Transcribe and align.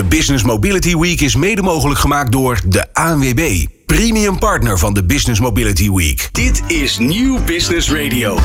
De 0.00 0.06
Business 0.06 0.44
Mobility 0.44 0.96
Week 0.96 1.20
is 1.20 1.36
mede 1.36 1.62
mogelijk 1.62 2.00
gemaakt 2.00 2.32
door 2.32 2.60
de 2.66 2.94
ANWB, 2.94 3.64
premium 3.86 4.38
partner 4.38 4.78
van 4.78 4.94
de 4.94 5.04
Business 5.04 5.40
Mobility 5.40 5.90
Week. 5.90 6.28
Dit 6.32 6.62
is 6.66 6.98
Nieuw 6.98 7.44
Business 7.44 7.90
Radio. 7.92 8.38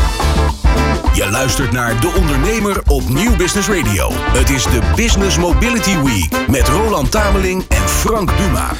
Je 1.15 1.29
luistert 1.29 1.71
naar 1.71 1.99
De 2.01 2.13
Ondernemer 2.19 2.81
op 2.87 3.09
Nieuw 3.09 3.35
Business 3.35 3.67
Radio. 3.67 4.09
Het 4.13 4.49
is 4.49 4.63
de 4.63 4.79
Business 4.95 5.37
Mobility 5.37 5.97
Week 5.97 6.47
met 6.49 6.67
Roland 6.67 7.11
Tameling 7.11 7.63
en 7.67 7.89
Frank 7.89 8.37
Duma. 8.37 8.71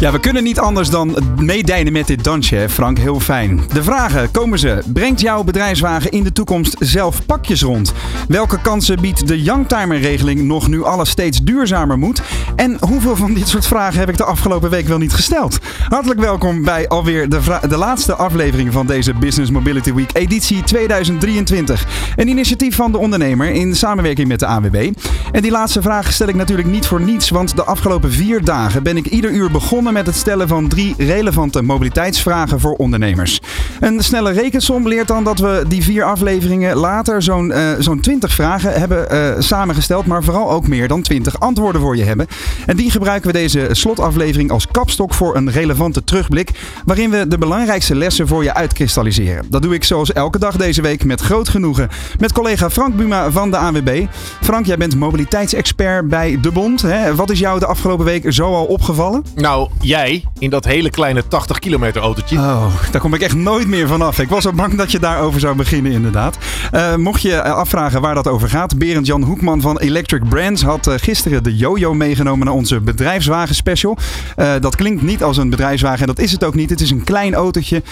Ja, 0.00 0.12
we 0.12 0.20
kunnen 0.20 0.42
niet 0.42 0.58
anders 0.58 0.90
dan 0.90 1.16
meedijnen 1.36 1.92
met 1.92 2.06
dit 2.06 2.24
dansje, 2.24 2.54
hè, 2.54 2.68
Frank. 2.68 2.98
Heel 2.98 3.20
fijn. 3.20 3.60
De 3.72 3.82
vragen 3.82 4.30
komen 4.30 4.58
ze. 4.58 4.82
Brengt 4.86 5.20
jouw 5.20 5.44
bedrijfswagen 5.44 6.10
in 6.10 6.22
de 6.22 6.32
toekomst 6.32 6.76
zelf 6.78 7.26
pakjes 7.26 7.62
rond? 7.62 7.92
Welke 8.28 8.60
kansen 8.60 9.00
biedt 9.00 9.28
de 9.28 9.42
Youngtimer-regeling 9.42 10.42
nog 10.42 10.68
nu 10.68 10.84
alles 10.84 11.10
steeds 11.10 11.42
duurzamer 11.42 11.98
moet? 11.98 12.22
En 12.56 12.76
hoeveel 12.80 13.16
van 13.16 13.34
dit 13.34 13.48
soort 13.48 13.66
vragen 13.66 13.98
heb 13.98 14.08
ik 14.08 14.16
de 14.16 14.24
afgelopen 14.24 14.70
week 14.70 14.86
wel 14.88 14.98
niet 14.98 15.14
gesteld? 15.14 15.58
Hartelijk 15.88 16.20
welkom 16.20 16.62
bij 16.64 16.88
alweer 16.88 17.28
de, 17.28 17.58
de 17.68 17.76
laatste 17.76 18.14
aflevering 18.14 18.72
van 18.72 18.86
deze 18.86 19.14
Business 19.14 19.50
Mobility 19.50 19.92
Week, 19.92 20.10
editie 20.12 20.62
2023. 20.62 21.75
Een 22.16 22.28
initiatief 22.28 22.76
van 22.76 22.92
de 22.92 22.98
ondernemer 22.98 23.50
in 23.50 23.76
samenwerking 23.76 24.28
met 24.28 24.40
de 24.40 24.46
ANWB. 24.46 24.92
En 25.32 25.42
die 25.42 25.50
laatste 25.50 25.82
vraag 25.82 26.12
stel 26.12 26.28
ik 26.28 26.34
natuurlijk 26.34 26.68
niet 26.68 26.86
voor 26.86 27.00
niets, 27.00 27.30
want 27.30 27.56
de 27.56 27.64
afgelopen 27.64 28.12
vier 28.12 28.44
dagen 28.44 28.82
ben 28.82 28.96
ik 28.96 29.06
ieder 29.06 29.30
uur 29.30 29.50
begonnen 29.50 29.92
met 29.92 30.06
het 30.06 30.16
stellen 30.16 30.48
van 30.48 30.68
drie 30.68 30.94
relevante 30.98 31.62
mobiliteitsvragen 31.62 32.60
voor 32.60 32.72
ondernemers. 32.72 33.40
Een 33.80 34.00
snelle 34.02 34.30
rekensom 34.30 34.88
leert 34.88 35.08
dan 35.08 35.24
dat 35.24 35.38
we 35.38 35.64
die 35.68 35.82
vier 35.82 36.04
afleveringen 36.04 36.76
later 36.76 37.22
zo'n 37.22 37.52
eh, 37.52 37.70
zo'n 37.78 38.00
20 38.00 38.32
vragen 38.32 38.72
hebben 38.72 39.10
eh, 39.10 39.34
samengesteld, 39.38 40.06
maar 40.06 40.24
vooral 40.24 40.50
ook 40.50 40.68
meer 40.68 40.88
dan 40.88 41.02
20 41.02 41.40
antwoorden 41.40 41.80
voor 41.80 41.96
je 41.96 42.04
hebben. 42.04 42.26
En 42.66 42.76
die 42.76 42.90
gebruiken 42.90 43.26
we 43.26 43.38
deze 43.38 43.68
slotaflevering 43.70 44.50
als 44.50 44.66
kapstok 44.66 45.14
voor 45.14 45.36
een 45.36 45.50
relevante 45.50 46.04
terugblik, 46.04 46.50
waarin 46.84 47.10
we 47.10 47.28
de 47.28 47.38
belangrijkste 47.38 47.94
lessen 47.94 48.28
voor 48.28 48.42
je 48.42 48.54
uitkristalliseren. 48.54 49.44
Dat 49.48 49.62
doe 49.62 49.74
ik 49.74 49.84
zoals 49.84 50.12
elke 50.12 50.38
dag 50.38 50.56
deze 50.56 50.82
week 50.82 51.04
met 51.04 51.20
groot 51.20 51.48
genoegen 51.72 51.88
met 52.18 52.32
collega 52.32 52.70
Frank 52.70 52.96
Buma 52.96 53.30
van 53.30 53.50
de 53.50 53.56
ANWB. 53.56 54.06
Frank, 54.40 54.66
jij 54.66 54.76
bent 54.76 54.96
mobiliteitsexpert 54.96 56.08
bij 56.08 56.38
De 56.40 56.50
Bond. 56.50 56.82
Hè? 56.82 57.14
Wat 57.14 57.30
is 57.30 57.38
jou 57.38 57.58
de 57.58 57.66
afgelopen 57.66 58.04
week 58.04 58.24
zo 58.32 58.54
al 58.54 58.64
opgevallen? 58.64 59.24
Nou, 59.34 59.68
jij 59.80 60.24
in 60.38 60.50
dat 60.50 60.64
hele 60.64 60.90
kleine 60.90 61.28
80 61.28 61.58
kilometer 61.58 62.02
autootje. 62.02 62.36
Oh, 62.36 62.66
daar 62.90 63.00
kom 63.00 63.14
ik 63.14 63.20
echt 63.20 63.34
nooit 63.34 63.68
meer 63.68 63.88
vanaf. 63.88 64.18
Ik 64.18 64.28
was 64.28 64.42
zo 64.42 64.52
bang 64.52 64.74
dat 64.74 64.92
je 64.92 64.98
daarover 64.98 65.40
zou 65.40 65.56
beginnen, 65.56 65.92
inderdaad. 65.92 66.38
Eh, 66.72 66.94
mocht 66.94 67.22
je 67.22 67.42
afvragen 67.42 68.00
waar 68.00 68.14
dat 68.14 68.28
over 68.28 68.48
gaat, 68.48 68.78
Berend 68.78 69.06
Jan 69.06 69.22
Hoekman 69.22 69.60
van 69.60 69.78
Electric 69.78 70.28
Brands 70.28 70.62
had 70.62 70.86
eh, 70.86 70.94
gisteren 70.96 71.42
de 71.42 71.56
Jojo 71.56 71.94
meegenomen 71.94 72.46
naar 72.46 72.54
onze 72.54 72.80
bedrijfswagen 72.80 73.54
special. 73.54 73.96
Eh, 74.36 74.52
dat 74.60 74.76
klinkt 74.76 75.02
niet 75.02 75.22
als 75.22 75.36
een 75.36 75.50
bedrijfswagen 75.50 76.00
en 76.00 76.06
dat 76.06 76.18
is 76.18 76.32
het 76.32 76.44
ook 76.44 76.54
niet. 76.54 76.70
Het 76.70 76.80
is 76.80 76.90
een 76.90 77.04
klein 77.04 77.34
autootje 77.34 77.82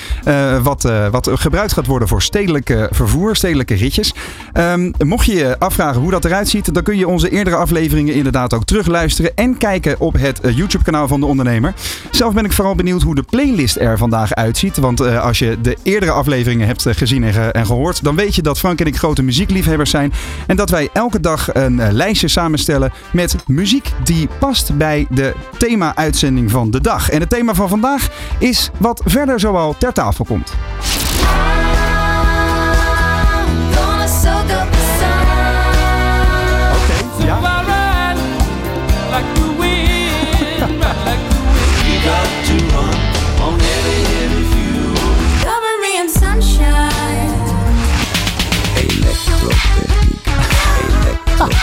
wat, 0.63 0.83
wat 1.11 1.31
gebruikt 1.35 1.73
gaat 1.73 1.87
worden 1.87 2.09
voor 2.09 2.23
stedelijke 2.23 2.89
vervoer, 2.91 3.37
ritjes. 3.71 4.15
Ehm, 4.53 4.91
mocht 5.05 5.27
je 5.27 5.35
je 5.35 5.59
afvragen 5.59 6.01
hoe 6.01 6.11
dat 6.11 6.25
eruit 6.25 6.49
ziet, 6.49 6.75
dan 6.75 6.83
kun 6.83 6.97
je 6.97 7.09
onze 7.09 7.31
eerdere 7.31 7.57
afleveringen 7.57 8.15
inderdaad 8.15 8.55
ook 8.55 8.65
terugluisteren 8.65 9.33
en 9.35 9.59
kijken 9.59 10.01
op 10.01 10.15
het 10.19 10.41
eh, 10.41 10.57
YouTube-kanaal 10.57 11.09
van 11.09 11.21
de 11.21 11.27
ondernemer. 11.27 11.75
Zelf 12.11 12.35
ben 12.35 12.45
ik 12.45 12.53
vooral 12.53 12.75
benieuwd 12.75 13.03
hoe 13.03 13.15
de 13.15 13.23
playlist 13.23 13.77
er 13.77 13.99
vandaag 13.99 14.35
uitziet. 14.35 14.77
Want 14.77 15.01
eh, 15.01 15.23
als 15.25 15.39
je 15.39 15.59
de 15.63 15.77
eerdere 15.83 16.13
afleveringen 16.13 16.67
hebt 16.67 16.87
eh, 16.87 16.95
gezien 16.95 17.25
en, 17.25 17.33
ge- 17.33 17.41
en 17.53 17.67
gehoord, 17.67 18.05
dan 18.05 18.17
weet 18.17 18.35
je 18.35 18.43
dat 18.43 18.59
Frank 18.59 18.81
en 18.81 18.87
ik 18.87 18.97
grote 18.97 19.23
muziekliefhebbers 19.23 19.91
zijn. 19.91 20.13
En 20.47 20.57
dat 20.57 20.71
wij 20.71 20.89
elke 20.93 21.21
dag 21.21 21.55
een 21.55 21.93
lijstje 21.93 22.29
samenstellen 22.29 22.93
met 23.13 23.37
muziek 23.47 23.93
die 24.05 24.29
past 24.39 24.77
bij 24.77 25.07
de 25.11 25.35
thema-uitzending 25.59 26.51
van 26.51 26.71
de 26.71 26.81
dag. 26.81 27.11
En 27.11 27.21
het 27.21 27.31
thema 27.31 27.55
van 27.55 27.69
vandaag 27.69 28.09
is 28.39 28.71
wat 28.79 29.03
verder 29.05 29.41
zoal 29.41 29.75
ter 29.79 29.93
tafel 29.93 30.25
komt. 30.25 30.53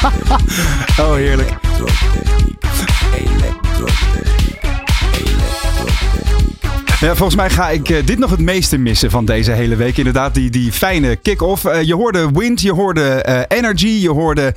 Oh, 1.00 1.14
heerlijk. 1.16 1.71
Ja, 7.02 7.16
volgens 7.16 7.36
mij 7.36 7.50
ga 7.50 7.70
ik 7.70 7.90
eh, 7.90 8.06
dit 8.06 8.20
nog 8.20 8.30
het 8.30 8.40
meeste 8.40 8.78
missen 8.78 9.12
van 9.12 9.26
deze 9.26 9.52
hele 9.52 9.76
week. 9.76 9.98
Inderdaad, 9.98 10.34
die, 10.34 10.50
die 10.50 10.72
fijne 10.72 11.16
kick-off. 11.16 11.66
Eh, 11.66 11.82
je 11.82 11.96
hoorde 11.96 12.30
wind, 12.34 12.62
je 12.62 12.72
hoorde 12.72 13.02
eh, 13.02 13.58
energy, 13.58 13.88
je 13.88 14.10
hoorde 14.10 14.54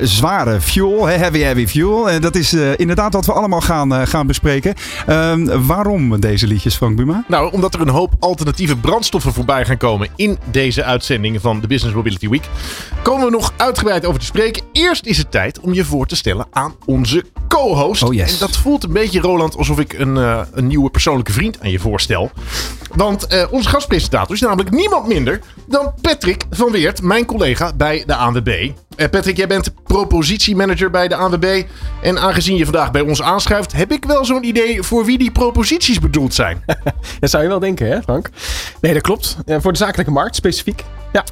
zware 0.00 0.60
fuel, 0.60 1.06
heavy 1.06 1.38
heavy 1.38 1.66
fuel. 1.66 2.10
En 2.10 2.20
dat 2.20 2.34
is 2.34 2.52
inderdaad 2.52 3.12
wat 3.12 3.26
we 3.26 3.32
allemaal 3.32 3.60
gaan, 3.60 4.06
gaan 4.06 4.26
bespreken. 4.26 4.74
Ehm, 5.06 5.66
waarom 5.66 6.20
deze 6.20 6.46
liedjes, 6.46 6.76
Frank 6.76 6.96
Buma? 6.96 7.24
Nou, 7.28 7.52
omdat 7.52 7.74
er 7.74 7.80
een 7.80 7.88
hoop 7.88 8.12
alternatieve 8.18 8.76
brandstoffen 8.76 9.32
voorbij 9.32 9.64
gaan 9.64 9.76
komen 9.76 10.08
in 10.16 10.38
deze 10.50 10.84
uitzending 10.84 11.40
van 11.40 11.60
de 11.60 11.66
Business 11.66 11.96
Mobility 11.96 12.28
Week, 12.28 12.48
komen 13.02 13.24
we 13.24 13.30
nog 13.30 13.52
uitgebreid 13.56 14.06
over 14.06 14.20
te 14.20 14.26
spreken. 14.26 14.62
Eerst 14.72 15.06
is 15.06 15.18
het 15.18 15.30
tijd 15.30 15.60
om 15.60 15.72
je 15.72 15.84
voor 15.84 16.06
te 16.06 16.16
stellen 16.16 16.46
aan 16.50 16.74
onze 16.84 17.24
co-host. 17.48 18.02
Oh, 18.02 18.14
yes. 18.14 18.32
En 18.32 18.38
dat 18.38 18.56
voelt 18.56 18.84
een 18.84 18.92
beetje, 18.92 19.20
Roland, 19.20 19.56
alsof 19.56 19.78
ik 19.78 19.92
een, 19.92 20.16
een 20.52 20.66
nieuwe 20.66 20.90
persoonlijke 20.90 21.32
vriend 21.32 21.60
aan 21.60 21.70
je 21.70 21.80
voorstel. 21.82 22.30
Want 22.94 23.26
eh, 23.26 23.46
onze 23.50 23.68
gastpresentator 23.68 24.34
is 24.34 24.40
namelijk 24.40 24.70
niemand 24.70 25.06
minder 25.06 25.40
dan 25.66 25.94
Patrick 26.00 26.44
van 26.50 26.70
Weert, 26.70 27.02
mijn 27.02 27.24
collega 27.24 27.72
bij 27.76 28.02
de 28.06 28.14
ANWB. 28.14 28.70
Eh, 28.96 29.08
Patrick, 29.08 29.36
jij 29.36 29.46
bent 29.46 29.72
propositiemanager 29.84 30.90
bij 30.90 31.08
de 31.08 31.16
ANWB. 31.16 31.62
En 32.02 32.18
aangezien 32.18 32.56
je 32.56 32.64
vandaag 32.64 32.90
bij 32.90 33.00
ons 33.00 33.22
aanschuift, 33.22 33.72
heb 33.72 33.92
ik 33.92 34.04
wel 34.04 34.24
zo'n 34.24 34.44
idee 34.44 34.82
voor 34.82 35.04
wie 35.04 35.18
die 35.18 35.30
proposities 35.30 35.98
bedoeld 35.98 36.34
zijn. 36.34 36.64
Dat 37.20 37.30
zou 37.30 37.42
je 37.42 37.48
wel 37.48 37.58
denken, 37.58 37.86
hè, 37.86 38.02
Frank? 38.02 38.30
Nee, 38.80 38.92
dat 38.92 39.02
klopt. 39.02 39.36
Eh, 39.46 39.56
voor 39.60 39.72
de 39.72 39.78
zakelijke 39.78 40.12
markt 40.12 40.36
specifiek. 40.36 40.84
Ja. 41.12 41.24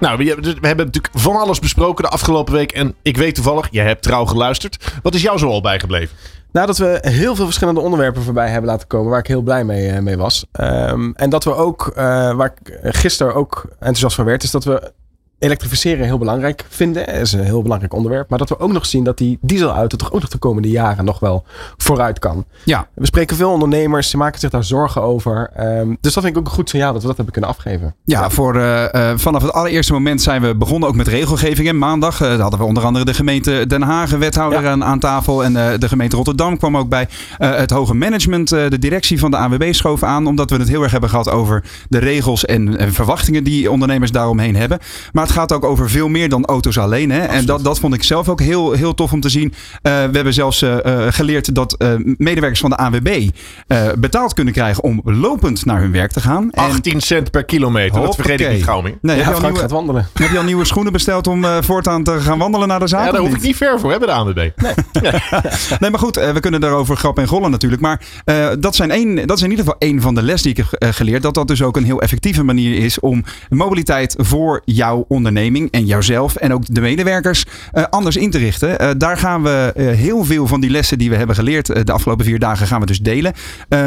Nou, 0.00 0.16
we, 0.16 0.24
we 0.60 0.66
hebben 0.66 0.86
natuurlijk 0.86 1.14
van 1.14 1.36
alles 1.36 1.58
besproken 1.58 2.04
de 2.04 2.10
afgelopen 2.10 2.52
week. 2.52 2.72
En 2.72 2.94
ik 3.02 3.16
weet 3.16 3.34
toevallig, 3.34 3.68
jij 3.70 3.84
hebt 3.86 4.02
trouw 4.02 4.24
geluisterd. 4.24 4.92
Wat 5.02 5.14
is 5.14 5.22
jou 5.22 5.38
zo 5.38 5.48
al 5.48 5.60
bijgebleven? 5.60 6.16
Nadat 6.54 6.78
we 6.78 6.98
heel 7.00 7.34
veel 7.34 7.44
verschillende 7.44 7.80
onderwerpen 7.80 8.22
voorbij 8.22 8.48
hebben 8.48 8.70
laten 8.70 8.86
komen, 8.86 9.10
waar 9.10 9.18
ik 9.18 9.26
heel 9.26 9.42
blij 9.42 9.64
mee, 9.64 9.90
eh, 9.90 10.02
mee 10.02 10.16
was. 10.16 10.46
Ehm, 10.52 11.10
en 11.14 11.30
dat 11.30 11.44
we 11.44 11.54
ook, 11.54 11.86
eh, 11.86 12.34
waar 12.34 12.54
ik 12.62 12.78
gisteren 12.82 13.34
ook 13.34 13.64
enthousiast 13.70 14.16
van 14.16 14.24
werd, 14.24 14.42
is 14.42 14.50
dat 14.50 14.64
we 14.64 14.92
elektrificeren 15.38 16.04
heel 16.06 16.18
belangrijk 16.18 16.64
vinden. 16.68 17.06
Dat 17.06 17.14
is 17.14 17.32
een 17.32 17.44
heel 17.44 17.62
belangrijk 17.62 17.94
onderwerp. 17.94 18.28
Maar 18.28 18.38
dat 18.38 18.48
we 18.48 18.58
ook 18.58 18.72
nog 18.72 18.86
zien 18.86 19.04
dat 19.04 19.18
die 19.18 19.38
dieselauto 19.40 19.96
toch 19.96 20.12
ook 20.12 20.20
nog 20.20 20.30
de 20.30 20.38
komende 20.38 20.68
jaren 20.70 21.04
nog 21.04 21.18
wel 21.20 21.44
vooruit 21.76 22.18
kan. 22.18 22.44
Ja, 22.64 22.88
We 22.94 23.06
spreken 23.06 23.36
veel 23.36 23.50
ondernemers, 23.50 24.10
ze 24.10 24.16
maken 24.16 24.40
zich 24.40 24.50
daar 24.50 24.64
zorgen 24.64 25.02
over. 25.02 25.50
Ehm, 25.56 25.88
dus 26.00 26.12
dat 26.14 26.22
vind 26.22 26.26
ik 26.26 26.36
ook 26.36 26.46
een 26.46 26.52
goed 26.52 26.68
signaal 26.68 26.92
dat 26.92 27.00
we 27.00 27.06
dat 27.06 27.16
hebben 27.16 27.32
kunnen 27.34 27.50
afgeven. 27.50 27.94
Ja, 28.04 28.30
voor, 28.30 28.56
eh, 28.56 29.10
eh, 29.10 29.18
vanaf 29.18 29.42
het 29.42 29.52
allereerste 29.52 29.92
moment 29.92 30.22
zijn 30.22 30.42
we 30.42 30.54
begonnen 30.54 30.88
ook 30.88 30.94
met 30.96 31.08
regelgeving. 31.08 31.68
En 31.68 31.78
maandag 31.78 32.20
eh, 32.20 32.40
hadden 32.40 32.58
we 32.58 32.64
onder 32.66 32.84
andere 32.84 33.04
de 33.04 33.14
gemeente 33.14 33.64
Den 33.66 33.82
Haag, 33.82 34.10
wethouder 34.10 34.62
Ja. 34.62 34.70
aan, 34.70 34.84
aan 34.84 34.98
tafel. 34.98 35.44
En 35.44 35.52
de 35.80 35.88
gemeente 35.88 36.16
Rotterdam 36.16 36.58
kwam 36.58 36.76
ook 36.76 36.88
bij. 36.88 37.08
Het 37.38 37.70
hoge 37.70 37.94
management, 37.94 38.48
de 38.48 38.78
directie 38.78 39.18
van 39.18 39.30
de 39.30 39.36
ANWB 39.36 39.72
schoof 39.72 40.02
aan. 40.02 40.26
Omdat 40.26 40.50
we 40.50 40.56
het 40.56 40.68
heel 40.68 40.82
erg 40.82 40.92
hebben 40.92 41.10
gehad 41.10 41.30
over 41.30 41.64
de 41.88 41.98
regels 41.98 42.44
en, 42.44 42.78
en 42.78 42.92
verwachtingen 42.92 43.44
die 43.44 43.70
ondernemers 43.70 44.10
daaromheen 44.10 44.56
hebben. 44.56 44.78
Maar 45.12 45.23
het 45.24 45.32
gaat 45.32 45.52
ook 45.52 45.64
over 45.64 45.90
veel 45.90 46.08
meer 46.08 46.28
dan 46.28 46.44
auto's 46.44 46.78
alleen. 46.78 47.10
Hè? 47.10 47.20
En 47.20 47.46
dat, 47.46 47.64
dat 47.64 47.78
vond 47.78 47.94
ik 47.94 48.02
zelf 48.02 48.28
ook 48.28 48.40
heel, 48.40 48.72
heel 48.72 48.94
tof 48.94 49.12
om 49.12 49.20
te 49.20 49.28
zien. 49.28 49.52
Eh, 49.82 49.92
we 49.92 50.10
hebben 50.12 50.34
zelfs 50.34 50.62
eh, 50.62 51.06
eh, 51.06 51.12
geleerd 51.12 51.54
dat 51.54 51.72
eh, 51.74 51.88
medewerkers 52.16 52.60
van 52.60 52.70
de 52.70 52.76
ANWB 52.76 53.28
eh, 53.66 53.86
betaald 53.98 54.34
kunnen 54.34 54.52
krijgen 54.54 54.82
om 54.82 55.00
lopend 55.04 55.64
naar 55.64 55.80
hun 55.80 55.92
werk 55.92 56.12
te 56.12 56.20
gaan. 56.20 56.50
En 56.50 56.62
18 56.62 57.00
cent 57.00 57.30
per 57.30 57.44
kilometer. 57.44 58.00
Dat 58.00 58.14
vergeet 58.14 58.40
ik 58.40 58.50
niet 58.50 58.64
gauw 58.64 58.80
meer. 58.80 58.98
Nee, 59.00 59.16
heb, 59.16 59.24
ja, 59.24 59.30
je 59.30 59.34
al 59.34 59.40
Frank 59.40 59.52
nieuwe, 59.52 59.58
gaat 59.58 59.70
wandelen. 59.70 60.08
heb 60.14 60.30
je 60.30 60.38
al 60.38 60.44
nieuwe 60.44 60.64
schoenen 60.64 60.92
besteld 60.92 61.26
om 61.26 61.44
eh, 61.44 61.56
voortaan 61.60 62.02
te 62.04 62.20
gaan 62.20 62.38
wandelen 62.38 62.68
naar 62.68 62.80
de 62.80 62.86
zaak? 62.86 63.04
Ja, 63.06 63.12
daar 63.12 63.20
hoef 63.20 63.34
ik 63.34 63.42
niet 63.42 63.56
ver 63.56 63.80
voor, 63.80 63.98
bij 63.98 64.06
de 64.06 64.12
ANWB. 64.12 64.38
Nee, 65.80 65.90
maar 65.90 66.00
goed, 66.00 66.14
we 66.16 66.40
kunnen 66.40 66.60
daarover 66.60 66.96
grappen 66.96 67.22
en 67.22 67.28
gollen 67.28 67.50
natuurlijk. 67.50 67.82
Maar 67.82 68.00
eh, 68.24 68.48
dat, 68.58 68.74
zijn 68.74 68.90
één, 68.90 69.26
dat 69.26 69.36
is 69.36 69.42
in 69.42 69.50
ieder 69.50 69.64
geval 69.64 69.80
één 69.80 70.00
van 70.00 70.14
de 70.14 70.22
les 70.22 70.42
die 70.42 70.50
ik 70.50 70.56
heb 70.56 70.94
geleerd. 70.94 71.22
Dat 71.22 71.34
dat 71.34 71.48
dus 71.48 71.62
ook 71.62 71.76
een 71.76 71.84
heel 71.84 72.00
effectieve 72.00 72.42
manier 72.42 72.84
is 72.84 73.00
om 73.00 73.24
mobiliteit 73.48 74.14
voor 74.18 74.62
jouw 74.64 75.04
onderneming 75.14 75.70
en 75.70 75.86
jouzelf 75.86 76.36
en 76.36 76.52
ook 76.52 76.62
de 76.66 76.80
medewerkers 76.80 77.44
eh, 77.72 77.84
anders 77.90 78.16
in 78.16 78.30
te 78.30 78.38
richten. 78.38 78.78
Eh, 78.78 78.90
daar 78.96 79.16
gaan 79.16 79.42
we 79.42 79.72
eh, 79.76 79.86
heel 79.86 80.24
veel 80.24 80.46
van 80.46 80.60
die 80.60 80.70
lessen 80.70 80.98
die 80.98 81.10
we 81.10 81.16
hebben 81.16 81.36
geleerd 81.36 81.86
de 81.86 81.92
afgelopen 81.92 82.24
vier 82.24 82.38
dagen 82.38 82.66
gaan 82.66 82.80
we 82.80 82.86
dus 82.86 82.98
delen 82.98 83.32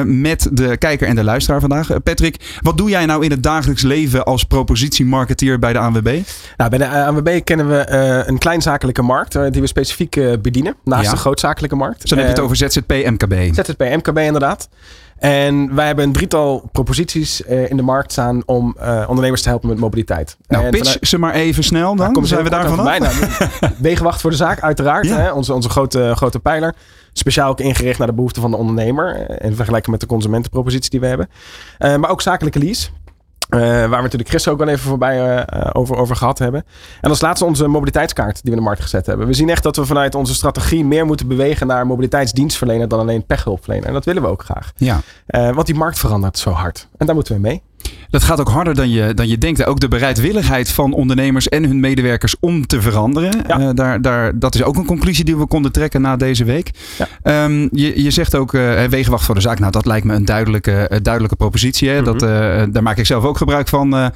met 0.06 0.50
de 0.52 0.78
kijker 0.78 1.08
en 1.08 1.16
de 1.16 1.24
luisteraar 1.24 1.60
vandaag. 1.60 2.04
Patrick, 2.04 2.58
wat 2.62 2.78
doe 2.78 2.90
jij 2.90 3.06
nou 3.06 3.24
in 3.24 3.32
het 3.32 3.44
dagelijks 3.44 3.82
leven 3.82 4.26
als 4.26 4.44
propositiemarketeer 4.44 5.60
bij 5.60 5.74
de 5.74 5.80
ANWB? 5.80 6.22
Nou, 6.58 6.70
bij 6.70 6.80
de 6.80 6.90
ANWB 6.90 7.42
kennen 7.44 7.70
we 7.70 7.90
een 8.28 8.38
kleinzakelijke 8.38 9.02
markt 9.02 9.52
die 9.52 9.62
we 9.62 9.68
specifiek 9.68 10.20
bedienen. 10.42 10.76
Naast 10.84 11.06
Ja. 11.06 11.12
de 11.12 11.18
grootzakelijke 11.18 11.76
markt. 11.76 12.02
Zo 12.02 12.16
dan 12.16 12.18
heb 12.18 12.28
je 12.28 12.34
het 12.34 12.44
over 12.44 12.56
ZZP, 12.56 12.90
MKB. 12.90 13.56
ZZP, 13.56 13.80
MKB 13.80 14.18
inderdaad. 14.18 14.70
En 15.19 15.75
wij 15.75 15.86
hebben 15.86 16.06
een 16.06 16.12
drietal 16.12 16.69
proposities 16.72 17.44
eh, 17.44 17.69
in 17.69 17.78
de 17.78 17.84
markt 17.84 18.12
staan 18.12 18.42
om 18.46 18.75
eh, 18.80 19.06
ondernemers 19.08 19.42
te 19.42 19.50
helpen 19.50 19.69
met 19.69 19.78
mobiliteit. 19.78 20.38
Nou, 20.48 20.64
En 20.64 20.72
pitch 20.72 20.84
vanuit- 20.84 21.08
ze 21.08 21.18
maar 21.18 21.34
even 21.34 21.64
snel 21.64 21.88
dan. 21.88 21.98
Nou, 21.98 22.12
komen 22.12 22.30
zijn 22.30 22.44
we 22.44 22.50
daar 22.50 22.68
vanaf? 22.69 23.00
Nou, 23.00 23.74
Wegenwacht 23.81 24.22
voor 24.22 24.30
de 24.30 24.36
zaak, 24.36 24.62
uiteraard. 24.62 25.06
Ja. 25.08 25.18
Hè? 25.18 25.31
Onze, 25.31 25.54
onze 25.54 25.69
grote, 25.69 26.12
grote 26.16 26.40
pijler. 26.40 26.75
Speciaal 27.14 27.50
ook 27.50 27.60
ingericht 27.60 27.98
naar 27.98 28.08
de 28.08 28.14
behoeften 28.14 28.42
van 28.42 28.52
de 28.52 28.58
ondernemer. 28.58 29.16
eh, 29.16 29.50
In 29.50 29.56
vergelijking 29.56 29.92
met 29.92 30.02
de 30.02 30.08
consumentenpropositie 30.08 30.90
die 30.90 31.00
we 31.00 31.08
hebben. 31.08 31.30
Maar 32.00 32.10
ook 32.10 32.22
zakelijke 32.22 32.60
lease. 32.60 32.90
Eh, 33.50 33.60
waar 33.60 33.90
we 33.90 34.02
natuurlijk 34.02 34.30
Chris 34.30 34.48
ook 34.48 34.58
wel 34.58 34.68
even 34.68 34.90
voorbij 34.90 35.20
eh, 35.20 35.62
eh, 35.62 35.70
over, 35.74 35.96
over 35.96 36.16
gehad 36.16 36.40
hebben. 36.40 36.66
En 37.02 37.10
als 37.10 37.22
laatste 37.22 37.46
onze 37.46 37.68
mobiliteitskaart 37.68 38.34
die 38.34 38.42
we 38.44 38.50
in 38.50 38.58
de 38.58 38.64
markt 38.64 38.82
gezet 38.82 39.06
hebben. 39.06 39.28
We 39.28 39.34
zien 39.34 39.50
echt 39.50 39.64
dat 39.64 39.76
we 39.76 39.86
vanuit 39.86 40.16
onze 40.16 40.34
strategie 40.34 40.86
meer 40.86 41.06
moeten 41.06 41.28
bewegen 41.28 41.68
naar 41.68 41.88
mobiliteitsdienstverlener 41.88 42.88
dan 42.88 43.00
alleen 43.00 43.26
pechhulpverlener. 43.26 43.88
En 43.88 43.94
dat 43.94 44.06
willen 44.06 44.22
we 44.22 44.28
ook 44.28 44.44
graag. 44.44 44.72
Ja. 44.76 45.00
Want 45.28 45.66
die 45.66 45.76
markt 45.76 46.00
verandert 46.00 46.38
zo 46.38 46.50
hard. 46.50 46.88
En 46.98 47.06
daar 47.06 47.16
moeten 47.16 47.36
we 47.36 47.42
mee. 47.42 47.62
Dat 48.09 48.24
gaat 48.24 48.39
ook 48.39 48.50
harder 48.50 48.75
dan 48.75 48.89
je, 48.89 49.13
dan 49.13 49.27
je 49.27 49.38
denkt. 49.38 49.65
Ook 49.65 49.80
de 49.80 49.88
bereidwilligheid 49.88 50.69
van 50.69 50.94
ondernemers 50.94 51.50
en 51.50 51.63
hun 51.65 51.80
medewerkers 51.80 52.36
om 52.39 52.68
te 52.68 52.81
veranderen. 52.81 53.31
Ja. 53.48 53.59
Eh, 53.59 53.69
daar, 53.74 54.01
daar, 54.01 54.39
dat 54.39 54.56
is 54.56 54.63
ook 54.63 54.75
een 54.77 54.86
conclusie 54.86 55.24
die 55.25 55.38
we 55.38 55.45
konden 55.45 55.71
trekken 55.71 56.01
na 56.01 56.15
deze 56.15 56.44
week. 56.44 56.71
Ja. 56.98 57.07
Ehm, 57.24 57.68
je, 57.71 58.04
je 58.04 58.12
zegt 58.12 58.36
ook 58.36 58.54
eh, 58.54 58.83
wegenwacht 58.83 59.25
voor 59.25 59.36
de 59.36 59.42
zaak. 59.42 59.59
Nou, 59.59 59.71
dat 59.71 59.86
lijkt 59.86 60.06
me 60.06 60.13
een 60.13 60.25
duidelijke, 60.25 61.00
duidelijke 61.01 61.36
propositie. 61.36 61.89
Hè? 61.89 62.01
dat, 62.04 62.21
eh, 62.21 62.30
daar 62.69 62.83
maak 62.83 62.98
ik 62.98 63.06
zelf 63.06 63.24
ook 63.24 63.38
gebruik 63.38 63.68
van. 63.68 64.12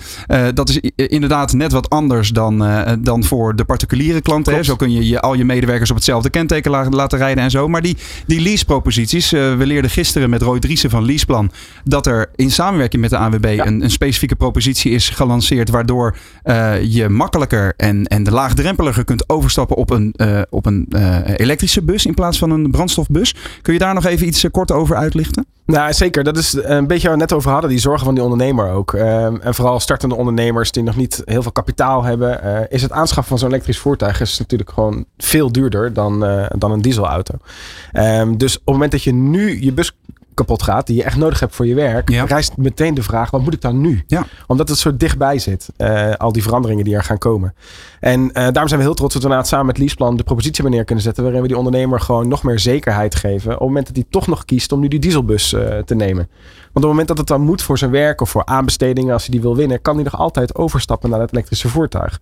Dat 0.54 0.70
is 0.70 0.80
inderdaad 0.96 1.54
net 1.54 1.72
wat 1.72 1.90
anders 1.90 2.30
dan, 2.30 2.66
dan 3.00 3.24
voor 3.24 3.56
de 3.56 3.64
particuliere 3.64 4.22
klanten. 4.22 4.54
Hè? 4.54 4.64
Zo 4.64 4.76
kun 4.76 4.92
je, 4.92 5.08
je 5.08 5.20
al 5.22 5.34
je 5.34 5.46
medewerkers 5.46 5.90
op 5.90 5.96
hetzelfde 5.96 6.30
kenteken 6.30 6.72
la- 6.72 6.90
laten 6.90 7.18
rijden 7.18 7.44
en 7.44 7.52
zo. 7.52 7.68
Maar 7.68 7.82
die, 7.82 7.98
die 8.26 8.42
leaseproposities. 8.42 9.30
we 9.30 9.56
leerden 9.58 9.92
gisteren 9.92 10.30
met 10.30 10.42
Roy 10.42 10.60
Driessen 10.60 10.90
van 10.90 11.06
Leaseplan. 11.06 11.52
dat 11.84 12.08
er 12.08 12.30
in 12.36 12.52
samenwerking 12.52 13.02
met 13.02 13.10
de 13.12 13.18
ANWB 13.18 13.54
Ja. 13.56 13.66
een, 13.66 13.81
een 13.82 13.92
specifieke 13.92 14.36
propositie 14.36 14.92
is 14.92 15.10
gelanceerd. 15.10 15.70
waardoor 15.70 16.16
eh, 16.44 16.84
je 16.84 17.10
makkelijker 17.10 17.74
en, 17.78 18.06
en 18.06 18.24
de 18.24 18.32
laagdrempeliger 18.32 19.04
kunt 19.04 19.30
overstappen 19.30 19.78
op 19.78 19.90
een, 19.90 20.14
eh, 20.16 20.42
op 20.50 20.66
een 20.66 20.86
eh, 20.90 21.20
elektrische 21.36 21.84
bus 21.84 22.06
in 22.06 22.14
plaats 22.14 22.38
van 22.38 22.50
een 22.52 22.72
brandstofbus. 22.72 23.36
Kun 23.62 23.74
je 23.74 23.80
daar 23.80 23.94
nog 23.94 24.06
even 24.06 24.28
iets 24.28 24.46
kort 24.52 24.72
over 24.72 24.96
uitlichten? 24.96 25.46
Nou, 25.66 25.94
zeker. 25.94 26.24
Dat 26.24 26.38
is 26.38 26.54
een 26.54 26.88
beetje 26.88 27.08
waar 27.08 27.18
we 27.18 27.24
net 27.24 27.34
over 27.34 27.52
hadden. 27.52 27.70
Die 27.70 27.80
zorgen 27.80 28.06
van 28.06 28.14
die 28.14 28.24
ondernemer 28.24 28.72
ook. 28.72 28.94
Ehm, 28.94 29.36
en 29.36 29.54
vooral 29.54 29.80
startende 29.80 30.16
ondernemers 30.16 30.72
die 30.72 30.84
nog 30.84 30.96
niet 30.96 31.22
heel 31.26 31.42
veel 31.42 31.52
kapitaal 31.52 32.04
hebben. 32.04 32.70
is 32.70 32.82
het 32.82 32.92
aanschaffen 32.92 33.30
van 33.30 33.38
zo'n 33.38 33.50
elektrisch 33.50 33.78
voertuig 33.78 34.22
is 34.22 34.40
natuurlijk 34.40 34.70
gewoon 34.70 35.06
veel 35.18 35.52
duurder 35.52 35.94
dan, 35.94 36.20
dan 36.58 36.72
een 36.72 36.82
dieselauto. 36.82 37.34
Ehm, 37.92 38.38
dus 38.38 38.56
op 38.56 38.62
het 38.66 38.74
moment 38.74 38.92
dat 38.92 39.04
je 39.04 39.14
nu 39.14 39.64
je 39.64 39.74
bus 39.74 39.92
kapot 40.34 40.64
gaat, 40.64 40.88
die 40.88 40.96
je 40.96 41.04
echt 41.04 41.18
nodig 41.18 41.40
hebt 41.40 41.56
voor 41.56 41.68
je 41.68 41.76
werk, 41.76 42.10
Ja. 42.10 42.24
rijst 42.26 42.58
meteen 42.58 42.94
de 42.94 43.04
vraag, 43.04 43.30
wat 43.32 43.42
moet 43.42 43.54
ik 43.54 43.62
dan 43.62 43.82
nu? 43.82 44.04
Ja. 44.08 44.26
Omdat 44.48 44.70
het 44.70 44.78
zo 44.78 44.98
dichtbij 44.98 45.40
zit, 45.40 45.70
eh, 45.78 46.14
al 46.14 46.32
die 46.32 46.44
veranderingen 46.44 46.84
die 46.84 46.96
er 46.96 47.04
gaan 47.04 47.18
komen. 47.18 47.54
En 48.00 48.28
eh, 48.28 48.34
daarom 48.34 48.68
zijn 48.68 48.80
we 48.80 48.86
heel 48.86 48.94
trots 48.96 49.14
dat 49.14 49.22
we 49.24 49.28
inderdaad 49.28 49.48
samen 49.48 49.66
met 49.66 49.78
Leaseplan 49.78 50.18
de 50.18 50.24
propositie 50.24 50.70
neer 50.70 50.84
kunnen 50.84 51.04
zetten, 51.04 51.24
waarin 51.24 51.42
we 51.42 51.48
die 51.48 51.58
ondernemer 51.58 52.00
gewoon 52.00 52.28
nog 52.28 52.44
meer 52.44 52.60
zekerheid 52.60 53.16
geven 53.16 53.52
op 53.52 53.58
het 53.60 53.68
moment 53.68 53.86
dat 53.88 53.96
hij 53.96 54.06
toch 54.10 54.28
nog 54.28 54.46
kiest 54.46 54.72
om 54.72 54.80
nu 54.80 54.88
die 54.88 55.00
dieselbus 55.00 55.54
eh, 55.54 55.78
te 55.78 55.96
nemen. 55.96 56.28
Want 56.74 56.86
op 56.86 56.92
het 56.92 56.92
moment 56.92 57.08
dat 57.08 57.18
het 57.18 57.28
dan 57.28 57.42
moet 57.42 57.62
voor 57.62 57.78
zijn 57.78 57.92
werk 57.92 58.22
of 58.22 58.30
voor 58.30 58.46
aanbestedingen, 58.46 59.14
als 59.14 59.22
hij 59.24 59.32
die 59.32 59.42
wil 59.42 59.56
winnen, 59.56 59.82
kan 59.82 59.96
hij 59.96 60.04
nog 60.04 60.18
altijd 60.18 60.56
overstappen 60.56 61.10
naar 61.10 61.20
het 61.20 61.32
elektrische 61.32 61.70
voertuig. 61.70 62.20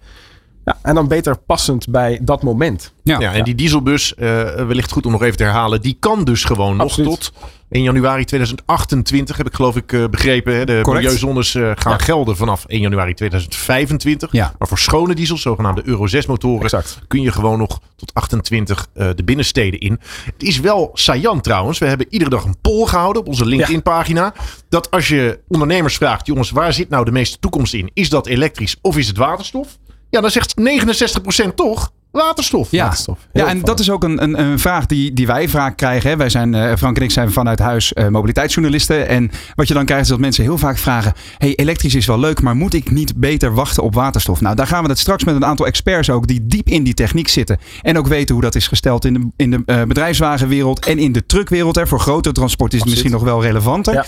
Ja, 0.70 0.78
en 0.82 0.96
dan 0.96 1.08
beter 1.08 1.38
passend 1.38 1.90
bij 1.90 2.20
dat 2.22 2.44
moment. 2.44 2.94
Ja, 3.04 3.20
en 3.34 3.44
die 3.44 3.56
dieselbus, 3.56 4.16
eh, 4.16 4.26
wellicht 4.54 4.92
goed 4.92 5.06
om 5.06 5.12
nog 5.12 5.24
even 5.24 5.38
te 5.38 5.44
herhalen, 5.44 5.82
die 5.82 5.98
kan 6.00 6.24
dus 6.24 6.44
gewoon 6.44 6.76
nog 6.78 6.96
tot 6.96 7.32
1 7.70 7.84
januari 7.84 8.26
2028, 8.26 9.38
heb 9.38 9.48
ik 9.48 9.54
geloof 9.54 9.76
ik 9.76 9.94
eh, 9.94 10.04
begrepen. 10.10 10.56
Hè? 10.56 10.66
De 10.66 10.80
Correct. 10.84 11.04
milieuzones 11.04 11.56
eh, 11.56 11.72
gaan 11.76 11.92
Ja. 11.92 11.98
gelden 11.98 12.36
vanaf 12.38 12.64
1 12.68 12.82
januari 12.82 13.14
2025. 13.14 14.32
Ja. 14.32 14.54
Maar 14.58 14.68
voor 14.68 14.80
schone 14.80 15.14
diesels, 15.16 15.42
zogenaamde 15.42 15.82
Euro 15.86 16.08
6 16.08 16.26
motoren, 16.26 16.64
Exact. 16.64 17.00
kun 17.08 17.22
je 17.22 17.32
gewoon 17.32 17.58
nog 17.58 17.80
tot 17.96 18.14
28 18.14 18.88
eh, 18.94 19.10
de 19.16 19.24
binnensteden 19.24 19.80
in. 19.80 20.00
Het 20.26 20.44
is 20.44 20.60
wel 20.60 20.90
saillant 20.94 21.44
trouwens. 21.44 21.78
We 21.80 21.86
hebben 21.86 22.08
iedere 22.10 22.30
dag 22.30 22.44
een 22.44 22.58
poll 22.62 22.86
gehouden 22.88 23.22
op 23.22 23.28
onze 23.28 23.46
LinkedIn 23.46 23.82
pagina. 23.82 24.34
Dat 24.70 24.92
als 24.92 25.08
je 25.08 25.40
ondernemers 25.48 25.96
vraagt, 25.98 26.26
jongens, 26.26 26.52
waar 26.52 26.74
zit 26.74 26.90
nou 26.90 27.06
de 27.06 27.12
meeste 27.12 27.40
toekomst 27.40 27.74
in? 27.74 27.92
Is 27.94 28.10
dat 28.10 28.28
elektrisch 28.28 28.76
of 28.82 28.98
is 28.98 29.08
het 29.08 29.18
waterstof? 29.18 29.78
Ja, 30.10 30.22
dan 30.22 30.32
zegt 30.32 30.54
69% 30.60 31.54
toch 31.56 31.92
waterstof. 32.20 32.72
Ja, 32.72 32.84
Waterstof. 32.84 33.18
Ja 33.34 33.48
en 33.48 33.62
dat 33.62 33.80
is 33.80 33.90
ook 33.92 34.04
een, 34.04 34.24
een, 34.24 34.40
een 34.40 34.60
vraag 34.60 34.86
die, 34.86 35.14
die 35.14 35.28
wij 35.28 35.48
vaak 35.48 35.78
krijgen. 35.78 36.10
Hè. 36.10 36.18
Wij 36.18 36.30
zijn, 36.30 36.54
eh, 36.54 36.76
Frank 36.76 36.98
en 36.98 37.04
ik 37.04 37.12
zijn 37.12 37.32
vanuit 37.32 37.60
huis 37.60 37.94
eh, 37.94 38.08
mobiliteitsjournalisten. 38.08 39.08
En 39.08 39.32
wat 39.56 39.68
je 39.68 39.74
dan 39.74 39.86
krijgt 39.86 40.04
is 40.04 40.10
dat 40.10 40.20
mensen 40.20 40.44
heel 40.44 40.58
vaak 40.58 40.78
vragen... 40.78 41.14
hey, 41.38 41.56
elektrisch 41.56 41.96
is 41.96 42.06
wel 42.06 42.20
leuk, 42.20 42.42
maar 42.42 42.56
moet 42.56 42.74
ik 42.74 42.92
niet 42.92 43.16
beter 43.16 43.54
wachten 43.54 43.84
op 43.84 43.94
waterstof? 43.94 44.42
Nou, 44.42 44.56
daar 44.56 44.68
gaan 44.68 44.84
we 44.84 44.90
het 44.90 45.00
straks 45.00 45.24
met 45.24 45.36
een 45.36 45.46
aantal 45.46 45.66
experts 45.66 46.10
ook... 46.10 46.28
die 46.28 46.46
diep 46.46 46.68
in 46.68 46.84
die 46.84 46.94
techniek 46.94 47.28
zitten. 47.28 47.58
En 47.82 47.98
ook 47.98 48.08
weten 48.08 48.34
hoe 48.36 48.44
dat 48.44 48.56
is 48.56 48.68
gesteld 48.68 49.06
in 49.06 49.14
de, 49.14 49.28
in 49.36 49.52
de 49.52 49.62
eh, 49.66 49.84
bedrijfswagenwereld... 49.84 50.86
en 50.86 51.00
in 51.00 51.12
de 51.12 51.26
truckwereld. 51.26 51.76
Hè. 51.76 51.88
Voor 51.88 52.00
grote 52.00 52.32
transport 52.32 52.74
is 52.74 52.80
het 52.80 52.90
misschien 52.90 53.12
nog 53.12 53.24
wel 53.24 53.42
relevanter. 53.42 53.94
Ja. 53.94 54.06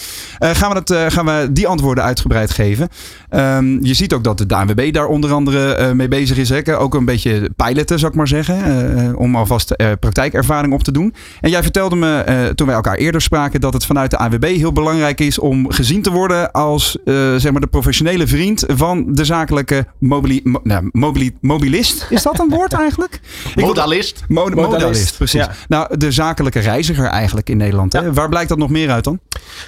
Gaan, 0.53 0.73
we 0.73 0.95
eh, 0.95 1.11
gaan 1.11 1.25
we 1.25 1.49
die 1.51 1.67
antwoorden 1.67 2.03
uitgebreid 2.03 2.51
geven. 2.51 2.87
Ehm, 3.29 3.85
je 3.85 3.93
ziet 3.93 4.13
ook 4.13 4.23
dat 4.23 4.37
de 4.47 4.55
ANWB 4.55 4.93
daar 4.93 5.07
onder 5.07 5.33
andere 5.33 5.93
mee 5.93 6.07
bezig 6.07 6.37
is. 6.37 6.49
Hè? 6.49 6.77
Ook 6.77 6.93
een 6.93 7.05
beetje 7.05 7.49
piloten, 7.55 7.99
zou 8.01 8.11
ik 8.11 8.17
maar 8.17 8.27
zeggen. 8.27 8.63
eh, 8.63 9.07
eh, 9.07 9.19
om 9.19 9.35
alvast 9.35 9.71
eh, 9.71 9.87
praktijkervaring 9.99 10.73
op 10.73 10.83
te 10.83 10.91
doen. 10.91 11.13
En 11.41 11.49
jij 11.49 11.61
vertelde 11.63 11.95
me 11.95 12.17
eh, 12.19 12.45
toen 12.45 12.67
wij 12.67 12.75
elkaar 12.75 12.95
eerder 12.95 13.21
spraken... 13.21 13.61
dat 13.61 13.73
het 13.73 13.85
vanuit 13.85 14.11
de 14.11 14.17
ANWB 14.17 14.43
heel 14.45 14.71
belangrijk 14.71 15.19
is 15.19 15.39
om 15.39 15.71
gezien 15.71 16.01
te 16.01 16.11
worden... 16.11 16.51
als 16.51 16.97
eh, 17.05 17.13
zeg 17.35 17.51
maar 17.51 17.61
de 17.61 17.67
professionele 17.67 18.27
vriend 18.27 18.63
van 18.67 19.13
de 19.13 19.25
zakelijke 19.25 19.85
mobili 19.99 20.41
mo- 20.43 20.59
nou, 20.63 20.89
mobili- 20.91 21.35
mobilist. 21.41 22.05
Is 22.09 22.23
dat 22.23 22.39
een 22.39 22.49
woord 22.49 22.73
eigenlijk? 22.73 23.19
Modalist. 23.55 24.23
Mo- 24.27 24.43
Modalist, 24.49 24.71
modalist, 24.71 25.17
precies. 25.17 25.39
ja. 25.45 25.51
Nou, 25.67 25.97
de 25.97 26.11
zakelijke 26.11 26.59
reiziger 26.59 27.05
eigenlijk 27.05 27.49
in 27.49 27.57
Nederland. 27.57 27.93
Hè? 27.93 28.13
Waar 28.13 28.29
blijkt 28.29 28.49
dat 28.49 28.57
nog 28.57 28.69
meer 28.69 28.89
uit 28.91 29.03
dan? 29.03 29.19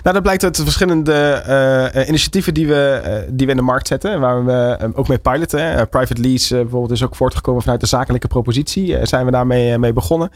Nou, 0.04 0.14
dat 0.16 0.24
blijkt 0.24 0.44
uit 0.44 0.56
de 0.56 0.64
verschillende 0.64 2.04
initiatieven 2.08 2.54
die 2.54 2.68
we, 2.68 3.02
eh, 3.04 3.14
die 3.30 3.46
we 3.46 3.52
in 3.52 3.58
de 3.58 3.64
markt 3.64 3.88
zetten. 3.88 4.20
Waar 4.20 4.46
we 4.46 4.78
ook 4.94 5.08
mee 5.08 5.18
piloten. 5.18 5.72
hè. 5.72 5.86
Private 5.86 6.22
lease 6.22 6.56
bijvoorbeeld 6.56 6.92
is 6.92 7.04
ook 7.04 7.16
voortgekomen 7.16 7.62
vanuit 7.62 7.80
de 7.82 7.88
zakelijke 7.88 8.12
propositie. 8.20 8.98
Eh, 8.98 9.06
zijn 9.06 9.26
we 9.26 9.32
daarmee 9.32 9.72
eh, 9.72 9.80
mee 9.80 9.94
begonnen. 9.94 10.30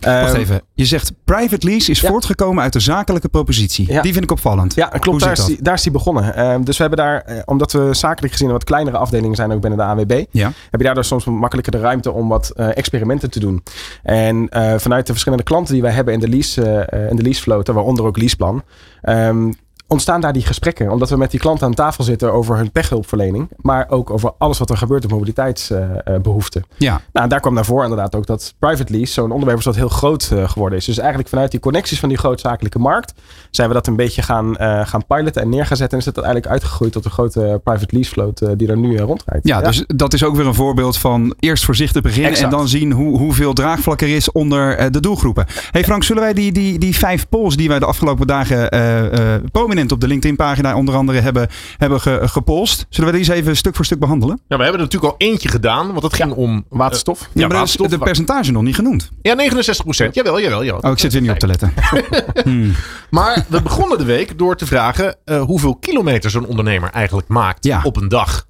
Wacht 0.00 0.32
Ehm, 0.32 0.36
even. 0.40 0.60
Je 0.74 0.84
zegt 0.84 1.12
private 1.24 1.66
lease 1.66 1.90
is 1.90 2.00
Ja. 2.00 2.08
voortgekomen 2.08 2.62
uit 2.62 2.72
de 2.72 2.80
zakelijke 2.80 3.28
propositie. 3.28 3.92
Ja. 3.92 4.02
Die 4.02 4.12
vind 4.12 4.24
ik 4.24 4.30
opvallend. 4.30 4.74
Ja, 4.74 4.86
klopt. 4.86 5.20
Daar 5.20 5.32
is, 5.32 5.44
die, 5.44 5.62
daar 5.62 5.74
is 5.74 5.82
die 5.82 5.92
begonnen. 5.92 6.34
Ehm, 6.34 6.62
dus 6.62 6.76
we 6.76 6.82
hebben 6.84 7.04
daar, 7.04 7.20
eh, 7.20 7.36
omdat 7.44 7.72
we 7.72 7.88
zakelijk 7.94 8.32
gezien 8.32 8.46
een 8.46 8.52
wat 8.52 8.64
kleinere 8.64 8.96
afdelingen 8.96 9.36
zijn 9.36 9.52
ook 9.52 9.60
binnen 9.60 9.78
de 9.78 9.84
ANWB, 9.84 10.24
Ja. 10.30 10.52
heb 10.70 10.80
je 10.80 10.86
daardoor 10.86 11.04
soms 11.04 11.24
wat 11.24 11.34
makkelijker 11.34 11.72
de 11.72 11.78
ruimte 11.80 12.12
om 12.12 12.28
wat 12.28 12.50
experimenten 12.50 13.30
te 13.30 13.40
doen. 13.40 13.62
En 14.02 14.48
vanuit 14.80 15.06
de 15.06 15.12
verschillende 15.12 15.44
klanten 15.44 15.72
die 15.72 15.82
wij 15.82 15.92
hebben 15.92 16.14
in 16.14 16.20
de 16.20 16.28
lease, 16.28 16.88
in 17.10 17.16
de 17.16 17.22
leasefloten, 17.22 17.74
waaronder 17.74 18.04
ook 18.04 18.16
leaseplan, 18.18 18.62
ehm, 19.02 19.50
ontstaan 19.88 20.20
daar 20.20 20.32
die 20.32 20.44
gesprekken. 20.44 20.90
Omdat 20.90 21.10
we 21.10 21.16
met 21.16 21.30
die 21.30 21.40
klanten 21.40 21.66
aan 21.66 21.74
tafel 21.74 22.04
zitten 22.04 22.32
over 22.32 22.56
hun 22.56 22.70
pechhulpverlening, 22.70 23.48
maar 23.56 23.86
ook 23.88 24.10
over 24.10 24.32
alles 24.38 24.58
wat 24.58 24.70
er 24.70 24.76
gebeurt 24.76 25.04
op 25.04 25.10
mobiliteitsbehoeften. 25.10 26.64
Ja. 26.76 27.00
Nou, 27.12 27.28
daar 27.28 27.40
kwam 27.40 27.54
naar 27.54 27.64
voren 27.64 27.82
inderdaad 27.82 28.14
ook 28.14 28.26
dat 28.26 28.54
private 28.58 28.92
lease 28.92 29.12
zo'n 29.12 29.30
onderwerp 29.30 29.58
is 29.58 29.64
dat 29.64 29.76
heel 29.76 29.88
groot 29.88 30.30
eh, 30.32 30.48
geworden 30.48 30.78
is. 30.78 30.84
Dus 30.84 30.98
eigenlijk 30.98 31.28
vanuit 31.28 31.50
die 31.50 31.60
connecties 31.60 32.00
van 32.00 32.08
die 32.08 32.18
grootzakelijke 32.18 32.78
markt 32.78 33.14
zijn 33.50 33.68
we 33.68 33.74
dat 33.74 33.86
een 33.86 33.96
beetje 33.96 34.22
gaan, 34.22 34.56
eh, 34.56 34.86
gaan 34.86 35.06
piloten 35.06 35.42
en 35.42 35.48
neer 35.48 35.66
gaan 35.66 35.76
zetten. 35.76 35.98
En 35.98 36.06
is 36.06 36.12
dat 36.12 36.24
uiteindelijk 36.24 36.52
uitgegroeid 36.52 36.92
tot 36.92 37.04
een 37.04 37.10
grote 37.10 37.60
private 37.64 37.94
lease 37.94 38.10
float 38.10 38.40
eh, 38.40 38.50
die 38.56 38.68
er 38.68 38.78
nu 38.78 38.98
rondrijdt. 38.98 39.46
Ja, 39.46 39.60
dus 39.60 39.84
dat 39.86 40.12
is 40.12 40.24
ook 40.24 40.36
weer 40.36 40.46
een 40.46 40.54
voorbeeld 40.54 40.98
van 40.98 41.34
eerst 41.40 41.64
voorzichtig 41.64 42.02
beginnen 42.02 42.30
Exact. 42.30 42.52
en 42.52 42.58
dan 42.58 42.68
zien 42.68 42.92
hoe, 42.92 43.18
hoeveel 43.18 43.52
draagvlak 43.52 44.00
er 44.00 44.14
is 44.14 44.32
onder 44.32 44.92
de 44.92 45.00
doelgroepen. 45.00 45.46
Hey 45.70 45.84
Frank, 45.84 46.02
zullen 46.02 46.22
wij 46.22 46.32
die, 46.32 46.52
die, 46.52 46.78
die 46.78 46.96
vijf 46.96 47.28
polls 47.28 47.56
die 47.56 47.68
wij 47.68 47.78
de 47.78 47.86
afgelopen 47.86 48.26
dagen 48.26 48.70
eh, 48.70 49.34
eh, 49.78 49.86
prominent 49.86 49.92
op 49.92 50.00
de 50.00 50.06
LinkedIn-pagina 50.06 50.76
onder 50.76 50.94
andere 50.94 51.20
hebben, 51.20 51.48
hebben 51.76 52.00
ge, 52.00 52.20
gepolst, 52.22 52.86
zullen 52.88 53.10
we 53.12 53.18
die 53.18 53.26
eens 53.28 53.36
even 53.40 53.56
stuk 53.56 53.74
voor 53.76 53.84
stuk 53.84 53.98
behandelen? 53.98 54.40
Ja, 54.48 54.56
we 54.56 54.62
hebben 54.62 54.80
er 54.80 54.86
natuurlijk 54.86 55.12
al 55.12 55.28
eentje 55.28 55.48
gedaan, 55.48 55.86
want 55.88 56.00
dat 56.02 56.14
ging 56.14 56.32
om 56.32 56.64
Waterstof. 56.68 57.18
Ja, 57.20 57.26
maar 57.26 57.40
dat 57.42 57.50
is 57.50 57.56
waterstof. 57.56 57.88
de 57.88 57.98
percentage 57.98 58.52
nog 58.52 58.62
niet 58.62 58.74
genoemd. 58.74 59.10
Ja, 59.22 59.34
69 59.34 59.84
procent. 59.84 60.14
Jawel, 60.14 60.40
jawel, 60.40 60.64
jawel. 60.64 60.80
Oh, 60.80 60.90
ik 60.90 60.98
zit 60.98 61.12
weer 61.12 61.22
niet 61.22 61.30
op 61.30 61.38
te 61.38 61.46
letten. 61.46 61.72
Hmm. 62.44 62.74
Maar 63.10 63.44
we 63.48 63.62
begonnen 63.62 63.98
de 63.98 64.04
week 64.04 64.38
door 64.38 64.56
te 64.56 64.66
vragen 64.66 65.16
eh, 65.24 65.42
hoeveel 65.42 65.76
kilometer 65.76 66.30
zo'n 66.30 66.46
ondernemer 66.46 66.90
eigenlijk 66.90 67.28
maakt 67.28 67.64
Ja. 67.64 67.80
op 67.82 67.96
een 67.96 68.08
dag. 68.08 68.46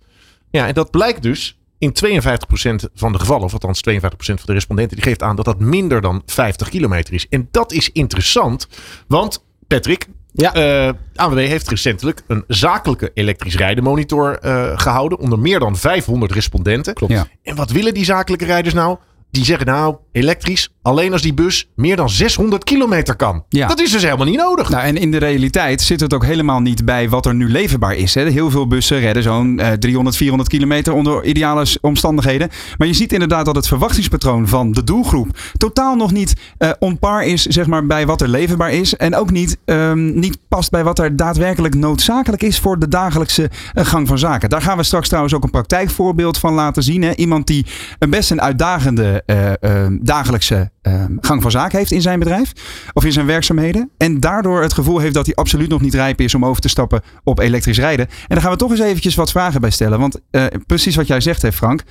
Ja, 0.50 0.66
en 0.66 0.74
dat 0.74 0.90
blijkt 0.90 1.22
dus 1.22 1.58
in 1.78 1.92
52% 1.92 2.84
van 2.94 3.12
de 3.12 3.18
gevallen, 3.18 3.44
of 3.44 3.52
althans 3.52 3.80
52% 3.90 4.00
van 4.10 4.36
de 4.44 4.52
respondenten, 4.52 4.96
die 4.96 5.04
geeft 5.06 5.22
aan 5.22 5.36
dat 5.36 5.44
dat 5.44 5.60
minder 5.60 6.00
dan 6.00 6.22
50 6.26 6.68
kilometer 6.68 7.14
is. 7.14 7.26
En 7.28 7.48
dat 7.50 7.72
is 7.72 7.90
interessant, 7.92 8.68
want 9.08 9.44
Patrick, 9.66 10.06
Ja. 10.42 10.54
eh, 10.54 10.94
ANWB 11.14 11.46
heeft 11.46 11.68
recentelijk 11.68 12.22
een 12.26 12.44
zakelijke 12.46 13.10
elektrisch 13.14 13.56
rijden 13.56 13.84
monitor 13.84 14.38
eh, 14.38 14.78
gehouden 14.78 15.18
onder 15.18 15.38
meer 15.38 15.58
dan 15.58 15.76
500 15.76 16.32
respondenten. 16.32 16.94
Klopt. 16.94 17.12
Ja. 17.12 17.26
En 17.42 17.56
wat 17.56 17.70
willen 17.70 17.94
die 17.94 18.04
zakelijke 18.04 18.44
rijders 18.44 18.74
nou? 18.74 18.96
Die 19.30 19.44
zeggen 19.44 19.66
nou, 19.66 19.96
elektrisch, 20.12 20.68
alleen 20.88 21.12
als 21.12 21.22
die 21.22 21.34
bus 21.34 21.68
meer 21.74 21.96
dan 21.96 22.10
600 22.10 22.64
kilometer 22.64 23.16
kan. 23.16 23.44
Ja. 23.48 23.66
Dat 23.66 23.80
is 23.80 23.92
dus 23.92 24.02
helemaal 24.02 24.26
niet 24.26 24.36
nodig. 24.36 24.68
Nou, 24.68 24.84
en 24.84 24.96
in 24.96 25.10
de 25.10 25.18
realiteit 25.18 25.80
zit 25.80 26.00
het 26.00 26.14
ook 26.14 26.24
helemaal 26.24 26.60
niet 26.60 26.84
bij 26.84 27.08
wat 27.08 27.26
er 27.26 27.34
nu 27.34 27.50
leverbaar 27.50 27.94
is. 27.94 28.14
Hè. 28.14 28.28
Heel 28.28 28.50
veel 28.50 28.66
bussen 28.66 29.00
redden 29.00 29.22
zo'n 29.22 29.58
eh, 29.58 29.72
300, 29.72 30.16
400 30.16 30.50
kilometer 30.50 30.92
onder 30.92 31.24
ideale 31.24 31.66
omstandigheden. 31.80 32.48
Maar 32.78 32.86
je 32.86 32.94
ziet 32.94 33.12
inderdaad 33.12 33.44
dat 33.44 33.56
het 33.56 33.68
verwachtingspatroon 33.68 34.48
van 34.48 34.72
de 34.72 34.84
doelgroep 34.84 35.38
totaal 35.56 35.96
nog 35.96 36.12
niet 36.12 36.34
eh 36.58 36.70
on 36.78 36.98
par 36.98 37.24
is 37.24 37.42
zeg 37.42 37.66
maar, 37.66 37.86
bij 37.86 38.06
wat 38.06 38.20
er 38.20 38.28
leverbaar 38.28 38.72
is. 38.72 38.96
En 38.96 39.16
ook 39.16 39.30
niet, 39.30 39.58
ehm, 39.64 40.18
niet 40.18 40.38
past 40.48 40.70
bij 40.70 40.84
wat 40.84 40.98
er 40.98 41.16
daadwerkelijk 41.16 41.74
noodzakelijk 41.74 42.42
is 42.42 42.58
voor 42.58 42.78
de 42.78 42.88
dagelijkse 42.88 43.50
eh, 43.72 43.84
gang 43.84 44.08
van 44.08 44.18
zaken. 44.18 44.48
Daar 44.48 44.62
gaan 44.62 44.76
we 44.76 44.82
straks 44.82 45.08
trouwens 45.08 45.34
ook 45.34 45.44
een 45.44 45.50
praktijkvoorbeeld 45.50 46.38
van 46.38 46.54
laten 46.54 46.82
zien. 46.82 47.02
Hè. 47.02 47.14
Iemand 47.14 47.46
die 47.46 47.66
een 47.98 48.10
best 48.10 48.30
een 48.30 48.40
uitdagende 48.40 49.22
eh, 49.26 49.52
eh, 49.62 49.92
dagelijkse 50.00 50.70
eh, 50.82 51.04
gang 51.20 51.42
van 51.42 51.50
zaken 51.50 51.78
heeft 51.78 51.90
in 51.90 52.02
zijn 52.02 52.18
bedrijf 52.18 52.52
of 52.92 53.04
in 53.04 53.12
zijn 53.12 53.26
werkzaamheden. 53.26 53.90
En 53.96 54.20
daardoor 54.20 54.62
het 54.62 54.72
gevoel 54.72 54.98
heeft 54.98 55.14
dat 55.14 55.26
hij 55.26 55.34
absoluut 55.34 55.68
nog 55.68 55.80
niet 55.80 55.94
rijp 55.94 56.20
is 56.20 56.34
om 56.34 56.44
over 56.44 56.62
te 56.62 56.68
stappen 56.68 57.02
op 57.24 57.38
elektrisch 57.38 57.78
rijden. 57.78 58.06
En 58.06 58.14
daar 58.28 58.40
gaan 58.40 58.52
we 58.52 58.58
toch 58.58 58.70
eens 58.70 58.80
eventjes 58.80 59.14
wat 59.14 59.30
vragen 59.30 59.60
bij 59.60 59.70
stellen. 59.70 59.98
Want 59.98 60.20
eh, 60.30 60.44
precies 60.66 60.96
wat 60.96 61.06
jij 61.06 61.20
zegt, 61.20 61.42
hè, 61.42 61.52
Frank. 61.52 61.82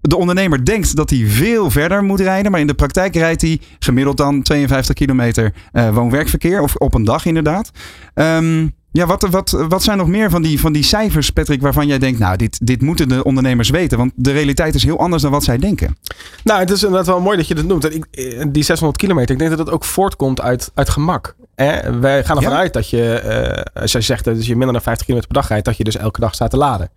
De 0.00 0.16
ondernemer 0.16 0.64
denkt 0.64 0.96
dat 0.96 1.10
hij 1.10 1.24
veel 1.26 1.70
verder 1.70 2.04
moet 2.04 2.20
rijden, 2.20 2.50
maar 2.50 2.60
in 2.60 2.66
de 2.66 2.74
praktijk 2.74 3.14
rijdt 3.14 3.42
hij 3.42 3.60
gemiddeld 3.78 4.16
dan 4.16 4.42
52 4.42 4.94
kilometer 4.94 5.52
eh, 5.72 5.94
woon-werkverkeer, 5.94 6.60
of 6.60 6.74
op 6.76 6.94
een 6.94 7.04
dag 7.04 7.24
inderdaad. 7.24 7.70
Ehm, 8.14 8.66
ja, 8.92 9.06
wat, 9.06 9.22
wat, 9.30 9.50
wat 9.68 9.82
zijn 9.82 9.98
nog 9.98 10.06
meer 10.08 10.30
van 10.30 10.42
die, 10.42 10.60
van 10.60 10.72
die 10.72 10.82
cijfers, 10.82 11.30
Patrick, 11.30 11.60
waarvan 11.62 11.86
jij 11.86 11.98
denkt, 11.98 12.18
nou, 12.18 12.36
dit, 12.36 12.58
dit 12.66 12.80
moeten 12.82 13.08
de 13.08 13.24
ondernemers 13.24 13.70
weten, 13.70 13.98
want 13.98 14.12
de 14.16 14.32
realiteit 14.32 14.74
is 14.74 14.84
heel 14.84 14.98
anders 14.98 15.22
dan 15.22 15.30
wat 15.30 15.44
zij 15.44 15.58
denken. 15.58 15.96
Nou, 16.44 16.60
het 16.60 16.70
is 16.70 16.82
inderdaad 16.82 17.06
wel 17.06 17.20
mooi 17.20 17.36
dat 17.36 17.48
je 17.48 17.54
dat 17.54 17.64
noemt. 17.64 17.94
Ik, 17.94 18.06
eh, 18.10 18.44
die 18.48 18.62
600 18.62 19.00
kilometer, 19.00 19.30
ik 19.30 19.38
denk 19.38 19.50
dat 19.56 19.66
dat 19.66 19.70
ook 19.74 19.84
voortkomt 19.84 20.40
uit, 20.40 20.70
uit 20.74 20.88
gemak. 20.88 21.34
Hè? 21.54 21.98
Wij 22.00 22.24
gaan 22.24 22.36
ervan 22.36 22.52
Ja. 22.52 22.58
uit 22.58 22.72
dat 22.72 22.90
je, 22.90 23.12
eh, 23.14 23.82
als 23.82 23.92
jij 23.92 24.00
zegt 24.00 24.24
dat 24.24 24.46
je 24.46 24.56
minder 24.56 24.72
dan 24.72 24.82
50 24.82 25.06
kilometer 25.06 25.32
per 25.32 25.40
dag 25.40 25.50
rijdt, 25.50 25.64
dat 25.64 25.76
je 25.76 25.84
dus 25.84 25.96
elke 25.96 26.20
dag 26.20 26.34
staat 26.34 26.50
te 26.50 26.56
laden. 26.56 26.90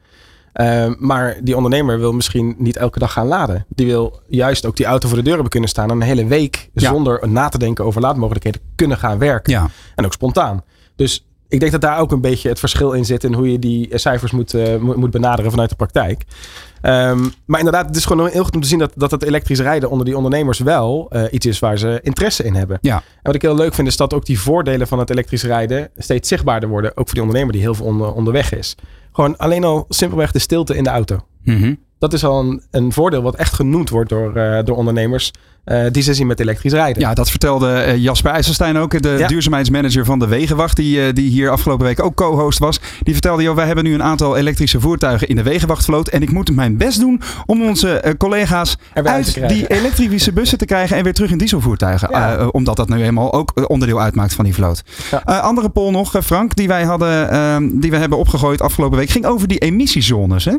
Eh, 0.53 0.91
maar 0.99 1.37
die 1.43 1.55
ondernemer 1.55 1.99
wil 1.99 2.11
misschien 2.13 2.55
niet 2.57 2.77
elke 2.77 2.99
dag 2.99 3.11
gaan 3.13 3.27
laden. 3.27 3.65
Die 3.69 3.85
wil 3.85 4.21
juist 4.27 4.65
ook 4.65 4.75
die 4.75 4.85
auto 4.85 5.07
voor 5.07 5.17
de 5.17 5.23
deur 5.23 5.33
hebben 5.33 5.51
kunnen 5.51 5.69
staan 5.69 5.89
en 5.89 5.95
een 5.95 6.01
hele 6.01 6.25
week 6.25 6.69
Ja. 6.73 6.89
zonder 6.89 7.29
na 7.29 7.49
te 7.49 7.57
denken 7.57 7.85
over 7.85 8.01
laadmogelijkheden 8.01 8.61
kunnen 8.75 8.97
gaan 8.97 9.17
werken. 9.17 9.53
Ja. 9.53 9.69
En 9.95 10.05
ook 10.05 10.13
spontaan. 10.13 10.63
Dus 10.95 11.27
ik 11.53 11.59
denk 11.59 11.71
dat 11.71 11.81
daar 11.81 11.99
ook 11.99 12.11
een 12.11 12.21
beetje 12.21 12.49
het 12.49 12.59
verschil 12.59 12.91
in 12.91 13.05
zit 13.05 13.23
in 13.23 13.33
hoe 13.33 13.51
je 13.51 13.59
die 13.59 13.89
eh, 13.89 13.97
cijfers 13.97 14.31
moet, 14.31 14.53
eh, 14.53 14.75
moet, 14.77 15.11
benaderen 15.11 15.51
vanuit 15.51 15.69
de 15.69 15.75
praktijk. 15.75 16.23
Ehm, 16.81 17.25
maar 17.45 17.59
inderdaad, 17.59 17.85
het 17.85 17.95
is 17.95 18.05
gewoon 18.05 18.27
heel 18.27 18.43
goed 18.43 18.55
om 18.55 18.61
te 18.61 18.67
zien 18.67 18.79
dat, 18.79 18.91
dat 18.95 19.11
het 19.11 19.23
elektrisch 19.23 19.59
rijden 19.59 19.89
onder 19.89 20.05
die 20.05 20.15
ondernemers 20.15 20.59
wel 20.59 21.07
eh, 21.09 21.23
iets 21.31 21.45
is 21.45 21.59
waar 21.59 21.77
ze 21.77 21.99
interesse 22.03 22.43
in 22.43 22.53
hebben. 22.55 22.77
Ja. 22.81 22.95
En 22.95 23.03
wat 23.23 23.35
ik 23.35 23.41
heel 23.41 23.55
leuk 23.55 23.73
vind 23.73 23.87
is 23.87 23.97
dat 23.97 24.13
ook 24.13 24.25
die 24.25 24.39
voordelen 24.39 24.87
van 24.87 24.99
het 24.99 25.09
elektrisch 25.09 25.43
rijden 25.43 25.89
steeds 25.97 26.27
zichtbaarder 26.27 26.69
worden. 26.69 26.89
Ook 26.89 27.05
voor 27.05 27.13
die 27.13 27.21
ondernemer 27.21 27.53
die 27.53 27.61
heel 27.61 27.75
veel 27.75 27.85
onder, 27.85 28.13
onderweg 28.13 28.53
is. 28.53 28.75
Gewoon 29.11 29.37
alleen 29.37 29.63
al 29.63 29.85
simpelweg 29.89 30.31
de 30.31 30.39
stilte 30.39 30.75
in 30.75 30.83
de 30.83 30.89
auto. 30.89 31.19
Mhm. 31.43 31.73
Dat 31.99 32.13
is 32.13 32.25
al 32.25 32.39
een, 32.39 32.61
een 32.71 32.91
voordeel 32.91 33.21
wat 33.21 33.35
echt 33.35 33.53
genoemd 33.53 33.89
wordt 33.89 34.09
door, 34.09 34.33
door 34.63 34.77
ondernemers 34.77 35.31
eh, 35.63 35.85
die 35.91 36.03
ze 36.03 36.13
zien 36.13 36.27
met 36.27 36.39
elektrisch 36.39 36.73
rijden. 36.73 37.01
Ja, 37.01 37.13
dat 37.13 37.29
vertelde 37.29 37.71
eh, 37.73 37.97
Jasper 37.97 38.31
IJsselstein 38.31 38.77
ook, 38.77 39.01
de 39.01 39.15
Ja. 39.19 39.27
duurzaamheidsmanager 39.27 40.05
van 40.05 40.19
de 40.19 40.27
Wegenwacht, 40.27 40.75
die, 40.75 41.05
eh, 41.05 41.13
die 41.13 41.29
hier 41.29 41.49
afgelopen 41.49 41.85
week 41.85 42.03
ook 42.03 42.15
co-host 42.15 42.59
was. 42.59 42.79
Die 43.03 43.13
vertelde, 43.13 43.43
joh, 43.43 43.55
wij 43.55 43.65
hebben 43.65 43.83
nu 43.83 43.93
een 43.93 44.03
aantal 44.03 44.37
elektrische 44.37 44.79
voertuigen 44.79 45.27
in 45.27 45.35
de 45.35 45.43
Wegenwachtvloot 45.43 46.07
en 46.07 46.21
ik 46.21 46.31
moet 46.31 46.55
mijn 46.55 46.77
best 46.77 46.99
doen 46.99 47.21
om 47.45 47.63
onze 47.63 48.15
collega's 48.17 48.77
uit 48.93 49.47
die 49.47 49.67
elektrische 49.77 50.33
bussen 50.33 50.57
te 50.57 50.65
krijgen 50.65 50.97
en 50.97 51.03
weer 51.03 51.13
terug 51.13 51.31
in 51.31 51.37
dieselvoertuigen. 51.37 52.07
Ja. 52.11 52.47
Omdat 52.47 52.75
dat 52.75 52.89
nu 52.89 53.03
eenmaal 53.03 53.33
ook 53.33 53.69
onderdeel 53.69 54.01
uitmaakt 54.01 54.33
van 54.33 54.45
die 54.45 54.53
vloot. 54.53 54.83
Ja. 55.11 55.39
Andere 55.39 55.69
poll 55.69 55.91
nog, 55.91 56.15
Frank, 56.23 56.55
die 56.55 56.67
wij 56.67 56.83
hadden, 56.83 57.29
ehm, 57.29 57.69
die 57.79 57.91
we 57.91 57.97
hebben 57.97 58.17
opgegooid 58.17 58.61
afgelopen 58.61 58.97
week, 58.97 59.09
ging 59.09 59.25
over 59.25 59.47
die 59.47 59.57
emissiezones. 59.59 60.45
Hè? 60.45 60.53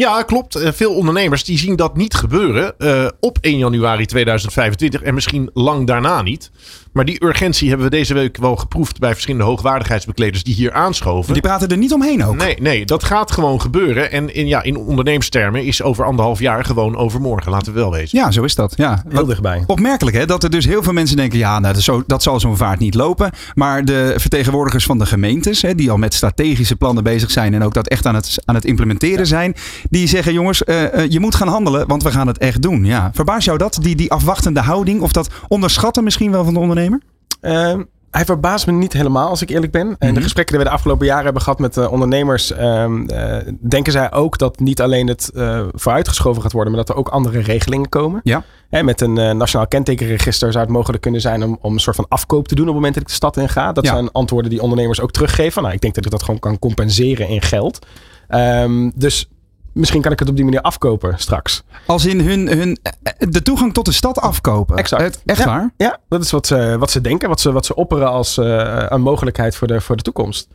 Ja, 0.00 0.22
klopt. 0.22 0.54
Eh, 0.54 0.72
Veel 0.72 0.94
ondernemers 0.94 1.44
die 1.44 1.58
zien 1.58 1.76
dat 1.76 1.96
niet 1.96 2.14
gebeuren 2.14 2.78
eh, 2.78 3.08
op 3.20 3.38
1 3.40 3.58
januari 3.58 4.06
2025 4.06 5.02
en 5.02 5.14
misschien 5.14 5.50
lang 5.54 5.86
daarna 5.86 6.22
niet. 6.22 6.50
Maar 6.92 7.04
die 7.04 7.24
urgentie 7.24 7.68
hebben 7.68 7.86
we 7.86 7.96
deze 7.96 8.14
week 8.14 8.36
wel 8.36 8.56
geproefd 8.56 8.98
bij 8.98 9.12
verschillende 9.12 9.46
hoogwaardigheidsbekleders 9.46 10.42
die 10.44 10.54
hier 10.54 10.72
aanschoven. 10.72 11.32
Die 11.32 11.42
praten 11.42 11.68
er 11.68 11.76
niet 11.76 11.92
omheen 11.92 12.24
ook. 12.24 12.36
Nee, 12.36 12.56
nee, 12.60 12.84
dat 12.84 13.04
gaat 13.04 13.32
gewoon 13.32 13.60
gebeuren. 13.60 14.10
En 14.10 14.34
in, 14.34 14.46
ja, 14.46 14.62
in 14.62 14.76
ondernemerstermen 14.76 15.64
is 15.64 15.82
over 15.82 16.04
anderhalf 16.04 16.38
jaar 16.38 16.64
gewoon 16.64 16.96
overmorgen. 16.96 17.52
Laten 17.52 17.72
we 17.72 17.78
wel 17.78 17.90
wezen. 17.90 18.18
Ja, 18.18 18.30
zo 18.30 18.42
is 18.42 18.54
dat. 18.54 18.72
Ja. 18.76 19.04
Heel 19.08 19.26
dichtbij. 19.26 19.64
Opmerkelijk 19.66 20.16
hè, 20.16 20.26
dat 20.26 20.42
er 20.42 20.50
dus 20.50 20.64
heel 20.64 20.82
veel 20.82 20.92
mensen 20.92 21.16
denken, 21.16 21.38
ja, 21.38 21.58
nou, 21.58 21.74
dat, 21.74 21.82
zo, 21.82 22.02
dat 22.06 22.22
zal 22.22 22.40
zo'n 22.40 22.56
vaart 22.56 22.78
niet 22.78 22.94
lopen. 22.94 23.30
Maar 23.54 23.84
de 23.84 24.14
vertegenwoordigers 24.16 24.84
van 24.84 24.98
de 24.98 25.06
gemeentes, 25.06 25.62
hè, 25.62 25.74
die 25.74 25.90
al 25.90 25.96
met 25.96 26.14
strategische 26.14 26.76
plannen 26.76 27.04
bezig 27.04 27.30
zijn 27.30 27.54
en 27.54 27.62
ook 27.62 27.74
dat 27.74 27.88
echt 27.88 28.06
aan 28.06 28.14
het, 28.14 28.42
aan 28.44 28.54
het 28.54 28.64
implementeren 28.64 29.26
zijn, 29.26 29.54
die 29.90 30.06
zeggen, 30.06 30.32
jongens, 30.32 30.64
eh, 30.64 30.84
eh, 30.94 31.10
je 31.10 31.20
moet 31.20 31.34
gaan 31.34 31.48
handelen, 31.48 31.86
want 31.86 32.02
we 32.02 32.10
gaan 32.10 32.26
het 32.26 32.38
echt 32.38 32.62
doen. 32.62 32.84
Ja. 32.84 33.10
Verbaast 33.14 33.44
jou 33.44 33.58
dat, 33.58 33.78
die, 33.82 33.96
die 33.96 34.12
afwachtende 34.12 34.60
houding, 34.60 35.00
of 35.00 35.12
dat 35.12 35.28
onderschatten 35.48 36.04
misschien 36.04 36.30
wel 36.30 36.44
van 36.44 36.54
de 36.54 36.60
ondernemer? 36.88 37.00
Ehm, 37.40 37.82
hij 38.10 38.24
verbaast 38.24 38.66
me 38.66 38.72
niet 38.72 38.92
helemaal, 38.92 39.28
als 39.28 39.42
ik 39.42 39.48
eerlijk 39.50 39.72
ben. 39.72 39.86
En 39.98 40.06
Mhm. 40.06 40.14
de 40.14 40.20
gesprekken 40.22 40.54
die 40.54 40.64
we 40.64 40.70
de 40.70 40.76
afgelopen 40.76 41.06
jaren 41.06 41.24
hebben 41.24 41.42
gehad 41.42 41.58
met 41.58 41.76
eh, 41.76 41.92
ondernemers, 41.92 42.52
ehm, 42.52 43.06
eh, 43.06 43.36
denken 43.68 43.92
zij 43.92 44.12
ook 44.12 44.38
dat 44.38 44.58
niet 44.60 44.80
alleen 44.80 45.06
het 45.06 45.30
eh, 45.34 45.62
vooruitgeschoven 45.72 46.42
gaat 46.42 46.52
worden, 46.52 46.72
maar 46.72 46.84
dat 46.84 46.94
er 46.94 47.00
ook 47.00 47.08
andere 47.08 47.40
regelingen 47.40 47.88
komen. 47.88 48.20
Ja. 48.24 48.44
Hè, 48.70 48.82
met 48.82 49.00
een 49.00 49.12
nationaal 49.36 49.66
kentekenregister 49.68 50.52
zou 50.52 50.64
het 50.64 50.72
mogelijk 50.74 51.02
kunnen 51.02 51.20
zijn 51.20 51.42
om, 51.42 51.58
om 51.60 51.72
een 51.72 51.80
soort 51.80 51.96
van 51.96 52.06
afkoop 52.08 52.48
te 52.48 52.54
doen 52.54 52.64
op 52.68 52.74
het 52.74 52.76
moment 52.82 52.94
dat 52.94 53.02
ik 53.02 53.08
de 53.08 53.14
stad 53.14 53.36
in 53.36 53.48
ga. 53.48 53.72
Dat 53.72 53.84
Ja. 53.84 53.92
zijn 53.92 54.12
antwoorden 54.12 54.50
die 54.50 54.62
ondernemers 54.62 55.00
ook 55.00 55.10
teruggeven. 55.10 55.62
Nou, 55.62 55.74
ik 55.74 55.80
denk 55.80 55.94
dat 55.94 56.04
ik 56.04 56.10
dat 56.10 56.22
gewoon 56.22 56.40
kan 56.40 56.58
compenseren 56.58 57.28
in 57.28 57.42
geld. 57.42 57.86
Ehm, 58.28 58.90
dus 58.94 59.28
misschien 59.72 60.02
kan 60.02 60.12
ik 60.12 60.18
het 60.18 60.28
op 60.28 60.36
die 60.36 60.44
manier 60.44 60.60
afkopen 60.60 61.14
straks. 61.18 61.62
Als 61.86 62.06
in 62.06 62.20
hun, 62.20 62.48
hun, 62.48 62.78
eh, 62.82 62.92
de 63.18 63.42
toegang 63.42 63.72
tot 63.74 63.84
de 63.84 63.92
stad 63.92 64.18
afkopen. 64.18 64.76
Exact. 64.76 65.02
Het- 65.02 65.22
echt 65.26 65.38
Ja. 65.38 65.44
waar? 65.44 65.70
Ja, 65.76 65.98
dat 66.08 66.22
is 66.22 66.30
wat 66.30 66.46
ze, 66.46 66.76
wat 66.78 66.90
ze 66.90 67.00
denken, 67.00 67.28
wat 67.28 67.40
ze, 67.40 67.52
wat 67.52 67.66
ze 67.66 67.74
opperen 67.74 68.08
als 68.10 68.38
eh, 68.38 68.84
een 68.88 69.00
mogelijkheid 69.02 69.56
voor 69.56 69.66
de, 69.68 69.80
voor 69.80 69.96
de 69.96 70.02
toekomst. 70.02 70.48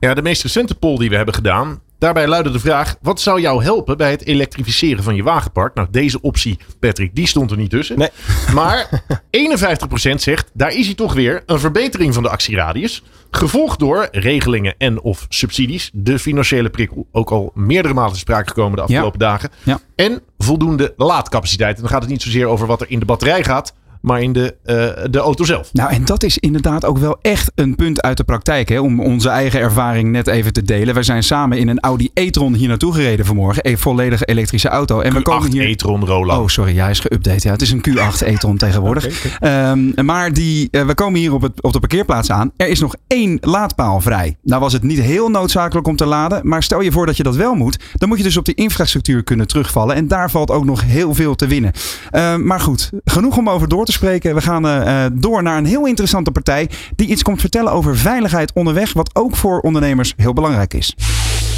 Ja, 0.00 0.14
de 0.14 0.22
meest 0.22 0.42
recente 0.42 0.74
poll 0.74 0.96
die 0.98 1.08
we 1.10 1.16
hebben 1.16 1.34
gedaan. 1.34 1.80
Daarbij 1.98 2.26
luidde 2.26 2.50
de 2.50 2.58
vraag: 2.58 2.96
wat 3.00 3.20
zou 3.20 3.40
jou 3.40 3.62
helpen 3.62 3.96
bij 3.96 4.10
het 4.10 4.24
elektrificeren 4.24 5.02
van 5.02 5.14
je 5.14 5.22
wagenpark? 5.22 5.74
Nou, 5.74 5.88
deze 5.90 6.20
optie, 6.20 6.58
Patrick, 6.80 7.14
die 7.14 7.26
stond 7.26 7.50
er 7.50 7.56
niet 7.56 7.70
tussen. 7.70 7.98
Nee. 7.98 8.08
Maar 8.54 9.02
51% 9.18 10.14
zegt: 10.14 10.50
daar 10.52 10.72
is 10.72 10.86
hij 10.86 10.94
toch 10.94 11.14
weer 11.14 11.42
een 11.46 11.60
verbetering 11.60 12.14
van 12.14 12.22
de 12.22 12.28
actieradius. 12.28 13.02
Gevolgd 13.30 13.78
door 13.78 14.08
regelingen 14.10 14.74
en 14.78 15.00
of 15.00 15.26
subsidies. 15.28 15.90
De 15.92 16.18
financiële 16.18 16.70
prikkel 16.70 17.06
ook 17.12 17.30
al 17.30 17.50
meerdere 17.54 17.94
malen 17.94 18.12
te 18.12 18.18
sprake 18.18 18.48
gekomen 18.48 18.76
de 18.76 18.82
afgelopen 18.82 19.18
dagen. 19.18 19.50
Ja. 19.62 19.80
En 19.94 20.22
voldoende 20.38 20.94
laadcapaciteit. 20.96 21.76
En 21.76 21.82
dan 21.82 21.90
gaat 21.90 22.02
het 22.02 22.10
niet 22.10 22.22
zozeer 22.22 22.46
over 22.46 22.66
wat 22.66 22.80
er 22.80 22.90
in 22.90 22.98
de 22.98 23.04
batterij 23.04 23.44
gaat, 23.44 23.74
maar 24.00 24.22
in 24.22 24.32
de, 24.32 24.56
eh, 24.64 24.74
de 25.10 25.18
auto 25.18 25.44
zelf. 25.44 25.72
Nou, 25.72 25.90
en 25.90 26.04
dat 26.04 26.22
is 26.22 26.38
inderdaad 26.38 26.84
ook 26.84 26.98
wel 26.98 27.18
echt 27.22 27.52
een 27.54 27.74
punt 27.76 28.02
uit 28.02 28.16
de 28.16 28.24
praktijk. 28.24 28.68
Hè? 28.68 28.80
Om 28.80 29.00
onze 29.00 29.28
eigen 29.28 29.60
ervaring 29.60 30.10
net 30.10 30.26
even 30.26 30.52
te 30.52 30.62
delen. 30.62 30.94
We 30.94 31.02
zijn 31.02 31.22
samen 31.22 31.58
in 31.58 31.68
een 31.68 31.80
Audi 31.80 32.10
e-tron 32.14 32.54
hier 32.54 32.68
naartoe 32.68 32.92
gereden 32.92 33.26
vanmorgen. 33.26 33.68
Een 33.68 33.78
volledige 33.78 34.24
elektrische 34.24 34.68
auto. 34.68 35.00
En 35.00 35.14
we 35.14 35.22
komen 35.22 35.48
Q8 35.48 35.52
hier... 35.52 35.68
e-tron 35.68 36.04
Roland. 36.04 36.40
Oh, 36.40 36.48
sorry. 36.48 36.74
Ja, 36.74 36.82
hij 36.82 36.90
is 36.90 37.00
geüpdate. 37.00 37.42
Ja, 37.46 37.52
het 37.52 37.62
is 37.62 37.70
een 37.70 37.84
Q8 37.88 38.26
e-tron 38.26 38.56
tegenwoordig. 38.56 39.38
Ehm, 39.40 40.04
maar 40.04 40.32
die, 40.32 40.68
eh, 40.70 40.86
we 40.86 40.94
komen 40.94 41.20
hier 41.20 41.32
op, 41.32 41.42
het, 41.42 41.62
op 41.62 41.72
de 41.72 41.78
parkeerplaats 41.78 42.30
aan. 42.30 42.52
Er 42.56 42.68
is 42.68 42.80
nog 42.80 42.94
één 43.06 43.38
laadpaal 43.40 44.00
vrij. 44.00 44.36
Nou 44.42 44.60
was 44.60 44.72
het 44.72 44.82
niet 44.82 45.00
heel 45.00 45.28
noodzakelijk 45.28 45.86
om 45.86 45.96
te 45.96 46.06
laden. 46.06 46.48
Maar 46.48 46.62
stel 46.62 46.80
je 46.80 46.92
voor 46.92 47.06
dat 47.06 47.16
je 47.16 47.22
dat 47.22 47.36
wel 47.36 47.54
moet. 47.54 47.78
Dan 47.94 48.08
moet 48.08 48.18
je 48.18 48.24
dus 48.24 48.36
op 48.36 48.44
die 48.44 48.54
infrastructuur 48.54 49.22
kunnen 49.22 49.46
terugvallen. 49.46 49.96
En 49.96 50.08
daar 50.08 50.30
valt 50.30 50.50
ook 50.50 50.64
nog 50.64 50.82
heel 50.82 51.14
veel 51.14 51.34
te 51.34 51.46
winnen. 51.46 51.72
Ehm, 52.10 52.46
maar 52.46 52.60
goed, 52.60 52.90
genoeg 53.04 53.36
om 53.36 53.48
over 53.48 53.68
door 53.68 53.84
te 53.84 53.92
spreken. 53.96 54.34
We 54.34 54.40
gaan 54.40 54.66
eh, 54.66 55.04
eh, 55.04 55.12
door 55.14 55.42
naar 55.42 55.58
een 55.58 55.66
heel 55.66 55.86
interessante 55.86 56.30
partij. 56.30 56.70
Die 56.96 57.08
iets 57.08 57.22
komt 57.22 57.40
vertellen 57.40 57.72
over 57.72 57.96
veiligheid 57.96 58.52
onderweg. 58.52 58.92
Wat 58.92 59.10
ook 59.12 59.36
voor 59.36 59.60
ondernemers 59.60 60.12
heel 60.16 60.32
belangrijk 60.32 60.74
is. 60.74 60.94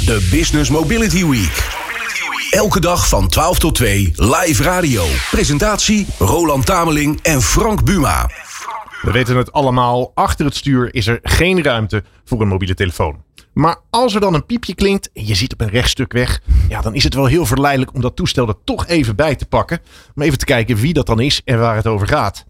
De 0.05 0.27
Business 0.31 0.69
Mobility 0.69 1.25
Week. 1.25 1.67
Elke 2.49 2.79
dag 2.79 3.07
van 3.07 3.27
12 3.27 3.59
tot 3.59 3.75
2 3.75 4.13
live 4.15 4.63
radio. 4.63 5.05
Presentatie 5.31 6.07
Roland 6.17 6.65
Tameling 6.65 7.19
en 7.21 7.41
Frank 7.41 7.83
Buma. 7.83 8.29
We 9.01 9.11
weten 9.11 9.37
het 9.37 9.51
allemaal, 9.51 10.11
achter 10.13 10.45
het 10.45 10.55
stuur 10.55 10.93
is 10.93 11.07
er 11.07 11.19
geen 11.23 11.63
ruimte 11.63 12.03
voor 12.25 12.41
een 12.41 12.47
mobiele 12.47 12.73
telefoon. 12.73 13.23
Maar 13.59 13.77
als 13.89 14.13
er 14.13 14.21
dan 14.21 14.33
een 14.33 14.45
piepje 14.45 14.75
klinkt 14.75 15.09
en 15.13 15.25
je 15.25 15.35
zit 15.35 15.53
op 15.53 15.61
een 15.61 15.69
rechtstuk 15.69 16.13
weg, 16.13 16.41
ja, 16.69 16.81
dan 16.81 16.95
is 16.95 17.03
het 17.03 17.13
wel 17.13 17.25
heel 17.25 17.45
verleidelijk 17.45 17.93
om 17.93 18.01
dat 18.01 18.15
toestel 18.15 18.47
er 18.47 18.63
toch 18.63 18.87
even 18.87 19.15
bij 19.15 19.35
te 19.35 19.45
pakken. 19.45 19.79
Om 20.15 20.21
even 20.21 20.37
te 20.37 20.45
kijken 20.45 20.75
wie 20.75 20.93
dat 20.93 21.05
dan 21.05 21.19
is 21.19 21.41
en 21.45 21.59
waar 21.59 21.75
het 21.75 21.87
over 21.87 22.07
gaat. 22.07 22.45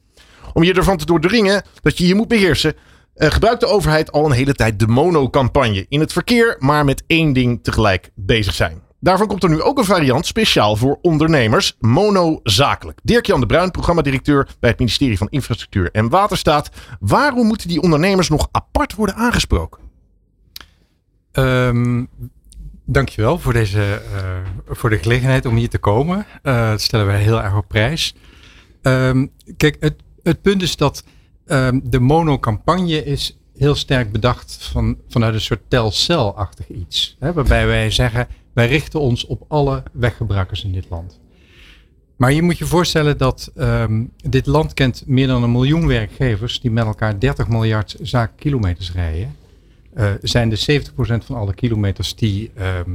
Om 0.53 0.63
je 0.63 0.73
ervan 0.73 0.97
te 0.97 1.05
doordringen 1.05 1.63
dat 1.81 1.97
je 1.97 2.07
je 2.07 2.15
moet 2.15 2.27
beheersen, 2.27 2.73
eh, 3.13 3.29
gebruikt 3.29 3.59
de 3.59 3.65
overheid 3.65 4.11
al 4.11 4.25
een 4.25 4.31
hele 4.31 4.53
tijd 4.53 4.79
de 4.79 4.87
mono-campagne. 4.87 5.85
In 5.89 5.99
het 5.99 6.13
verkeer, 6.13 6.55
maar 6.59 6.85
met 6.85 7.03
één 7.07 7.33
ding 7.33 7.63
tegelijk 7.63 8.11
bezig 8.15 8.53
zijn. 8.53 8.81
Daarvan 8.99 9.27
komt 9.27 9.43
er 9.43 9.49
nu 9.49 9.61
ook 9.61 9.77
een 9.77 9.85
variant 9.85 10.25
speciaal 10.25 10.75
voor 10.75 10.99
ondernemers. 11.01 11.75
Mono 11.79 12.39
zakelijk. 12.43 12.99
Dirk-Jan 13.03 13.39
de 13.39 13.45
Bruin, 13.45 13.71
programmadirecteur 13.71 14.47
bij 14.59 14.69
het 14.69 14.79
ministerie 14.79 15.17
van 15.17 15.29
Infrastructuur 15.29 15.89
en 15.91 16.09
Waterstaat. 16.09 16.69
Waarom 16.99 17.47
moeten 17.47 17.67
die 17.67 17.81
ondernemers 17.81 18.29
nog 18.29 18.47
apart 18.51 18.95
worden 18.95 19.15
aangesproken? 19.15 19.88
Ehm 21.39 22.05
dankjewel 22.91 23.39
voor, 23.39 23.53
deze, 23.53 24.01
eh, 24.15 24.75
voor 24.75 24.89
de 24.89 24.97
gelegenheid 24.97 25.45
om 25.45 25.55
hier 25.55 25.69
te 25.69 25.77
komen. 25.77 26.25
Eh, 26.41 26.69
dat 26.69 26.81
stellen 26.81 27.05
wij 27.05 27.21
heel 27.21 27.41
erg 27.43 27.55
op 27.55 27.67
prijs. 27.67 28.15
Ehm, 28.81 29.25
kijk, 29.57 29.77
het, 29.79 29.95
het 30.23 30.41
punt 30.41 30.61
is 30.61 30.75
dat 30.75 31.03
ehm, 31.45 31.79
de 31.83 31.99
monocampagne 31.99 33.03
is 33.03 33.37
heel 33.57 33.75
sterk 33.75 34.11
bedacht 34.11 34.69
van, 34.71 34.97
vanuit 35.07 35.33
een 35.33 35.41
soort 35.41 35.61
telcelachtig 35.67 36.69
iets. 36.69 37.15
Hè, 37.19 37.33
waarbij 37.33 37.67
wij 37.67 37.91
zeggen, 37.91 38.27
wij 38.53 38.67
richten 38.67 38.99
ons 38.99 39.25
op 39.25 39.45
alle 39.47 39.83
weggebruikers 39.91 40.63
in 40.63 40.71
dit 40.71 40.85
land. 40.89 41.19
Maar 42.15 42.31
je 42.33 42.41
moet 42.41 42.57
je 42.57 42.65
voorstellen 42.65 43.17
dat 43.17 43.51
dit 44.29 44.45
land 44.45 44.73
kent 44.73 45.03
meer 45.05 45.27
dan 45.27 45.43
een 45.43 45.51
miljoen 45.51 45.87
werkgevers 45.87 46.61
die 46.61 46.71
met 46.71 46.85
elkaar 46.85 47.19
30 47.19 47.47
miljard 47.47 47.95
zaakkilometers 48.01 48.91
rijden. 48.91 49.35
Eh, 49.99 50.11
zijn 50.21 50.49
de 50.49 50.55
70% 50.55 51.25
van 51.25 51.35
alle 51.35 51.53
kilometers 51.53 52.15
die, 52.15 52.51
ehm, 52.55 52.91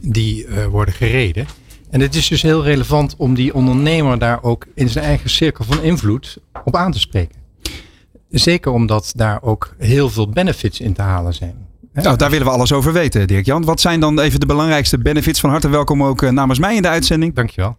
die 0.00 0.46
eh, 0.46 0.66
worden 0.66 0.94
gereden. 0.94 1.46
En 1.90 2.00
het 2.00 2.14
is 2.14 2.28
dus 2.28 2.42
heel 2.42 2.62
relevant 2.62 3.14
om 3.16 3.34
die 3.34 3.54
ondernemer 3.54 4.18
daar 4.18 4.42
ook 4.42 4.66
in 4.74 4.88
zijn 4.88 5.04
eigen 5.04 5.30
cirkel 5.30 5.64
van 5.64 5.82
invloed 5.82 6.38
op 6.64 6.76
aan 6.76 6.92
te 6.92 6.98
spreken. 6.98 7.36
Zeker 8.30 8.72
omdat 8.72 9.12
daar 9.16 9.42
ook 9.42 9.74
heel 9.78 10.10
veel 10.10 10.28
benefits 10.28 10.80
in 10.80 10.92
te 10.92 11.02
halen 11.02 11.34
zijn. 11.34 11.66
Nou, 11.92 12.16
daar 12.16 12.30
willen 12.30 12.46
we 12.46 12.52
alles 12.52 12.72
over 12.72 12.92
weten, 12.92 13.26
Dirk-Jan. 13.26 13.64
Wat 13.64 13.80
zijn 13.80 14.00
dan 14.00 14.20
even 14.20 14.40
de 14.40 14.46
belangrijkste 14.46 14.98
benefits? 14.98 15.40
Van 15.40 15.50
harte 15.50 15.68
welkom 15.68 16.02
ook 16.02 16.22
eh, 16.22 16.30
namens 16.30 16.58
mij 16.58 16.76
in 16.76 16.82
de 16.82 16.88
uitzending. 16.88 17.34
Dankjewel. 17.34 17.76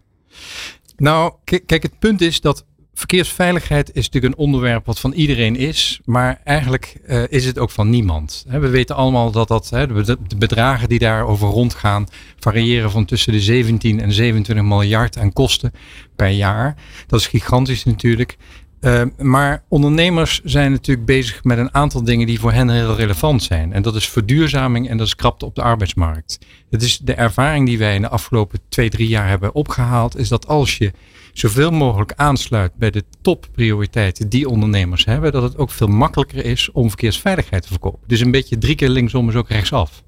Nou, 0.98 1.34
kijk, 1.44 1.84
het 1.84 2.00
punt 2.00 2.22
is 2.22 2.41
dat 2.41 2.65
verkeersveiligheid 2.97 3.89
is 3.93 4.05
natuurlijk 4.05 4.33
een 4.33 4.43
onderwerp 4.43 4.85
wat 4.85 4.99
van 4.99 5.13
iedereen 5.13 5.55
is, 5.55 5.99
maar 6.05 6.41
eigenlijk 6.43 6.97
eh, 7.05 7.23
is 7.29 7.45
het 7.45 7.59
ook 7.59 7.69
van 7.69 7.89
niemand. 7.89 8.45
We 8.47 8.69
weten 8.69 8.95
allemaal 8.95 9.31
dat, 9.31 9.47
dat 9.47 9.67
de 9.69 10.17
bedragen 10.37 10.89
die 10.89 10.99
daarover 10.99 11.47
rondgaan 11.47 12.07
variëren 12.39 12.91
van 12.91 13.05
tussen 13.05 13.31
de 13.31 13.41
17 13.41 14.01
en 14.01 14.11
27 14.11 14.65
miljard 14.65 15.17
aan 15.17 15.33
kosten 15.33 15.73
per 16.15 16.29
jaar. 16.29 16.75
Dat 17.07 17.19
is 17.19 17.27
gigantisch 17.27 17.83
natuurlijk. 17.83 18.37
Eh, 18.79 19.01
maar 19.17 19.63
ondernemers 19.69 20.41
zijn 20.43 20.71
natuurlijk 20.71 21.07
bezig 21.07 21.43
met 21.43 21.57
een 21.57 21.73
aantal 21.73 22.03
dingen 22.03 22.27
die 22.27 22.39
voor 22.39 22.51
hen 22.51 22.69
heel 22.69 22.95
relevant 22.95 23.43
zijn. 23.43 23.73
En 23.73 23.81
dat 23.81 23.95
is 23.95 24.09
verduurzaming 24.09 24.89
en 24.89 24.97
dat 24.97 25.07
is 25.07 25.15
krapte 25.15 25.45
op 25.45 25.55
de 25.55 25.61
arbeidsmarkt. 25.61 26.39
Het 26.69 26.81
is 26.81 26.97
de 26.97 27.13
ervaring 27.13 27.65
die 27.65 27.77
wij 27.77 27.95
in 27.95 28.01
de 28.01 28.09
afgelopen 28.09 28.59
twee, 28.69 28.89
drie 28.89 29.07
jaar 29.07 29.27
hebben 29.27 29.55
opgehaald, 29.55 30.17
is 30.17 30.27
dat 30.27 30.47
als 30.47 30.77
je 30.77 30.91
zoveel 31.39 31.72
mogelijk 31.72 32.13
aansluit 32.15 32.75
bij 32.75 32.91
de 32.91 33.03
topprioriteiten 33.22 34.29
die 34.29 34.50
ondernemers 34.50 35.06
hebben, 35.06 35.32
dat 35.32 35.44
het 35.44 35.58
ook 35.58 35.72
veel 35.72 35.88
makkelijker 35.88 36.46
is 36.46 36.72
om 36.72 36.88
verkeersveiligheid 36.88 37.62
te 37.63 37.67
verkopen. 37.67 38.00
Dus 38.08 38.20
een 38.20 38.32
beetje 38.32 38.58
drie 38.58 38.75
keer 38.75 38.89
linksom 38.89 39.29
is 39.29 39.36
ook 39.36 39.50
rechtsaf. 39.50 40.03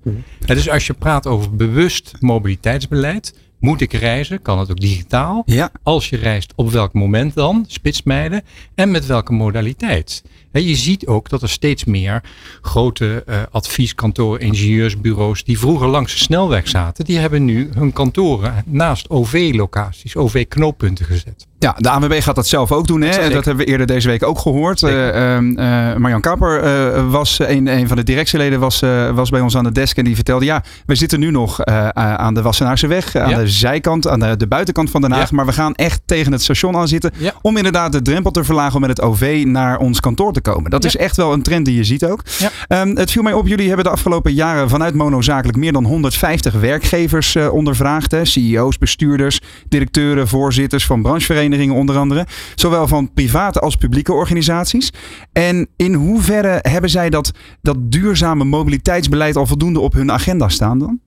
En 0.46 0.56
dus 0.56 0.70
als 0.70 0.88
je 0.88 0.94
praat 0.94 1.28
over 1.28 1.56
bewust 1.56 2.14
mobiliteitsbeleid, 2.20 3.34
moet 3.60 3.82
ik 3.82 3.94
reizen, 3.94 4.42
kan 4.42 4.60
het 4.60 4.72
ook 4.72 4.80
digitaal. 4.80 5.44
Ja. 5.46 5.72
Als 5.84 6.10
je 6.10 6.18
reist, 6.18 6.54
op 6.56 6.72
welk 6.72 6.94
moment 6.94 7.34
dan? 7.34 7.66
Spitsmijden. 7.68 8.42
En 8.76 8.92
met 8.92 9.06
welke 9.06 9.34
modaliteit? 9.34 10.24
Je 10.52 10.76
ziet 10.76 11.08
ook 11.08 11.30
dat 11.30 11.42
er 11.42 11.50
steeds 11.50 11.86
meer 11.86 12.24
grote 12.62 13.24
eh, 13.26 13.42
advieskantoren, 13.52 14.40
ingenieursbureaus 14.40 15.44
die 15.44 15.60
vroeger 15.60 15.88
langs 15.88 16.14
de 16.14 16.20
snelweg 16.20 16.68
zaten, 16.68 17.06
die 17.06 17.18
hebben 17.18 17.46
nu 17.46 17.70
hun 17.74 17.94
kantoren 17.94 18.64
naast 18.66 19.10
OV-locaties, 19.10 20.16
OV-knooppunten 20.16 21.06
gezet. 21.06 21.48
Ja, 21.60 21.76
de 21.78 21.90
ANWB 21.90 22.22
gaat 22.22 22.36
dat 22.36 22.48
zelf 22.48 22.72
ook 22.72 22.88
doen. 22.88 23.02
Hè? 23.02 23.30
Dat 23.30 23.46
hebben 23.46 23.66
we 23.66 23.72
eerder 23.72 23.88
deze 23.88 24.08
week 24.08 24.24
ook 24.24 24.40
gehoord. 24.40 24.84
Eh, 24.84 25.34
ehm, 25.36 25.58
eh, 25.58 25.96
Marjan 25.96 26.22
Kapper 26.22 26.64
eh, 26.64 27.12
was 27.12 27.40
een, 27.40 27.68
een 27.68 27.88
van 27.88 27.98
de 27.98 28.04
directieleden 28.04 28.60
was, 28.60 28.80
was 29.14 29.30
bij 29.30 29.40
ons 29.42 29.58
aan 29.58 29.64
de 29.64 29.72
desk 29.72 29.98
en 29.98 30.04
die 30.04 30.16
vertelde 30.16 30.46
ja, 30.46 30.64
we 30.86 30.96
zitten 30.96 31.20
nu 31.20 31.32
nog 31.32 31.66
aan 31.94 32.34
de 32.34 32.42
Wassenaarse 32.42 32.88
weg, 32.88 33.16
aan 33.16 33.30
Ja. 33.30 33.38
de 33.38 33.48
zijkant, 33.48 34.08
aan 34.08 34.20
de, 34.20 34.38
de 34.38 34.48
buitenkant 34.48 34.90
van 34.90 35.02
Den 35.02 35.12
Haag, 35.12 35.30
Ja. 35.30 35.36
maar 35.36 35.46
we 35.46 35.52
gaan 35.52 35.76
echt 35.76 36.02
tegen 36.06 36.32
het 36.32 36.42
station 36.42 36.76
aan 36.76 36.88
zitten 36.88 37.12
Ja. 37.18 37.34
om 37.42 37.58
inderdaad 37.58 37.92
de 37.92 38.02
drempel 38.02 38.32
te 38.32 38.44
verlagen 38.44 38.76
om 38.76 38.82
met 38.82 38.90
het 38.90 39.02
OV 39.02 39.44
naar 39.48 39.78
ons 39.78 40.00
kantoor 40.00 40.34
te 40.34 40.42
komen. 40.42 40.72
Dat 40.72 40.86
is 40.86 40.96
echt 40.98 41.16
wel 41.16 41.34
een 41.34 41.42
trend 41.42 41.66
die 41.66 41.76
je 41.76 41.84
ziet 41.84 42.06
ook. 42.06 42.24
Ehm, 42.68 42.96
het 42.96 43.12
viel 43.12 43.24
mij 43.24 43.34
op, 43.34 43.48
jullie 43.48 43.68
hebben 43.68 43.86
de 43.86 43.92
afgelopen 43.92 44.34
jaren 44.34 44.70
vanuit 44.70 44.94
Monozakelijk 44.94 45.58
meer 45.58 45.72
dan 45.72 45.86
150 45.86 46.54
werkgevers 46.54 47.36
ondervraagd. 47.36 48.12
Hè? 48.12 48.26
CEO's, 48.26 48.78
bestuurders, 48.78 49.42
directeuren, 49.70 50.28
voorzitters 50.28 50.86
van 50.86 51.02
brancheverenigingen 51.02 51.48
onder 51.58 51.98
andere. 51.98 52.28
Zowel 52.56 52.88
van 52.88 53.14
private 53.14 53.60
als 53.60 53.76
publieke 53.76 54.14
organisaties. 54.14 54.92
En 55.32 55.68
in 55.76 55.94
hoeverre 55.94 56.60
hebben 56.62 56.90
zij 56.90 57.10
dat, 57.10 57.32
dat 57.62 57.92
duurzame 57.92 58.44
mobiliteitsbeleid 58.44 59.36
al 59.36 59.46
voldoende 59.46 59.80
op 59.80 59.94
hun 59.94 60.12
agenda 60.12 60.50
staan 60.50 60.80
dan? 60.80 61.00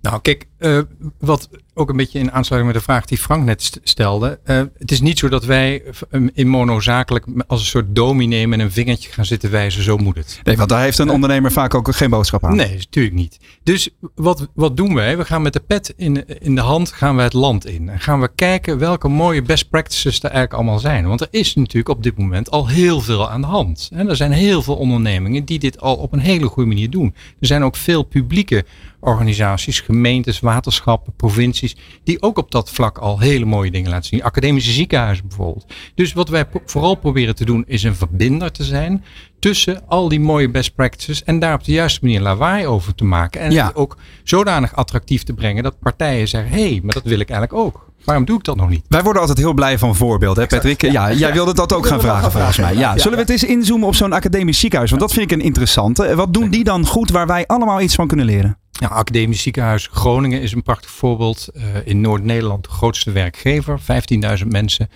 Nou, 0.00 0.20
kijk, 0.20 0.46
eh, 0.58 0.78
wat 1.18 1.48
ook 1.74 1.88
een 1.90 1.96
beetje 1.96 2.18
in 2.18 2.32
aansluiting 2.32 2.72
met 2.72 2.82
de 2.84 2.90
vraag 2.92 3.04
die 3.04 3.18
Frank 3.18 3.44
net 3.44 3.62
st- 3.62 3.80
stelde. 3.82 4.38
eh, 4.44 4.62
het 4.78 4.90
is 4.90 5.00
niet 5.00 5.18
zo 5.18 5.28
dat 5.28 5.44
wij 5.44 5.82
um, 6.10 6.30
in 6.34 6.48
monozakelijk 6.48 7.26
als 7.46 7.60
een 7.60 7.66
soort 7.66 7.94
dominee 7.94 8.48
met 8.48 8.58
een 8.60 8.72
vingertje 8.72 9.10
gaan 9.12 9.24
zitten 9.24 9.50
wijzen, 9.50 9.82
zo 9.82 9.96
moet 9.96 10.16
het. 10.16 10.40
Nee, 10.44 10.56
want 10.56 10.68
daar 10.68 10.82
heeft 10.82 10.98
een 10.98 11.10
ondernemer 11.10 11.52
vaak 11.52 11.74
ook 11.74 11.94
geen 11.94 12.10
boodschap 12.10 12.44
aan. 12.44 12.56
Nee, 12.56 12.76
natuurlijk 12.76 13.14
niet. 13.14 13.38
Dus 13.62 13.88
wat, 14.14 14.48
wat 14.54 14.76
doen 14.76 14.94
wij? 14.94 15.16
We 15.16 15.24
gaan 15.24 15.42
met 15.42 15.52
de 15.52 15.60
pet 15.60 15.94
in, 15.96 16.40
in 16.40 16.54
de 16.54 16.60
hand 16.60 16.92
gaan 16.92 17.16
we 17.16 17.22
het 17.22 17.32
land 17.32 17.66
in. 17.66 17.88
En 17.88 18.00
gaan 18.00 18.20
we 18.20 18.30
kijken 18.34 18.78
welke 18.78 19.08
mooie 19.08 19.42
best 19.42 19.68
practices 19.70 20.16
er 20.18 20.22
eigenlijk 20.24 20.54
allemaal 20.54 20.78
zijn. 20.78 21.06
Want 21.06 21.20
er 21.20 21.28
is 21.30 21.54
natuurlijk 21.54 21.88
op 21.88 22.02
dit 22.02 22.18
moment 22.18 22.50
al 22.50 22.68
heel 22.68 23.00
veel 23.00 23.30
aan 23.30 23.40
de 23.40 23.46
hand. 23.46 23.88
En 23.92 24.08
er 24.08 24.16
zijn 24.16 24.32
heel 24.32 24.62
veel 24.62 24.76
ondernemingen 24.76 25.44
die 25.44 25.58
dit 25.58 25.80
al 25.80 25.96
op 25.96 26.12
een 26.12 26.18
hele 26.18 26.46
goede 26.46 26.68
manier 26.68 26.90
doen. 26.90 27.14
Er 27.40 27.46
zijn 27.46 27.62
ook 27.64 27.76
veel 27.76 28.02
publieke 28.02 28.64
organisaties, 29.00 29.80
gemeentes, 29.80 30.40
waterschappen, 30.40 31.12
provincies, 31.16 31.76
die 32.04 32.22
ook 32.22 32.38
op 32.38 32.50
dat 32.50 32.70
vlak 32.70 32.98
al 32.98 33.18
hele 33.18 33.44
mooie 33.44 33.70
dingen 33.70 33.90
laten 33.90 34.08
zien. 34.08 34.22
Academische 34.22 34.70
ziekenhuizen 34.72 35.28
bijvoorbeeld. 35.28 35.72
Dus 35.94 36.12
wat 36.12 36.28
wij 36.28 36.44
vooral 36.66 36.94
proberen 36.94 37.34
te 37.34 37.44
doen 37.44 37.64
is 37.66 37.82
een 37.82 37.94
verbinder 37.96 38.52
te 38.52 38.64
zijn 38.64 39.04
tussen 39.38 39.82
al 39.86 40.08
die 40.08 40.20
mooie 40.20 40.50
best 40.50 40.74
practices 40.74 41.24
en 41.24 41.38
daar 41.38 41.54
op 41.54 41.64
de 41.64 41.72
juiste 41.72 41.98
manier 42.02 42.20
lawaai 42.20 42.66
over 42.66 42.94
te 42.94 43.04
maken. 43.04 43.40
En 43.40 43.50
Ja. 43.52 43.70
ook 43.74 43.96
zodanig 44.24 44.76
attractief 44.76 45.22
te 45.22 45.32
brengen 45.32 45.62
dat 45.62 45.78
partijen 45.78 46.28
zeggen, 46.28 46.50
hé, 46.50 46.68
hey, 46.68 46.80
maar 46.82 46.94
dat 46.94 47.02
wil 47.04 47.18
ik 47.20 47.30
eigenlijk 47.30 47.64
ook. 47.64 47.86
Waarom 48.04 48.24
doe 48.24 48.38
ik 48.38 48.44
dat 48.44 48.56
nog 48.56 48.68
niet? 48.68 48.84
Wij 48.88 49.02
worden 49.02 49.20
altijd 49.20 49.38
heel 49.38 49.52
blij 49.52 49.78
van 49.78 49.96
voorbeelden, 49.96 50.42
hè 50.42 50.48
Patrick? 50.48 50.82
Ja, 50.82 51.12
jij 51.12 51.32
wilde 51.32 51.54
dat 51.54 51.72
ook 51.72 51.86
gaan 51.86 52.00
vragen 52.00 52.32
volgens 52.32 52.56
mij. 52.58 52.74
Ja, 52.74 52.98
zullen 52.98 53.12
we 53.12 53.22
het 53.22 53.30
eens 53.30 53.44
inzoomen 53.44 53.86
op 53.88 53.94
zo'n 53.94 54.12
academisch 54.12 54.58
ziekenhuis? 54.58 54.90
Want 54.90 55.02
dat 55.02 55.12
vind 55.12 55.30
ik 55.30 55.38
een 55.38 55.44
interessante. 55.44 56.14
Wat 56.14 56.34
doen 56.34 56.50
die 56.50 56.64
dan 56.64 56.86
goed 56.86 57.10
waar 57.10 57.26
wij 57.26 57.46
allemaal 57.46 57.80
iets 57.80 57.94
van 57.94 58.06
kunnen 58.06 58.26
leren? 58.26 58.58
Ja, 58.80 58.88
Academisch 58.88 59.42
Ziekenhuis 59.42 59.88
Groningen 59.92 60.40
is 60.40 60.52
een 60.52 60.62
prachtig 60.62 60.90
voorbeeld. 60.90 61.48
Eh, 61.54 61.62
in 61.84 62.00
Noord-Nederland 62.00 62.64
de 62.64 62.70
grootste 62.70 63.10
werkgever, 63.10 63.80
15.000 63.80 64.46
mensen. 64.48 64.90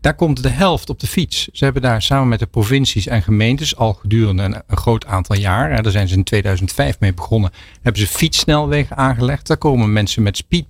Daar 0.00 0.14
komt 0.14 0.42
de 0.42 0.48
helft 0.48 0.88
op 0.88 1.00
de 1.00 1.06
fiets. 1.06 1.48
Ze 1.52 1.64
hebben 1.64 1.82
daar 1.82 2.02
samen 2.02 2.28
met 2.28 2.38
de 2.38 2.46
provincies 2.46 3.06
en 3.06 3.22
gemeentes 3.22 3.76
al 3.76 3.92
gedurende 3.92 4.42
een, 4.42 4.76
groot 4.76 5.06
aantal 5.06 5.36
jaar, 5.36 5.82
daar 5.82 5.92
zijn 5.92 6.08
ze 6.08 6.14
in 6.14 6.24
2005 6.24 7.00
mee 7.00 7.14
begonnen, 7.14 7.52
hebben 7.82 8.00
ze 8.02 8.08
fietssnelwegen 8.08 8.96
aangelegd. 8.96 9.46
Daar 9.46 9.56
komen 9.56 9.92
mensen 9.92 10.22
met 10.22 10.36
speed 10.36 10.68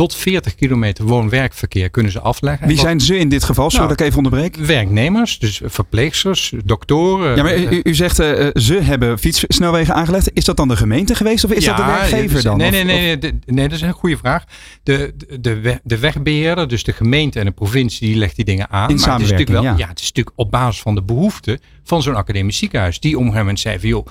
tot 0.00 0.14
40 0.14 0.54
kilometer 0.54 1.04
woon-werkverkeer 1.04 1.90
kunnen 1.90 2.12
ze 2.12 2.20
afleggen. 2.20 2.66
Wie 2.66 2.78
zijn 2.78 3.00
ze 3.00 3.18
in 3.18 3.28
dit 3.28 3.44
geval? 3.44 3.70
Sorry 3.70 3.84
Nou, 3.86 3.88
dat 3.88 4.00
ik 4.00 4.06
even 4.06 4.24
onderbreek. 4.24 4.56
Werknemers, 4.56 5.38
dus 5.38 5.60
verpleegsters, 5.64 6.52
doktoren. 6.64 7.36
Ja, 7.36 7.42
maar 7.42 7.58
u, 7.58 7.80
u 7.82 7.94
zegt 7.94 8.18
eh, 8.18 8.46
eh, 8.46 8.54
ze 8.54 8.74
hebben 8.74 9.18
fietssnelwegen 9.18 9.94
aangelegd. 9.94 10.30
Is 10.32 10.44
dat 10.44 10.56
dan 10.56 10.68
de 10.68 10.76
gemeente 10.76 11.14
geweest 11.14 11.44
of 11.44 11.52
is 11.52 11.64
dat 11.64 11.76
de 11.76 11.84
werkgever 11.84 12.34
dus- 12.34 12.42
dan? 12.42 12.56
Nee, 12.56 12.70
nee, 12.70 12.84
nee, 12.84 13.00
nee, 13.00 13.18
de- 13.18 13.38
nee, 13.46 13.68
dat 13.68 13.76
is 13.76 13.82
een 13.82 13.92
goede 13.92 14.16
vraag. 14.16 14.44
De, 14.82 15.14
de, 15.16 15.40
de, 15.40 15.60
weg- 15.60 15.80
de 15.82 15.98
wegbeheerder, 15.98 16.68
dus 16.68 16.82
de 16.82 16.92
gemeente 16.92 17.38
en 17.38 17.44
de 17.44 17.50
provincie, 17.50 18.08
die 18.08 18.16
legt 18.16 18.36
die 18.36 18.44
dingen 18.44 18.70
aan. 18.70 18.70
In 18.70 18.78
maar 18.78 18.88
het 18.88 19.00
is 19.00 19.06
natuurlijk 19.06 19.48
samenwerking, 19.48 19.76
wel, 19.76 19.86
ja. 19.86 19.92
het 19.92 20.00
is 20.00 20.06
natuurlijk 20.06 20.38
op 20.38 20.50
basis 20.50 20.82
van 20.82 20.94
de 20.94 21.02
behoeften 21.02 21.60
van 21.90 22.02
zo'n 22.02 22.14
academisch 22.14 22.58
ziekenhuis. 22.58 23.00
Die 23.00 23.10
op 23.10 23.16
een 23.16 23.32
gegeven 23.32 23.44
moment 23.46 23.60
zei 23.60 23.78
van, 23.78 23.88
joh, 23.88 24.06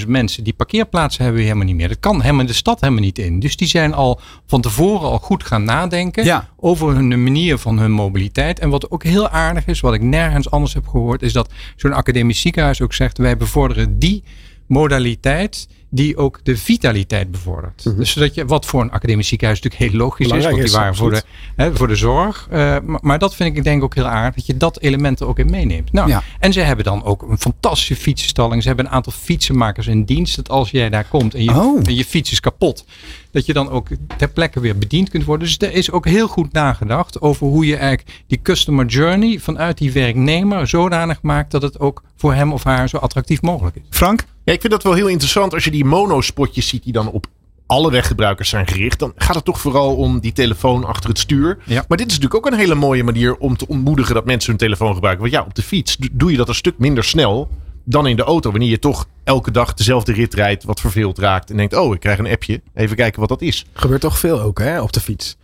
15.000 0.00 0.06
mensen, 0.08 0.44
die 0.44 0.52
parkeerplaatsen 0.52 1.22
hebben 1.22 1.40
we 1.40 1.46
helemaal 1.46 1.66
niet 1.66 1.76
meer. 1.76 1.88
Dat 1.88 2.00
kan 2.00 2.20
helemaal 2.22 2.46
de 2.46 2.52
stad 2.52 2.80
helemaal 2.80 3.02
niet 3.02 3.18
in. 3.18 3.40
Dus 3.40 3.56
die 3.56 3.68
zijn 3.68 3.94
al 3.94 4.20
van 4.46 4.60
tevoren 4.60 5.08
al 5.08 5.18
goed 5.18 5.44
gaan 5.44 5.64
nadenken 5.64 6.24
Ja. 6.24 6.48
over 6.56 6.94
hun 6.94 7.22
manier 7.22 7.58
van 7.58 7.78
hun 7.78 7.90
mobiliteit. 7.90 8.58
En 8.58 8.68
wat 8.70 8.90
ook 8.90 9.02
heel 9.04 9.28
aardig 9.28 9.66
is, 9.66 9.80
wat 9.80 9.94
ik 9.94 10.02
nergens 10.02 10.50
anders 10.50 10.74
heb 10.74 10.86
gehoord, 10.86 11.22
is 11.22 11.32
dat 11.32 11.52
zo'n 11.76 11.92
academisch 11.92 12.40
ziekenhuis 12.40 12.80
ook 12.80 12.94
zegt, 12.94 13.18
wij 13.18 13.36
bevorderen 13.36 13.98
die 13.98 14.22
modaliteit 14.66 15.68
die 15.90 16.16
ook 16.16 16.40
de 16.42 16.56
vitaliteit 16.56 17.30
bevordert. 17.30 17.96
Dus 17.96 18.10
zodat 18.12 18.34
je, 18.34 18.46
wat 18.46 18.66
voor 18.66 18.80
een 18.80 18.90
academisch 18.90 19.28
ziekenhuis 19.28 19.60
natuurlijk 19.60 19.90
heel 19.90 20.00
logisch 20.00 20.26
is, 20.30 20.44
want 20.44 20.62
die 20.62 20.70
waren 20.72 20.94
voor 20.96 21.10
de, 21.10 21.22
hè, 21.56 21.76
voor 21.76 21.88
de 21.88 21.94
zorg. 21.96 22.46
Eh, 22.50 22.58
maar, 22.84 23.00
maar 23.02 23.18
dat 23.18 23.34
vind 23.34 23.56
ik 23.56 23.64
denk 23.64 23.82
ook 23.82 23.94
heel 23.94 24.06
aardig, 24.06 24.34
dat 24.34 24.46
je 24.46 24.56
dat 24.56 24.80
element 24.80 25.20
er 25.20 25.26
ook 25.26 25.38
in 25.38 25.50
meeneemt. 25.50 25.92
Nou, 25.92 26.08
Ja. 26.08 26.22
En 26.38 26.52
ze 26.52 26.60
hebben 26.60 26.84
dan 26.84 27.04
ook 27.04 27.22
een 27.22 27.38
fantastische 27.38 27.96
fietsenstalling. 27.96 28.62
Ze 28.62 28.68
hebben 28.68 28.86
een 28.86 28.92
aantal 28.92 29.12
fietsenmakers 29.12 29.86
in 29.86 30.04
dienst. 30.04 30.36
Dat 30.36 30.48
als 30.48 30.70
jij 30.70 30.90
daar 30.90 31.04
komt 31.04 31.34
en 31.34 31.44
je, 31.44 31.50
Oh. 31.60 31.80
en 31.84 31.94
je 31.94 32.04
fiets 32.04 32.32
is 32.32 32.40
kapot, 32.40 32.84
dat 33.30 33.46
je 33.46 33.52
dan 33.52 33.70
ook 33.70 33.88
ter 34.16 34.28
plekke 34.28 34.60
weer 34.60 34.78
bediend 34.78 35.08
kunt 35.10 35.24
worden. 35.24 35.46
Dus 35.46 35.58
er 35.58 35.72
is 35.72 35.90
ook 35.90 36.06
heel 36.06 36.28
goed 36.28 36.52
nagedacht 36.52 37.20
over 37.20 37.46
hoe 37.46 37.66
je 37.66 37.76
eigenlijk 37.76 38.22
die 38.26 38.40
customer 38.42 38.86
journey 38.86 39.38
vanuit 39.38 39.78
die 39.78 39.92
werknemer 39.92 40.66
zodanig 40.68 41.22
maakt 41.22 41.50
dat 41.50 41.62
het 41.62 41.80
ook 41.80 42.02
voor 42.16 42.34
hem 42.34 42.52
of 42.52 42.62
haar 42.64 42.88
zo 42.88 42.96
attractief 42.96 43.42
mogelijk 43.42 43.76
is. 43.76 43.82
Frank? 43.90 44.24
Ja, 44.48 44.54
ik 44.54 44.60
vind 44.60 44.72
dat 44.72 44.82
wel 44.82 44.92
heel 44.92 45.06
interessant 45.08 45.54
als 45.54 45.64
je 45.64 45.70
die 45.70 45.84
monospotjes 45.84 46.68
ziet 46.68 46.82
die 46.84 46.92
dan 46.92 47.10
op 47.10 47.26
alle 47.66 47.90
weggebruikers 47.90 48.48
zijn 48.48 48.66
gericht. 48.66 48.98
Dan 48.98 49.12
gaat 49.16 49.34
het 49.34 49.44
toch 49.44 49.60
vooral 49.60 49.96
om 49.96 50.20
die 50.20 50.32
telefoon 50.32 50.84
achter 50.84 51.08
het 51.08 51.18
stuur. 51.18 51.58
Ja. 51.64 51.84
Maar 51.88 51.98
dit 51.98 52.06
is 52.06 52.18
natuurlijk 52.18 52.46
ook 52.46 52.52
een 52.52 52.58
hele 52.58 52.74
mooie 52.74 53.04
manier 53.04 53.36
om 53.36 53.56
te 53.56 53.68
ontmoedigen 53.68 54.14
dat 54.14 54.24
mensen 54.24 54.50
hun 54.50 54.58
telefoon 54.58 54.94
gebruiken. 54.94 55.22
Want 55.22 55.34
ja, 55.36 55.42
op 55.48 55.54
de 55.54 55.62
fiets 55.62 55.96
do- 55.96 56.08
doe 56.12 56.30
je 56.30 56.36
dat 56.36 56.48
een 56.48 56.54
stuk 56.54 56.78
minder 56.78 57.04
snel 57.04 57.50
dan 57.84 58.06
in 58.06 58.16
de 58.16 58.22
auto. 58.22 58.50
Wanneer 58.50 58.68
je 58.68 58.78
toch 58.78 59.06
elke 59.24 59.50
dag 59.50 59.74
dezelfde 59.74 60.12
rit 60.12 60.34
rijdt, 60.34 60.64
wat 60.64 60.80
verveeld 60.80 61.18
raakt. 61.18 61.50
En 61.50 61.56
denkt, 61.56 61.76
oh, 61.76 61.94
ik 61.94 62.00
krijg 62.00 62.18
een 62.18 62.30
appje. 62.30 62.60
Even 62.74 62.96
kijken 62.96 63.20
wat 63.20 63.28
dat 63.28 63.42
is. 63.42 63.66
Gebeurt 63.72 64.00
toch 64.00 64.18
veel 64.18 64.40
ook 64.40 64.58
hè, 64.58 64.80
op 64.80 64.92
de 64.92 65.00
fiets. 65.00 65.36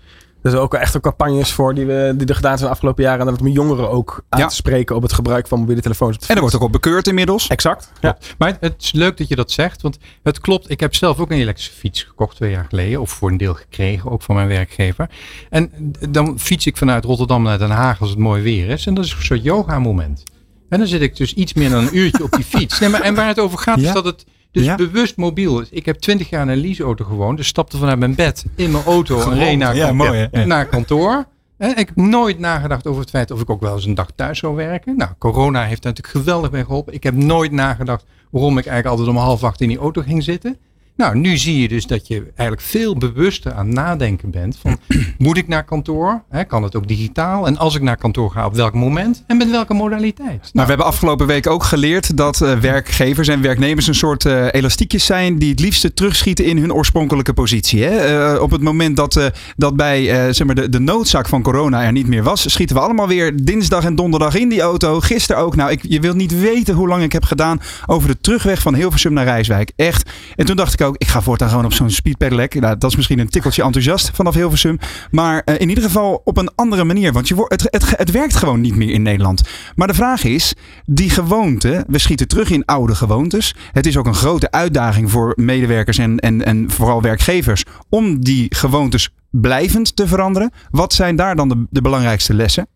Er 0.45 0.51
zijn 0.51 0.63
ook 0.63 0.75
echt 0.75 0.97
ook 0.97 1.03
campagnes 1.03 1.53
voor 1.53 1.75
die, 1.75 1.87
we, 1.87 2.15
die 2.17 2.27
er 2.27 2.35
gedaan 2.35 2.57
zijn 2.57 2.65
de 2.69 2.75
afgelopen 2.75 3.03
jaren. 3.05 3.21
En 3.21 3.27
dat 3.27 3.41
met 3.41 3.53
jongeren 3.53 3.91
ook 3.91 4.25
aan 4.29 4.41
Ja. 4.41 4.47
te 4.47 4.55
spreken 4.55 4.97
op 4.97 5.03
het 5.03 5.13
gebruik 5.13 5.49
van 5.49 5.59
mobiele 5.59 5.81
telefoons. 5.81 6.17
En 6.27 6.35
er 6.35 6.41
wordt 6.41 6.57
ook 6.57 6.63
op 6.63 6.73
bekeurd 6.73 7.07
inmiddels. 7.07 7.49
Exact. 7.49 7.93
Ja. 8.01 8.19
Maar 8.39 8.57
het 8.61 8.75
is 8.79 8.93
leuk 8.93 9.17
dat 9.17 9.29
je 9.29 9.37
dat 9.37 9.51
zegt, 9.51 9.83
want 9.83 9.99
het 10.23 10.41
klopt. 10.41 10.71
Ik 10.71 10.81
heb 10.81 10.95
zelf 10.95 11.19
ook 11.19 11.31
een 11.31 11.39
elektrische 11.39 11.73
fiets 11.73 12.03
gekocht 12.03 12.37
twee 12.37 12.51
jaar 12.51 12.67
geleden, 12.69 13.01
of 13.01 13.11
voor 13.11 13.31
een 13.31 13.37
deel 13.37 13.55
gekregen, 13.55 14.11
ook 14.11 14.23
van 14.23 14.35
mijn 14.35 14.49
werkgever. 14.49 15.11
En 15.51 15.93
dan 16.11 16.39
fiets 16.39 16.67
ik 16.67 16.77
vanuit 16.77 17.05
Rotterdam 17.05 17.43
naar 17.43 17.59
Den 17.59 17.71
Haag 17.71 18.01
als 18.01 18.11
het 18.11 18.19
mooi 18.19 18.43
weer 18.43 18.69
is. 18.69 18.87
En 18.87 18.95
dat 18.95 19.05
is 19.05 19.13
een 19.13 19.23
soort 19.23 19.43
yoga 19.43 19.79
moment. 19.79 20.23
En 20.69 20.79
dan 20.79 20.89
zit 20.89 21.01
ik 21.03 21.17
dus 21.17 21.35
iets 21.35 21.53
meer 21.55 21.71
dan 21.71 21.83
een 21.87 21.97
uurtje 21.99 22.23
op 22.23 22.31
die 22.33 22.45
fiets. 22.45 22.79
Nee, 22.79 22.89
maar, 22.89 23.01
en 23.01 23.15
waar 23.15 23.29
het 23.29 23.39
over 23.41 23.59
gaat 23.59 23.81
Ja. 23.81 23.87
is 23.89 23.93
dat 23.95 24.05
het 24.05 24.25
dus 24.55 24.65
Ja. 24.65 24.75
bewust 24.75 25.17
mobiel. 25.17 25.63
Ik 25.71 25.87
heb 25.87 25.97
twintig 25.97 26.29
jaar 26.31 26.43
in 26.43 26.49
een 26.49 26.57
leaseauto 26.59 27.05
gewoond, 27.05 27.37
dus 27.37 27.47
stapte 27.47 27.77
vanuit 27.79 27.99
mijn 27.99 28.15
bed 28.15 28.45
in 28.57 28.71
mijn 28.71 28.85
auto 28.85 29.21
en 29.31 29.35
reed 29.39 29.59
naar, 29.59 29.77
Ja, 29.77 29.87
kan- 29.87 29.97
mooi, 29.97 30.29
hè? 30.31 30.41
Ja. 30.41 30.47
naar 30.47 30.67
kantoor. 30.67 31.25
En 31.59 31.71
ik 31.71 31.87
heb 31.89 31.97
nooit 31.97 32.39
nagedacht 32.39 32.87
over 32.87 33.01
het 33.01 33.11
feit 33.11 33.31
of 33.31 33.41
ik 33.41 33.51
ook 33.51 33.61
wel 33.61 33.75
eens 33.75 33.85
een 33.85 33.95
dag 33.95 34.09
thuis 34.15 34.39
zou 34.39 34.55
werken. 34.55 34.97
Nou, 34.97 35.11
corona 35.19 35.65
heeft 35.65 35.83
natuurlijk 35.83 36.15
geweldig 36.17 36.51
bij 36.51 36.65
geholpen. 36.65 36.95
Ik 36.95 37.03
heb 37.03 37.15
nooit 37.15 37.53
nagedacht 37.53 38.05
waarom 38.31 38.59
ik 38.59 38.67
eigenlijk 38.67 38.87
altijd 38.99 39.17
om 39.17 39.23
half 39.23 39.45
acht 39.45 39.61
in 39.61 39.69
die 39.69 39.79
auto 39.79 40.03
ging 40.03 40.23
zitten. 40.23 40.57
Nou, 40.97 41.17
nu 41.17 41.37
zie 41.37 41.61
je 41.61 41.69
dus 41.69 41.87
dat 41.87 42.09
je 42.09 42.33
eigenlijk 42.37 42.61
veel 42.61 42.97
bewuster 42.97 43.53
aan 43.53 43.67
het 43.67 43.75
nadenken 43.75 44.31
bent 44.31 44.59
van 44.61 44.79
moet 45.19 45.37
ik 45.37 45.49
naar 45.49 45.65
kantoor? 45.65 46.23
Kan 46.47 46.63
het 46.63 46.77
ook 46.77 46.89
digitaal? 46.89 47.47
En 47.47 47.57
als 47.59 47.75
ik 47.75 47.83
naar 47.83 47.97
kantoor 47.97 48.31
ga, 48.31 48.47
op 48.47 48.55
welk 48.55 48.75
moment? 48.75 49.25
En 49.27 49.37
met 49.37 49.51
welke 49.51 49.75
modaliteit? 49.75 50.41
Nou, 50.41 50.49
we 50.53 50.73
hebben 50.73 50.87
afgelopen 50.87 51.27
week 51.27 51.47
ook 51.47 51.65
geleerd 51.65 52.17
dat 52.17 52.41
eh, 52.41 52.59
werkgevers 52.59 53.29
en 53.29 53.41
werknemers 53.41 53.87
een 53.87 53.95
soort 53.95 54.25
eh, 54.25 54.47
elastiekjes 54.51 55.07
zijn 55.07 55.39
die 55.39 55.51
het 55.51 55.61
liefste 55.61 55.95
terugschieten 55.95 56.45
in 56.45 56.59
hun 56.59 56.73
oorspronkelijke 56.73 57.33
positie. 57.33 57.83
Hè? 57.83 57.97
Eh, 58.35 58.43
op 58.43 58.51
het 58.51 58.63
moment 58.63 58.97
dat, 58.97 59.31
dat 59.57 59.77
bij 59.77 60.33
zeg 60.33 60.47
maar 60.47 60.55
de, 60.55 60.69
de 60.69 60.81
noodzaak 60.81 61.29
van 61.29 61.43
corona 61.43 61.83
er 61.83 61.93
niet 61.93 62.09
meer 62.09 62.23
was, 62.23 62.53
schieten 62.53 62.77
we 62.77 62.83
allemaal 62.83 63.09
weer 63.09 63.45
dinsdag 63.45 63.85
en 63.85 63.95
donderdag 63.95 64.35
in 64.35 64.49
die 64.49 64.61
auto. 64.61 65.01
Gisteren 65.01 65.43
ook. 65.43 65.57
Nou, 65.57 65.71
ik, 65.71 65.81
je 65.89 66.01
wilt 66.01 66.17
niet 66.17 66.41
weten 66.41 66.75
hoe 66.75 66.89
lang 66.89 67.03
ik 67.03 67.13
heb 67.13 67.25
gedaan 67.25 67.61
over 67.87 68.09
de 68.09 68.21
terugweg 68.21 68.61
van 68.61 68.75
Hilversum 68.75 69.13
naar 69.13 69.25
Rijswijk. 69.25 69.73
Echt. 69.77 70.11
En 70.37 70.47
toen 70.47 70.57
dacht 70.57 70.73
ik 70.73 70.83
ook, 70.85 70.97
ik 70.99 71.09
ga 71.09 71.23
voortaan 71.23 71.49
gewoon 71.49 71.65
op 71.65 71.73
zo'n 71.73 71.91
speedpedelec. 71.91 72.55
Nou, 72.55 72.79
dat 72.79 72.91
is 72.91 72.97
misschien 72.97 73.19
een 73.19 73.29
tikkeltje 73.29 73.63
enthousiast 73.63 74.11
vanaf 74.15 74.35
Hilversum. 74.35 74.79
Maar 75.11 75.43
eh, 75.45 75.61
in 75.61 75.69
ieder 75.69 75.85
geval 75.85 76.21
op 76.25 76.37
een 76.37 76.51
andere 76.55 76.85
manier. 76.85 77.13
Want 77.13 77.29
je 77.29 77.45
het, 77.49 77.67
het, 77.71 77.97
het 77.97 78.11
werkt 78.11 78.37
gewoon 78.37 78.61
niet 78.61 78.77
meer 78.77 78.91
in 78.91 79.03
Nederland. 79.03 79.43
Maar 79.75 79.87
de 79.87 79.95
vraag 79.95 80.25
is, 80.25 80.55
die 80.85 81.11
gewoonte, 81.11 81.85
we 81.89 81.99
schieten 81.99 82.29
terug 82.29 82.51
in 82.51 82.65
oude 82.65 82.95
gewoontes. 82.95 83.55
Het 83.73 83.87
is 83.87 83.97
ook 83.97 84.07
een 84.07 84.15
grote 84.15 84.51
uitdaging 84.51 85.11
voor 85.11 85.33
medewerkers 85.37 85.99
en, 85.99 86.19
en, 86.19 86.45
en 86.45 86.71
vooral 86.71 87.03
werkgevers 87.03 87.65
om 87.89 88.25
die 88.25 88.55
gewoontes 88.55 89.11
blijvend 89.31 89.97
te 89.97 90.07
veranderen. 90.07 90.51
Wat 90.71 90.93
zijn 90.93 91.17
daar 91.17 91.37
dan 91.37 91.49
de, 91.49 91.67
de 91.71 91.81
belangrijkste 91.81 92.35
lessen? 92.35 92.67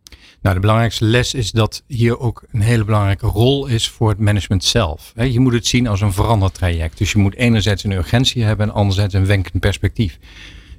Nou, 0.42 0.54
de 0.54 0.60
belangrijkste 0.60 1.04
les 1.04 1.34
is 1.34 1.50
dat 1.50 1.82
hier 1.86 2.18
ook 2.18 2.44
een 2.52 2.60
hele 2.60 2.84
belangrijke 2.84 3.26
rol 3.26 3.66
is 3.66 3.88
voor 3.88 4.08
het 4.08 4.18
management 4.18 4.64
zelf. 4.64 5.12
Je 5.16 5.40
moet 5.40 5.52
het 5.52 5.66
zien 5.66 5.86
als 5.86 6.00
een 6.00 6.12
veranderd 6.12 6.54
traject. 6.54 6.98
Dus 6.98 7.12
je 7.12 7.18
moet 7.18 7.34
enerzijds 7.34 7.84
een 7.84 7.92
urgentie 7.92 8.42
hebben 8.44 8.68
en 8.68 8.74
anderzijds 8.74 9.14
een 9.14 9.26
wenkend 9.26 9.60
perspectief. 9.60 10.18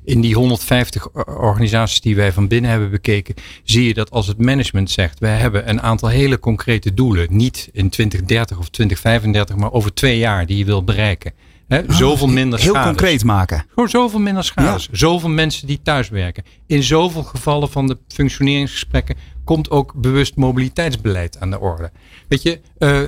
In 0.03 0.21
die 0.21 0.35
150 0.35 1.13
o- 1.13 1.21
organisaties 1.25 2.01
die 2.01 2.15
wij 2.15 2.31
van 2.31 2.47
binnen 2.47 2.71
hebben 2.71 2.89
bekeken, 2.91 3.35
zie 3.63 3.87
je 3.87 3.93
dat 3.93 4.11
als 4.11 4.27
het 4.27 4.37
management 4.37 4.91
zegt, 4.91 5.19
wij 5.19 5.37
hebben 5.37 5.69
een 5.69 5.81
aantal 5.81 6.09
hele 6.09 6.39
concrete 6.39 6.93
doelen, 6.93 7.27
niet 7.29 7.69
in 7.71 7.89
2030 7.89 8.57
of 8.57 8.69
2035, 8.69 9.55
maar 9.55 9.71
over 9.71 9.93
twee 9.93 10.17
jaar 10.17 10.45
die 10.45 10.57
je 10.57 10.65
wil 10.65 10.83
bereiken. 10.83 11.33
Hè, 11.67 11.81
zoveel 11.87 12.27
minder 12.27 12.59
Heel 12.59 12.69
schades. 12.73 12.87
concreet 12.89 13.23
maken. 13.23 13.65
Gewoon 13.73 13.89
zoveel 13.89 14.19
minder 14.19 14.43
schades. 14.43 14.89
Zoveel 14.91 15.29
mensen 15.29 15.67
die 15.67 15.79
thuiswerken. 15.83 16.43
In 16.67 16.83
zoveel 16.83 17.23
gevallen 17.23 17.69
van 17.69 17.87
de 17.87 17.97
functioneringsgesprekken 18.07 19.15
komt 19.49 19.69
ook 19.69 19.93
bewust 19.93 20.35
mobiliteitsbeleid 20.35 21.39
aan 21.39 21.51
de 21.51 21.59
orde. 21.59 21.91
Weet 22.27 22.41
je, 22.41 22.59
eh, 22.79 22.99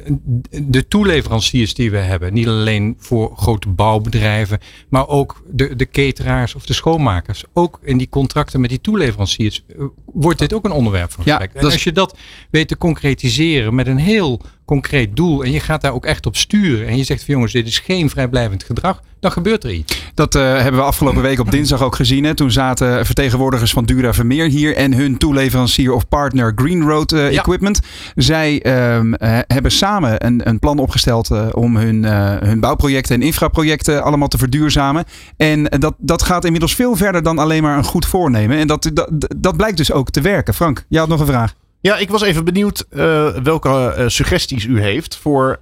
de 0.63 0.87
toeleveranciers 0.87 1.73
die 1.73 1.91
we 1.91 1.97
hebben, 1.97 2.33
niet 2.33 2.47
alleen 2.47 2.95
voor 2.99 3.33
grote 3.37 3.69
bouwbedrijven, 3.69 4.59
maar 4.89 5.07
ook 5.07 5.43
de, 5.51 5.75
de 5.75 5.89
cateraars 5.89 6.55
of 6.55 6.65
de 6.65 6.73
schoonmakers. 6.73 7.43
Ook 7.53 7.79
in 7.83 7.97
die 7.97 8.09
contracten 8.09 8.61
met 8.61 8.69
die 8.69 8.81
toeleveranciers 8.81 9.63
eh, 9.79 9.83
wordt 10.05 10.39
dit 10.39 10.53
ook 10.53 10.65
een 10.65 10.71
onderwerp 10.71 11.11
van 11.11 11.23
Ja, 11.25 11.35
gesprek. 11.35 11.55
en 11.55 11.61
dat 11.61 11.69
is- 11.69 11.75
als 11.75 11.83
je 11.83 11.91
dat 11.91 12.17
weet 12.49 12.67
te 12.67 12.77
concretiseren 12.77 13.75
met 13.75 13.87
een 13.87 13.97
heel 13.97 14.41
concreet 14.65 15.15
doel 15.15 15.43
en 15.43 15.51
je 15.51 15.59
gaat 15.59 15.81
daar 15.81 15.93
ook 15.93 16.05
echt 16.05 16.25
op 16.25 16.35
sturen 16.35 16.87
en 16.87 16.97
je 16.97 17.03
zegt 17.03 17.23
van 17.23 17.33
jongens, 17.33 17.51
dit 17.53 17.67
is 17.67 17.79
geen 17.79 18.09
vrijblijvend 18.09 18.63
gedrag, 18.63 19.01
dan 19.19 19.31
gebeurt 19.31 19.63
er 19.63 19.71
iets. 19.71 20.01
Dat 20.13 20.35
eh, 20.35 20.41
hebben 20.55 20.81
we 20.81 20.85
afgelopen 20.87 21.21
week 21.21 21.39
op 21.39 21.51
dinsdag 21.51 21.81
ook 21.81 21.95
gezien. 21.95 22.23
Hè. 22.23 22.33
Toen 22.33 22.51
zaten 22.51 23.05
vertegenwoordigers 23.05 23.71
van 23.71 23.85
Dura 23.85 24.13
Vermeer 24.13 24.49
hier 24.49 24.75
en 24.75 24.93
hun 24.93 25.17
toeleverancier 25.17 25.93
of 25.93 26.07
partner 26.07 26.51
Green 26.55 26.81
Road 26.83 27.09
Ja. 27.11 27.29
Equipment. 27.29 27.79
Zij 28.15 28.61
ehm, 28.61 29.13
eh, 29.13 29.39
hebben 29.61 29.79
samen 29.79 30.25
een, 30.25 30.47
een 30.47 30.59
plan 30.59 30.79
opgesteld 30.79 31.31
eh, 31.31 31.47
om 31.51 31.77
hun, 31.77 32.05
eh, 32.05 32.37
hun 32.37 32.59
bouwprojecten 32.59 33.15
en 33.15 33.21
infraprojecten 33.21 34.03
allemaal 34.03 34.27
te 34.27 34.37
verduurzamen. 34.37 35.05
En 35.37 35.63
dat, 35.63 35.93
dat 35.97 36.21
gaat 36.21 36.45
inmiddels 36.45 36.75
veel 36.75 36.95
verder 36.95 37.23
dan 37.23 37.39
alleen 37.39 37.63
maar 37.63 37.77
een 37.77 37.83
goed 37.83 38.05
voornemen. 38.05 38.57
En 38.57 38.67
dat, 38.67 38.89
dat, 38.93 39.09
dat 39.37 39.57
blijkt 39.57 39.77
dus 39.77 39.91
ook 39.91 40.09
te 40.09 40.21
werken. 40.21 40.53
Frank, 40.53 40.85
jij 40.89 40.99
had 40.99 41.09
nog 41.09 41.19
een 41.19 41.25
vraag. 41.25 41.53
Ja, 41.81 41.97
ik 41.97 42.09
was 42.09 42.21
even 42.21 42.45
benieuwd 42.45 42.85
eh, 42.89 43.27
welke 43.27 44.03
suggesties 44.07 44.65
u 44.65 44.81
heeft 44.81 45.15
voor 45.15 45.59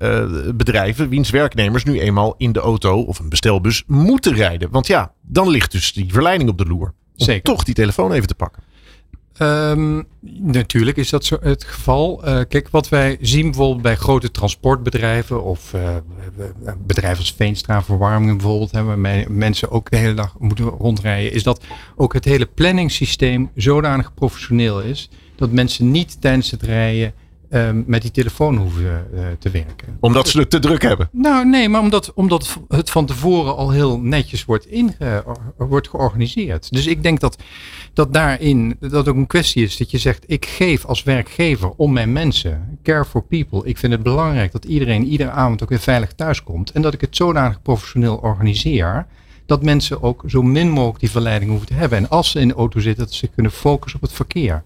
bedrijven 0.56 1.10
wiens 1.10 1.30
werknemers 1.30 1.84
nu 1.84 2.00
eenmaal 2.00 2.36
in 2.38 2.52
de 2.52 2.60
auto 2.60 3.02
of 3.02 3.20
een 3.20 3.30
bestelbus 3.30 3.84
moeten 3.88 4.34
rijden. 4.34 4.70
Want 4.72 4.88
ja, 4.88 5.12
dan 5.22 5.50
ligt 5.50 5.72
dus 5.72 5.94
die 5.94 6.12
verleiding 6.12 6.50
op 6.50 6.58
de 6.58 6.66
loer. 6.66 6.94
Om 7.18 7.26
Zeker. 7.26 7.44
toch 7.44 7.64
die 7.64 7.74
telefoon 7.74 8.12
even 8.12 8.28
te 8.28 8.36
pakken. 8.36 8.64
Ehm, 9.40 10.02
natuurlijk 10.42 10.98
is 10.98 11.10
dat 11.10 11.26
zo 11.26 11.38
het 11.42 11.64
geval. 11.64 12.24
Eh, 12.24 12.42
kijk, 12.48 12.70
wat 12.70 12.90
wij 12.90 13.18
zien 13.22 13.44
bijvoorbeeld 13.44 13.82
bij 13.82 13.96
grote 13.96 14.32
transportbedrijven 14.32 15.44
of 15.44 15.74
eh, 15.74 15.96
bedrijven 16.86 17.20
als 17.20 17.34
Veenstra 17.34 17.84
Verwarming 17.84 18.38
bijvoorbeeld, 18.38 18.72
hè, 18.72 18.84
waarmee 18.84 19.30
mensen 19.30 19.72
ook 19.72 19.90
de 19.90 19.98
hele 19.98 20.14
dag 20.14 20.36
moeten 20.40 20.66
rondrijden, 20.66 21.34
is 21.34 21.44
dat 21.44 21.64
ook 21.96 22.14
het 22.14 22.26
hele 22.26 22.46
planningssysteem 22.46 23.52
zodanig 23.56 24.14
professioneel 24.14 24.82
is 24.82 25.10
dat 25.36 25.52
mensen 25.52 25.92
niet 25.92 26.22
tijdens 26.22 26.52
het 26.52 26.62
rijden 26.62 27.14
ehm, 27.50 27.84
met 27.86 28.02
die 28.02 28.12
telefoon 28.12 28.58
hoeven 28.58 29.08
eh, 29.14 29.22
te 29.40 29.50
werken. 29.50 29.98
Omdat 30.00 30.28
ze 30.28 30.40
het 30.40 30.50
te 30.50 30.60
druk 30.60 30.82
hebben. 30.82 31.10
Nou, 31.12 31.46
nee, 31.46 31.70
maar 31.70 31.82
omdat, 31.82 32.14
omdat 32.14 32.58
het 32.68 32.90
van 32.90 33.06
tevoren 33.06 33.56
al 33.56 33.72
heel 33.72 34.00
netjes 34.00 34.46
wordt, 34.46 34.66
inge, 34.66 35.24
wordt 35.58 35.88
georganiseerd. 35.88 36.72
Dus 36.72 36.88
ik 36.88 37.04
denk 37.04 37.20
dat, 37.20 37.38
dat 37.94 38.14
daarin 38.14 38.76
dat 38.80 39.08
ook 39.08 39.16
een 39.16 39.28
kwestie 39.28 39.64
is 39.64 39.78
dat 39.78 39.92
je 39.92 39.98
zegt: 39.98 40.24
ik 40.28 40.46
geef 40.46 40.86
als 40.86 41.04
werkgever 41.04 41.70
om 41.76 41.94
mijn 41.94 42.12
mensen, 42.12 42.80
care 42.84 43.06
for 43.06 43.24
people. 43.24 43.66
Ik 43.66 43.78
vind 43.78 43.92
het 43.94 44.04
belangrijk 44.04 44.52
dat 44.52 44.66
iedereen 44.66 45.06
iedere 45.06 45.30
avond 45.30 45.64
ook 45.64 45.70
weer 45.70 45.80
veilig 45.80 46.14
thuis 46.14 46.44
komt. 46.44 46.72
En 46.72 46.82
dat 46.82 46.94
ik 46.94 47.02
het 47.02 47.16
zodanig 47.16 47.62
professioneel 47.62 48.18
organiseer. 48.18 49.06
Dat 49.46 49.64
mensen 49.64 50.04
ook 50.04 50.24
zo 50.28 50.42
min 50.42 50.70
mogelijk 50.70 51.00
die 51.00 51.12
verleiding 51.12 51.50
hoeven 51.50 51.68
te 51.68 51.74
hebben. 51.74 51.98
En 51.98 52.10
als 52.10 52.32
ze 52.32 52.40
in 52.40 52.48
de 52.48 52.54
auto 52.54 52.80
zitten, 52.80 53.04
dat 53.04 53.14
ze 53.14 53.20
zich 53.20 53.34
kunnen 53.34 53.52
focussen 53.52 54.02
op 54.02 54.08
het 54.08 54.16
verkeer. 54.16 54.64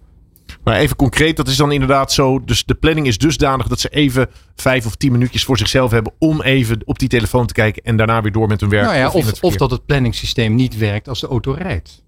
Maar 0.63 0.75
even 0.75 0.95
concreet, 0.95 1.37
dat 1.37 1.47
is 1.47 1.55
dan 1.55 1.71
inderdaad 1.71 2.11
zo. 2.11 2.43
Dus 2.43 2.63
de 2.65 2.73
planning 2.75 3.07
is 3.07 3.17
dusdanig 3.17 3.67
dat 3.67 3.79
ze 3.79 3.89
even 3.89 4.29
vijf 4.55 4.85
of 4.85 4.95
tien 4.95 5.11
minuutjes 5.11 5.43
voor 5.43 5.57
zichzelf 5.57 5.91
hebben 5.91 6.13
om 6.19 6.41
even 6.41 6.81
op 6.85 6.99
die 6.99 7.09
telefoon 7.09 7.45
te 7.47 7.53
kijken 7.53 7.83
en 7.83 7.97
daarna 7.97 8.21
weer 8.21 8.31
door 8.31 8.47
met 8.47 8.59
hun 8.61 8.69
werk. 8.69 8.85
Nou 8.85 8.97
ja, 8.97 9.09
of, 9.41 9.55
dat 9.55 9.71
het 9.71 9.85
planningssysteem 9.85 10.55
niet 10.55 10.77
werkt 10.77 11.07
als 11.09 11.19
de 11.19 11.27
auto 11.27 11.51
rijdt. 11.51 12.03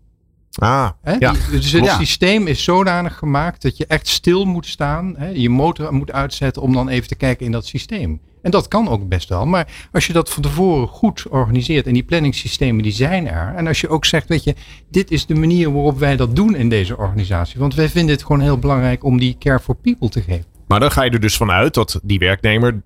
Ah, 0.55 0.89
Hè? 1.01 1.15
ja. 1.19 1.31
Die- 1.31 1.41
dus 1.51 1.71
het 1.71 1.83
Ja. 1.85 1.97
systeem 1.97 2.47
is 2.47 2.63
zodanig 2.63 3.17
gemaakt 3.17 3.61
dat 3.61 3.77
je 3.77 3.85
echt 3.87 4.07
stil 4.07 4.45
moet 4.45 4.65
staan. 4.65 5.15
Hè? 5.17 5.27
Je 5.27 5.49
motor 5.49 5.93
moet 5.93 6.11
uitzetten 6.11 6.61
om 6.61 6.73
dan 6.73 6.89
even 6.89 7.07
te 7.07 7.15
kijken 7.15 7.45
in 7.45 7.51
dat 7.51 7.65
systeem. 7.65 8.21
En 8.45 8.51
dat 8.51 8.67
kan 8.67 8.89
ook 8.89 9.07
best 9.07 9.29
wel. 9.29 9.45
Maar 9.45 9.67
als 9.91 10.07
je 10.07 10.13
dat 10.13 10.29
van 10.29 10.43
tevoren 10.43 10.87
goed 10.87 11.25
organiseert 11.29 11.87
en 11.87 11.93
die 11.93 12.03
planningssystemen 12.03 12.83
die 12.83 12.91
zijn 12.91 13.27
er. 13.27 13.53
En 13.55 13.67
als 13.67 13.81
je 13.81 13.89
ook 13.89 14.05
zegt, 14.05 14.27
weet 14.27 14.43
je, 14.43 14.55
dit 14.89 15.11
is 15.11 15.25
de 15.25 15.35
manier 15.35 15.73
waarop 15.73 15.99
wij 15.99 16.15
dat 16.15 16.35
doen 16.35 16.55
in 16.55 16.69
deze 16.69 16.97
organisatie. 16.97 17.59
Want 17.59 17.75
wij 17.75 17.89
vinden 17.89 18.15
het 18.15 18.23
gewoon 18.23 18.41
heel 18.41 18.59
belangrijk 18.59 19.03
om 19.03 19.19
die 19.19 19.35
care 19.39 19.59
for 19.59 19.75
people 19.75 20.09
te 20.09 20.21
geven. 20.21 20.45
Maar 20.67 20.79
dan 20.79 20.91
ga 20.91 21.03
je 21.03 21.09
er 21.09 21.19
dus 21.19 21.37
vanuit 21.37 21.73
dat 21.73 21.99
die 22.03 22.19
werknemer 22.19 22.81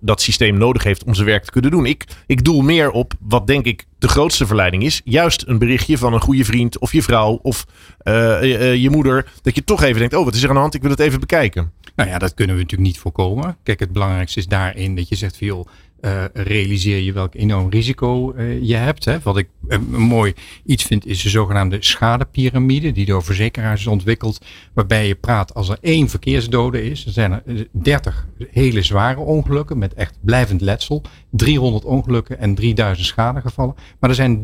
dat 0.00 0.20
systeem 0.20 0.58
nodig 0.58 0.82
heeft 0.82 1.04
om 1.04 1.14
zijn 1.14 1.26
werk 1.26 1.44
te 1.44 1.50
kunnen 1.50 1.70
doen. 1.70 1.86
Ik, 1.86 2.04
ik 2.26 2.44
doel 2.44 2.60
meer 2.60 2.90
op 2.90 3.12
wat 3.20 3.46
denk 3.46 3.64
ik 3.64 3.86
de 3.98 4.08
grootste 4.08 4.46
verleiding 4.46 4.82
is. 4.82 5.00
Juist 5.04 5.44
een 5.46 5.58
berichtje 5.58 5.98
van 5.98 6.12
een 6.12 6.20
goede 6.20 6.44
vriend 6.44 6.78
of 6.78 6.92
je 6.92 7.02
vrouw 7.02 7.38
of 7.42 7.66
eh, 7.98 8.14
eh, 8.14 8.70
eh, 8.70 8.82
je 8.82 8.90
moeder. 8.90 9.32
Dat 9.42 9.54
je 9.54 9.64
toch 9.64 9.82
even 9.82 9.98
denkt, 9.98 10.14
oh 10.14 10.24
wat 10.24 10.34
is 10.34 10.42
er 10.42 10.48
aan 10.48 10.54
de 10.54 10.60
hand? 10.60 10.74
Ik 10.74 10.82
wil 10.82 10.90
het 10.90 11.00
even 11.00 11.20
bekijken. 11.20 11.72
Nou 11.98 12.10
ja, 12.10 12.18
dat 12.18 12.34
kunnen 12.34 12.56
we 12.56 12.62
natuurlijk 12.62 12.90
niet 12.90 12.98
voorkomen. 12.98 13.56
Kijk, 13.62 13.80
het 13.80 13.92
belangrijkste 13.92 14.38
is 14.38 14.46
daarin 14.46 14.96
dat 14.96 15.08
je 15.08 15.14
zegt 15.14 15.36
van 15.36 15.66
eh, 16.00 16.24
realiseer 16.32 16.98
je 16.98 17.12
welk 17.12 17.34
enorm 17.34 17.70
risico 17.70 18.32
eh, 18.32 18.62
je 18.62 18.74
hebt. 18.74 19.04
Hè. 19.04 19.18
Wat 19.20 19.36
ik 19.36 19.48
eh, 19.68 19.78
mooi 19.88 20.34
iets 20.64 20.84
vind 20.84 21.06
is 21.06 21.22
de 21.22 21.28
zogenaamde 21.28 21.76
schadepyramide 21.80 22.92
die 22.92 23.06
door 23.06 23.24
verzekeraars 23.24 23.80
is 23.80 23.86
ontwikkeld. 23.86 24.44
Waarbij 24.72 25.06
je 25.06 25.14
praat 25.14 25.54
als 25.54 25.68
er 25.68 25.78
één 25.80 26.08
verkeersdode 26.08 26.90
is, 26.90 27.04
dan 27.04 27.12
zijn 27.12 27.32
er 27.32 27.42
eh, 27.46 27.64
30 27.70 28.26
hele 28.50 28.82
zware 28.82 29.20
ongelukken 29.20 29.78
met 29.78 29.94
echt 29.94 30.18
blijvend 30.20 30.60
letsel. 30.60 31.02
300 31.30 31.84
ongelukken 31.84 32.38
en 32.38 32.54
3000 32.54 33.06
schadegevallen. 33.06 33.74
Maar 34.00 34.10
er 34.10 34.16
zijn 34.16 34.42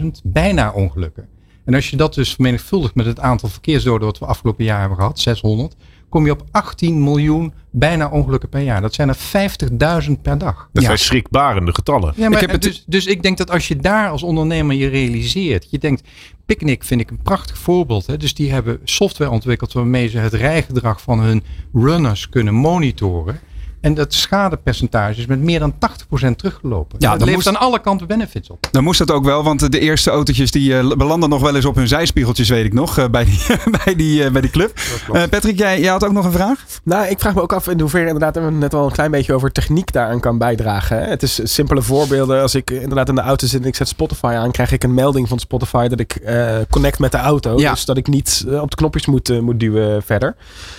30.000 0.00 0.06
bijna 0.22 0.72
ongelukken. 0.72 1.28
En 1.64 1.74
als 1.74 1.90
je 1.90 1.96
dat 1.96 2.14
dus 2.14 2.34
vermenigvuldigt 2.34 2.94
met 2.94 3.06
het 3.06 3.20
aantal 3.20 3.48
verkeersdoden 3.48 4.06
wat 4.06 4.18
we 4.18 4.26
afgelopen 4.26 4.64
jaar 4.64 4.80
hebben 4.80 4.98
gehad, 4.98 5.20
600, 5.20 5.76
kom 6.12 6.24
je 6.24 6.30
op 6.32 6.44
18 6.50 7.02
miljoen 7.04 7.52
bijna 7.70 8.08
ongelukken 8.08 8.48
per 8.48 8.60
jaar. 8.60 8.80
Dat 8.80 8.94
zijn 8.94 9.08
er 9.08 9.16
50.000 9.16 10.22
per 10.22 10.38
dag. 10.38 10.68
Dat 10.72 10.82
Ja. 10.82 10.88
zijn 10.88 10.98
schrikbarende 10.98 11.74
getallen. 11.74 12.12
Ja, 12.16 12.28
maar 12.28 12.40
heb 12.40 12.50
het- 12.50 12.62
dus, 12.62 12.84
dus 12.86 13.06
ik 13.06 13.22
denk 13.22 13.38
dat 13.38 13.50
als 13.50 13.68
je 13.68 13.76
daar 13.76 14.08
als 14.10 14.22
ondernemer 14.22 14.76
je 14.76 14.88
realiseert. 14.88 15.66
Je 15.70 15.78
denkt, 15.78 16.08
Picnic 16.46 16.84
vind 16.84 17.00
ik 17.00 17.10
een 17.10 17.22
prachtig 17.22 17.58
voorbeeld. 17.58 18.06
Hè? 18.06 18.16
Dus 18.16 18.34
die 18.34 18.52
hebben 18.52 18.80
software 18.84 19.30
ontwikkeld 19.30 19.72
waarmee 19.72 20.08
ze 20.08 20.18
het 20.18 20.32
rijgedrag 20.32 21.00
van 21.02 21.20
hun 21.20 21.42
runners 21.72 22.28
kunnen 22.28 22.54
monitoren. 22.54 23.40
En 23.82 23.94
dat 23.94 24.14
schadepercentage 24.14 25.20
is 25.20 25.26
met 25.26 25.40
meer 25.40 25.58
dan 25.58 25.72
80% 25.72 26.36
teruggelopen. 26.36 26.96
Ja, 26.98 27.10
dat 27.10 27.18
levert 27.18 27.34
moest- 27.34 27.48
aan 27.48 27.56
alle 27.56 27.80
kanten 27.80 28.06
benefits 28.06 28.50
op. 28.50 28.66
Dan 28.70 28.82
moest 28.84 28.98
dat 28.98 29.10
ook 29.10 29.24
wel, 29.24 29.42
want 29.42 29.72
de 29.72 29.78
eerste 29.80 30.10
autootjes 30.10 30.50
die 30.50 30.78
eh, 30.78 30.92
belanden 30.96 31.28
nog 31.28 31.40
wel 31.40 31.54
eens 31.56 31.64
op 31.64 31.74
hun 31.74 31.88
zijspiegeltjes, 31.88 32.48
weet 32.48 32.64
ik 32.64 32.72
nog, 32.72 32.98
eh, 32.98 33.08
bij, 33.08 33.24
die, 33.24 33.40
bij, 33.84 33.94
die, 33.96 34.24
eh, 34.24 34.30
bij 34.30 34.40
die 34.40 34.50
club. 34.50 34.72
Eh, 35.12 35.22
Patrick, 35.30 35.58
jij, 35.58 35.80
jij 35.80 35.90
had 35.90 36.04
ook 36.04 36.12
nog 36.12 36.24
een 36.24 36.32
vraag? 36.32 36.64
Nou, 36.82 37.06
ik 37.06 37.18
vraag 37.18 37.34
me 37.34 37.40
ook 37.42 37.52
af 37.52 37.68
in 37.68 37.80
hoeverre 37.80 38.06
inderdaad, 38.06 38.34
hebben 38.34 38.52
we 38.54 38.62
het 38.62 38.72
net 38.72 38.80
al 38.80 38.86
een 38.86 38.92
klein 38.92 39.10
beetje 39.10 39.34
over 39.34 39.52
techniek 39.52 39.92
daaraan 39.92 40.20
kan 40.20 40.38
bijdragen. 40.38 40.98
Hè? 40.98 41.04
Het 41.08 41.22
is 41.22 41.40
simpele 41.42 41.82
voorbeelden. 41.82 42.42
Als 42.42 42.54
ik 42.54 42.70
inderdaad 42.70 43.08
in 43.08 43.14
de 43.14 43.20
auto 43.20 43.46
zit 43.46 43.60
en 43.62 43.66
ik 43.68 43.74
zet 43.76 43.88
Spotify 43.88 44.34
aan, 44.36 44.50
krijg 44.50 44.72
ik 44.72 44.84
een 44.84 44.94
melding 44.94 45.28
van 45.28 45.38
Spotify 45.38 45.88
dat 45.88 46.00
ik 46.00 46.12
eh, 46.14 46.56
connect 46.70 46.98
met 46.98 47.12
de 47.12 47.18
auto. 47.18 47.58
Ja. 47.58 47.70
Dus 47.70 47.84
dat 47.84 47.96
ik 47.96 48.06
niet 48.06 48.44
op 48.60 48.70
de 48.70 48.76
knopjes 48.76 49.06
moet, 49.06 49.40
moet 49.40 49.60
duwen 49.60 50.02
verder. 50.02 50.34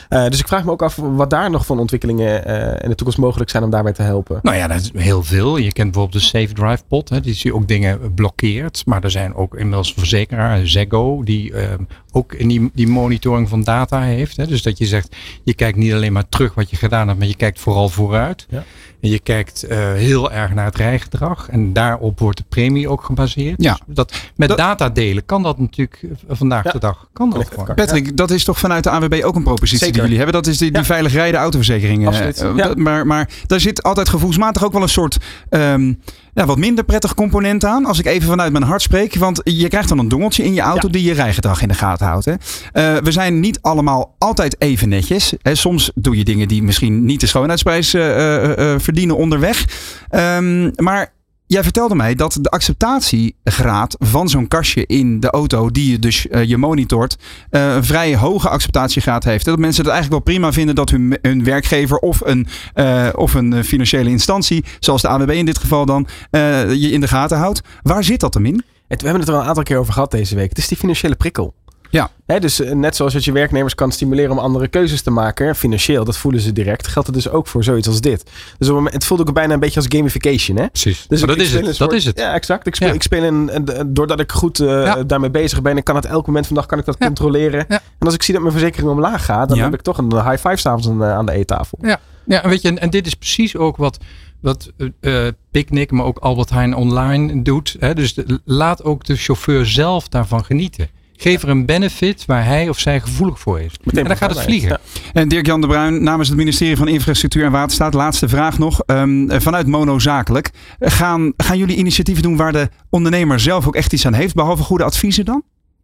Eh, 0.09 0.27
dus 0.27 0.39
ik 0.39 0.47
vraag 0.47 0.63
me 0.63 0.71
ook 0.71 0.81
af 0.81 0.95
wat 0.95 1.29
daar 1.29 1.49
nog 1.49 1.65
van 1.65 1.79
ontwikkelingen 1.79 2.45
eh, 2.45 2.83
in 2.83 2.89
de 2.93 3.03
toekomst 3.03 3.25
mogelijk 3.25 3.49
zijn 3.49 3.63
om 3.63 3.69
daarbij 3.69 3.93
te 3.93 4.01
helpen. 4.01 4.39
Nou 4.41 4.57
ja, 4.57 4.67
dat 4.67 4.79
is 4.79 4.91
heel 4.95 5.23
veel. 5.23 5.57
Je 5.57 5.71
kent 5.71 5.91
bijvoorbeeld 5.91 6.23
de 6.23 6.29
Safe 6.29 6.53
Drive 6.53 6.83
Pod, 6.87 7.09
hè, 7.09 7.19
die 7.19 7.53
ook 7.53 7.67
dingen 7.67 8.13
blokkeert. 8.13 8.85
Maar 8.85 9.03
er 9.03 9.11
zijn 9.11 9.35
ook 9.35 9.55
inmiddels 9.55 9.93
verzekeraar, 9.93 10.67
Zeggo, 10.67 11.23
die 11.23 11.53
eh, 11.53 11.73
ook 12.15 12.33
in 12.33 12.47
die, 12.47 12.69
die 12.73 12.87
monitoring 12.87 13.49
van 13.49 13.63
data 13.63 14.01
heeft. 14.01 14.37
Hè. 14.37 14.47
Dus 14.47 14.61
dat 14.61 14.77
je 14.77 14.85
zegt, 14.85 15.15
je 15.43 15.53
kijkt 15.53 15.77
niet 15.77 15.93
alleen 15.93 16.13
maar 16.13 16.29
terug 16.29 16.53
wat 16.53 16.69
je 16.69 16.75
gedaan 16.75 17.07
hebt, 17.07 17.19
maar 17.19 17.27
je 17.27 17.35
kijkt 17.35 17.59
vooral 17.59 17.89
vooruit. 17.89 18.45
Ja. 18.49 18.63
En 19.01 19.09
je 19.09 19.19
kijkt 19.19 19.63
eh, 19.63 19.77
heel 19.93 20.31
erg 20.31 20.53
naar 20.53 20.65
het 20.65 20.75
rijgedrag. 20.75 21.49
En 21.49 21.73
daarop 21.73 22.19
wordt 22.19 22.37
de 22.37 22.43
premie 22.49 22.87
ook 22.89 23.03
gebaseerd. 23.03 23.63
Ja. 23.63 23.79
Dus 23.85 23.95
dat, 23.95 24.13
met 24.35 24.47
Dat- 24.49 24.57
data 24.57 24.89
delen 24.89 25.25
kan 25.25 25.43
dat 25.43 25.59
natuurlijk 25.59 25.99
eh, 26.03 26.09
vandaag 26.35 26.63
Ja. 26.63 26.71
de 26.71 26.79
dag. 26.79 27.07
Kan 27.13 27.29
dat. 27.29 27.75
Patrick, 27.75 28.17
dat 28.17 28.31
is 28.31 28.43
toch 28.43 28.59
vanuit 28.59 28.83
de 28.83 28.89
AWB 28.89 29.21
ook 29.23 29.35
een 29.35 29.43
propositie 29.43 29.77
Zeker. 29.77 29.93
die 29.93 30.01
jullie 30.01 30.17
hebben? 30.17 30.35
Dat 30.35 30.47
is 30.47 30.57
die, 30.57 30.69
die 30.71 30.79
Ja. 30.79 30.85
veilig 30.85 31.13
rijden 31.13 31.39
autoverzekering. 31.39 32.07
eh, 32.09 32.25
Absoluut. 32.25 32.77
maar, 32.77 33.07
maar 33.07 33.29
daar 33.47 33.59
zit 33.59 33.83
altijd 33.83 34.09
gevoelsmatig 34.09 34.63
ook 34.63 34.73
wel 34.73 34.81
een 34.81 34.89
soort 34.89 35.17
ehm, 35.49 35.93
ja, 36.33 36.45
wat 36.45 36.57
minder 36.57 36.83
prettig 36.83 37.13
component 37.13 37.65
aan. 37.65 37.85
Als 37.85 37.99
ik 37.99 38.05
even 38.05 38.27
vanuit 38.27 38.51
mijn 38.51 38.63
hart 38.63 38.81
spreek. 38.81 39.15
Want 39.15 39.41
je 39.43 39.67
krijgt 39.67 39.89
dan 39.89 39.99
een 39.99 40.07
dongeltje 40.07 40.43
in 40.43 40.53
je 40.53 40.61
auto 40.61 40.89
die 40.89 41.03
je 41.03 41.13
rijgedrag 41.13 41.61
in 41.61 41.67
de 41.67 41.73
gaten 41.73 42.07
houdt. 42.07 42.25
Hè? 42.25 42.33
Eh, 42.71 43.03
we 43.03 43.11
zijn 43.11 43.39
niet 43.39 43.61
allemaal 43.61 44.15
altijd 44.17 44.61
even 44.61 44.89
netjes. 44.89 45.33
Hè? 45.41 45.55
Soms 45.55 45.91
doe 45.95 46.17
je 46.17 46.23
dingen 46.23 46.47
die 46.47 46.63
misschien 46.63 47.05
niet 47.05 47.19
de 47.19 47.27
schoonheidsprijs 47.27 47.93
eh, 47.93 48.75
verdienen 48.77 49.17
onderweg. 49.17 49.65
Ehm, 50.09 50.71
maar 50.75 51.13
Jij 51.53 51.63
vertelde 51.63 51.95
mij 51.95 52.15
dat 52.15 52.37
de 52.41 52.49
acceptatiegraad 52.49 53.95
van 53.99 54.29
zo'n 54.29 54.47
kastje 54.47 54.85
in 54.85 55.19
de 55.19 55.29
auto, 55.29 55.71
die 55.71 55.91
je 55.91 55.99
dus 55.99 56.27
eh, 56.27 56.43
je 56.43 56.57
monitort, 56.57 57.17
eh, 57.49 57.73
een 57.73 57.83
vrij 57.83 58.15
hoge 58.15 58.49
acceptatiegraad 58.49 59.23
heeft. 59.23 59.45
Dat 59.45 59.59
mensen 59.59 59.83
het 59.83 59.93
eigenlijk 59.93 60.25
wel 60.25 60.33
prima 60.33 60.53
vinden 60.53 60.75
dat 60.75 60.89
hun, 60.89 61.43
werkgever 61.43 61.97
of 61.97 62.21
een, 62.23 62.47
eh, 62.73 63.09
of 63.15 63.33
een 63.33 63.63
financiële 63.63 64.09
instantie, 64.09 64.63
zoals 64.79 65.01
de 65.01 65.07
AWB 65.07 65.29
in 65.29 65.45
dit 65.45 65.57
geval 65.57 65.85
dan, 65.85 66.07
je 66.31 66.89
in 66.91 67.01
de 67.01 67.07
gaten 67.07 67.37
houdt. 67.37 67.61
Waar 67.81 68.03
zit 68.03 68.19
dat 68.19 68.33
hem 68.33 68.45
in? 68.45 68.63
We 68.87 68.95
hebben 68.95 69.19
het 69.19 69.29
er 69.29 69.35
al 69.35 69.41
een 69.41 69.47
aantal 69.47 69.63
keer 69.63 69.77
over 69.77 69.93
gehad 69.93 70.11
deze 70.11 70.35
week. 70.35 70.49
Het 70.49 70.57
is 70.57 70.67
die 70.67 70.77
financiële 70.77 71.15
prikkel. 71.15 71.53
Ja. 71.99 72.39
Dus 72.39 72.59
eh, 72.59 72.71
net 72.71 72.95
zoals 72.95 73.13
dat 73.13 73.23
je 73.25 73.31
werknemers 73.31 73.75
kan 73.75 73.91
stimuleren 73.91 74.31
om 74.31 74.37
andere 74.39 74.67
keuzes 74.67 75.01
te 75.01 75.11
maken, 75.11 75.55
financieel, 75.55 76.03
dat 76.05 76.17
voelen 76.17 76.41
ze 76.41 76.51
direct, 76.51 76.87
geldt 76.87 77.07
het 77.07 77.17
dus 77.17 77.29
ook 77.29 77.47
voor 77.47 77.63
zoiets 77.63 77.87
als 77.87 78.01
dit. 78.01 78.23
Dus 78.23 78.31
op 78.33 78.57
het, 78.59 78.67
moment, 78.69 78.93
het 78.93 79.05
voelt 79.05 79.19
ook 79.19 79.33
bijna 79.33 79.53
een 79.53 79.59
beetje 79.59 79.79
als 79.79 79.85
gamification. 79.89 80.57
Hè? 80.57 80.67
Precies. 80.67 81.05
Dus 81.07 81.21
ik- 81.21 81.27
dat 81.27 81.35
ik 81.35 81.41
is 81.41 81.53
het. 81.53 81.77
Dat 81.77 81.93
is 81.93 82.05
het. 82.05 82.19
Ja, 82.19 82.33
exact. 82.33 82.67
Ik 82.67 82.75
speel, 82.75 82.87
Ja. 82.87 82.93
ik 82.93 83.01
speel 83.03 83.23
een, 83.23 83.55
een- 83.79 83.93
doordat 83.93 84.19
ik 84.19 84.31
goed 84.31 84.59
eh, 84.59 84.67
Ja. 84.67 85.03
daarmee 85.03 85.29
bezig 85.29 85.61
ben, 85.61 85.77
ik 85.77 85.83
kan 85.83 85.95
het 85.95 86.05
elk 86.05 86.25
moment 86.27 86.45
van 86.47 86.55
de 86.55 86.61
dag 86.61 86.69
kan 86.69 86.79
ik 86.79 86.85
dat 86.85 86.95
Ja. 86.99 87.05
controleren. 87.05 87.67
En 87.67 87.79
als 87.99 88.13
ik 88.13 88.23
zie 88.23 88.33
dat 88.33 88.43
mijn 88.43 88.55
verzekering 88.55 88.89
omlaag 88.91 89.25
gaat, 89.25 89.49
dan 89.49 89.57
heb 89.57 89.73
ik 89.73 89.81
toch 89.81 89.97
een 89.97 90.11
high 90.13 90.47
five 90.47 90.55
s'avonds 90.57 90.87
aan, 90.87 90.97
de- 90.99 91.05
aan 91.05 91.25
de 91.25 91.31
eettafel. 91.31 91.77
Ja, 91.81 91.99
ja 92.25 92.43
en, 92.43 92.49
weet 92.49 92.61
je, 92.61 92.67
en, 92.67 92.79
en 92.79 92.89
dit 92.89 93.07
is 93.07 93.13
precies 93.13 93.55
ook 93.55 93.77
wat, 93.77 93.97
wat 94.39 94.71
eh, 94.99 95.27
Picnic, 95.51 95.91
maar 95.91 96.05
ook 96.05 96.17
Albert 96.17 96.49
Heijn 96.49 96.75
online 96.75 97.41
doet. 97.41 97.75
Hè? 97.79 97.93
Dus 97.93 98.13
de- 98.13 98.41
laat 98.45 98.83
ook 98.83 99.03
de 99.05 99.15
chauffeur 99.15 99.65
zelf 99.65 100.07
daarvan 100.09 100.45
genieten. 100.45 100.87
Geef 101.23 101.43
er 101.43 101.49
een 101.49 101.65
benefit 101.65 102.25
waar 102.25 102.45
hij 102.45 102.69
of 102.69 102.79
zij 102.79 102.99
gevoelig 102.99 103.39
voor 103.39 103.59
is. 103.59 103.71
en 103.93 104.03
dan 104.03 104.17
gaat 104.17 104.29
het 104.29 104.41
vliegen. 104.43 104.69
Ja. 104.69 104.79
En 105.13 105.27
Dirk-Jan 105.27 105.61
de 105.61 105.67
Bruin 105.67 106.03
namens 106.03 106.27
het 106.29 106.37
ministerie 106.37 106.77
van 106.77 106.87
Infrastructuur 106.87 107.45
en 107.45 107.51
Waterstaat. 107.51 107.93
Laatste 107.93 108.29
vraag 108.29 108.59
nog. 108.59 108.81
Ehm, 108.85 109.39
vanuit 109.41 109.67
Mono 109.67 109.99
Zakelijk. 109.99 110.49
eh, 110.79 110.91
Gaan, 110.91 111.33
gaan 111.37 111.57
jullie 111.57 111.75
initiatieven 111.75 112.23
doen 112.23 112.35
waar 112.35 112.51
de 112.51 112.69
ondernemer 112.89 113.39
zelf 113.39 113.67
ook 113.67 113.75
echt 113.75 113.93
iets 113.93 114.05
aan 114.05 114.13
heeft? 114.13 114.33
Behalve 114.35 114.63
goede 114.63 114.83
adviezen 114.83 115.25
dan? 115.25 115.43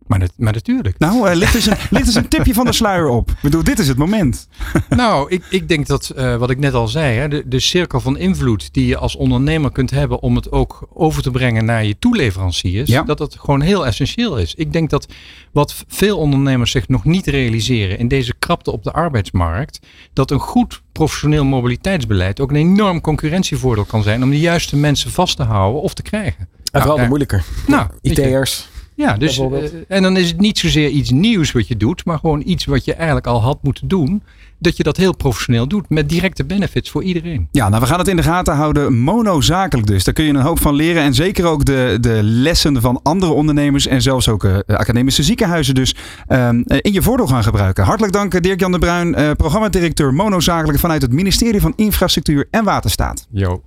Maar, 0.10 0.20
dat, 0.20 0.32
maar 0.38 0.54
natuurlijk. 0.54 1.00
Nou, 1.00 1.30
eh, 1.30 1.36
licht, 1.36 1.56
eens 1.56 1.66
een, 1.66 1.78
licht 1.90 2.06
eens 2.06 2.16
een 2.16 2.28
tipje 2.28 2.54
van 2.54 2.66
de 2.66 2.72
sluier 2.72 3.08
op. 3.08 3.30
Ik 3.30 3.38
bedoel, 3.42 3.64
dit 3.64 3.80
is 3.80 3.88
het 3.88 3.98
moment. 3.98 4.48
nou, 4.90 5.30
ik, 5.30 5.46
ik 5.50 5.68
denk 5.68 5.88
dat, 5.88 6.10
eh, 6.10 6.36
wat 6.36 6.50
ik 6.50 6.58
net 6.58 6.74
al 6.74 6.88
zei, 6.88 7.18
hè, 7.18 7.28
de, 7.28 7.44
de 7.48 7.60
cirkel 7.60 8.00
van 8.00 8.18
invloed 8.18 8.74
die 8.74 8.86
je 8.86 8.98
als 8.98 9.16
ondernemer 9.16 9.72
kunt 9.72 9.90
hebben 9.90 10.22
om 10.22 10.36
het 10.36 10.52
ook 10.52 10.88
over 10.94 11.22
te 11.22 11.32
brengen 11.32 11.66
naar 11.66 11.86
je 11.86 12.00
toeleveranciers, 12.00 12.90
Ja. 12.90 13.04
dat 13.04 13.18
dat 13.18 13.36
gewoon 13.40 13.62
heel 13.62 13.86
essentieel 13.86 14.38
is. 14.38 14.56
Ik 14.56 14.74
denk 14.74 14.90
dat 14.90 15.08
wat 15.52 15.84
veel 15.88 16.18
ondernemers 16.18 16.72
zich 16.72 16.88
nog 16.88 17.06
niet 17.06 17.28
realiseren 17.28 17.98
in 18.00 18.08
deze 18.08 18.34
krapte 18.40 18.72
op 18.72 18.84
de 18.84 18.92
arbeidsmarkt, 18.92 19.80
dat 20.14 20.32
een 20.32 20.40
goed 20.40 20.82
professioneel 20.92 21.46
mobiliteitsbeleid 21.46 22.40
ook 22.40 22.50
een 22.50 22.56
enorm 22.56 23.02
concurrentievoordeel 23.02 23.86
kan 23.86 24.04
zijn 24.04 24.24
om 24.24 24.30
de 24.30 24.40
juiste 24.40 24.76
mensen 24.76 25.12
vast 25.12 25.38
te 25.38 25.44
houden 25.44 25.82
of 25.82 25.94
te 25.94 26.02
krijgen. 26.02 26.48
En 26.72 26.80
vooral 26.80 26.96
de 26.96 27.02
ja. 27.02 27.08
moeilijker. 27.08 27.44
Nou, 27.68 27.88
IT'ers. 28.02 28.70
Ja, 29.00 29.18
dus, 29.18 29.40
eh, 29.40 29.64
en 29.88 30.04
dan 30.04 30.18
is 30.18 30.28
het 30.28 30.40
niet 30.40 30.58
zozeer 30.58 30.90
iets 30.90 31.10
nieuws 31.10 31.52
wat 31.52 31.68
je 31.68 31.78
doet, 31.78 32.06
maar 32.06 32.20
gewoon 32.20 32.42
iets 32.46 32.66
wat 32.66 32.86
je 32.86 32.94
eigenlijk 32.94 33.28
al 33.28 33.42
had 33.42 33.64
moeten 33.64 33.88
doen. 33.88 34.24
Dat 34.62 34.78
je 34.78 34.84
dat 34.84 34.98
heel 34.98 35.16
professioneel 35.16 35.68
doet 35.68 35.90
met 35.90 36.10
directe 36.10 36.46
benefits 36.46 36.90
voor 36.90 37.04
iedereen. 37.04 37.48
Ja, 37.52 37.70
nou 37.70 37.82
we 37.82 37.88
gaan 37.88 38.00
het 38.00 38.08
in 38.08 38.16
de 38.16 38.24
gaten 38.24 38.56
houden. 38.56 38.98
Monozakelijk 38.98 39.88
dus. 39.88 40.04
Daar 40.04 40.14
kun 40.14 40.24
je 40.24 40.30
een 40.30 40.42
hoop 40.42 40.62
van 40.62 40.76
leren. 40.76 41.04
En 41.04 41.14
zeker 41.14 41.46
ook 41.46 41.66
de, 41.66 41.98
de 42.02 42.20
lessen 42.24 42.82
van 42.82 43.00
andere 43.04 43.32
ondernemers. 43.32 43.88
En 43.88 44.02
zelfs 44.02 44.28
ook 44.28 44.44
eh, 44.44 44.58
academische 44.68 45.24
ziekenhuizen 45.24 45.76
dus 45.76 45.96
ehm, 46.28 46.62
eh, 46.68 46.78
in 46.82 46.94
je 46.94 47.02
voordeel 47.02 47.28
gaan 47.28 47.44
gebruiken. 47.44 47.84
Hartelijk 47.84 48.14
dank 48.14 48.44
Dirk-Jan 48.44 48.72
de 48.72 48.80
Bruin. 48.80 49.16
eh, 49.16 49.32
programmadirecteur 49.32 50.14
Monozakelijk 50.14 50.80
vanuit 50.80 51.02
het 51.02 51.12
ministerie 51.12 51.62
van 51.62 51.74
Infrastructuur 51.76 52.48
en 52.52 52.64
Waterstaat. 52.64 53.28
Jo. 53.32 53.64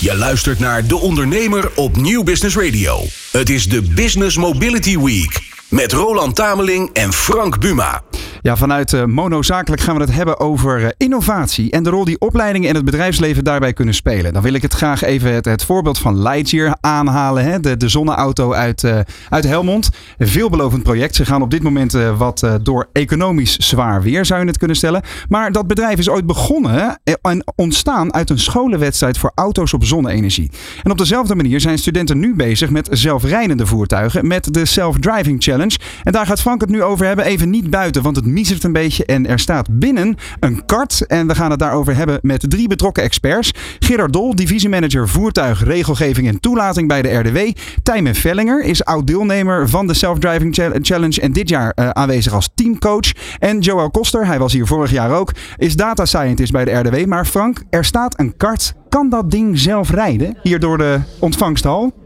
Je 0.00 0.16
luistert 0.16 0.58
naar 0.58 0.86
De 0.86 0.96
Ondernemer 0.96 1.70
op 1.74 1.96
Nieuw 1.96 2.22
Business 2.22 2.56
Radio. 2.56 3.04
Het 3.30 3.50
is 3.50 3.68
de 3.68 3.82
Business 3.82 4.36
Mobility 4.36 4.98
Week 4.98 5.40
met 5.68 5.92
Roland 5.92 6.34
Tameling 6.34 6.90
en 6.92 7.12
Frank 7.12 7.60
Buma. 7.60 8.02
Ja, 8.42 8.56
vanuit 8.56 8.92
uh, 8.92 9.04
Monozakelijk 9.04 9.82
gaan 9.82 9.94
we 9.94 10.00
het 10.00 10.12
hebben 10.12 10.40
over 10.40 10.80
uh, 10.80 10.88
innovatie 10.96 11.70
en 11.70 11.82
de 11.82 11.90
rol 11.90 12.04
die 12.04 12.20
opleidingen 12.20 12.68
en 12.68 12.74
het 12.74 12.84
bedrijfsleven 12.84 13.44
daarbij 13.44 13.72
kunnen 13.72 13.94
spelen. 13.94 14.32
Dan 14.32 14.42
wil 14.42 14.54
ik 14.54 14.62
het 14.62 14.72
graag 14.72 15.02
even 15.02 15.32
het, 15.32 15.64
voorbeeld 15.64 15.98
van 15.98 16.22
Lightyear 16.22 16.76
aanhalen, 16.80 17.44
hè? 17.44 17.60
De, 17.60 17.76
de 17.76 17.88
zonneauto 17.88 18.52
uit, 18.52 18.82
uh, 18.82 18.98
uit 19.28 19.44
Helmond. 19.44 19.90
Een 20.18 20.28
veelbelovend 20.28 20.82
project. 20.82 21.14
Ze 21.14 21.24
gaan 21.24 21.42
op 21.42 21.50
dit 21.50 21.62
moment 21.62 21.92
wat 22.16 22.46
door 22.62 22.88
economisch 22.92 23.56
zwaar 23.56 24.02
weer, 24.02 24.24
zou 24.24 24.40
je 24.40 24.46
het 24.46 24.58
kunnen 24.58 24.76
stellen. 24.76 25.02
Maar 25.28 25.52
dat 25.52 25.66
bedrijf 25.66 25.98
is 25.98 26.08
ooit 26.08 26.26
begonnen 26.26 27.00
en 27.22 27.44
ontstaan 27.56 28.14
uit 28.14 28.30
een 28.30 28.38
scholenwedstrijd 28.38 29.18
voor 29.18 29.32
auto's 29.34 29.72
op 29.72 29.84
zonne-energie. 29.84 30.50
En 30.82 30.90
op 30.90 30.98
dezelfde 30.98 31.34
manier 31.34 31.60
zijn 31.60 31.78
studenten 31.78 32.18
nu 32.18 32.34
bezig 32.34 32.70
met 32.70 32.88
zelfrijdende 32.90 33.66
voertuigen 33.66 34.26
met 34.26 34.54
de 34.54 34.64
Self-Driving 34.64 35.42
Challenge. 35.42 35.78
En 36.02 36.12
daar 36.12 36.26
gaat 36.26 36.40
Frank 36.40 36.60
het 36.60 36.70
nu 36.70 36.82
over 36.82 37.06
hebben, 37.06 37.24
even 37.24 37.50
niet 37.50 37.70
buiten, 37.70 38.02
want 38.02 38.16
het 38.16 38.26
miezert 38.32 38.64
een 38.64 38.72
beetje. 38.72 39.04
En 39.04 39.26
er 39.26 39.38
staat 39.38 39.78
binnen 39.78 40.16
een 40.40 40.64
kart. 40.66 41.06
En 41.06 41.26
we 41.26 41.34
gaan 41.34 41.50
het 41.50 41.58
daarover 41.58 41.96
hebben 41.96 42.18
met 42.22 42.50
drie 42.50 42.68
betrokken 42.68 43.02
experts. 43.02 43.52
Gerard 43.78 44.12
Dol, 44.12 44.34
divisiemanager 44.34 45.08
voertuig, 45.08 45.64
regelgeving 45.64 46.28
en 46.28 46.40
toelating 46.40 46.88
bij 46.88 47.02
de 47.02 47.14
RDW. 47.14 47.38
Tijmen 47.82 48.14
Vellinger 48.14 48.64
is 48.64 48.84
oud-deelnemer 48.84 49.68
van 49.68 49.86
de 49.86 49.94
Self-Driving 49.94 50.54
Challenge 50.80 51.20
en 51.20 51.32
dit 51.32 51.48
jaar 51.48 51.72
uh, 51.74 51.88
aanwezig 51.88 52.32
als 52.32 52.48
teamcoach. 52.54 53.12
En 53.38 53.58
Joël 53.58 53.90
Koster, 53.90 54.26
hij 54.26 54.38
was 54.38 54.52
hier 54.52 54.66
vorig 54.66 54.90
jaar 54.90 55.10
ook, 55.10 55.32
is 55.56 55.76
data 55.76 56.04
scientist 56.04 56.52
bij 56.52 56.64
de 56.64 56.70
RDW. 56.70 57.06
Maar 57.06 57.26
Frank, 57.26 57.62
er 57.70 57.84
staat 57.84 58.18
een 58.18 58.36
kart. 58.36 58.74
Kan 58.88 59.08
dat 59.08 59.30
ding 59.30 59.58
zelf 59.58 59.90
rijden? 59.90 60.36
Hier 60.42 60.60
door 60.60 60.78
de 60.78 61.00
ontvangsthal? 61.18 61.99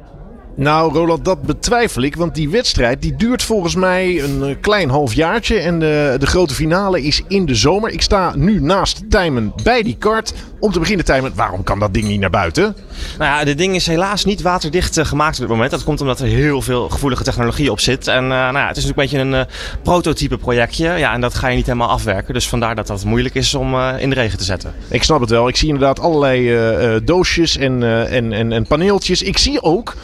Nou, 0.56 0.92
Roland, 0.92 1.24
dat 1.24 1.42
betwijfel 1.42 2.02
ik. 2.02 2.16
Want 2.16 2.34
die 2.34 2.50
wedstrijd 2.50 3.02
die 3.02 3.16
duurt 3.16 3.42
volgens 3.42 3.74
mij 3.74 4.22
een 4.22 4.42
eh, 4.42 4.54
klein 4.60 4.90
halfjaartje. 4.90 5.58
En 5.58 5.78
de, 5.78 6.16
de 6.18 6.26
grote 6.26 6.54
finale 6.54 7.02
is 7.02 7.22
in 7.28 7.46
de 7.46 7.54
zomer. 7.54 7.90
Ik 7.90 8.02
sta 8.02 8.32
nu 8.36 8.60
naast 8.60 9.10
Tijmen 9.10 9.52
bij 9.62 9.82
die 9.82 9.96
kart. 9.98 10.34
Om 10.60 10.72
te 10.72 10.78
beginnen, 10.78 11.04
Tijmen, 11.04 11.32
waarom 11.34 11.62
kan 11.62 11.78
dat 11.78 11.94
ding 11.94 12.06
niet 12.06 12.20
naar 12.20 12.30
buiten? 12.30 12.76
Nou 13.18 13.30
ja, 13.30 13.44
dit 13.44 13.58
ding 13.58 13.74
is 13.74 13.86
helaas 13.86 14.24
niet 14.24 14.42
waterdicht 14.42 14.98
uh, 14.98 15.04
gemaakt 15.04 15.34
op 15.34 15.40
dit 15.40 15.48
moment. 15.48 15.70
Dat 15.70 15.84
komt 15.84 16.00
omdat 16.00 16.20
er 16.20 16.26
heel 16.26 16.62
veel 16.62 16.88
gevoelige 16.88 17.24
technologie 17.24 17.70
op 17.70 17.80
zit. 17.80 18.06
En 18.06 18.22
uh, 18.22 18.28
nou 18.28 18.56
ja, 18.56 18.66
het 18.68 18.76
is 18.76 18.84
natuurlijk 18.84 19.12
een 19.12 19.18
beetje 19.18 19.38
een 19.38 19.46
uh, 19.48 19.82
prototype 19.82 20.36
projectje. 20.36 20.88
Ja, 20.88 21.12
en 21.12 21.20
dat 21.20 21.34
ga 21.34 21.48
je 21.48 21.56
niet 21.56 21.66
helemaal 21.66 21.88
afwerken. 21.88 22.34
Dus 22.34 22.48
vandaar 22.48 22.74
dat 22.74 22.86
dat 22.86 23.04
moeilijk 23.04 23.34
is 23.34 23.54
om 23.54 23.78
in 23.78 24.08
de 24.08 24.14
regen 24.14 24.38
te 24.38 24.44
zetten. 24.44 24.74
Ik 24.88 25.02
snap 25.02 25.20
het 25.20 25.30
wel. 25.30 25.48
Ik 25.48 25.56
zie 25.56 25.68
inderdaad 25.68 26.00
allerlei 26.00 27.04
doosjes 27.04 27.56
en, 27.56 27.82
en, 28.08 28.32
en, 28.32 28.52
en 28.52 28.66
paneeltjes. 28.66 29.22
Ik 29.22 29.38
zie 29.38 29.62
ook 29.62 29.94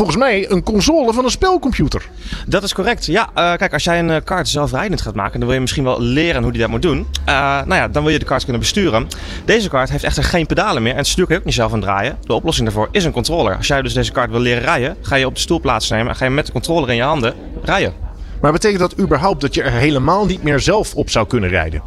volgens 0.00 0.18
mij 0.18 0.50
een 0.50 0.62
console 0.62 1.12
van 1.12 1.24
een 1.24 1.30
spelcomputer. 1.30 2.08
Dat 2.46 2.62
is 2.62 2.74
correct. 2.74 3.06
Ja, 3.06 3.28
uh, 3.28 3.32
kijk, 3.34 3.72
als 3.72 3.84
jij 3.84 3.98
een 3.98 4.08
uh, 4.08 4.16
kaart 4.24 4.48
zelfrijdend 4.48 5.00
gaat 5.00 5.14
maken, 5.14 5.38
dan 5.38 5.44
wil 5.48 5.54
je 5.54 5.60
misschien 5.60 5.84
wel 5.84 6.00
leren 6.00 6.42
hoe 6.42 6.52
die 6.52 6.60
dat 6.60 6.70
moet 6.70 6.82
doen. 6.82 6.98
Uh, 6.98 7.34
nou 7.34 7.74
ja, 7.74 7.88
dan 7.88 8.02
wil 8.02 8.12
je 8.12 8.18
de 8.18 8.24
kaart 8.24 8.42
kunnen 8.42 8.60
besturen. 8.60 9.08
Deze 9.44 9.68
kaart 9.68 9.90
heeft 9.90 10.04
echter 10.04 10.24
geen 10.24 10.46
pedalen 10.46 10.82
meer 10.82 10.92
en 10.92 10.98
het 10.98 11.06
stuur 11.06 11.24
kun 11.24 11.34
je 11.34 11.40
ook 11.40 11.46
niet 11.46 11.54
zelf 11.54 11.72
aan 11.72 11.80
draaien. 11.80 12.18
De 12.22 12.32
oplossing 12.32 12.66
daarvoor 12.66 12.88
is 12.92 13.04
een 13.04 13.12
controller. 13.12 13.56
Als 13.56 13.66
jij 13.66 13.82
dus 13.82 13.92
deze 13.92 14.12
kaart 14.12 14.30
wil 14.30 14.40
leren 14.40 14.62
rijden, 14.62 14.96
ga 15.02 15.16
je 15.16 15.26
op 15.26 15.34
de 15.34 15.40
stoel 15.40 15.60
plaatsnemen 15.60 16.08
en 16.08 16.16
ga 16.16 16.24
je 16.24 16.30
met 16.30 16.46
de 16.46 16.52
controller 16.52 16.90
in 16.90 16.96
je 16.96 17.02
handen 17.02 17.34
rijden. 17.62 18.09
Maar 18.40 18.52
betekent 18.52 18.80
dat 18.80 18.98
überhaupt 18.98 19.40
dat 19.40 19.54
je 19.54 19.62
er 19.62 19.72
helemaal 19.72 20.26
niet 20.26 20.42
meer 20.42 20.60
zelf 20.60 20.94
op 20.94 21.10
zou 21.10 21.26
kunnen 21.26 21.50
rijden? 21.50 21.82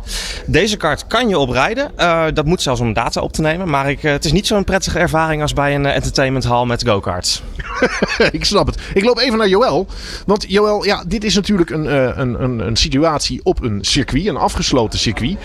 Deze 0.46 0.78
kaart 0.78 1.08
kan 1.08 1.30
je 1.30 1.38
oprijden. 1.38 1.92
Uh, 1.98 2.26
dat 2.34 2.46
moet 2.46 2.62
zelfs 2.62 2.82
om 2.82 2.94
data 2.94 3.22
op 3.22 3.34
te 3.34 3.42
nemen. 3.42 3.70
Maar 3.70 3.89
ik, 3.89 4.04
uh, 4.04 4.12
het 4.12 4.26
is 4.26 4.32
niet 4.32 4.48
zo'n 4.48 4.63
prettige 4.63 5.00
ervaring 5.00 5.42
als 5.42 5.54
bij 5.54 5.76
een 5.76 5.84
uh, 5.84 5.96
entertainment 5.96 6.44
hall 6.44 6.66
met 6.66 6.88
go-karts. 6.88 7.44
ik 8.32 8.46
snap 8.46 8.66
het. 8.66 8.78
Ik 8.94 9.04
loop 9.04 9.20
even 9.20 9.38
naar 9.38 9.48
Joël. 9.48 9.88
Want 10.26 10.46
Joël, 10.48 10.86
ja, 10.86 11.04
dit 11.08 11.24
is 11.24 11.36
natuurlijk 11.36 11.70
een, 11.70 12.20
een, 12.20 12.44
een, 12.44 12.60
een 12.60 12.76
situatie 12.76 13.39
op 13.44 13.63
een 13.63 13.84
circuit, 13.84 14.26
een 14.26 14.38
afgesloten 14.38 15.00
circuit. 15.00 15.38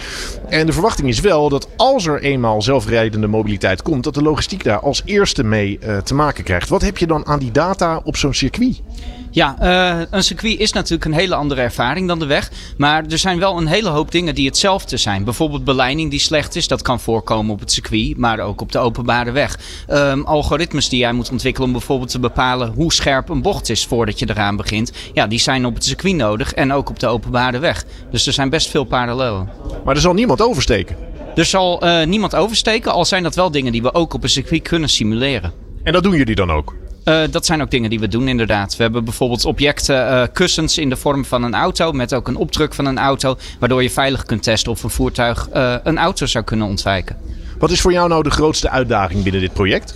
En 0.49 0.67
de 0.67 0.73
verwachting 0.73 1.09
is 1.09 1.21
wel 1.21 1.49
dat 1.49 1.69
als 1.77 2.07
er 2.07 2.23
eenmaal 2.23 2.63
zelfrijdende 2.63 3.27
mobiliteit 3.27 3.83
komt, 3.83 4.05
dat 4.05 4.15
de 4.15 4.23
logistiek 4.23 4.65
daar 4.65 4.81
als 4.81 5.03
eerste 5.05 5.45
mee 5.45 5.79
te 6.05 6.15
maken 6.15 6.45
krijgt. 6.45 6.69
Wat 6.69 6.83
heb 6.83 6.99
je 6.99 7.07
dan 7.07 7.27
aan 7.27 7.39
die 7.39 7.51
data 7.51 8.01
op 8.05 8.17
zo'n 8.17 8.35
circuit? 8.35 8.81
Ja, 9.31 9.57
uh, 9.63 10.07
een 10.11 10.23
circuit 10.23 10.59
is 10.59 10.73
natuurlijk 10.73 11.05
een 11.05 11.13
hele 11.13 11.35
andere 11.35 11.61
ervaring 11.61 12.09
dan 12.09 12.19
de 12.19 12.27
weg. 12.27 12.51
Maar 12.77 13.05
er 13.09 13.19
zijn 13.19 13.39
wel 13.39 13.57
een 13.57 13.67
hele 13.67 13.89
hoop 13.89 14.11
dingen 14.11 14.35
die 14.35 14.47
hetzelfde 14.47 14.97
zijn. 14.97 15.25
Bijvoorbeeld 15.25 15.65
beleiding 15.65 16.11
die 16.11 16.21
slecht 16.21 16.57
is. 16.57 16.69
Dat 16.69 16.83
kan 16.83 17.01
voorkomen 17.01 17.53
op 17.53 17.61
het 17.61 17.73
circuit, 17.73 18.17
maar 18.17 18.41
ook 18.41 18.61
op 18.61 18.73
de 18.73 18.79
openbare 18.79 19.31
weg. 19.31 19.59
Um, 19.91 20.25
algoritmes 20.25 20.89
die 20.89 20.99
jij 20.99 21.13
moet 21.13 21.31
ontwikkelen 21.31 21.67
om 21.67 21.73
bijvoorbeeld 21.73 22.11
te 22.11 22.19
bepalen 22.19 22.73
hoe 22.75 22.93
scherp 22.93 23.29
een 23.29 23.43
bocht 23.43 23.69
is 23.69 23.87
voordat 23.87 24.19
je 24.19 24.31
eraan 24.31 24.57
begint. 24.57 24.93
Ja, 25.13 25.27
die 25.27 25.41
zijn 25.41 25.67
op 25.67 25.75
het 25.75 25.85
circuit 25.85 26.15
nodig 26.15 26.55
en 26.55 26.73
ook 26.73 26.91
op 26.91 26.99
de 26.99 27.07
openbare 27.07 27.59
weg. 27.59 27.85
Dus 28.11 28.27
er 28.27 28.33
zijn 28.33 28.51
best 28.51 28.69
veel 28.69 28.85
parallellen. 28.85 29.49
Maar 29.85 29.95
er 29.95 30.01
zal 30.01 30.15
niemand 30.15 30.43
oversteken? 30.43 30.97
Er 31.35 31.45
zal 31.45 31.85
uh, 31.85 32.07
niemand 32.07 32.35
oversteken, 32.35 32.93
al 32.93 33.05
zijn 33.05 33.23
dat 33.23 33.35
wel 33.35 33.51
dingen 33.51 33.73
die 33.73 33.83
we 33.83 33.95
ook 33.95 34.15
op 34.15 34.23
een 34.23 34.29
circuit 34.29 34.63
kunnen 34.63 34.89
simuleren. 34.89 35.53
En 35.83 35.93
dat 35.93 36.03
doen 36.03 36.17
jullie 36.17 36.35
dan 36.35 36.51
ook? 36.51 36.75
Uh, 37.05 37.21
dat 37.31 37.47
zijn 37.47 37.63
ook 37.63 37.71
dingen 37.71 37.91
die 37.91 38.01
we 38.01 38.09
doen 38.09 38.29
inderdaad. 38.29 38.77
We 38.77 38.83
hebben 38.83 39.05
bijvoorbeeld 39.05 39.45
objecten, 39.45 39.97
uh, 39.97 40.23
kussens 40.33 40.79
in 40.79 40.89
de 40.89 40.97
vorm 40.97 41.25
van 41.25 41.43
een 41.43 41.55
auto 41.55 41.93
met 41.93 42.15
ook 42.15 42.29
een 42.29 42.37
opdruk 42.37 42.75
van 42.75 42.87
een 42.87 42.99
auto, 42.99 43.37
waardoor 43.59 43.83
je 43.83 43.91
veilig 43.91 44.23
kunt 44.23 44.43
testen 44.43 44.73
of 44.73 44.83
een 44.83 44.91
voertuig 44.91 45.49
uh, 45.55 45.75
een 45.83 45.99
auto 45.99 46.27
zou 46.27 46.45
kunnen 46.45 46.67
ontwijken. 46.67 47.17
Wat 47.59 47.71
is 47.71 47.81
voor 47.81 47.93
jou 47.93 48.09
nou 48.09 48.23
de 48.23 48.31
grootste 48.31 48.71
uitdaging 48.71 49.23
binnen 49.23 49.41
dit 49.41 49.53
project? 49.53 49.95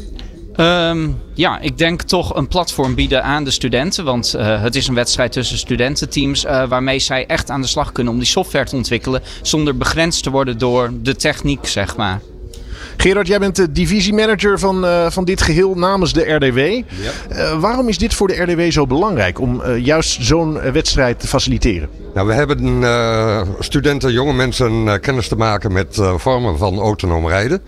Um, 0.57 1.21
ja, 1.35 1.59
ik 1.59 1.79
denk 1.79 2.03
toch 2.03 2.37
een 2.37 2.49
platform 2.49 2.95
bieden 2.95 3.25
aan 3.25 3.45
de 3.45 3.51
studenten. 3.51 4.05
Want 4.05 4.35
uh, 4.37 4.63
het 4.63 4.75
is 4.75 4.89
een 4.89 4.95
wedstrijd 4.95 5.33
tussen 5.33 5.59
studententeams. 5.59 6.45
Uh, 6.45 6.69
waarmee 6.69 6.99
zij 6.99 7.27
echt 7.27 7.51
aan 7.51 7.61
de 7.61 7.67
slag 7.67 7.93
kunnen 7.93 8.13
om 8.13 8.19
die 8.19 8.29
software 8.29 8.65
te 8.65 8.77
ontwikkelen. 8.77 9.23
Zonder 9.43 9.77
begrensd 9.77 10.23
te 10.23 10.31
worden 10.31 10.59
door 10.59 10.91
de 11.03 11.17
techniek, 11.17 11.67
zeg 11.67 11.97
maar. 11.97 12.21
Gerard, 12.97 13.27
jij 13.27 13.39
bent 13.39 13.57
de 13.57 13.73
divisiemanager 13.73 14.59
van, 14.59 14.85
uh, 14.85 15.11
van 15.11 15.25
dit 15.25 15.43
geheel 15.43 15.75
namens 15.75 16.13
de 16.13 16.33
RDW. 16.35 16.59
Ja. 16.59 16.83
Uh, 17.31 17.61
waarom 17.61 17.89
is 17.89 17.99
dit 17.99 18.15
voor 18.15 18.29
de 18.29 18.43
RDW 18.43 18.71
zo 18.71 18.87
belangrijk 18.87 19.41
om 19.41 19.63
uh, 19.67 19.79
juist 19.85 20.25
zo'n 20.25 20.73
wedstrijd 20.73 21.21
te 21.21 21.27
faciliteren? 21.27 21.89
Nou, 22.15 22.27
we 22.27 22.35
hebben 22.35 22.85
studenten, 23.59 24.13
jonge 24.13 24.33
mensen 24.33 25.01
kennis 25.01 25.29
te 25.29 25.37
maken 25.37 25.73
met 25.73 26.01
vormen 26.17 26.59
van 26.59 26.79
autonoom 26.79 27.29
rijden. 27.29 27.63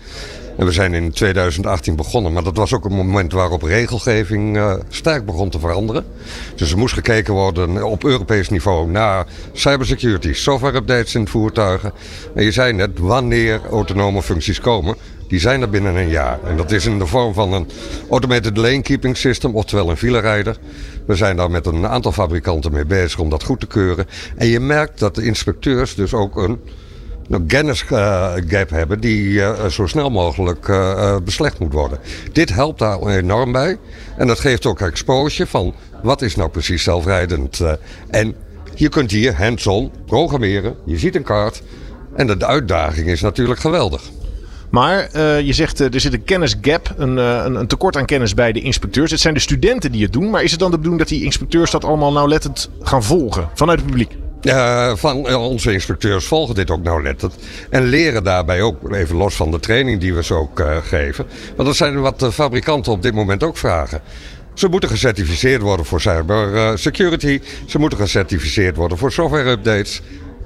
En 0.57 0.65
we 0.65 0.71
zijn 0.71 0.93
in 0.93 1.11
2018 1.11 1.95
begonnen, 1.95 2.33
maar 2.33 2.43
dat 2.43 2.57
was 2.57 2.73
ook 2.73 2.85
een 2.85 2.95
moment 2.95 3.31
waarop 3.31 3.61
regelgeving 3.61 4.57
uh, 4.57 4.73
sterk 4.89 5.25
begon 5.25 5.49
te 5.49 5.59
veranderen. 5.59 6.05
Dus 6.55 6.71
er 6.71 6.77
moest 6.77 6.93
gekeken 6.93 7.33
worden 7.33 7.83
op 7.83 8.03
Europees 8.03 8.49
niveau 8.49 8.89
naar 8.89 9.25
cybersecurity, 9.53 10.33
software 10.33 10.77
updates 10.77 11.15
in 11.15 11.27
voertuigen. 11.27 11.91
En 12.35 12.43
je 12.43 12.51
zei 12.51 12.73
net, 12.73 12.99
wanneer 12.99 13.61
autonome 13.71 14.21
functies 14.21 14.59
komen, 14.59 14.95
die 15.27 15.39
zijn 15.39 15.61
er 15.61 15.69
binnen 15.69 15.95
een 15.95 16.09
jaar. 16.09 16.39
En 16.43 16.57
dat 16.57 16.71
is 16.71 16.85
in 16.85 16.99
de 16.99 17.05
vorm 17.05 17.33
van 17.33 17.53
een 17.53 17.67
automated 18.09 18.57
lane 18.57 18.81
keeping 18.81 19.17
system, 19.17 19.55
oftewel 19.55 19.89
een 19.89 19.97
filerijder. 19.97 20.57
We 21.05 21.15
zijn 21.15 21.37
daar 21.37 21.51
met 21.51 21.65
een 21.65 21.87
aantal 21.87 22.11
fabrikanten 22.11 22.71
mee 22.71 22.85
bezig 22.85 23.19
om 23.19 23.29
dat 23.29 23.43
goed 23.43 23.59
te 23.59 23.67
keuren. 23.67 24.07
En 24.35 24.47
je 24.47 24.59
merkt 24.59 24.99
dat 24.99 25.15
de 25.15 25.23
inspecteurs 25.23 25.95
dus 25.95 26.13
ook 26.13 26.35
een 26.35 26.59
kennisgap 27.47 28.69
hebben 28.69 28.99
die 28.99 29.29
uh, 29.29 29.65
zo 29.65 29.87
snel 29.87 30.09
mogelijk 30.09 30.67
uh, 30.67 31.15
beslecht 31.23 31.59
moet 31.59 31.73
worden. 31.73 31.99
Dit 32.31 32.53
helpt 32.53 32.79
daar 32.79 33.07
enorm 33.07 33.51
bij. 33.51 33.77
En 34.17 34.27
dat 34.27 34.39
geeft 34.39 34.65
ook 34.65 34.79
exposure 34.79 35.49
van 35.49 35.73
wat 36.03 36.21
is 36.21 36.35
nou 36.35 36.49
precies 36.49 36.83
zelfrijdend. 36.83 37.61
en 38.09 38.35
je 38.75 38.89
kunt 38.89 39.11
hier 39.11 39.35
hands-on 39.35 39.91
programmeren. 40.05 40.75
Je 40.85 40.97
ziet 40.97 41.15
een 41.15 41.23
kaart. 41.23 41.61
En 42.15 42.27
de 42.27 42.45
uitdaging 42.45 43.07
is 43.07 43.21
natuurlijk 43.21 43.59
geweldig. 43.59 44.01
Maar 44.69 45.19
je 45.41 45.53
zegt 45.53 45.79
er 45.79 45.99
zit 45.99 46.13
een 46.13 46.23
kennisgap, 46.23 46.93
een, 46.97 47.17
een, 47.17 47.55
een, 47.55 47.67
tekort 47.67 47.97
aan 47.97 48.05
kennis 48.05 48.33
bij 48.33 48.51
de 48.51 48.61
inspecteurs. 48.61 49.11
Het 49.11 49.19
zijn 49.19 49.33
de 49.33 49.39
studenten 49.39 49.91
die 49.91 50.03
het 50.03 50.13
doen. 50.13 50.29
Maar 50.29 50.43
is 50.43 50.51
het 50.51 50.59
dan 50.59 50.71
de 50.71 50.77
bedoeling 50.77 51.03
dat 51.03 51.11
die 51.11 51.23
inspecteurs 51.23 51.71
dat 51.71 51.85
allemaal 51.85 52.11
nauwlettend 52.11 52.69
gaan 52.81 53.03
volgen 53.03 53.49
vanuit 53.53 53.79
het 53.79 53.87
publiek? 53.87 54.17
Uh, 54.45 54.95
van 54.95 55.35
onze 55.35 55.73
inspecteurs 55.73 56.25
volgen 56.25 56.55
dit 56.55 56.71
ook 56.71 56.83
nauwlettend. 56.83 57.35
En 57.69 57.83
leren 57.83 58.23
daarbij 58.23 58.61
ook, 58.61 58.93
even 58.93 59.15
los 59.15 59.35
van 59.35 59.51
de 59.51 59.59
training 59.59 59.99
die 59.99 60.13
we 60.13 60.23
ze 60.23 60.33
ook 60.33 60.59
uh, 60.59 60.77
geven. 60.77 61.25
Want 61.55 61.67
dat 61.67 61.77
zijn 61.77 62.01
wat 62.01 62.19
de 62.19 62.31
fabrikanten 62.31 62.91
op 62.91 63.01
dit 63.01 63.13
moment 63.13 63.43
ook 63.43 63.57
vragen. 63.57 64.01
Ze 64.53 64.67
moeten 64.67 64.89
gecertificeerd 64.89 65.61
worden 65.61 65.85
voor 65.85 66.01
cyber 66.01 66.79
security. 66.79 67.41
Ze 67.65 67.79
moeten 67.79 67.99
gecertificeerd 67.99 68.75
worden 68.75 68.97
voor 68.97 69.11
software 69.11 69.49
updates. 69.49 70.01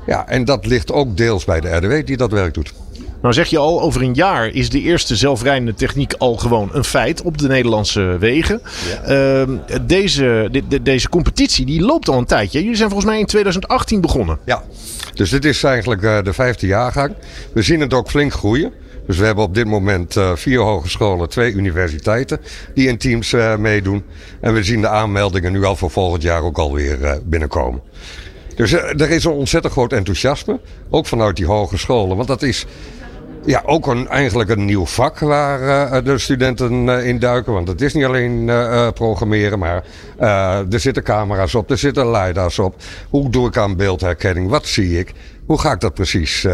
Ja, 0.05 0.27
en 0.27 0.45
dat 0.45 0.65
ligt 0.65 0.91
ook 0.91 1.17
deels 1.17 1.45
bij 1.45 1.59
de 1.59 1.75
RDW 1.75 2.05
die 2.05 2.17
dat 2.17 2.31
werk 2.31 2.53
doet. 2.53 2.73
Nou 3.21 3.33
zeg 3.33 3.47
je 3.47 3.57
al, 3.57 3.81
over 3.81 4.01
een 4.01 4.13
jaar 4.13 4.47
is 4.47 4.69
de 4.69 4.81
eerste 4.81 5.15
zelfrijdende 5.15 5.73
techniek 5.73 6.13
al 6.13 6.37
gewoon 6.37 6.69
een 6.73 6.83
feit 6.83 7.21
op 7.21 7.37
de 7.37 7.47
Nederlandse 7.47 8.17
wegen. 8.19 8.61
Ja. 9.05 9.45
Uh, 9.47 9.57
deze, 9.81 10.49
de, 10.51 10.81
deze 10.81 11.09
competitie 11.09 11.65
die 11.65 11.81
loopt 11.81 12.09
al 12.09 12.17
een 12.17 12.25
tijdje. 12.25 12.59
Jullie 12.59 12.75
zijn 12.75 12.89
volgens 12.89 13.09
mij 13.09 13.19
in 13.19 13.25
2018 13.25 14.01
begonnen. 14.01 14.39
Ja, 14.45 14.63
dus 15.13 15.29
dit 15.29 15.45
is 15.45 15.63
eigenlijk 15.63 16.01
uh, 16.01 16.21
de 16.23 16.33
vijfde 16.33 16.67
jaargang. 16.67 17.13
We 17.53 17.61
zien 17.61 17.79
het 17.79 17.93
ook 17.93 18.09
flink 18.09 18.33
groeien. 18.33 18.73
Dus 19.07 19.17
we 19.17 19.25
hebben 19.25 19.43
op 19.43 19.55
dit 19.55 19.65
moment 19.65 20.15
uh, 20.15 20.35
vier 20.35 20.59
hogescholen, 20.59 21.29
twee 21.29 21.53
universiteiten 21.53 22.39
die 22.73 22.87
in 22.87 22.97
teams 22.97 23.31
uh, 23.31 23.55
meedoen. 23.55 24.03
En 24.41 24.53
we 24.53 24.63
zien 24.63 24.81
de 24.81 24.87
aanmeldingen 24.87 25.51
nu 25.51 25.63
al 25.63 25.75
voor 25.75 25.91
volgend 25.91 26.21
jaar 26.21 26.41
ook 26.41 26.57
alweer 26.57 27.21
binnenkomen. 27.23 27.81
Dus 28.59 28.71
eh, 28.73 29.01
er 29.01 29.09
is 29.09 29.23
een 29.23 29.31
ontzettend 29.31 29.73
groot 29.73 29.93
enthousiasme, 29.93 30.59
ook 30.89 31.05
vanuit 31.05 31.35
die 31.35 31.45
hogescholen. 31.45 32.15
Want 32.15 32.27
dat 32.27 32.41
is 32.41 32.65
ja, 33.45 33.61
ook 33.65 33.87
een, 33.87 34.07
eigenlijk 34.07 34.49
een 34.49 34.65
nieuw 34.65 34.85
vak 34.85 35.19
waar 35.19 35.91
eh, 35.91 36.03
de 36.05 36.17
studenten 36.17 36.89
eh, 36.89 37.07
in 37.07 37.19
duiken. 37.19 37.53
Want 37.53 37.67
het 37.67 37.81
is 37.81 37.93
niet 37.93 38.05
alleen 38.05 38.49
eh, 38.49 38.87
programmeren, 38.91 39.59
maar 39.59 39.83
er 40.69 40.79
zitten 40.79 41.03
camera's 41.03 41.55
op, 41.55 41.71
er 41.71 41.77
zitten 41.77 42.11
lidars 42.11 42.59
op. 42.59 42.75
Hoe 43.09 43.29
doe 43.29 43.47
ik 43.47 43.57
aan 43.57 43.75
beeldherkenning? 43.75 44.49
Wat 44.49 44.65
zie 44.65 44.99
ik? 44.99 45.13
Hoe 45.45 45.59
ga 45.59 45.71
ik 45.71 45.79
dat 45.79 45.93
precies 45.93 46.47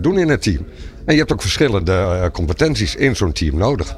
doen 0.00 0.18
in 0.18 0.28
het 0.28 0.42
team? 0.42 0.66
En 1.04 1.12
je 1.12 1.18
hebt 1.18 1.32
ook 1.32 1.40
verschillende 1.40 2.28
competenties 2.32 2.94
in 2.94 3.16
zo'n 3.16 3.32
team 3.32 3.56
nodig. 3.56 3.96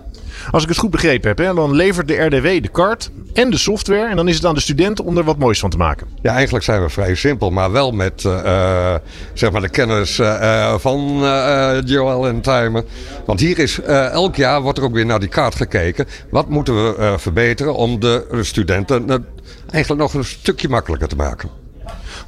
Als 0.50 0.62
ik 0.62 0.68
het 0.68 0.78
goed 0.78 0.90
begrepen 0.90 1.28
heb, 1.28 1.38
hè, 1.38 1.54
dan 1.54 1.74
levert 1.74 2.08
de 2.08 2.14
RDW 2.14 2.62
de 2.62 2.68
kaart 2.72 3.10
en 3.32 3.50
de 3.50 3.58
software. 3.58 4.08
En 4.08 4.16
dan 4.16 4.28
is 4.28 4.34
het 4.34 4.44
aan 4.44 4.54
de 4.54 4.60
studenten 4.60 5.04
om 5.04 5.18
er 5.18 5.24
wat 5.24 5.38
moois 5.38 5.58
van 5.58 5.70
te 5.70 5.76
maken. 5.76 6.06
Ja, 6.22 6.32
eigenlijk 6.32 6.64
zijn 6.64 6.82
we 6.82 6.88
vrij 6.88 7.14
simpel, 7.14 7.50
maar 7.50 7.72
wel 7.72 7.90
met 7.92 8.24
eh, 8.24 8.94
eh, 8.94 9.00
zeg 9.34 9.50
maar 9.50 9.60
de 9.60 9.68
kennis 9.68 10.18
eh, 10.18 10.74
van 10.78 11.24
eh, 11.24 11.78
Joel 11.84 12.26
en 12.26 12.40
Timer. 12.40 12.84
Want 13.26 13.40
hier 13.40 13.58
is 13.58 13.80
elk 14.12 14.36
jaar 14.36 14.62
wordt 14.62 14.78
er 14.78 14.84
ook 14.84 14.94
weer 14.94 15.06
naar 15.06 15.20
die 15.20 15.28
kaart 15.28 15.54
gekeken. 15.54 16.06
Wat 16.30 16.48
moeten 16.48 16.74
we 16.74 17.14
verbeteren 17.18 17.74
om 17.74 18.00
de 18.00 18.26
studenten 18.40 19.26
eigenlijk 19.70 20.02
nog 20.02 20.14
een 20.14 20.24
stukje 20.24 20.68
makkelijker 20.68 21.08
te 21.08 21.16
maken? 21.16 21.67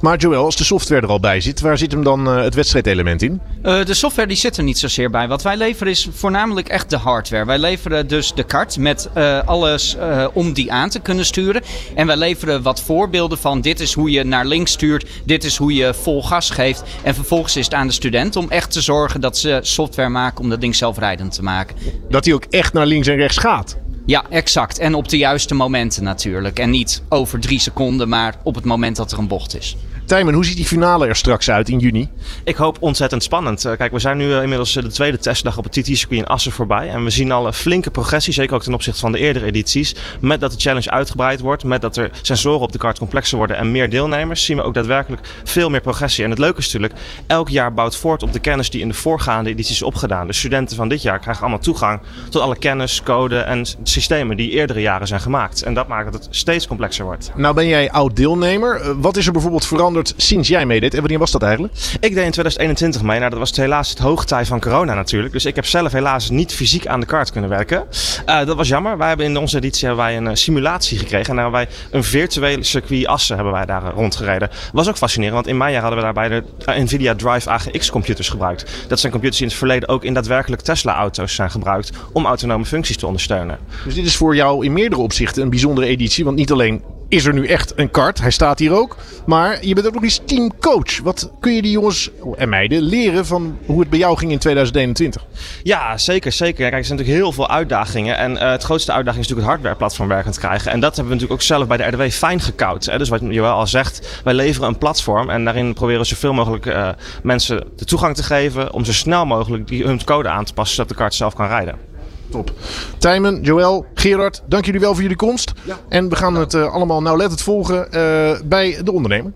Maar 0.01 0.17
Joel, 0.17 0.43
als 0.45 0.55
de 0.55 0.63
software 0.63 1.01
er 1.01 1.07
al 1.07 1.19
bij 1.19 1.41
zit, 1.41 1.59
waar 1.59 1.77
zit 1.77 1.91
hem 1.91 2.03
dan 2.03 2.27
eh, 2.27 2.43
het 2.43 2.53
wedstrijdelement 2.53 3.21
in? 3.21 3.41
Eh, 3.61 3.85
de 3.85 3.93
software 3.93 4.27
die 4.27 4.37
zit 4.37 4.57
er 4.57 4.63
niet 4.63 4.79
zozeer 4.79 5.09
bij. 5.09 5.27
Wat 5.27 5.41
wij 5.41 5.57
leveren 5.57 5.91
is 5.91 6.07
voornamelijk 6.11 6.69
echt 6.69 6.89
de 6.89 6.97
hardware. 6.97 7.45
Wij 7.45 7.59
leveren 7.59 8.07
dus 8.07 8.33
de 8.33 8.43
kart 8.43 8.77
met 8.77 9.09
eh, 9.13 9.39
alles 9.45 9.97
om 10.33 10.53
die 10.53 10.71
aan 10.71 10.89
te 10.89 10.99
kunnen 10.99 11.25
sturen. 11.25 11.61
En 11.95 12.07
wij 12.07 12.17
leveren 12.17 12.61
wat 12.61 12.81
voorbeelden 12.81 13.37
van 13.37 13.61
dit 13.61 13.79
is 13.79 13.93
hoe 13.93 14.11
je 14.11 14.23
naar 14.23 14.45
links 14.45 14.71
stuurt, 14.71 15.09
dit 15.25 15.43
is 15.43 15.57
hoe 15.57 15.73
je 15.73 15.93
vol 15.93 16.23
gas 16.23 16.49
geeft. 16.49 16.83
En 17.03 17.15
vervolgens 17.15 17.55
is 17.55 17.65
het 17.65 17.73
aan 17.73 17.87
de 17.87 17.93
student 17.93 18.35
om 18.35 18.49
echt 18.49 18.71
te 18.71 18.81
zorgen 18.81 19.21
dat 19.21 19.37
ze 19.37 19.59
software 19.61 20.09
maken 20.09 20.43
om 20.43 20.49
dat 20.49 20.61
ding 20.61 20.75
zelfrijdend 20.75 21.33
te 21.33 21.43
maken. 21.43 21.75
Dat 22.09 22.25
hij 22.25 22.33
ook 22.33 22.45
echt 22.49 22.73
naar 22.73 22.85
links 22.85 23.07
en 23.07 23.15
rechts 23.15 23.37
gaat. 23.37 23.77
Ja, 24.05 24.25
exact. 24.29 24.79
En 24.79 24.95
op 24.95 25.09
de 25.09 25.17
juiste 25.17 25.53
momenten 25.53 26.03
natuurlijk. 26.03 26.59
En 26.59 26.69
niet 26.69 27.01
over 27.09 27.39
drie 27.39 27.59
seconden, 27.59 28.09
maar 28.09 28.35
op 28.43 28.55
het 28.55 28.63
moment 28.63 28.95
dat 28.95 29.11
er 29.11 29.17
een 29.17 29.27
bocht 29.27 29.57
is. 29.57 29.77
Tijmen, 30.05 30.33
hoe 30.33 30.45
ziet 30.45 30.55
die 30.55 30.65
finale 30.65 31.07
er 31.07 31.15
straks 31.15 31.49
uit 31.49 31.69
in 31.69 31.79
juni? 31.79 32.09
Ik 32.43 32.55
hoop 32.55 32.77
ontzettend 32.79 33.23
spannend. 33.23 33.65
Eh, 33.65 33.77
kijk, 33.77 33.91
we 33.91 33.99
zijn 33.99 34.17
nu 34.17 34.33
eh, 34.33 34.41
inmiddels 34.41 34.75
eh, 34.75 34.83
de 34.83 34.91
tweede 34.91 35.17
testdag 35.17 35.57
op 35.57 35.63
het 35.63 35.73
TT-circuit 35.73 36.19
in 36.19 36.27
Assen 36.27 36.51
voorbij. 36.51 36.89
En 36.89 37.03
we 37.03 37.09
zien 37.09 37.31
al 37.31 37.47
een 37.47 37.53
flinke 37.53 37.91
progressie, 37.91 38.33
zeker 38.33 38.55
ook 38.55 38.63
ten 38.63 38.73
opzichte 38.73 38.99
van 38.99 39.11
de 39.11 39.17
eerdere 39.17 39.45
edities. 39.45 39.95
Met 40.19 40.39
dat 40.39 40.51
de 40.51 40.59
challenge 40.59 40.91
uitgebreid 40.91 41.39
wordt, 41.39 41.63
met 41.63 41.81
dat 41.81 41.97
er 41.97 42.11
sensoren 42.21 42.59
op 42.59 42.71
de 42.71 42.77
kaart 42.77 42.97
complexer 42.97 43.37
worden 43.37 43.57
en 43.57 43.71
meer 43.71 43.89
deelnemers, 43.89 44.45
zien 44.45 44.57
we 44.57 44.63
ook 44.63 44.73
daadwerkelijk 44.73 45.27
veel 45.43 45.69
meer 45.69 45.81
progressie. 45.81 46.23
En 46.23 46.29
het 46.29 46.39
leuke 46.39 46.59
is 46.59 46.65
natuurlijk, 46.65 46.93
elk 47.27 47.49
jaar 47.49 47.73
bouwt 47.73 47.95
voort 47.95 48.23
op 48.23 48.33
de 48.33 48.39
kennis 48.39 48.69
die 48.69 48.81
in 48.81 48.87
de 48.87 48.93
voorgaande 48.93 49.49
edities 49.49 49.75
is 49.75 49.81
opgedaan. 49.81 50.27
De 50.27 50.33
studenten 50.33 50.75
van 50.75 50.89
dit 50.89 51.01
jaar 51.01 51.19
krijgen 51.19 51.41
allemaal 51.41 51.63
toegang 51.63 51.99
tot 52.29 52.41
alle 52.41 52.57
kennis, 52.57 53.03
code 53.03 53.39
en 53.39 53.65
systemen 53.83 54.37
die 54.37 54.49
eerdere 54.49 54.81
jaren 54.81 55.07
zijn 55.07 55.21
gemaakt. 55.21 55.61
En 55.63 55.73
dat 55.73 55.87
maakt 55.87 56.11
dat 56.11 56.25
het 56.25 56.35
steeds 56.35 56.67
complexer 56.67 57.05
wordt. 57.05 57.31
Nou 57.35 57.55
ben 57.55 57.67
jij 57.67 57.91
oud 57.91 58.15
deelnemer. 58.15 58.99
Wat 59.01 59.17
is 59.17 59.25
er 59.25 59.31
bijvoorbeeld 59.31 59.65
veranderd 59.65 60.00
sinds 60.17 60.47
jij 60.47 60.65
meedeed? 60.65 60.93
En 60.93 60.99
wanneer 60.99 61.19
was 61.19 61.31
dat 61.31 61.43
eigenlijk? 61.43 61.73
Ik 61.99 61.99
deed 61.99 62.25
in 62.25 62.31
2021 62.31 63.01
mee. 63.01 63.17
Nou, 63.19 63.29
dat 63.29 63.39
was 63.39 63.55
helaas 63.55 63.89
het 63.89 63.99
hoogtij 63.99 64.45
van 64.45 64.59
corona 64.59 64.93
natuurlijk. 64.93 65.33
Dus 65.33 65.45
ik 65.45 65.55
heb 65.55 65.65
zelf 65.65 65.91
helaas 65.91 66.29
niet 66.29 66.53
fysiek 66.53 66.87
aan 66.87 66.99
de 66.99 67.05
kaart 67.05 67.31
kunnen 67.31 67.49
werken. 67.49 67.83
Eh, 68.25 68.45
dat 68.45 68.55
was 68.55 68.67
jammer. 68.67 68.97
Wij 68.97 69.07
hebben 69.07 69.25
in 69.25 69.37
onze 69.37 69.57
editie 69.57 69.87
hebben 69.87 70.05
wij 70.05 70.17
een 70.17 70.27
eh, 70.27 70.35
simulatie 70.35 70.97
gekregen. 70.97 71.29
En 71.29 71.35
daar 71.35 71.43
hebben 71.43 71.61
wij 71.61 71.69
een 71.91 72.03
virtuele 72.03 72.63
circuit 72.63 73.05
Assen 73.05 73.35
hebben 73.35 73.53
wij 73.53 73.65
daar 73.65 73.83
rondgereden. 73.93 74.49
Was 74.73 74.89
ook 74.89 74.97
fascinerend, 74.97 75.35
want 75.35 75.47
in 75.47 75.57
mijn 75.57 75.71
jaar 75.71 75.81
hadden 75.81 75.99
we 75.99 76.05
daarbij 76.05 76.29
de 76.29 76.43
eh, 76.65 76.83
Nvidia 76.83 77.15
Drive 77.15 77.49
AGX 77.49 77.89
computers 77.89 78.29
gebruikt. 78.29 78.85
Dat 78.87 78.99
zijn 78.99 79.11
computers 79.11 79.39
die 79.39 79.47
in 79.47 79.51
het 79.51 79.61
verleden 79.61 79.89
ook 79.89 80.03
in 80.03 80.13
daadwerkelijk 80.13 80.61
Tesla 80.61 80.95
auto's 80.95 81.35
zijn 81.35 81.51
gebruikt 81.51 81.91
om 82.13 82.25
autonome 82.25 82.65
functies 82.65 82.97
te 82.97 83.05
ondersteunen. 83.05 83.57
Dus 83.85 83.93
dit 83.93 84.05
is 84.05 84.15
voor 84.15 84.35
jou 84.35 84.65
in 84.65 84.73
meerdere 84.73 85.01
opzichten 85.01 85.43
een 85.43 85.49
bijzondere 85.49 85.87
editie. 85.87 86.23
Want 86.23 86.37
niet 86.37 86.51
alleen 86.51 86.81
is 87.11 87.25
er 87.25 87.33
nu 87.33 87.47
echt 87.47 87.73
een 87.75 87.91
kart, 87.91 88.21
hij 88.21 88.31
staat 88.31 88.59
hier 88.59 88.71
ook. 88.71 88.97
Maar 89.25 89.65
je 89.65 89.73
bent 89.73 89.87
ook 89.87 89.93
nog 89.93 90.03
eens 90.03 90.21
teamcoach. 90.25 90.99
Wat 91.03 91.31
kun 91.39 91.53
je 91.53 91.61
die 91.61 91.71
jongens 91.71 92.09
en 92.37 92.49
meiden 92.49 92.81
leren 92.81 93.25
van 93.25 93.57
hoe 93.65 93.79
het 93.79 93.89
bij 93.89 93.99
jou 93.99 94.17
ging 94.17 94.31
in 94.31 94.37
2021? 94.37 95.25
Ja, 95.63 95.97
zeker, 95.97 96.31
zeker. 96.31 96.69
Kijk, 96.69 96.73
er 96.73 96.85
zijn 96.85 96.97
natuurlijk 96.97 97.23
heel 97.23 97.31
veel 97.31 97.49
uitdagingen. 97.49 98.17
En 98.17 98.37
eh, 98.37 98.51
het 98.51 98.63
grootste 98.63 98.91
uitdaging 98.91 99.23
is 99.23 99.29
natuurlijk 99.29 99.47
het 99.47 99.57
hardwareplatform 99.57 100.07
werkend 100.07 100.37
krijgen. 100.39 100.71
En 100.71 100.79
dat 100.79 100.95
hebben 100.95 101.13
we 101.13 101.19
natuurlijk 101.19 101.41
ook 101.41 101.47
zelf 101.47 101.67
bij 101.67 101.77
de 101.77 101.83
RDW 101.83 102.01
fijn 102.01 102.39
gekoud. 102.39 102.97
Dus 102.97 103.09
wat 103.09 103.21
Joël 103.21 103.51
al 103.51 103.67
zegt, 103.67 104.21
wij 104.23 104.33
leveren 104.33 104.67
een 104.67 104.77
platform. 104.77 105.29
En 105.29 105.43
daarin 105.43 105.73
proberen 105.73 106.01
we 106.01 106.07
zoveel 106.07 106.33
mogelijk 106.33 106.65
eh, 106.65 106.89
mensen 107.23 107.63
de 107.75 107.85
toegang 107.85 108.15
te 108.15 108.23
geven. 108.23 108.73
Om 108.73 108.85
zo 108.85 108.93
snel 108.93 109.25
mogelijk 109.25 109.67
die, 109.67 109.83
hun 109.83 110.03
code 110.03 110.29
aan 110.29 110.45
te 110.45 110.53
passen, 110.53 110.75
zodat 110.75 110.89
de 110.91 110.97
kaart 110.97 111.13
zelf 111.13 111.33
kan 111.33 111.47
rijden. 111.47 111.90
Top. 112.31 112.53
Tijmen, 112.97 113.41
Joël, 113.41 113.85
Gerard, 113.93 114.43
dank 114.47 114.65
jullie 114.65 114.79
wel 114.79 114.93
voor 114.93 115.01
jullie 115.01 115.17
komst. 115.17 115.53
En 115.89 116.09
we 116.09 116.15
gaan 116.15 116.35
het 116.35 116.53
eh, 116.53 116.73
allemaal 116.73 117.01
nauwlettend 117.01 117.41
volgen 117.41 117.91
eh, 117.91 118.39
bij 118.45 118.77
De 118.83 118.91
Ondernemer. 118.91 119.33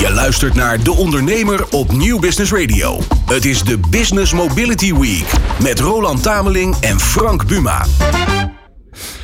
Je 0.00 0.12
luistert 0.12 0.54
naar 0.54 0.82
De 0.82 0.92
Ondernemer 0.92 1.66
op 1.70 1.92
Nieuw 1.92 2.18
Business 2.18 2.52
Radio. 2.52 2.98
Het 3.26 3.44
is 3.44 3.62
de 3.62 3.78
Business 3.90 4.32
Mobility 4.32 4.94
Week 4.94 5.32
met 5.62 5.80
Roland 5.80 6.22
Tameling 6.22 6.76
en 6.80 7.00
Frank 7.00 7.46
Buma. 7.46 7.84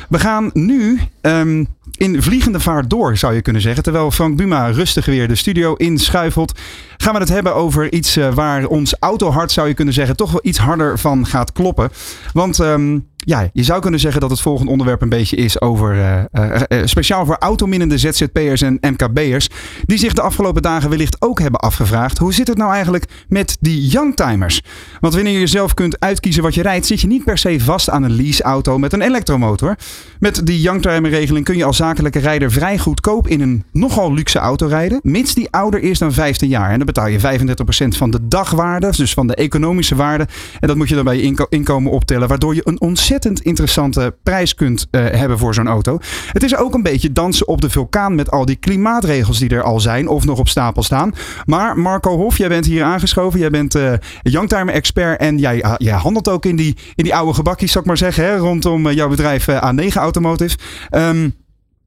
We 0.09 0.19
gaan 0.19 0.49
nu 0.53 0.99
ehm, 1.21 1.63
in 1.97 2.21
vliegende 2.21 2.59
vaart 2.59 2.89
door, 2.89 3.17
zou 3.17 3.33
je 3.33 3.41
kunnen 3.41 3.61
zeggen. 3.61 3.83
Terwijl 3.83 4.11
Frank 4.11 4.35
Buma 4.35 4.71
rustig 4.71 5.05
weer 5.05 5.27
de 5.27 5.35
studio 5.35 5.73
inschuifelt. 5.73 6.59
Gaan 7.01 7.13
we 7.13 7.19
het 7.19 7.29
hebben 7.29 7.55
over 7.55 7.93
iets 7.93 8.17
eh, 8.17 8.33
waar 8.33 8.65
ons 8.65 8.95
autohart, 8.99 9.51
zou 9.51 9.67
je 9.67 9.73
kunnen 9.73 9.93
zeggen, 9.93 10.15
toch 10.15 10.31
wel 10.31 10.41
iets 10.43 10.57
harder 10.57 10.99
van 10.99 11.25
gaat 11.25 11.51
kloppen. 11.51 11.89
Want 12.33 12.59
ehm, 12.59 12.97
ja, 13.25 13.49
je 13.53 13.63
zou 13.63 13.81
kunnen 13.81 13.99
zeggen 13.99 14.21
dat 14.21 14.29
het 14.29 14.41
volgende 14.41 14.71
onderwerp 14.71 15.01
een 15.01 15.09
beetje 15.09 15.35
is 15.35 15.61
over 15.61 15.99
eh, 15.99 16.61
eh, 16.67 16.85
speciaal 16.85 17.25
voor 17.25 17.35
autominnende 17.39 17.97
ZZP'ers 17.97 18.61
en 18.61 18.77
MKB'ers. 18.81 19.49
Die 19.85 19.97
zich 19.97 20.13
de 20.13 20.21
afgelopen 20.21 20.61
dagen 20.61 20.89
wellicht 20.89 21.21
ook 21.21 21.39
hebben 21.39 21.59
afgevraagd. 21.59 22.17
Hoe 22.17 22.33
zit 22.33 22.47
het 22.47 22.57
nou 22.57 22.73
eigenlijk 22.73 23.05
met 23.27 23.57
die 23.59 23.87
youngtimers? 23.87 24.61
Want 24.99 25.13
wanneer 25.13 25.39
je 25.39 25.47
zelf 25.47 25.73
kunt 25.73 25.99
uitkiezen 25.99 26.43
wat 26.43 26.53
je 26.53 26.61
rijdt, 26.61 26.85
zit 26.85 27.01
je 27.01 27.07
niet 27.07 27.23
per 27.23 27.37
se 27.37 27.59
vast 27.59 27.89
aan 27.89 28.03
een 28.03 28.15
leaseauto 28.15 28.77
met 28.77 28.93
een 28.93 29.01
elektromotor. 29.01 29.75
Met 30.19 30.45
die 30.45 30.61
youngtimer-regeling 30.61 31.45
kun 31.45 31.57
je 31.57 31.65
als 31.65 31.77
zakelijke 31.77 32.19
rijder 32.19 32.51
vrij 32.51 32.77
goedkoop 32.77 33.27
in 33.27 33.41
een 33.41 33.63
nogal 33.71 34.13
luxe 34.13 34.39
auto 34.39 34.67
rijden, 34.67 34.99
mits 35.03 35.33
die 35.33 35.51
ouder 35.51 35.79
is 35.79 35.99
dan 35.99 36.13
15 36.13 36.49
jaar. 36.49 36.71
En 36.71 36.79
betaal 36.93 37.07
je 37.07 37.19
35% 37.19 37.97
van 37.97 38.11
de 38.11 38.27
dagwaarde, 38.27 38.91
dus 38.97 39.13
van 39.13 39.27
de 39.27 39.35
economische 39.35 39.95
waarde. 39.95 40.27
En 40.59 40.67
dat 40.67 40.77
moet 40.77 40.89
je 40.89 40.95
dan 40.95 41.03
bij 41.03 41.15
je 41.15 41.21
inko- 41.21 41.45
inkomen 41.49 41.91
optellen, 41.91 42.27
waardoor 42.27 42.55
je 42.55 42.61
een 42.63 42.81
ontzettend 42.81 43.41
interessante 43.41 44.15
prijs 44.23 44.55
kunt 44.55 44.87
eh, 44.91 45.05
hebben 45.05 45.37
voor 45.37 45.53
zo'n 45.53 45.67
auto. 45.67 45.99
Het 46.31 46.43
is 46.43 46.55
ook 46.55 46.73
een 46.73 46.83
beetje 46.83 47.11
dansen 47.11 47.47
op 47.47 47.61
de 47.61 47.69
vulkaan 47.69 48.15
met 48.15 48.31
al 48.31 48.45
die 48.45 48.55
klimaatregels 48.55 49.39
die 49.39 49.49
er 49.49 49.63
al 49.63 49.79
zijn 49.79 50.07
of 50.07 50.25
nog 50.25 50.39
op 50.39 50.47
stapel 50.47 50.83
staan. 50.83 51.13
Maar 51.45 51.77
Marco 51.79 52.15
Hof, 52.17 52.37
jij 52.37 52.47
bent 52.47 52.65
hier 52.65 52.83
aangeschoven. 52.83 53.39
Jij 53.39 53.49
bent 53.49 53.75
eh 53.75 53.93
youngtimer-expert 54.21 55.19
en 55.19 55.37
jij, 55.37 55.63
ah, 55.63 55.73
jij 55.77 55.93
handelt 55.93 56.29
ook 56.29 56.45
in 56.45 56.55
die, 56.55 56.77
in 56.95 57.03
die 57.03 57.15
oude 57.15 57.33
gebakjes, 57.33 57.71
zou 57.71 57.83
ik 57.83 57.89
maar 57.89 57.97
zeggen, 57.97 58.23
hè, 58.23 58.37
rondom 58.37 58.87
eh, 58.87 58.95
jouw 58.95 59.09
bedrijf 59.09 59.47
eh, 59.47 59.71
A9 59.71 59.93
Automotive. 59.93 60.57
Ehm, 60.89 61.29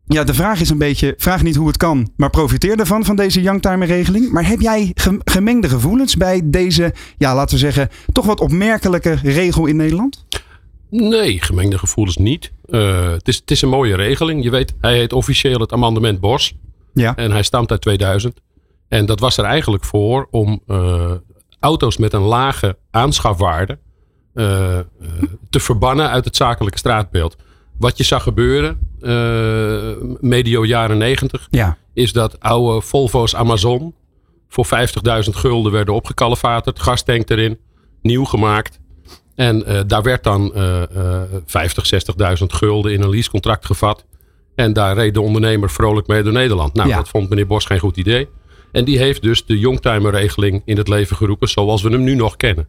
ja, 0.07 0.25
de 0.25 0.35
vraag 0.35 0.61
is 0.61 0.71
een 0.71 0.79
beetje, 0.79 1.15
vraag 1.17 1.43
niet 1.43 1.57
hoe 1.57 1.67
het 1.67 1.77
kan, 1.77 2.11
maar 2.17 2.31
profiteer 2.31 2.79
ervan, 2.79 3.05
van 3.05 3.17
deze 3.17 3.43
youngtimer-regeling. 3.43 4.33
Maar 4.33 4.47
heb 4.49 4.61
jij 4.61 4.91
ge- 4.95 5.21
gemengde 5.25 5.69
gevoelens 5.69 6.17
bij 6.17 6.41
deze, 6.45 6.95
ja, 7.19 7.35
laten 7.35 7.55
we 7.55 7.61
zeggen, 7.61 7.89
toch 8.13 8.27
wat 8.27 8.41
opmerkelijke 8.41 9.19
regel 9.23 9.67
in 9.67 9.77
Nederland? 9.77 10.27
Nee, 10.91 11.43
gemengde 11.43 11.79
gevoelens 11.79 12.17
niet. 12.17 12.53
Eh, 12.69 13.11
het, 13.11 13.29
is, 13.29 13.37
het 13.37 13.51
is 13.51 13.63
een 13.63 13.69
mooie 13.69 13.97
regeling. 13.97 14.43
Je 14.45 14.51
weet, 14.51 14.75
hij 14.81 14.97
heet 14.97 15.13
officieel 15.13 15.59
het 15.61 15.73
amendement 15.73 16.21
Bos. 16.21 16.55
Ja. 16.93 17.17
En 17.17 17.31
hij 17.31 17.43
stamt 17.43 17.71
uit 17.71 17.81
2000. 17.81 18.41
En 18.89 19.07
dat 19.07 19.21
was 19.21 19.37
er 19.37 19.45
eigenlijk 19.45 19.85
voor 19.85 20.29
om 20.31 20.61
eh, 20.67 21.11
auto's 21.61 21.97
met 21.97 22.13
een 22.13 22.21
lage 22.23 22.77
aanschafwaarde 22.91 23.79
eh, 24.35 24.79
te 25.51 25.61
verbannen 25.61 26.11
uit 26.11 26.25
het 26.25 26.37
zakelijke 26.37 26.79
straatbeeld. 26.79 27.37
Wat 27.79 27.99
je 27.99 28.05
zag 28.05 28.23
gebeuren, 28.23 28.79
medio 30.21 30.65
jaren 30.65 30.99
90, 30.99 31.47
Ja. 31.51 31.77
is 31.95 32.13
dat 32.13 32.41
oude 32.41 32.81
Volvo's 32.87 33.35
Amazon 33.35 33.95
voor 34.49 34.67
50.000 34.67 35.37
gulden 35.37 35.73
werden 35.73 35.95
opgekalefaterd. 35.95 36.81
Gastank 36.81 37.31
erin, 37.31 37.59
nieuw 38.03 38.25
gemaakt. 38.25 38.79
En 39.35 39.67
eh, 39.67 39.81
daar 39.87 40.03
werd 40.03 40.25
dan 40.25 40.55
eh 40.55 40.83
eh 40.83 41.23
50, 41.47 41.87
60.000 42.39 42.45
gulden 42.47 42.93
in 42.93 43.03
een 43.03 43.11
leasecontract 43.11 43.67
gevat. 43.67 44.05
En 44.55 44.73
daar 44.73 44.95
reed 44.95 45.15
de 45.15 45.21
ondernemer 45.21 45.71
vrolijk 45.71 46.07
mee 46.07 46.23
door 46.23 46.33
Nederland. 46.33 46.75
Nou, 46.75 46.89
Ja. 46.89 46.97
dat 46.97 47.09
vond 47.09 47.29
meneer 47.29 47.47
Bos 47.47 47.65
geen 47.65 47.79
goed 47.79 47.97
idee. 47.97 48.29
En 48.73 48.85
die 48.85 48.99
heeft 48.99 49.23
dus 49.23 49.47
de 49.47 49.59
youngtimer-regeling 49.59 50.63
in 50.65 50.77
het 50.77 50.89
leven 50.89 51.17
geroepen 51.17 51.49
zoals 51.49 51.83
we 51.83 51.91
hem 51.91 52.03
nu 52.03 52.15
nog 52.15 52.37
kennen. 52.37 52.69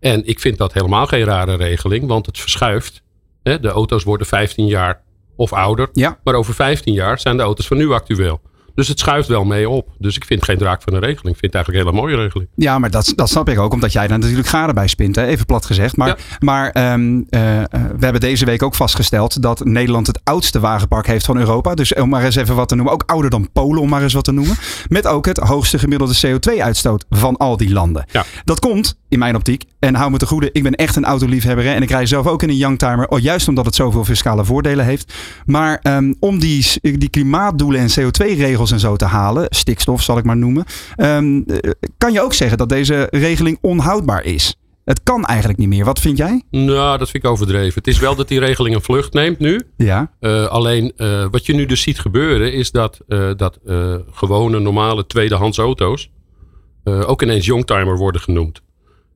En 0.00 0.26
ik 0.26 0.40
vind 0.40 0.58
dat 0.58 0.72
helemaal 0.72 1.06
geen 1.06 1.24
rare 1.24 1.54
regeling, 1.56 2.06
want 2.06 2.26
het 2.26 2.38
verschuift. 2.38 3.02
Hè, 3.42 3.60
de 3.60 3.68
auto's 3.68 4.04
worden 4.04 4.26
15 4.26 4.66
jaar 4.66 5.02
of 5.36 5.52
ouder. 5.52 5.88
Ja. 5.92 6.18
Maar 6.24 6.34
over 6.34 6.54
15 6.54 6.92
jaar 6.92 7.18
zijn 7.18 7.36
de 7.36 7.42
auto's 7.42 7.66
van 7.66 7.76
nu 7.76 7.92
actueel. 7.92 8.40
Dus 8.74 8.88
het 8.88 8.98
schuift 8.98 9.28
wel 9.28 9.44
mee 9.44 9.68
op. 9.68 9.88
Dus 9.98 10.16
ik 10.16 10.24
vind 10.24 10.44
geen 10.44 10.58
draak 10.58 10.82
van 10.82 10.92
een 10.92 11.00
regeling. 11.00 11.34
Ik 11.34 11.40
vind 11.40 11.52
het 11.52 11.54
eigenlijk 11.54 11.84
een 11.84 11.90
hele 11.92 12.06
mooie 12.06 12.22
regeling. 12.22 12.50
Ja, 12.54 12.78
maar 12.78 12.90
dat, 12.90 13.12
dat 13.16 13.28
snap 13.28 13.48
ik 13.48 13.58
ook, 13.58 13.72
omdat 13.72 13.92
jij 13.92 14.06
daar 14.06 14.18
natuurlijk 14.18 14.48
garen 14.48 14.74
bij 14.74 14.86
spint, 14.86 15.16
hè? 15.16 15.26
even 15.26 15.46
plat 15.46 15.64
gezegd. 15.64 15.96
Maar, 15.96 16.18
maar 16.38 16.70
ehm, 16.70 17.22
eh, 17.28 17.60
eh, 17.60 17.66
we 17.70 18.04
hebben 18.04 18.20
deze 18.20 18.44
week 18.44 18.62
ook 18.62 18.74
vastgesteld 18.74 19.42
dat 19.42 19.64
Nederland 19.64 20.06
het 20.06 20.20
oudste 20.24 20.60
wagenpark 20.60 21.06
heeft 21.06 21.24
van 21.24 21.38
Europa. 21.38 21.74
Dus 21.74 21.94
om 21.94 22.08
maar 22.08 22.24
eens 22.24 22.36
even 22.36 22.54
wat 22.54 22.68
te 22.68 22.74
noemen, 22.74 22.94
ook 22.94 23.02
ouder 23.06 23.30
dan 23.30 23.52
Polen, 23.52 23.80
om 23.80 23.88
maar 23.88 24.02
eens 24.02 24.12
wat 24.12 24.24
te 24.24 24.32
noemen. 24.32 24.56
Met 24.88 25.06
ook 25.06 25.26
het 25.26 25.38
hoogste 25.38 25.78
gemiddelde 25.78 26.14
CO2-uitstoot 26.26 27.04
van 27.10 27.36
al 27.36 27.56
die 27.56 27.72
landen. 27.72 28.04
Ja. 28.12 28.24
Dat 28.44 28.60
komt, 28.60 28.98
in 29.14 29.20
mijn 29.20 29.36
optiek, 29.36 29.64
en 29.78 29.94
hou 29.94 30.10
me 30.10 30.18
te 30.18 30.26
goede, 30.26 30.50
ik 30.52 30.62
ben 30.62 30.74
echt 30.74 30.96
een 30.96 31.04
autoliefhebber 31.04 31.64
hè, 31.64 31.72
en 31.72 31.82
ik 31.82 31.90
rij 31.90 32.06
zelf 32.06 32.26
ook 32.26 32.42
in 32.42 32.48
een 32.48 32.56
youngtimer, 32.56 33.08
oh, 33.08 33.18
juist 33.18 33.48
omdat 33.48 33.64
het 33.64 33.74
zoveel 33.74 34.04
fiscale 34.04 34.44
voordelen 34.44 34.84
heeft. 34.84 35.14
Maar 35.46 35.78
ehm, 35.82 36.12
om 36.20 36.38
die, 36.38 36.66
die 36.80 37.08
klimaatdoelen 37.08 37.80
en 37.80 37.90
CO2-regels 37.90 38.70
en 38.70 38.80
zo 38.80 38.96
te 38.96 39.04
halen, 39.04 39.46
stikstof 39.48 40.02
zal 40.02 40.18
ik 40.18 40.24
maar 40.24 40.36
noemen, 40.36 40.64
ehm, 40.96 41.40
eh, 41.46 41.70
kan 41.98 42.12
je 42.12 42.22
ook 42.22 42.32
zeggen 42.32 42.58
dat 42.58 42.68
deze 42.68 43.08
regeling 43.10 43.58
onhoudbaar 43.60 44.24
is. 44.24 44.58
Het 44.84 45.02
kan 45.02 45.24
eigenlijk 45.24 45.58
niet 45.58 45.68
meer. 45.68 45.84
Wat 45.84 46.00
vind 46.00 46.18
jij? 46.18 46.42
Nou, 46.50 46.98
dat 46.98 47.10
vind 47.10 47.24
ik 47.24 47.30
overdreven. 47.30 47.74
Het 47.74 47.86
is 47.86 47.98
wel 47.98 48.14
dat 48.14 48.28
die 48.28 48.38
regeling 48.38 48.74
een 48.74 48.82
vlucht 48.82 49.12
neemt 49.12 49.38
nu. 49.38 49.62
Ja. 49.76 50.10
Eh, 50.20 50.46
alleen 50.46 50.92
eh, 50.96 51.26
wat 51.30 51.46
je 51.46 51.54
nu 51.54 51.66
dus 51.66 51.82
ziet 51.82 51.98
gebeuren 51.98 52.52
is 52.52 52.70
dat, 52.70 53.00
dat 53.36 53.58
gewone 54.10 54.58
normale 54.58 55.06
tweedehands 55.06 55.58
auto's 55.58 56.10
ook 56.84 57.22
ineens 57.22 57.46
youngtimer 57.46 57.96
worden 57.96 58.20
genoemd. 58.20 58.62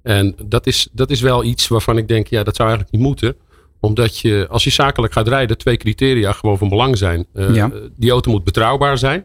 En 0.03 0.35
dat 0.47 0.67
is, 0.67 0.89
dat 0.93 1.11
is 1.11 1.21
wel 1.21 1.45
iets 1.45 1.69
waarvan 1.69 1.97
ik 1.99 2.09
denk, 2.09 2.27
ja, 2.27 2.43
dat 2.43 2.57
zou 2.57 2.69
eigenlijk 2.69 2.99
niet 2.99 3.07
moeten. 3.07 3.37
Omdat 3.81 4.19
je, 4.19 4.47
als 4.51 4.65
je 4.65 4.71
zakelijk 4.71 5.13
gaat 5.13 5.29
rijden, 5.29 5.59
twee 5.59 5.77
criteria 5.77 6.33
gewoon 6.33 6.59
van 6.59 6.69
belang 6.69 6.99
zijn. 6.99 7.27
Eh, 7.33 7.55
Ja. 7.55 7.71
Die 7.97 8.11
auto 8.11 8.31
moet 8.31 8.45
betrouwbaar 8.45 8.99
zijn. 8.99 9.25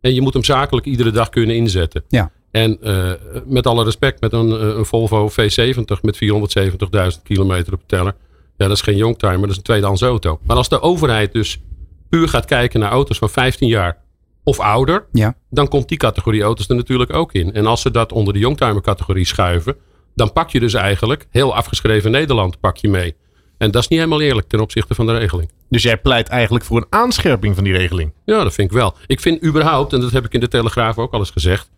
En 0.00 0.14
je 0.14 0.20
moet 0.20 0.32
hem 0.32 0.44
zakelijk 0.44 0.86
iedere 0.86 1.10
dag 1.10 1.28
kunnen 1.28 1.56
inzetten. 1.56 2.04
Ja. 2.08 2.30
En 2.50 2.78
eh, 2.82 3.10
met 3.46 3.66
alle 3.66 3.84
respect, 3.84 4.20
met 4.20 4.32
een, 4.32 4.50
eh, 4.52 4.58
een 4.76 4.84
Volvo 4.86 5.28
V70 5.30 6.00
met 6.02 6.16
470.000 6.16 7.22
kilometer 7.22 7.72
op 7.72 7.80
de 7.80 7.86
teller. 7.96 8.14
Ja, 8.56 8.66
dat 8.66 8.76
is 8.76 8.82
geen 8.82 8.96
youngtimer, 8.96 9.40
dat 9.40 9.50
is 9.50 9.56
een 9.56 9.62
tweedehands 9.62 10.02
auto. 10.02 10.38
Maar 10.42 10.56
als 10.56 10.68
de 10.68 10.80
overheid 10.80 11.32
dus 11.32 11.60
puur 12.08 12.28
gaat 12.28 12.44
kijken 12.44 12.80
naar 12.80 12.90
auto's 12.90 13.18
van 13.18 13.30
15 13.30 13.68
jaar 13.68 13.96
of 14.44 14.60
ouder, 14.60 15.06
Ja. 15.12 15.34
dan 15.50 15.68
komt 15.68 15.88
die 15.88 15.98
categorie 15.98 16.42
auto's 16.42 16.68
er 16.68 16.76
natuurlijk 16.76 17.12
ook 17.12 17.32
in. 17.32 17.52
En 17.52 17.66
als 17.66 17.80
ze 17.80 17.90
dat 17.90 18.12
onder 18.12 18.32
de 18.32 18.38
youngtimer 18.38 18.82
categorie 18.82 19.24
schuiven, 19.26 19.76
dan 20.20 20.32
pak 20.32 20.50
je 20.50 20.60
dus 20.60 20.74
eigenlijk 20.74 21.26
heel 21.30 21.54
afgeschreven 21.54 22.10
Nederland 22.10 22.60
pak 22.60 22.76
je 22.76 22.88
mee. 22.88 23.14
En 23.58 23.70
dat 23.70 23.82
is 23.82 23.88
niet 23.88 23.98
helemaal 23.98 24.20
eerlijk 24.20 24.48
ten 24.48 24.60
opzichte 24.60 24.94
van 24.94 25.06
de 25.06 25.18
regeling. 25.18 25.50
Dus 25.68 25.82
jij 25.82 25.98
pleit 25.98 26.28
eigenlijk 26.28 26.64
voor 26.64 26.76
een 26.76 26.86
aanscherping 26.90 27.54
van 27.54 27.64
die 27.64 27.72
regeling. 27.72 28.12
Ja, 28.24 28.42
dat 28.42 28.54
vind 28.54 28.70
ik 28.70 28.76
wel. 28.76 28.94
Ik 29.06 29.20
vind 29.20 29.44
überhaupt, 29.44 29.92
en 29.92 30.00
dat 30.00 30.10
heb 30.10 30.24
ik 30.24 30.32
in 30.32 30.40
de 30.40 30.48
Telegraaf 30.48 30.98
ook 30.98 31.12
al 31.12 31.18
eens 31.18 31.30
gezegd, 31.30 31.70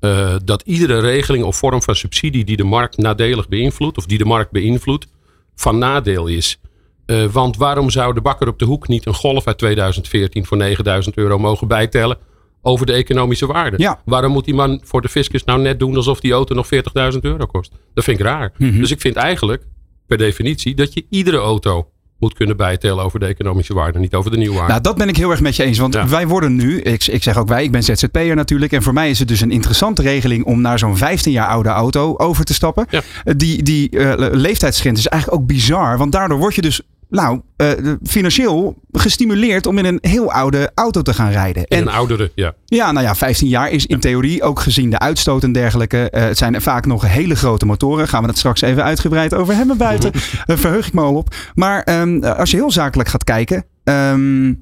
eh, 0.00 0.36
dat 0.44 0.62
iedere 0.62 0.98
regeling 0.98 1.44
of 1.44 1.56
vorm 1.56 1.82
van 1.82 1.96
subsidie 1.96 2.44
die 2.44 2.56
de 2.56 2.64
markt 2.64 2.96
nadelig 2.96 3.48
beïnvloedt, 3.48 3.98
of 3.98 4.06
die 4.06 4.18
de 4.18 4.24
markt 4.24 4.50
beïnvloedt, 4.50 5.06
van 5.54 5.78
nadeel 5.78 6.26
is. 6.26 6.60
Eh, 7.06 7.24
want 7.24 7.56
waarom 7.56 7.90
zou 7.90 8.14
de 8.14 8.20
bakker 8.20 8.48
op 8.48 8.58
de 8.58 8.64
hoek 8.64 8.88
niet 8.88 9.06
een 9.06 9.14
golf 9.14 9.46
uit 9.46 9.58
2014 9.58 10.46
voor 10.46 10.56
9000 10.56 11.16
euro 11.16 11.38
mogen 11.38 11.68
bijtellen 11.68 12.16
over 12.62 12.86
de 12.86 12.92
economische 12.92 13.46
waarde? 13.46 13.76
Ja. 13.78 14.00
Waarom 14.04 14.32
moet 14.32 14.44
die 14.44 14.54
man 14.54 14.80
voor 14.84 15.00
de 15.00 15.08
fiscus 15.08 15.44
nou 15.44 15.60
net 15.60 15.78
doen 15.78 15.96
alsof 15.96 16.20
die 16.20 16.32
auto 16.32 16.54
nog 16.54 16.68
40.000 17.12 17.18
euro 17.20 17.46
kost? 17.46 17.72
Dat 17.94 18.04
vind 18.04 18.18
ik 18.18 18.24
raar. 18.26 18.52
Mhm. 18.56 18.78
Dus 18.78 18.90
ik 18.90 19.00
vind 19.00 19.16
eigenlijk, 19.16 19.62
per 20.06 20.18
definitie, 20.18 20.74
dat 20.74 20.92
je 20.94 21.06
iedere 21.10 21.36
auto 21.36 21.88
moet 22.18 22.34
kunnen 22.34 22.56
bijtellen 22.56 23.04
over 23.04 23.20
de 23.20 23.26
economische 23.26 23.74
waarde, 23.74 23.98
niet 23.98 24.14
over 24.14 24.30
de 24.30 24.36
nieuwwaarde. 24.36 24.68
Nou, 24.68 24.80
dat 24.82 24.96
ben 24.96 25.08
ik 25.08 25.16
heel 25.16 25.30
erg 25.30 25.40
met 25.40 25.56
je 25.56 25.62
eens. 25.64 25.78
Want 25.78 25.94
Ja. 25.94 26.08
wij 26.08 26.26
worden 26.26 26.54
nu, 26.56 26.80
ik, 26.80 27.06
ik 27.06 27.22
zeg 27.22 27.36
ook 27.36 27.48
wij, 27.48 27.64
ik 27.64 27.70
ben 27.72 27.82
ZZP'er 27.82 28.34
natuurlijk. 28.36 28.72
En 28.72 28.82
voor 28.82 28.92
mij 28.92 29.10
is 29.10 29.18
het 29.18 29.28
dus 29.28 29.40
een 29.40 29.50
interessante 29.50 30.02
regeling 30.02 30.44
om 30.44 30.60
naar 30.60 30.78
zo'n 30.78 30.96
15 30.96 31.32
jaar 31.32 31.46
oude 31.48 31.68
auto 31.68 32.16
over 32.16 32.44
te 32.44 32.54
stappen. 32.54 32.86
Ja. 32.90 33.02
Die, 33.36 33.62
die 33.62 33.90
eh, 33.90 34.30
leeftijdsgrens 34.32 34.98
is 34.98 35.06
eigenlijk 35.06 35.40
ook 35.42 35.46
bizar. 35.48 35.98
Want 35.98 36.12
daardoor 36.12 36.38
word 36.38 36.54
je 36.54 36.60
dus 36.62 36.80
nou, 37.08 37.40
eh, 37.56 37.70
financieel 38.02 38.82
gestimuleerd 38.92 39.66
om 39.66 39.78
in 39.78 39.84
een 39.84 39.98
heel 40.00 40.32
oude 40.32 40.70
auto 40.74 41.02
te 41.02 41.14
gaan 41.14 41.30
rijden. 41.30 41.66
En 41.66 41.80
een 41.80 41.88
oudere, 41.88 42.32
ja. 42.34 42.54
ja, 42.64 42.92
nou 42.92 43.06
ja, 43.06 43.14
15 43.14 43.48
jaar 43.48 43.70
is 43.70 43.86
in 43.86 44.00
theorie 44.00 44.42
ook 44.42 44.60
gezien 44.60 44.90
de 44.90 44.98
uitstoot 44.98 45.42
en 45.42 45.52
dergelijke. 45.52 46.10
eh, 46.10 46.22
het 46.22 46.38
zijn 46.38 46.60
vaak 46.62 46.86
nog 46.86 47.06
hele 47.06 47.36
grote 47.36 47.66
motoren. 47.66 48.08
Gaan 48.08 48.22
we 48.22 48.28
het 48.28 48.38
straks 48.38 48.60
even 48.60 48.84
uitgebreid 48.84 49.34
over 49.34 49.54
hebben 49.54 49.76
buiten. 49.76 50.12
Daar 50.44 50.58
verheug 50.66 50.86
ik 50.86 50.92
me 50.92 51.00
al 51.00 51.14
op. 51.14 51.34
Maar 51.54 51.82
ehm, 51.82 52.24
als 52.24 52.50
je 52.50 52.56
heel 52.56 52.70
zakelijk 52.70 53.08
gaat 53.08 53.24
kijken. 53.24 53.64
ehm, 53.84 54.54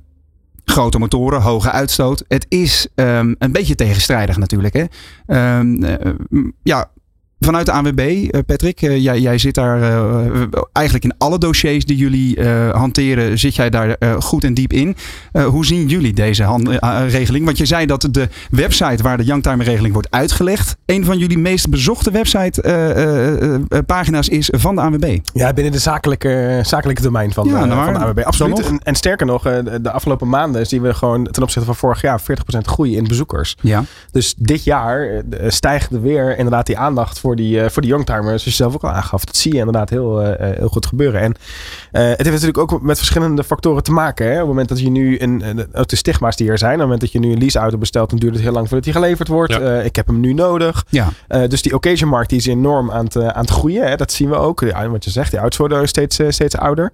grote 0.64 0.98
motoren, 0.98 1.40
hoge 1.42 1.70
uitstoot. 1.70 2.24
Het 2.28 2.46
is 2.48 2.88
ehm, 2.94 3.34
een 3.38 3.52
beetje 3.52 3.74
tegenstrijdig 3.74 4.36
natuurlijk. 4.36 4.74
Hè? 4.74 4.84
Eh, 5.26 5.60
ja, 6.62 6.90
vanuit 7.38 7.66
de 7.66 7.72
ANWB, 7.72 7.98
eh, 7.98 8.40
Patrick, 8.46 8.82
eh, 8.82 9.02
jij, 9.02 9.20
jij 9.20 9.38
zit 9.38 9.54
daar 9.54 9.82
eh, 9.82 10.42
eigenlijk 10.72 11.04
in 11.04 11.14
alle 11.18 11.38
dossiers 11.38 11.84
die 11.84 11.96
jullie 11.96 12.42
hanteren, 12.72 13.38
zit 13.38 13.54
jij 13.54 13.70
daar 13.70 13.96
goed 14.18 14.44
en 14.44 14.54
diep 14.54 14.72
in. 14.72 14.96
Hoe 15.46 15.66
zien 15.66 15.86
jullie 15.88 16.12
deze 16.12 16.42
han- 16.42 16.72
eh, 16.72 17.00
regeling? 17.08 17.44
Want 17.44 17.58
je 17.58 17.66
zei 17.66 17.86
dat 17.86 18.08
de 18.10 18.28
website 18.50 19.02
waar 19.02 19.16
de 19.16 19.24
Youngtimer 19.24 19.64
regeling 19.66 19.92
wordt 19.92 20.10
uitgelegd, 20.10 20.76
een 20.86 21.04
van 21.04 21.18
jullie 21.18 21.38
meest 21.38 21.68
bezochte 21.70 22.10
website 22.10 22.62
pagina's 23.86 24.28
is 24.28 24.48
van 24.56 24.74
de 24.74 24.80
ANWB. 24.80 25.18
Ja, 25.32 25.52
binnen 25.52 25.72
de 25.72 25.78
zakelijke, 25.78 26.60
zakelijke 26.62 27.02
domein 27.02 27.32
van, 27.32 27.46
Ja, 27.48 27.64
nou 27.64 27.84
van 27.84 27.92
de 27.92 27.98
AWB. 27.98 28.18
Absoluut. 28.18 28.60
En, 28.66 28.78
en 28.82 28.94
sterker 28.94 29.26
nog, 29.26 29.42
de, 29.42 29.90
afgelopen 29.90 30.28
maanden 30.28 30.66
zien 30.66 30.82
we 30.82 30.94
gewoon 30.94 31.24
ten 31.24 31.42
opzichte 31.42 31.66
van 31.66 31.76
vorig 31.76 32.00
jaar 32.00 32.20
40% 32.20 32.24
groei 32.62 32.96
in 32.96 33.04
bezoekers. 33.04 33.56
Ja. 33.60 33.84
Dus 34.10 34.34
dit 34.38 34.64
jaar 34.64 35.22
stijgt 35.46 35.92
er 35.92 36.02
weer 36.02 36.36
inderdaad 36.36 36.66
die 36.66 36.78
aandacht 36.78 37.18
voor 37.20 37.25
die, 37.34 37.60
eh, 37.60 37.70
voor 37.70 37.82
die 37.82 37.90
youngtimers. 37.90 38.24
Zoals 38.24 38.44
je 38.44 38.50
zelf 38.50 38.74
ook 38.74 38.84
al 38.84 38.90
aangaf. 38.90 39.24
Dat 39.24 39.36
zie 39.36 39.52
je 39.52 39.58
inderdaad 39.58 39.90
heel, 39.90 40.22
eh, 40.22 40.50
eh, 40.50 40.56
heel 40.56 40.68
goed 40.68 40.86
gebeuren. 40.86 41.20
En 41.20 41.34
het 41.90 42.26
heeft 42.26 42.30
natuurlijk 42.30 42.58
ook 42.58 42.82
met 42.82 42.96
verschillende 42.96 43.44
factoren 43.44 43.82
te 43.82 43.92
maken. 43.92 44.26
Hè. 44.26 44.32
Op 44.32 44.38
het 44.38 44.46
moment 44.46 44.68
dat 44.68 44.80
je 44.80 44.90
nu 44.90 45.20
een, 45.20 45.66
ook 45.72 45.88
de 45.88 45.96
stigma's 45.96 46.36
die 46.36 46.50
er 46.50 46.58
zijn. 46.58 46.72
Op 46.72 46.78
het 46.78 46.84
moment 46.84 47.00
dat 47.00 47.12
je 47.12 47.18
nu 47.18 47.32
een 47.32 47.38
leaseauto 47.38 47.78
bestelt, 47.78 48.10
dan 48.10 48.18
duurt 48.18 48.34
het 48.34 48.42
heel 48.42 48.52
lang 48.52 48.66
voordat 48.66 48.84
die 48.84 48.92
geleverd 48.92 49.28
wordt. 49.28 49.52
Ja. 49.52 49.80
Ik 49.80 49.96
heb 49.96 50.06
hem 50.06 50.20
nu 50.20 50.32
nodig. 50.32 50.84
Ja. 50.88 51.08
Dus 51.48 51.62
die 51.62 51.74
occasion 51.74 52.10
markt 52.10 52.28
die 52.28 52.38
is 52.38 52.46
enorm 52.46 52.90
aan 52.90 53.04
het, 53.04 53.16
aan 53.16 53.40
het 53.40 53.50
groeien. 53.50 53.88
Hè. 53.88 53.96
Dat 53.96 54.12
zien 54.12 54.28
we 54.28 54.36
ook. 54.36 54.60
Ja, 54.60 54.88
wat 54.88 55.04
je 55.04 55.10
zegt, 55.10 55.30
die 55.30 55.40
auto's 55.40 55.58
worden 55.58 55.88
steeds, 55.88 56.20
steeds 56.28 56.56
ouder. 56.56 56.92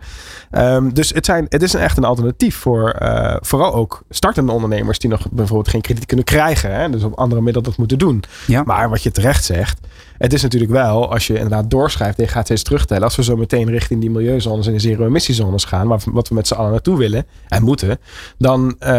Ehm, 0.51 0.91
dus 0.91 1.11
het, 1.11 1.25
zijn, 1.25 1.47
het 1.49 1.63
is 1.63 1.73
een, 1.73 1.81
echt 1.81 1.97
een 1.97 2.05
alternatief 2.05 2.57
voor 2.57 2.97
vooral 3.41 3.75
ook 3.75 4.03
startende 4.11 4.53
ondernemers 4.53 4.99
die 4.99 5.11
nog 5.11 5.27
bijvoorbeeld 5.31 5.69
geen 5.69 5.81
krediet 5.81 6.07
kunnen 6.07 6.25
krijgen. 6.25 6.75
Hè. 6.75 6.91
Dus 6.91 7.03
op 7.03 7.15
andere 7.15 7.41
middelen 7.41 7.69
dat 7.69 7.79
moeten 7.79 7.99
doen. 7.99 8.23
Ja. 8.47 8.63
Maar 8.67 8.89
wat 8.89 9.03
je 9.03 9.11
terecht 9.11 9.45
zegt, 9.45 9.81
het 10.23 10.33
is 10.33 10.43
natuurlijk 10.43 10.73
wel, 10.73 11.13
als 11.13 11.27
je 11.27 11.35
inderdaad 11.35 11.71
doorschrijft 11.71 12.19
en 12.19 12.25
je 12.25 12.31
gaat 12.31 12.45
steeds 12.45 12.63
terugtellen, 12.63 13.03
als 13.03 13.17
we 13.17 13.23
zo 13.23 13.37
meteen 13.37 13.71
richting 13.71 14.01
die 14.01 14.11
milieuzones 14.11 14.67
en 14.67 14.73
de 14.73 14.79
zero-emissiezones 14.79 15.65
gaan, 15.65 15.89
waar- 15.89 16.01
wat 16.05 16.29
we 16.29 16.35
met 16.35 16.47
z'n 16.47 16.55
allen 16.55 16.71
naartoe 16.71 16.99
willen 16.99 17.27
en 17.49 17.63
moeten, 17.63 17.99
dan, 18.39 18.77
eh, 18.79 18.91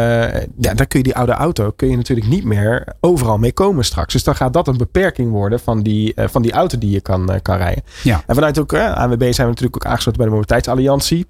ja, 0.57 0.73
dan 0.73 0.87
kun 0.87 0.99
je 0.99 1.03
die 1.03 1.15
oude 1.15 1.31
auto 1.31 1.71
kun 1.75 1.89
je 1.89 1.95
natuurlijk 1.95 2.27
niet 2.27 2.43
meer 2.43 2.85
overal 2.99 3.37
mee 3.37 3.53
komen 3.53 3.85
straks. 3.85 4.13
Dus 4.13 4.23
dan 4.23 4.35
gaat 4.35 4.53
dat 4.53 4.67
een 4.67 4.77
beperking 4.77 5.31
worden 5.31 5.59
van 5.59 5.81
die, 5.81 6.13
eh, 6.13 6.27
van 6.27 6.41
die 6.41 6.51
auto 6.51 6.77
die 6.77 6.91
je 6.91 7.01
kan, 7.01 7.31
eh, 7.31 7.39
kan 7.41 7.57
rijden. 7.57 7.83
Ja. 8.03 8.23
En 8.27 8.35
vanuit 8.35 8.59
ook 8.59 8.73
ANWB 8.73 9.21
zijn 9.21 9.47
we 9.47 9.53
natuurlijk 9.53 9.75
ook 9.75 9.85
aangesloten 9.85 10.17
bij 10.21 10.25
de 10.25 10.35
Mobiliteitsalliantie. 10.35 11.25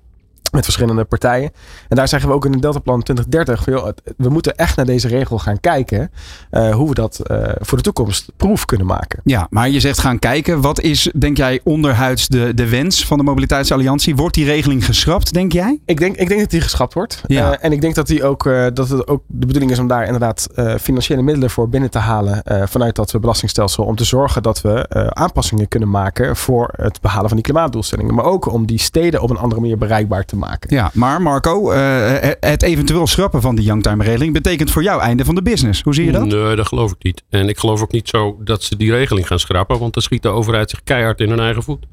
Met 0.53 0.63
verschillende 0.63 1.03
partijen. 1.03 1.51
En 1.89 1.95
daar 1.95 2.07
zeggen 2.07 2.29
we 2.29 2.35
ook 2.35 2.45
in 2.45 2.51
het 2.51 2.61
Deltaplan 2.61 3.03
2030. 3.03 3.63
Van, 3.63 3.73
joh, 3.73 3.87
we 4.17 4.29
moeten 4.29 4.55
echt 4.55 4.75
naar 4.75 4.85
deze 4.85 5.07
regel 5.07 5.39
gaan 5.39 5.59
kijken. 5.59 6.11
eh, 6.49 6.75
hoe 6.75 6.89
we 6.89 6.95
dat 6.95 7.19
eh, 7.19 7.37
voor 7.59 7.77
de 7.77 7.83
toekomst 7.83 8.31
proef 8.37 8.65
kunnen 8.65 8.87
maken. 8.87 9.21
Ja, 9.23 9.47
maar 9.49 9.69
je 9.69 9.79
zegt 9.79 9.99
gaan 9.99 10.19
kijken. 10.19 10.61
Wat 10.61 10.81
is, 10.81 11.11
denk 11.15 11.37
jij, 11.37 11.59
onderhuids 11.63 12.27
de, 12.27 12.53
de 12.53 12.69
wens 12.69 13.05
van 13.05 13.17
de 13.17 13.23
Mobiliteitsalliantie? 13.23 14.15
Wordt 14.15 14.35
die 14.35 14.45
regeling 14.45 14.85
geschrapt, 14.85 15.33
denk 15.33 15.51
jij? 15.51 15.79
Ik 15.85 15.99
denk, 15.99 16.15
ik 16.15 16.27
denk 16.27 16.39
dat 16.39 16.49
die 16.49 16.61
geschrapt 16.61 16.93
wordt. 16.93 17.21
Ja. 17.27 17.51
Eh, 17.51 17.65
en 17.65 17.71
ik 17.71 17.81
denk 17.81 17.95
dat, 17.95 18.07
die 18.07 18.23
ook, 18.23 18.43
dat 18.73 18.89
het 18.89 19.07
ook 19.07 19.23
de 19.27 19.45
bedoeling 19.45 19.71
is 19.71 19.79
om 19.79 19.87
daar 19.87 20.05
inderdaad 20.05 20.47
financiële 20.81 21.21
middelen 21.21 21.49
voor 21.49 21.69
binnen 21.69 21.89
te 21.89 21.99
halen. 21.99 22.41
vanuit 22.67 22.95
dat 22.95 23.15
belastingstelsel. 23.19 23.83
Om 23.83 23.95
te 23.95 24.03
zorgen 24.03 24.43
dat 24.43 24.61
we 24.61 24.85
aanpassingen 25.13 25.67
kunnen 25.67 25.89
maken 25.89 26.35
voor 26.35 26.73
het 26.75 27.01
behalen 27.01 27.27
van 27.27 27.37
die 27.37 27.45
klimaatdoelstellingen. 27.45 28.13
Maar 28.13 28.25
ook 28.25 28.51
om 28.51 28.65
die 28.65 28.79
steden 28.79 29.21
op 29.21 29.29
een 29.29 29.37
andere 29.37 29.61
manier 29.61 29.77
bereikbaar 29.77 30.25
te 30.25 30.35
maken. 30.35 30.42
Ja, 30.71 30.91
maar 30.93 31.21
Marco, 31.21 31.71
eh, 31.71 32.29
het 32.39 32.63
eventueel 32.63 33.07
schrappen 33.07 33.41
van 33.41 33.55
die 33.55 33.65
youngtime-regeling 33.65 34.33
betekent 34.33 34.71
voor 34.71 34.83
jou 34.83 35.01
einde 35.01 35.25
van 35.25 35.35
de 35.35 35.41
business. 35.41 35.81
Hoe 35.81 35.93
zie 35.93 36.05
je 36.05 36.11
dat? 36.11 36.25
Nee, 36.25 36.55
dat 36.55 36.67
geloof 36.67 36.91
ik 36.91 37.03
niet. 37.03 37.23
En 37.29 37.49
ik 37.49 37.57
geloof 37.57 37.81
ook 37.81 37.91
niet 37.91 38.09
zo 38.09 38.37
dat 38.43 38.63
ze 38.63 38.77
die 38.77 38.91
regeling 38.91 39.27
gaan 39.27 39.39
schrappen. 39.39 39.79
Want 39.79 39.93
dan 39.93 40.03
schiet 40.03 40.21
de 40.21 40.29
overheid 40.29 40.69
zich 40.69 40.83
keihard 40.83 41.19
in 41.19 41.29
hun 41.29 41.39
eigen 41.39 41.63
voet. 41.63 41.85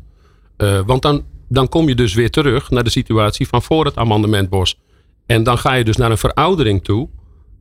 Eh, 0.57 0.81
want 0.87 1.03
dan, 1.03 1.25
dan 1.49 1.69
kom 1.69 1.89
je 1.89 1.95
dus 1.95 2.15
weer 2.15 2.31
terug 2.31 2.71
naar 2.71 2.85
de 2.85 2.91
situatie 2.91 3.49
van 3.49 3.63
voor 3.63 3.85
het 3.85 3.97
amendementbos. 3.97 4.79
En 5.27 5.43
dan 5.43 5.59
ga 5.59 5.75
je 5.75 5.85
dus 5.85 5.97
naar 5.97 6.11
een 6.11 6.19
veroudering 6.19 6.85
toe 6.85 7.09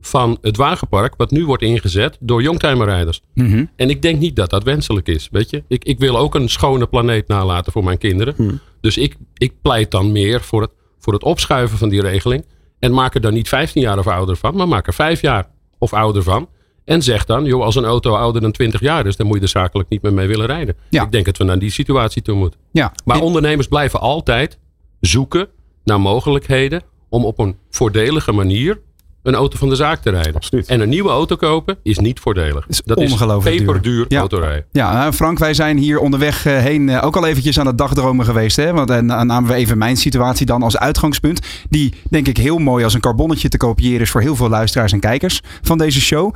van 0.00 0.38
het 0.40 0.56
wagenpark. 0.56 1.14
Wat 1.16 1.30
nu 1.30 1.46
wordt 1.46 1.62
ingezet 1.62 2.16
door 2.20 2.42
youngtimerrijders. 2.42 3.22
Mhm. 3.34 3.64
En 3.76 3.90
ik 3.90 4.02
denk 4.02 4.18
niet 4.18 4.36
dat 4.36 4.50
dat 4.50 4.64
wenselijk 4.64 5.08
is. 5.08 5.28
Weet 5.30 5.50
je? 5.50 5.62
Ik, 5.68 5.84
ik 5.84 5.98
wil 5.98 6.18
ook 6.18 6.34
een 6.34 6.48
schone 6.48 6.86
planeet 6.86 7.28
nalaten 7.28 7.72
voor 7.72 7.84
mijn 7.84 7.98
kinderen. 7.98 8.60
Dus 8.80 8.96
ik, 8.96 9.16
ik 9.34 9.52
pleit 9.62 9.90
dan 9.90 10.12
meer 10.12 10.40
voor 10.40 10.62
het, 10.62 10.70
voor 11.00 11.12
het 11.12 11.22
opschuiven 11.22 11.78
van 11.78 11.88
die 11.88 12.00
regeling. 12.00 12.44
En 12.78 12.92
maak 12.92 13.14
er 13.14 13.20
dan 13.20 13.32
niet 13.32 13.48
15 13.48 13.82
jaar 13.82 13.98
of 13.98 14.06
ouder 14.06 14.36
van, 14.36 14.56
maar 14.56 14.68
maak 14.68 14.86
er 14.86 14.94
5 14.94 15.20
jaar. 15.20 15.48
of 15.78 15.92
ouder 15.92 16.22
van. 16.22 16.48
En 16.84 17.02
zeg 17.02 17.24
dan, 17.24 17.44
joh, 17.44 17.64
als 17.64 17.76
een 17.76 17.84
auto 17.84 18.14
ouder 18.14 18.40
dan 18.40 18.52
20 18.52 18.80
jaar 18.80 19.06
is, 19.06 19.16
dan 19.16 19.26
moet 19.26 19.36
je 19.36 19.42
er 19.42 19.48
zakelijk 19.48 19.88
niet 19.88 20.02
meer 20.02 20.12
mee 20.12 20.26
willen 20.26 20.46
rijden. 20.46 20.76
Ja. 20.88 21.02
Ik 21.02 21.12
denk 21.12 21.24
dat 21.24 21.36
we 21.36 21.44
naar 21.44 21.58
die 21.58 21.70
situatie 21.70 22.22
toe 22.22 22.36
moeten. 22.36 22.60
Ja. 22.72 22.92
Maar 23.04 23.20
ondernemers 23.20 23.66
blijven 23.68 24.00
altijd 24.00 24.58
zoeken 25.00 25.48
naar 25.84 26.00
mogelijkheden 26.00 26.82
om 27.08 27.24
op 27.24 27.38
een 27.38 27.56
voordelige 27.70 28.32
manier 28.32 28.80
een 29.22 29.34
auto 29.34 29.58
van 29.58 29.68
de 29.68 29.74
zaak 29.74 30.02
te 30.02 30.10
rijden. 30.10 30.34
Absoluut. 30.34 30.66
En 30.66 30.80
een 30.80 30.88
nieuwe 30.88 31.10
auto 31.10 31.36
kopen 31.36 31.78
is 31.82 31.98
niet 31.98 32.20
voordelig. 32.20 32.64
Is 32.68 32.82
dat 32.84 33.00
is 33.00 33.12
ongelooflijk 33.12 33.56
duur. 33.56 33.66
peperduur 33.66 34.04
Ja. 34.08 34.18
autorijden. 34.18 34.64
Ja, 34.72 35.06
eh, 35.06 35.12
Frank, 35.12 35.38
wij 35.38 35.54
zijn 35.54 35.76
hier 35.78 35.98
onderweg 35.98 36.46
eh, 36.46 36.58
heen 36.58 36.88
eh, 36.88 37.04
ook 37.04 37.16
al 37.16 37.26
eventjes 37.26 37.58
aan 37.58 37.66
het 37.66 37.78
dagdromen 37.78 38.24
geweest. 38.24 38.56
Hè? 38.56 38.72
Want 38.72 38.88
dan 38.88 39.06
namen 39.06 39.46
we 39.46 39.54
even 39.54 39.78
mijn 39.78 39.96
situatie 39.96 40.46
dan 40.46 40.62
als 40.62 40.78
uitgangspunt. 40.78 41.40
Die 41.68 41.94
denk 42.10 42.26
ik 42.28 42.36
heel 42.36 42.58
mooi 42.58 42.84
als 42.84 42.94
een 42.94 43.00
carbonnetje 43.00 43.48
te 43.48 43.56
kopiëren 43.56 44.00
is 44.00 44.10
voor 44.10 44.20
heel 44.20 44.36
veel 44.36 44.48
luisteraars 44.48 44.92
en 44.92 45.00
kijkers 45.00 45.40
van 45.62 45.78
deze 45.78 46.00
show. 46.00 46.34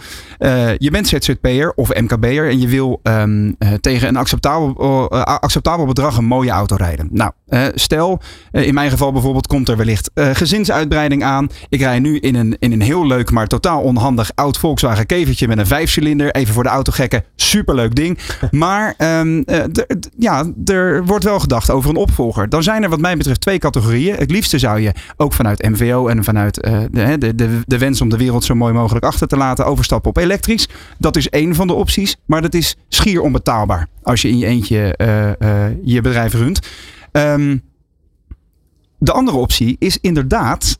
Je 0.78 0.88
bent 0.90 1.08
ZZP'er 1.08 1.72
of 1.74 1.94
MKB'er 2.00 2.48
en 2.48 2.60
je 2.60 2.68
wil 2.68 3.00
ehm, 3.02 3.52
eh, 3.58 3.72
tegen 3.72 4.08
een 4.08 4.16
acceptabel, 4.16 5.10
acceptabel 5.24 5.86
bedrag 5.86 6.16
een 6.16 6.24
mooie 6.24 6.50
auto 6.50 6.76
rijden. 6.76 7.08
Nou, 7.10 7.32
stel, 7.74 8.20
in 8.50 8.74
mijn 8.74 8.90
geval 8.90 9.12
bijvoorbeeld 9.12 9.46
komt 9.46 9.68
er 9.68 9.76
wellicht 9.76 10.10
gezinsuitbreiding 10.14 11.24
aan. 11.24 11.48
Ik 11.68 11.80
rij 11.80 11.98
nu 11.98 12.18
in 12.18 12.34
een, 12.34 12.56
in 12.58 12.72
een 12.74 12.86
heel 12.86 13.06
leuk, 13.06 13.30
maar 13.30 13.46
totaal 13.46 13.80
onhandig 13.80 14.30
oud 14.34 14.58
Volkswagen 14.58 15.06
kevertje 15.06 15.48
met 15.48 15.58
een 15.58 15.66
vijfcilinder. 15.66 16.30
Even 16.30 16.54
voor 16.54 16.62
de 16.62 16.68
autogekken, 16.68 17.24
superleuk 17.36 17.94
ding. 17.94 18.18
Maar 18.50 18.94
ehm, 18.96 19.42
eh, 19.46 19.64
ja, 20.18 20.52
er 20.64 21.04
wordt 21.04 21.24
wel 21.24 21.40
gedacht 21.40 21.70
over 21.70 21.90
een 21.90 21.96
opvolger. 21.96 22.48
Dan 22.48 22.62
zijn 22.62 22.82
er 22.82 22.88
wat 22.88 23.00
mij 23.00 23.16
betreft 23.16 23.40
twee 23.40 23.58
categorieën. 23.58 24.16
Het 24.16 24.30
liefste 24.30 24.58
zou 24.58 24.80
je 24.80 24.92
ook 25.16 25.32
vanuit 25.32 25.62
MVO 25.62 26.06
en 26.08 26.24
vanuit 26.24 26.60
eh, 26.60 26.80
de, 26.90 27.18
de, 27.18 27.34
de, 27.34 27.60
de 27.66 27.78
wens 27.78 28.00
om 28.00 28.08
de 28.08 28.16
wereld 28.16 28.44
zo 28.44 28.54
mooi 28.54 28.72
mogelijk 28.72 29.04
achter 29.04 29.28
te 29.28 29.36
laten 29.36 29.66
overstappen 29.66 30.10
op 30.10 30.16
elektrisch. 30.16 30.68
Dat 30.98 31.16
is 31.16 31.28
één 31.28 31.54
van 31.54 31.66
de 31.66 31.72
opties, 31.72 32.16
maar 32.26 32.42
dat 32.42 32.54
is 32.54 32.76
schier 32.88 33.20
onbetaalbaar 33.20 33.88
als 34.02 34.22
je 34.22 34.28
in 34.28 34.38
je 34.38 34.46
eentje 34.46 34.96
eh, 34.96 35.68
je 35.82 36.00
bedrijf 36.00 36.32
runt. 36.32 36.68
Ehm, 37.12 37.56
de 38.98 39.12
andere 39.12 39.36
optie 39.36 39.76
is 39.78 39.98
inderdaad 40.00 40.78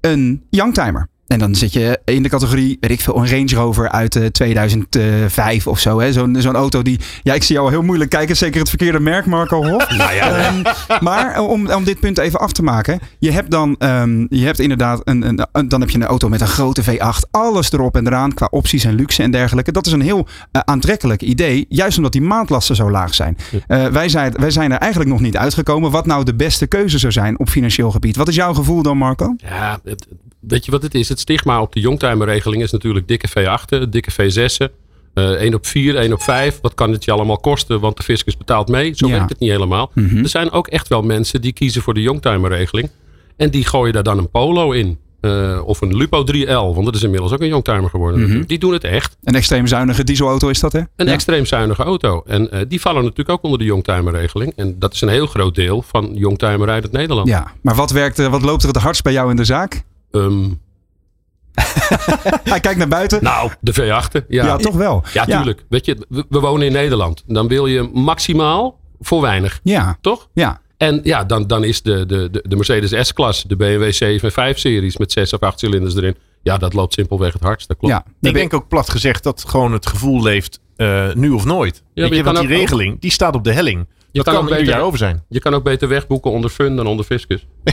een 0.00 0.42
youngtimer. 0.50 1.08
En 1.32 1.38
dan 1.38 1.54
zit 1.54 1.72
je 1.72 2.00
in 2.04 2.22
de 2.22 2.28
categorie, 2.28 2.76
weet 2.80 2.90
ik 2.90 3.00
veel, 3.00 3.16
een 3.16 3.28
Range 3.28 3.54
Rover 3.54 3.88
uit 3.90 4.16
eh, 4.16 4.26
2005 4.26 5.66
of 5.66 5.78
zo. 5.78 6.00
hè. 6.00 6.12
Zo'n 6.12 6.36
zo'n 6.38 6.54
auto 6.54 6.82
die, 6.82 7.00
ja, 7.22 7.34
ik 7.34 7.42
zie 7.42 7.54
jou 7.56 7.70
heel 7.70 7.82
moeilijk 7.82 8.10
kijken. 8.10 8.36
Zeker 8.36 8.60
het 8.60 8.68
verkeerde 8.68 9.00
merk, 9.00 9.26
Marco 9.26 9.64
Hof. 9.68 9.86
Ehm, 9.92 10.62
maar 11.00 11.40
om, 11.40 11.70
om 11.70 11.84
dit 11.84 12.00
punt 12.00 12.18
even 12.18 12.40
af 12.40 12.52
te 12.52 12.62
maken. 12.62 13.00
Je 13.18 13.30
hebt 13.30 13.50
dan, 13.50 13.74
ehm, 13.78 14.26
je 14.28 14.44
hebt 14.44 14.58
inderdaad, 14.58 15.00
een, 15.04 15.28
een, 15.28 15.46
een- 15.52 15.68
dan 15.68 15.80
heb 15.80 15.90
je 15.90 15.98
een 15.98 16.04
auto 16.04 16.28
met 16.28 16.40
een 16.40 16.46
grote 16.46 16.82
V8. 16.84 17.30
Alles 17.30 17.72
erop 17.72 17.96
en 17.96 18.06
eraan 18.06 18.34
qua 18.34 18.48
opties 18.50 18.84
en 18.84 18.94
luxe 18.94 19.22
en 19.22 19.30
dergelijke. 19.30 19.72
Dat 19.72 19.86
is 19.86 19.92
een 19.92 20.00
heel 20.00 20.26
eh, 20.52 20.62
aantrekkelijk 20.64 21.22
idee. 21.22 21.66
Juist 21.68 21.96
omdat 21.96 22.12
die 22.12 22.22
maandlasten 22.22 22.76
zo 22.76 22.90
laag 22.90 23.14
zijn. 23.14 23.36
Eh, 23.66 23.86
wij, 23.86 24.08
zijn. 24.08 24.32
wij 24.36 24.50
zijn 24.50 24.72
er 24.72 24.78
eigenlijk 24.78 25.10
nog 25.10 25.20
niet 25.20 25.36
uitgekomen. 25.36 25.90
Wat 25.90 26.06
nou 26.06 26.24
de 26.24 26.34
beste 26.34 26.66
keuze 26.66 26.98
zou 26.98 27.12
zijn 27.12 27.38
op 27.38 27.48
financieel 27.48 27.90
gebied. 27.90 28.16
Wat 28.16 28.28
is 28.28 28.34
jouw 28.34 28.54
gevoel 28.54 28.82
dan, 28.82 28.96
Marco? 28.98 29.34
Ja, 29.36 29.78
het- 29.84 30.06
weet 30.48 30.64
je 30.64 30.70
wat 30.70 30.82
het 30.82 30.94
is? 30.94 31.08
Het 31.08 31.20
stigma 31.20 31.60
op 31.60 31.72
de 31.72 31.80
youngtimer-regeling 31.80 32.62
is 32.62 32.70
natuurlijk 32.72 33.08
dikke 33.08 33.28
V8'en, 33.28 33.88
dikke 33.88 34.10
V6'en. 34.12 34.68
eh 35.14 35.24
1 35.30 35.54
op 35.54 35.66
4, 35.66 35.96
1 35.96 36.12
op 36.12 36.22
5. 36.22 36.58
Wat 36.62 36.74
kan 36.74 36.92
het 36.92 37.04
je 37.04 37.12
allemaal 37.12 37.38
kosten? 37.38 37.80
Want 37.80 37.96
de 37.96 38.02
fiscus 38.02 38.36
betaalt 38.36 38.68
mee. 38.68 38.92
Zo 38.94 39.06
Ja. 39.06 39.12
werkt 39.12 39.28
het 39.30 39.38
niet 39.38 39.50
helemaal. 39.50 39.90
Mhm. 39.94 40.18
Er 40.18 40.28
zijn 40.28 40.50
ook 40.50 40.66
echt 40.68 40.88
wel 40.88 41.02
mensen 41.02 41.40
die 41.40 41.52
kiezen 41.52 41.82
voor 41.82 41.94
de 41.94 42.00
youngtimer-regeling. 42.02 42.90
En 43.36 43.50
die 43.50 43.64
gooien 43.64 43.92
daar 43.92 44.02
dan 44.02 44.18
een 44.18 44.30
Polo 44.30 44.70
in. 44.72 44.98
Eh, 45.20 45.60
of 45.64 45.80
een 45.80 45.96
Lupo 45.96 46.24
3L. 46.24 46.74
Want 46.74 46.84
dat 46.84 46.94
is 46.94 47.02
inmiddels 47.02 47.32
ook 47.32 47.40
een 47.40 47.46
youngtimer 47.48 47.90
geworden. 47.90 48.20
Mhm. 48.20 48.42
Die 48.46 48.58
doen 48.58 48.72
het 48.72 48.84
echt. 48.84 49.16
Een 49.22 49.34
extreem 49.34 49.66
zuinige 49.66 50.04
dieselauto 50.04 50.48
is 50.48 50.60
dat, 50.60 50.72
hè? 50.72 50.78
Een 50.96 51.06
Ja. 51.06 51.12
extreem 51.12 51.44
zuinige 51.46 51.82
auto. 51.82 52.22
En 52.26 52.50
eh, 52.50 52.60
die 52.68 52.80
vallen 52.80 53.02
natuurlijk 53.02 53.28
ook 53.30 53.42
onder 53.42 53.58
de 53.58 53.64
youngtimer-regeling. 53.64 54.52
En 54.56 54.78
dat 54.78 54.94
is 54.94 55.00
een 55.00 55.08
heel 55.08 55.26
groot 55.26 55.54
deel 55.54 55.82
van 55.82 56.10
youngtimer 56.14 56.66
rijdt 56.66 56.82
het 56.84 56.92
Nederland. 56.92 57.28
Ja, 57.28 57.52
maar 57.62 57.74
wat, 57.74 57.90
werkt, 57.90 58.18
eh, 58.18 58.26
wat 58.30 58.42
loopt 58.42 58.62
er 58.62 58.68
het 58.68 58.76
hardst 58.76 59.02
bij 59.02 59.12
jou 59.12 59.30
in 59.30 59.36
de 59.36 59.44
zaak? 59.44 59.82
Ehm, 60.12 60.50
Hij 62.44 62.60
kijkt 62.60 62.78
naar 62.78 62.88
buiten. 62.88 63.22
nou, 63.24 63.50
de 63.60 63.72
V8'en. 63.74 64.24
Ja, 64.28 64.44
ja, 64.44 64.56
toch 64.56 64.74
wel. 64.74 65.04
Ja, 65.12 65.24
tuurlijk. 65.24 65.64
Weet 65.68 65.86
je, 65.86 66.06
we, 66.08 66.24
we 66.28 66.40
wonen 66.40 66.66
in 66.66 66.72
Nederland. 66.72 67.22
Dan 67.26 67.48
wil 67.48 67.66
je 67.66 67.82
maximaal 67.92 68.78
voor 69.00 69.20
weinig. 69.20 69.60
Ja, 69.62 69.98
Toch? 70.00 70.28
ja. 70.34 70.60
En 70.76 71.00
ja, 71.02 71.24
dan, 71.24 71.46
dan 71.46 71.64
is 71.64 71.82
de, 71.82 72.06
de, 72.06 72.28
de, 72.30 72.44
de 72.48 72.56
Mercedes 72.56 73.06
S-klasse, 73.08 73.48
de 73.48 73.56
BMW 73.56 73.92
7 73.92 74.28
en 74.28 74.32
5 74.34 74.58
series 74.58 74.96
met 74.96 75.12
6 75.12 75.32
of 75.32 75.40
8 75.40 75.58
cilinders 75.58 75.94
erin. 75.96 76.16
Ja, 76.42 76.56
dat 76.58 76.72
loopt 76.74 76.92
simpelweg 76.92 77.32
het 77.32 77.42
hardst. 77.42 77.68
Dat 77.68 77.76
klopt. 77.76 77.94
ja. 77.94 78.04
Ik 78.28 78.34
denk 78.34 78.54
ook 78.54 78.68
plat 78.68 78.90
gezegd 78.90 79.22
dat 79.22 79.44
gewoon 79.48 79.72
het 79.72 79.86
gevoel 79.86 80.22
leeft 80.22 80.60
eh, 80.76 81.12
nu 81.14 81.30
of 81.30 81.44
nooit. 81.44 81.82
Weet 81.94 82.14
je 82.14 82.22
want 82.22 82.36
die 82.36 82.46
ook- 82.46 82.52
regeling 82.52 83.00
die 83.00 83.10
staat 83.10 83.34
op 83.34 83.44
de 83.44 83.52
helling. 83.52 83.86
Je 84.12 84.22
Dat 84.22 84.34
kan 84.34 84.42
ook 84.44 84.50
een 84.50 84.64
jaar 84.64 84.80
over 84.80 84.98
zijn. 84.98 85.24
Je 85.28 85.38
kan 85.40 85.54
ook 85.54 85.62
beter 85.64 85.88
wegboeken 85.88 86.30
onder 86.30 86.50
fun 86.50 86.76
dan 86.76 86.86
onder 86.86 87.04
fiscus. 87.04 87.46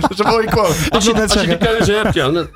Dat 0.00 0.10
is 0.10 0.18
een 0.18 0.26
mooie 0.26 0.46
quote. 0.46 0.74
Als 0.90 1.04
je, 1.04 1.22
als 1.22 1.32
je 1.32 1.46
de 1.46 1.56
keuze 1.58 1.92
hebt, 1.92 2.14
ja. 2.14 2.30
Dan, 2.30 2.48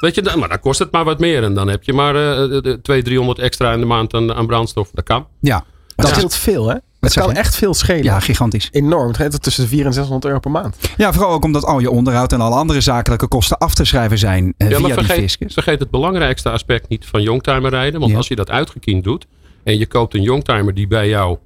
weet 0.00 0.14
je, 0.14 0.22
dan, 0.22 0.38
maar 0.38 0.48
dan 0.48 0.60
kost 0.60 0.78
het 0.78 0.90
maar 0.92 1.04
wat 1.04 1.18
meer. 1.18 1.42
En 1.42 1.54
dan 1.54 1.68
heb 1.68 1.82
je 1.82 1.92
maar 1.92 2.14
eh, 2.14 2.48
de 2.48 2.60
200, 2.82 3.04
300 3.04 3.38
extra 3.38 3.72
in 3.72 3.80
de 3.80 3.86
maand 3.86 4.14
aan, 4.14 4.34
aan 4.34 4.46
brandstof. 4.46 4.90
Dat 4.94 5.04
kan. 5.04 5.26
Ja, 5.40 5.64
Dat 5.96 6.08
Ja. 6.08 6.14
scheelt 6.14 6.34
veel, 6.34 6.68
hè? 6.68 6.74
Het 7.00 7.12
kan 7.12 7.32
echt 7.32 7.56
veel 7.56 7.74
schelen. 7.74 8.02
ja, 8.04 8.20
gigantisch. 8.20 8.68
Enorm. 8.70 9.06
Het 9.08 9.16
gaat 9.16 9.42
tussen 9.42 9.62
de 9.62 9.68
400 9.68 9.96
en 9.96 10.02
600 10.04 10.24
euro 10.24 10.38
per 10.38 10.50
maand. 10.50 10.76
Ja, 10.96 11.12
vooral 11.12 11.32
ook 11.32 11.44
omdat 11.44 11.64
al 11.64 11.78
je 11.78 11.90
onderhoud 11.90 12.32
en 12.32 12.40
alle 12.40 12.54
andere 12.54 12.80
zakelijke 12.80 13.26
kosten 13.28 13.58
af 13.58 13.74
te 13.74 13.84
schrijven 13.84 14.18
zijn 14.18 14.54
eh, 14.56 14.68
Ja, 14.70 14.76
via 14.76 14.78
maar 14.86 14.96
die 14.96 15.04
vergeet, 15.06 15.22
fiscus. 15.22 15.52
vergeet 15.54 15.80
het 15.80 15.90
belangrijkste 15.90 16.50
aspect 16.50 16.88
niet 16.88 17.06
van 17.06 17.22
youngtimer 17.22 17.70
rijden. 17.70 17.98
Want 18.00 18.12
Ja. 18.12 18.16
als 18.18 18.28
je 18.28 18.36
dat 18.36 18.50
uitgekiend 18.50 19.04
doet 19.04 19.26
en 19.64 19.78
je 19.78 19.86
koopt 19.86 20.14
een 20.14 20.22
youngtimer 20.22 20.74
die 20.74 20.86
bij 20.86 21.08
jou 21.08 21.38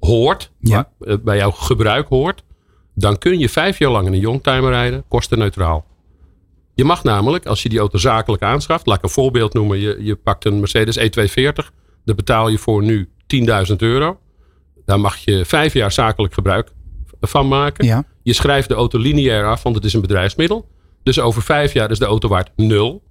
hoort, 0.00 0.52
Ja. 0.60 0.88
eh, 1.00 1.14
bij 1.24 1.36
jouw 1.36 1.50
gebruik 1.50 2.08
hoort, 2.08 2.42
dan 2.94 3.18
kun 3.18 3.38
je 3.38 3.48
vijf 3.48 3.78
jaar 3.78 3.90
lang 3.90 4.06
in 4.06 4.12
een 4.12 4.20
youngtimer 4.20 4.70
rijden, 4.70 5.04
kostenneutraal. 5.08 5.86
Je 6.74 6.84
mag 6.84 7.02
namelijk, 7.04 7.46
als 7.46 7.62
je 7.62 7.68
die 7.68 7.78
auto 7.78 7.98
zakelijk 7.98 8.42
aanschaft, 8.42 8.86
laat 8.86 8.96
ik 8.96 9.02
een 9.02 9.10
voorbeeld 9.10 9.52
noemen. 9.54 9.78
Je, 9.78 9.96
je 10.00 10.16
pakt 10.16 10.44
een 10.44 10.58
Mercedes 10.58 10.98
E240, 10.98 11.72
daar 12.04 12.14
betaal 12.16 12.48
je 12.48 12.58
voor 12.58 12.82
nu 12.82 13.08
10.000 13.70 13.76
euro. 13.76 14.18
Daar 14.84 15.00
mag 15.00 15.16
je 15.16 15.44
vijf 15.44 15.72
jaar 15.72 15.92
zakelijk 15.92 16.34
gebruik 16.34 16.72
van 17.20 17.48
maken. 17.48 17.84
Ja, 17.86 18.04
Je 18.22 18.32
schrijft 18.32 18.68
de 18.68 18.74
auto 18.74 18.98
lineair 18.98 19.46
af, 19.46 19.62
want 19.62 19.74
het 19.74 19.84
is 19.84 19.92
een 19.92 20.00
bedrijfsmiddel. 20.00 20.68
Dus 21.02 21.20
over 21.20 21.42
vijf 21.42 21.72
jaar 21.72 21.90
is 21.90 21.98
de 21.98 22.04
auto 22.04 22.28
waard 22.28 22.50
nul. 22.56 23.02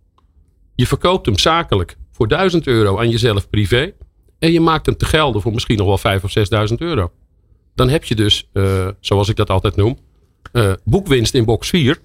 Je 0.76 0.88
verkoopt 0.88 1.26
hem 1.26 1.38
zakelijk 1.38 1.98
voor 2.12 2.28
1000 2.28 2.68
euro 2.68 2.98
aan 3.00 3.10
jezelf 3.10 3.50
privé. 3.50 3.94
En 4.40 4.52
je 4.52 4.60
maakt 4.60 4.86
hem 4.86 4.98
te 4.98 5.06
gelden 5.06 5.42
voor 5.42 5.54
misschien 5.54 5.78
nog 5.78 5.88
wel 5.88 5.98
5 5.98 6.24
of 6.24 6.32
6000 6.32 6.82
euro. 6.82 7.12
Dan 7.76 7.90
heb 7.90 8.04
je 8.04 8.16
dus, 8.16 8.50
eh, 8.54 8.88
zoals 9.00 9.30
ik 9.30 9.36
dat 9.36 9.50
altijd 9.50 9.76
noem, 9.76 9.98
eh, 10.52 10.72
boekwinst 10.84 11.34
in 11.34 11.46
box 11.46 11.70
4. 11.70 11.98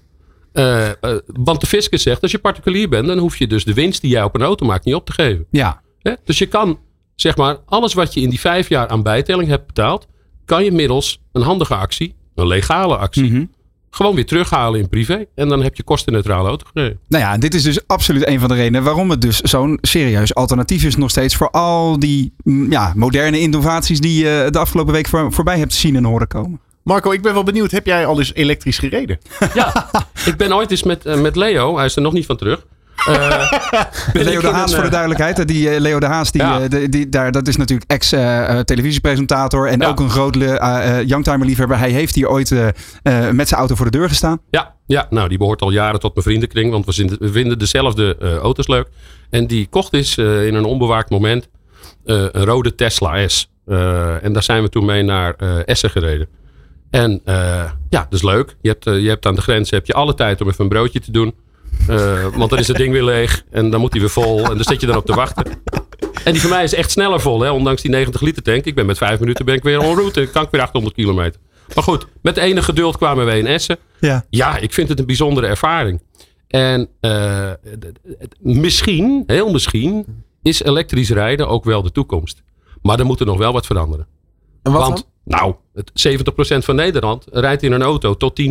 Eh, 0.51 0.89
want 1.25 1.61
de 1.61 1.67
fiscus 1.67 2.03
zegt, 2.03 2.21
als 2.21 2.31
je 2.31 2.39
particulier 2.39 2.89
bent, 2.89 3.07
dan 3.07 3.17
hoef 3.17 3.37
je 3.37 3.47
dus 3.47 3.63
de 3.65 3.73
winst 3.73 4.01
die 4.01 4.09
jij 4.09 4.23
op 4.23 4.35
een 4.35 4.41
auto 4.41 4.65
maakt 4.65 4.85
niet 4.85 4.95
op 4.95 5.05
te 5.05 5.11
geven. 5.13 5.45
ja. 5.49 5.81
Hè? 6.01 6.13
Dus 6.23 6.37
je 6.37 6.45
kan, 6.45 6.79
zeg 7.15 7.37
maar, 7.37 7.57
alles 7.65 7.93
wat 7.93 8.13
je 8.13 8.21
in 8.21 8.29
die 8.29 8.39
vijf 8.39 8.69
jaar 8.69 8.87
aan 8.87 9.03
bijtelling 9.03 9.49
hebt 9.49 9.65
betaald, 9.67 10.07
kan 10.45 10.63
je 10.63 10.71
middels 10.71 11.21
een 11.31 11.41
handige 11.41 11.75
actie, 11.75 12.15
een 12.35 12.47
legale 12.47 12.97
actie, 12.97 13.31
Mhm. 13.31 13.45
Gewoon 13.93 14.15
weer 14.15 14.25
terughalen 14.25 14.79
in 14.79 14.89
privé. 14.89 15.25
En 15.35 15.47
dan 15.47 15.63
heb 15.63 15.75
je 15.75 15.83
kostenneutrale 15.83 16.47
auto 16.47 16.65
gereden. 16.73 16.99
Nou 17.07 17.23
ja, 17.23 17.37
dit 17.37 17.53
is 17.53 17.63
dus 17.63 17.87
absoluut 17.87 18.27
een 18.27 18.39
van 18.39 18.49
de 18.49 18.55
redenen 18.55 18.83
waarom 18.83 19.09
het 19.09 19.21
dus 19.21 19.41
zo'n 19.41 19.77
serieus 19.81 20.35
alternatief 20.35 20.83
is 20.83 20.95
nog 20.95 21.09
steeds 21.09 21.35
voor 21.35 21.49
al 21.49 21.99
die 21.99 22.33
mm, 22.43 22.71
ja, 22.71 22.93
moderne 22.95 23.39
innovaties 23.39 23.99
die 23.99 24.23
je 24.25 24.47
de 24.49 24.59
afgelopen 24.59 24.93
week 24.93 25.07
voor, 25.07 25.33
voorbij 25.33 25.57
hebt 25.57 25.73
zien 25.73 25.95
en 25.95 26.03
horen 26.03 26.27
komen. 26.27 26.59
Marco, 26.83 27.11
ik 27.11 27.21
ben 27.21 27.33
wel 27.33 27.43
benieuwd. 27.43 27.71
Heb 27.71 27.85
jij 27.85 28.05
al 28.05 28.19
eens 28.19 28.33
elektrisch 28.33 28.77
gereden? 28.77 29.17
Ja, 29.53 29.89
ik 30.25 30.37
ben 30.37 30.55
ooit 30.55 30.71
eens 30.71 30.83
met, 30.83 31.05
eh, 31.05 31.21
met 31.21 31.35
Leo, 31.35 31.75
hij 31.75 31.85
is 31.85 31.95
er 31.95 32.01
nog 32.01 32.13
niet 32.13 32.25
van 32.25 32.37
terug. 32.37 32.65
ben 34.13 34.23
Leo 34.23 34.41
de 34.41 34.47
Haas 34.47 34.63
een, 34.63 34.69
voor 34.69 34.77
de 34.77 34.83
eh, 34.85 34.91
duidelijkheid. 34.91 35.47
Die 35.47 35.69
eh, 35.69 35.79
Leo 35.79 35.99
de 35.99 36.05
Haas, 36.05 36.31
die, 36.31 36.41
Ja. 36.41 36.67
die, 36.67 36.89
die- 36.89 37.09
daar, 37.09 37.31
dat 37.31 37.47
is 37.47 37.55
natuurlijk 37.55 37.91
ex-televisiepresentator 37.91 39.67
en 39.67 39.79
Ja. 39.79 39.87
ook 39.87 39.99
een 39.99 40.09
groot 40.09 40.35
le- 40.35 40.53
eh, 40.55 40.99
eh, 40.99 41.07
youngtimer 41.07 41.45
liefhebber. 41.47 41.77
Hij 41.77 41.91
heeft 41.91 42.15
hier 42.15 42.29
ooit 42.29 42.49
met 43.31 43.47
zijn 43.47 43.59
auto 43.59 43.75
voor 43.75 43.91
de 43.91 43.97
deur 43.97 44.07
gestaan. 44.09 44.39
Ja, 44.49 44.75
ja, 44.85 45.07
nou 45.09 45.29
die 45.29 45.37
behoort 45.37 45.61
al 45.61 45.71
jaren 45.71 45.99
tot 45.99 46.13
mijn 46.13 46.25
vriendenkring, 46.25 46.71
want 46.71 46.85
we, 46.85 47.17
vinden 47.31 47.59
dezelfde 47.59 48.17
auto's 48.41 48.67
leuk. 48.67 48.87
En 49.29 49.47
die 49.47 49.67
kocht 49.67 49.93
is 49.93 50.17
in 50.17 50.55
een 50.55 50.65
onbewaakt 50.65 51.09
moment 51.09 51.49
een 52.03 52.31
rode 52.45 52.75
Tesla 52.75 53.27
S. 53.27 53.51
En 54.21 54.33
daar 54.33 54.43
zijn 54.43 54.61
we 54.63 54.69
toen 54.69 54.85
mee 54.85 55.03
naar 55.03 55.35
Essen 55.65 55.89
gereden. 55.89 56.27
En 56.89 57.21
ja, 57.25 57.77
dat 57.89 58.13
is 58.13 58.23
leuk. 58.23 58.55
Je 58.61 58.69
hebt, 58.69 58.83
je 58.83 59.09
hebt 59.09 59.25
aan 59.25 59.35
de 59.35 59.41
grens 59.41 59.69
heb 59.69 59.85
je 59.85 59.93
alle 59.93 60.13
tijd 60.13 60.41
om 60.41 60.47
even 60.47 60.63
een 60.63 60.69
broodje 60.69 60.99
te 60.99 61.11
doen. 61.11 61.33
Eh, 61.87 62.27
want 62.35 62.49
dan 62.49 62.59
is 62.59 62.67
het 62.67 62.77
ding 62.77 62.91
weer 62.91 63.03
leeg 63.03 63.43
en 63.51 63.69
dan 63.69 63.79
moet 63.79 63.91
hij 63.91 64.01
weer 64.01 64.09
vol. 64.09 64.39
En 64.39 64.55
dan 64.55 64.63
zit 64.63 64.81
je 64.81 64.87
dan 64.87 64.97
op 64.97 65.05
te 65.05 65.15
wachten. 65.15 65.45
En 66.23 66.31
die 66.31 66.41
van 66.41 66.49
mij 66.49 66.63
is 66.63 66.73
echt 66.73 66.91
sneller 66.91 67.19
vol, 67.19 67.41
hè? 67.41 67.49
ondanks 67.51 67.81
die 67.81 67.91
90 67.91 68.21
liter 68.21 68.43
tank. 68.43 68.65
Ik 68.65 68.75
ben 68.75 68.85
met 68.85 68.97
vijf 68.97 69.19
minuten 69.19 69.45
ben 69.45 69.55
ik 69.55 69.63
weer 69.63 69.79
en 69.79 69.95
route. 69.95 70.29
Kan 70.31 70.43
ik 70.43 70.49
weer 70.51 70.61
800 70.61 70.95
kilometer. 70.95 71.39
Maar 71.75 71.83
goed, 71.83 72.07
met 72.21 72.37
enig 72.37 72.65
geduld 72.65 72.97
kwamen 72.97 73.25
we 73.25 73.37
in 73.37 73.47
Essen. 73.47 73.77
Ja. 73.99 74.25
Ja, 74.29 74.57
ik 74.57 74.73
vind 74.73 74.89
het 74.89 74.99
een 74.99 75.05
bijzondere 75.05 75.47
ervaring. 75.47 76.01
En 76.47 76.89
eh, 76.99 77.51
misschien, 78.39 79.23
heel 79.27 79.51
misschien, 79.51 80.05
is 80.41 80.63
elektrisch 80.63 81.09
rijden 81.09 81.47
ook 81.47 81.63
wel 81.63 81.81
de 81.81 81.91
toekomst. 81.91 82.43
Maar 82.81 82.99
er 82.99 83.05
moet 83.05 83.19
er 83.19 83.25
nog 83.25 83.37
wel 83.37 83.53
wat 83.53 83.65
veranderen. 83.65 84.07
En 84.61 84.71
wat 84.71 84.81
Want, 84.81 85.07
nou, 85.23 85.55
het 85.73 85.91
70% 86.55 86.57
van 86.57 86.75
Nederland 86.75 87.25
rijdt 87.31 87.63
in 87.63 87.71
een 87.71 87.81
auto 87.81 88.13
tot 88.13 88.41
10.000, 88.41 88.47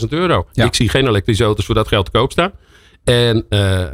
12.000 0.00 0.08
euro. 0.08 0.46
Ja. 0.52 0.64
Ik 0.64 0.74
zie 0.74 0.88
geen 0.88 1.06
elektrische 1.06 1.44
auto's 1.44 1.64
voor 1.64 1.74
dat 1.74 1.88
geld 1.88 2.04
te 2.04 2.10
koop 2.10 2.32
staan. 2.32 2.52
En 3.04 3.46
eh, 3.48 3.84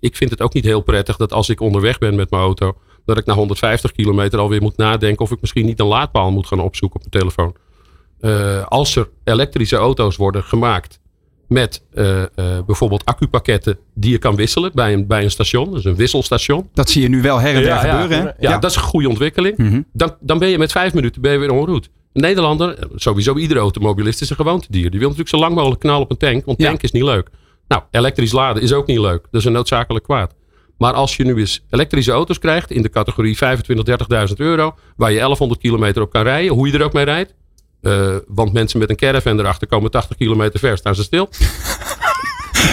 ik 0.00 0.16
vind 0.16 0.30
het 0.30 0.42
ook 0.42 0.54
niet 0.54 0.64
heel 0.64 0.80
prettig 0.80 1.16
dat 1.16 1.32
als 1.32 1.48
ik 1.48 1.60
onderweg 1.60 1.98
ben 1.98 2.14
met 2.14 2.30
mijn 2.30 2.42
auto, 2.42 2.76
dat 3.04 3.18
ik 3.18 3.26
na 3.26 3.34
150 3.34 3.92
kilometer 3.92 4.38
alweer 4.38 4.62
moet 4.62 4.76
nadenken 4.76 5.24
of 5.24 5.30
ik 5.30 5.40
misschien 5.40 5.66
niet 5.66 5.80
een 5.80 5.86
laadpaal 5.86 6.30
moet 6.30 6.46
gaan 6.46 6.60
opzoeken 6.60 7.00
op 7.00 7.06
mijn 7.10 7.22
telefoon. 7.22 7.56
Eh, 8.20 8.66
als 8.66 8.96
er 8.96 9.08
elektrische 9.24 9.76
auto's 9.76 10.16
worden 10.16 10.42
gemaakt 10.42 11.00
met 11.48 11.82
eh, 11.94 12.22
eh, 12.22 12.28
bijvoorbeeld 12.66 13.04
accupakketten 13.04 13.78
die 13.94 14.10
je 14.10 14.18
kan 14.18 14.36
wisselen 14.36 14.70
bij 14.74 14.92
een, 14.92 15.06
bij 15.06 15.22
een 15.24 15.30
station, 15.30 15.70
dus 15.72 15.84
een 15.84 15.96
wisselstation. 15.96 16.68
Dat 16.72 16.90
zie 16.90 17.02
je 17.02 17.08
nu 17.08 17.22
wel 17.22 17.38
her 17.40 17.54
en 17.54 17.62
der 17.62 17.64
Ja, 17.70 17.86
ja. 17.86 18.00
gebeuren. 18.00 18.26
Hè? 18.26 18.48
Ja, 18.48 18.58
dat 18.58 18.70
is 18.70 18.76
een 18.76 18.82
goede 18.82 19.08
ontwikkeling. 19.08 19.56
Mhm. 19.56 19.80
Dan, 19.92 20.16
dan 20.20 20.38
ben 20.38 20.48
je 20.48 20.58
met 20.58 20.72
vijf 20.72 20.94
minuten 20.94 21.22
ben 21.22 21.32
je 21.32 21.38
weer 21.38 21.48
en 21.50 21.64
route. 21.64 21.88
Een 22.12 22.22
Nederlander, 22.22 22.78
eh, 22.78 22.84
sowieso 22.94 23.36
iedere 23.36 23.60
automobilist 23.60 24.20
is 24.20 24.30
een 24.30 24.36
gewoontedier. 24.36 24.90
Die 24.90 24.98
wil 24.98 25.08
natuurlijk 25.08 25.36
zo 25.36 25.40
lang 25.40 25.54
mogelijk 25.54 25.80
knallen 25.80 26.00
op 26.02 26.10
een 26.10 26.16
tank, 26.16 26.44
want 26.44 26.60
Ja. 26.60 26.68
tank 26.68 26.82
is 26.82 26.92
niet 26.92 27.02
leuk. 27.02 27.28
Nou, 27.68 27.82
elektrisch 27.90 28.32
laden 28.32 28.62
is 28.62 28.72
ook 28.72 28.86
niet 28.86 28.98
leuk. 28.98 29.22
Dat 29.30 29.40
is 29.40 29.44
een 29.46 29.52
noodzakelijk 29.52 30.04
kwaad. 30.04 30.34
Maar 30.78 30.92
als 30.92 31.16
je 31.16 31.24
nu 31.24 31.36
eens 31.38 31.64
elektrische 31.70 32.12
auto's 32.12 32.38
krijgt 32.38 32.70
in 32.70 32.82
de 32.82 32.88
categorie 32.90 33.36
25.000, 33.36 33.86
30.000 33.86 34.40
euro, 34.40 34.74
waar 34.96 35.10
je 35.12 35.16
1100 35.18 35.60
kilometer 35.60 36.02
op 36.02 36.10
kan 36.10 36.22
rijden, 36.22 36.54
hoe 36.54 36.66
je 36.66 36.72
er 36.78 36.84
ook 36.84 36.92
mee 36.92 37.04
rijdt. 37.04 37.34
Eh, 37.84 38.16
want 38.26 38.52
mensen 38.52 38.78
met 38.78 38.90
een 38.90 38.96
caravan 38.96 39.38
erachter 39.40 39.66
komen 39.68 39.90
80 39.90 40.16
kilometer 40.16 40.58
ver, 40.60 40.76
staan 40.78 40.94
ze 40.94 41.02
stil. 41.02 41.28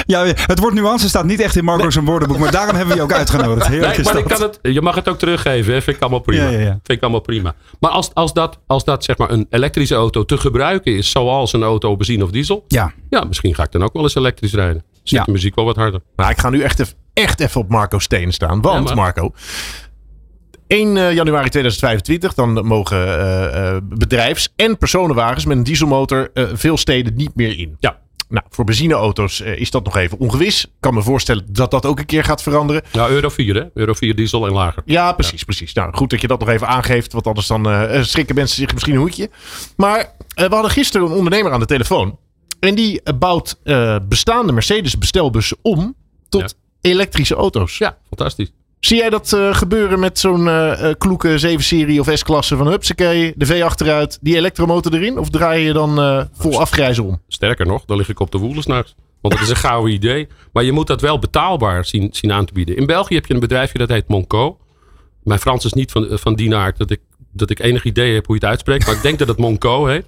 Ja, 0.05 0.26
het 0.26 0.59
woord 0.59 0.74
nuance 0.74 1.07
staat 1.09 1.26
niet 1.26 1.39
echt 1.39 1.55
in 1.55 1.64
Marco's 1.64 1.95
woordenboek, 2.03 2.38
maar 2.38 2.51
daarom 2.51 2.76
hebben 2.76 2.93
we 2.93 2.95
je 3.01 3.01
ook 3.05 3.14
uitgenodigd. 3.14 3.68
Heerlijk 3.68 3.95
Nee, 3.95 4.05
maar 4.05 4.18
ik 4.18 4.26
kan 4.28 4.41
het, 4.41 4.59
je 4.62 4.82
mag 4.82 4.95
het 4.95 5.09
ook 5.09 5.18
teruggeven, 5.18 5.74
hè? 5.74 5.82
vind 5.82 5.95
ik 5.95 6.01
allemaal 6.01 6.20
prima. 6.20 6.43
Ja, 6.43 6.49
ja, 6.49 6.59
ja. 6.59 6.70
Vind 6.72 6.88
ik 6.88 7.01
allemaal 7.01 7.20
prima. 7.22 7.55
Maar 7.80 7.91
als, 7.91 8.14
als 8.14 8.34
dat, 8.34 8.59
als 8.68 8.84
dat 8.84 9.03
zeg 9.03 9.18
maar 9.18 9.30
een 9.32 9.47
elektrische 9.49 9.95
auto 9.95 10.26
te 10.26 10.38
gebruiken 10.38 10.95
is, 10.97 11.09
zoals 11.12 11.53
een 11.53 11.64
auto 11.64 11.89
op 11.91 11.97
benzine 11.97 12.24
of 12.24 12.30
diesel, 12.32 12.66
Ja, 12.68 12.93
ja, 13.09 13.24
misschien 13.24 13.55
ga 13.55 13.64
ik 13.64 13.72
dan 13.72 13.84
ook 13.84 13.93
wel 13.93 14.03
eens 14.03 14.16
elektrisch 14.16 14.53
rijden. 14.53 14.84
Zet 15.03 15.18
Ja. 15.20 15.24
de 15.24 15.32
muziek 15.32 15.55
wel 15.55 15.66
wat 15.66 15.76
harder. 15.76 16.01
Nou, 16.16 16.30
ik 16.32 16.38
ga 16.39 16.49
nu 16.49 16.62
echt 16.62 16.80
even, 16.80 16.93
echt 17.14 17.39
even 17.39 17.62
op 17.62 17.70
Marco 17.70 17.99
Steen 17.99 18.32
staan. 18.34 18.62
Want, 18.62 18.78
Ja, 18.78 18.84
maar- 18.95 19.03
Marco, 19.03 19.34
1 20.72 20.98
eh, 20.98 21.14
januari 21.14 21.50
2025, 21.50 22.34
dan 22.34 22.66
mogen 22.66 22.98
eh, 22.98 23.76
eh, 23.76 23.82
bedrijfs- 23.84 24.54
en 24.56 24.78
personenwagens 24.78 25.46
met 25.46 25.58
een 25.58 25.64
dieselmotor 25.64 26.32
veel 26.34 26.78
steden 26.78 27.14
niet 27.16 27.36
meer 27.36 27.60
in. 27.60 27.76
Ja. 27.80 28.00
Nou, 28.30 28.46
voor 28.50 28.66
benzineauto's 28.66 29.40
is 29.40 29.72
dat 29.72 29.84
nog 29.84 29.96
even 29.98 30.18
ongewis. 30.18 30.66
Ik 30.66 30.72
kan 30.80 30.94
me 30.94 31.02
voorstellen 31.02 31.46
dat 31.50 31.72
dat 31.72 31.86
ook 31.86 32.00
een 32.00 32.06
keer 32.06 32.24
gaat 32.24 32.42
veranderen. 32.42 32.82
Ja, 32.92 33.10
euro 33.10 33.30
4 33.30 33.56
hè? 33.56 33.64
Euro 33.74 33.94
4 33.94 34.16
diesel 34.16 34.46
en 34.46 34.54
lager. 34.54 34.84
Ja, 34.86 35.14
precies, 35.14 35.44
precies. 35.44 35.74
Nou, 35.74 35.94
goed 35.94 36.10
dat 36.10 36.22
je 36.22 36.28
dat 36.28 36.40
nog 36.40 36.50
even 36.50 36.68
aangeeft, 36.68 37.14
want 37.14 37.28
anders 37.28 37.48
dan 37.48 37.66
schrikken 38.06 38.36
mensen 38.36 38.56
zich 38.56 38.74
misschien 38.74 38.94
een 38.94 39.00
hoedje. 39.00 39.30
Maar 39.78 40.16
we 40.36 40.48
hadden 40.50 40.72
gisteren 40.72 41.08
een 41.08 41.14
ondernemer 41.14 41.52
aan 41.52 41.60
de 41.60 41.66
telefoon. 41.66 42.20
En 42.60 42.76
die 42.76 43.02
bouwt 43.20 43.60
bestaande 44.08 44.52
Mercedes 44.52 44.98
bestelbussen 44.98 45.58
om 45.62 45.96
tot 46.30 46.56
elektrische 46.82 47.36
auto's. 47.36 47.78
Ja, 47.78 47.98
fantastisch. 48.08 48.52
Zie 48.82 48.98
jij 48.98 49.10
dat 49.10 49.34
eh, 49.34 49.56
gebeuren 49.56 50.00
met 50.00 50.20
zo'n 50.20 50.48
eh, 50.48 50.92
kloeke 50.98 51.56
7-serie 51.58 52.00
of 52.00 52.10
S-klasse 52.14 52.58
van 52.58 52.68
Hupsakee, 52.68 53.34
de 53.36 53.46
V 53.46 53.62
achteruit, 53.62 54.18
die 54.22 54.36
elektromotor 54.36 54.94
erin? 54.94 55.18
Of 55.18 55.30
draai 55.30 55.66
je 55.66 55.74
dan 55.74 56.28
vol 56.34 56.60
afgrijzen 56.60 57.04
om? 57.04 57.22
Sterker 57.28 57.66
nog, 57.66 57.86
dan 57.86 57.98
lig 57.98 58.10
ik 58.10 58.20
op 58.20 58.32
de 58.32 58.38
woelen 58.38 58.64
s'nachts. 58.64 58.96
Want 59.22 59.34
het 59.34 59.44
is 59.44 59.50
een 59.50 59.56
gouden 59.70 59.94
idee. 59.94 60.28
Maar 60.54 60.64
je 60.64 60.72
moet 60.72 60.88
dat 60.88 61.02
wel 61.02 61.20
betaalbaar 61.20 61.86
zien, 61.86 62.10
zien 62.12 62.32
aan 62.32 62.46
te 62.46 62.54
bieden. 62.54 62.78
In 62.78 62.86
België 62.86 63.16
heb 63.16 63.26
je 63.26 63.34
een 63.34 63.40
bedrijfje 63.40 63.78
dat 63.78 63.90
heet 63.90 64.08
Monco. 64.08 64.58
Mijn 65.24 65.40
Frans 65.40 65.66
is 65.66 65.74
niet 65.74 65.92
van, 65.92 66.08
van 66.10 66.36
die 66.36 66.56
aard 66.56 66.78
dat 66.78 66.92
ik, 66.92 67.00
dat 67.34 67.50
ik 67.50 67.60
enig 67.60 67.84
idee 67.84 68.14
heb 68.14 68.26
hoe 68.26 68.36
je 68.36 68.42
het 68.42 68.50
uitspreekt. 68.50 68.86
Maar 68.86 68.96
ik 68.96 69.02
denk 69.02 69.20
dat 69.20 69.28
het 69.28 69.38
Monco 69.38 69.86
heet. 69.86 70.06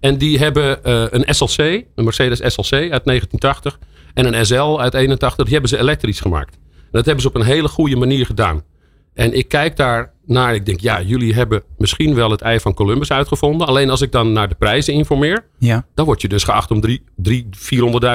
En 0.00 0.18
die 0.18 0.38
hebben 0.38 0.78
een 1.16 1.34
SLC, 1.34 1.58
een 1.94 2.04
Mercedes 2.04 2.38
SLC 2.38 2.72
uit 2.72 3.04
1980. 3.04 3.78
En 4.14 4.34
een 4.34 4.46
SL 4.46 4.80
uit 4.80 4.94
81. 4.94 5.44
Die 5.44 5.52
hebben 5.52 5.70
ze 5.70 5.78
elektrisch 5.78 6.20
gemaakt. 6.20 6.58
En 6.94 7.00
dat 7.00 7.04
hebben 7.04 7.22
ze 7.22 7.28
op 7.28 7.34
een 7.34 7.54
hele 7.54 7.68
goede 7.68 7.96
manier 7.96 8.26
gedaan. 8.26 8.62
En 9.14 9.32
ik 9.32 9.48
kijk 9.48 9.76
daar 9.76 10.12
naar. 10.26 10.54
Ik 10.54 10.66
denk, 10.66 10.80
ja, 10.80 11.02
jullie 11.02 11.34
hebben 11.34 11.62
misschien 11.78 12.14
wel 12.14 12.30
het 12.30 12.40
ei 12.40 12.60
van 12.60 12.74
Columbus 12.74 13.10
uitgevonden. 13.10 13.66
Alleen 13.66 13.90
als 13.90 14.00
ik 14.00 14.12
dan 14.12 14.32
naar 14.32 14.48
de 14.48 14.54
prijzen 14.54 14.94
informeer. 14.94 15.46
ja. 15.58 15.86
Dan 15.94 16.04
word 16.04 16.20
je 16.20 16.28
dus 16.28 16.44
geacht 16.44 16.70
om 16.70 16.80
3, 16.80 17.04
3, 17.16 17.48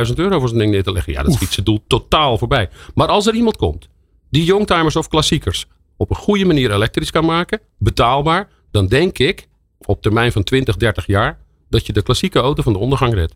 400.000 0.07 0.13
euro 0.15 0.39
voor 0.39 0.49
zo'n 0.49 0.57
ding 0.57 0.71
neer 0.71 0.83
te 0.83 0.91
leggen. 0.91 1.13
Ja, 1.13 1.23
dat 1.23 1.33
schiet 1.33 1.53
zijn 1.53 1.65
doel 1.65 1.83
totaal 1.87 2.37
voorbij. 2.37 2.69
Maar 2.93 3.07
als 3.07 3.27
er 3.27 3.33
iemand 3.33 3.57
komt 3.57 3.89
die 4.29 4.43
youngtimers 4.43 4.95
of 4.95 5.07
klassiekers 5.07 5.67
op 5.97 6.09
een 6.09 6.15
goede 6.15 6.45
manier 6.45 6.71
elektrisch 6.71 7.11
kan 7.11 7.25
maken, 7.25 7.59
betaalbaar, 7.77 8.49
dan 8.71 8.87
denk 8.87 9.17
ik 9.17 9.47
op 9.85 10.01
termijn 10.01 10.31
van 10.31 10.43
20, 10.43 10.77
30 10.77 11.05
jaar 11.05 11.37
dat 11.69 11.85
je 11.85 11.93
de 11.93 12.01
klassieke 12.01 12.39
auto 12.39 12.63
van 12.63 12.73
de 12.73 12.79
ondergang 12.79 13.13
redt. 13.13 13.35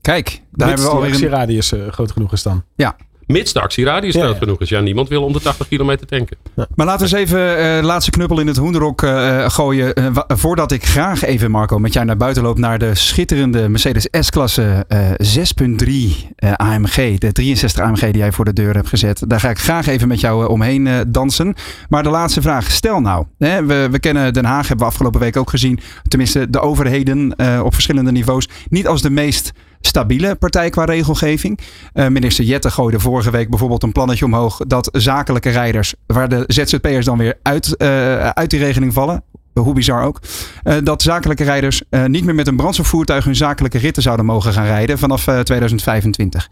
Kijk, 0.00 0.42
daar 0.52 0.68
hebben 0.68 0.86
we 0.86 0.92
alweer 0.92 1.08
een... 1.08 1.14
actieradius 1.14 1.72
eh, 1.72 1.88
groot 1.88 2.12
genoeg 2.12 2.32
is 2.32 2.42
dan. 2.42 2.64
Ja, 2.76 2.96
Mits 3.30 3.52
de 3.52 3.60
actieradius 3.60 4.14
groot 4.14 4.32
ja. 4.32 4.38
genoeg 4.38 4.60
is. 4.60 4.68
Ja, 4.68 4.80
niemand 4.80 5.08
wil 5.08 5.22
om 5.24 5.32
de 5.32 5.40
80 5.40 5.68
kilometer 5.68 6.06
tanken. 6.06 6.36
Maar 6.74 6.86
laten 6.86 7.08
we 7.10 7.16
eens 7.16 7.28
even 7.30 7.58
eh 7.58 7.82
laatste 7.84 8.10
knuppel 8.10 8.40
in 8.40 8.46
het 8.46 8.56
hoenderok 8.56 9.02
eh, 9.02 9.50
gooien. 9.50 9.94
eh, 9.94 10.06
wa- 10.12 10.24
voordat 10.28 10.72
ik 10.72 10.84
graag 10.86 11.22
even, 11.24 11.50
Marco, 11.50 11.78
met 11.78 11.92
jou 11.92 12.06
naar 12.06 12.16
buiten 12.16 12.42
loop 12.42 12.58
naar 12.58 12.78
de 12.78 12.94
schitterende 12.94 13.68
Mercedes 13.68 14.08
S-klasse 14.20 14.84
eh 14.88 15.10
6.3 15.10 16.26
eh, 16.36 16.52
AMG. 16.52 17.18
De 17.18 17.32
63 17.32 17.80
AMG 17.84 18.00
die 18.00 18.16
jij 18.16 18.32
voor 18.32 18.44
de 18.44 18.52
deur 18.52 18.74
hebt 18.74 18.88
gezet. 18.88 19.22
Daar 19.26 19.40
ga 19.40 19.50
ik 19.50 19.58
graag 19.58 19.86
even 19.86 20.08
met 20.08 20.20
jou 20.20 20.48
omheen 20.48 20.88
dansen. 21.08 21.54
Maar 21.88 22.02
de 22.02 22.10
laatste 22.10 22.40
vraag. 22.42 22.70
Stel 22.70 23.00
nou, 23.00 23.26
hè, 23.38 23.64
we, 23.66 23.88
we 23.90 23.98
kennen 23.98 24.32
Den 24.32 24.44
Haag, 24.44 24.68
hebben 24.68 24.86
we 24.86 24.92
afgelopen 24.92 25.20
week 25.20 25.36
ook 25.36 25.50
gezien. 25.50 25.80
Tenminste, 26.08 26.50
de 26.50 26.60
overheden 26.60 27.34
op 27.64 27.72
verschillende 27.74 28.12
niveaus. 28.12 28.48
Niet 28.68 28.86
als 28.86 29.02
de 29.02 29.10
meest 29.10 29.52
stabiele 29.80 30.34
partij 30.34 30.70
qua 30.70 30.84
regelgeving. 30.84 31.58
Eh, 31.92 32.06
minister 32.06 32.44
Jette 32.44 32.70
gooide 32.70 33.00
vorige 33.00 33.30
week 33.30 33.48
bijvoorbeeld 33.50 33.82
een 33.82 33.92
plannetje 33.92 34.24
omhoog 34.24 34.56
dat 34.66 34.88
zakelijke 34.92 35.50
rijders, 35.50 35.94
waar 36.06 36.28
de 36.28 36.44
ZZP'ers 36.46 37.04
dan 37.04 37.18
weer 37.18 37.38
uit, 37.42 37.76
eh, 37.76 38.28
uit 38.28 38.50
die 38.50 38.58
regeling 38.60 38.92
vallen. 38.92 39.22
Hoe 39.54 39.74
bizar 39.74 40.04
ook. 40.04 40.20
eh, 40.62 40.76
dat 40.82 41.02
zakelijke 41.02 41.44
rijders 41.44 41.82
niet 42.06 42.24
meer 42.24 42.34
met 42.34 42.46
een 42.46 42.56
brandstofvoertuig 42.56 43.24
hun 43.24 43.36
zakelijke 43.36 43.78
ritten 43.78 44.02
zouden 44.02 44.26
mogen 44.26 44.52
gaan 44.52 44.64
rijden 44.64 44.98
vanaf 44.98 45.26
eh, 45.26 45.38
2025. 45.40 46.48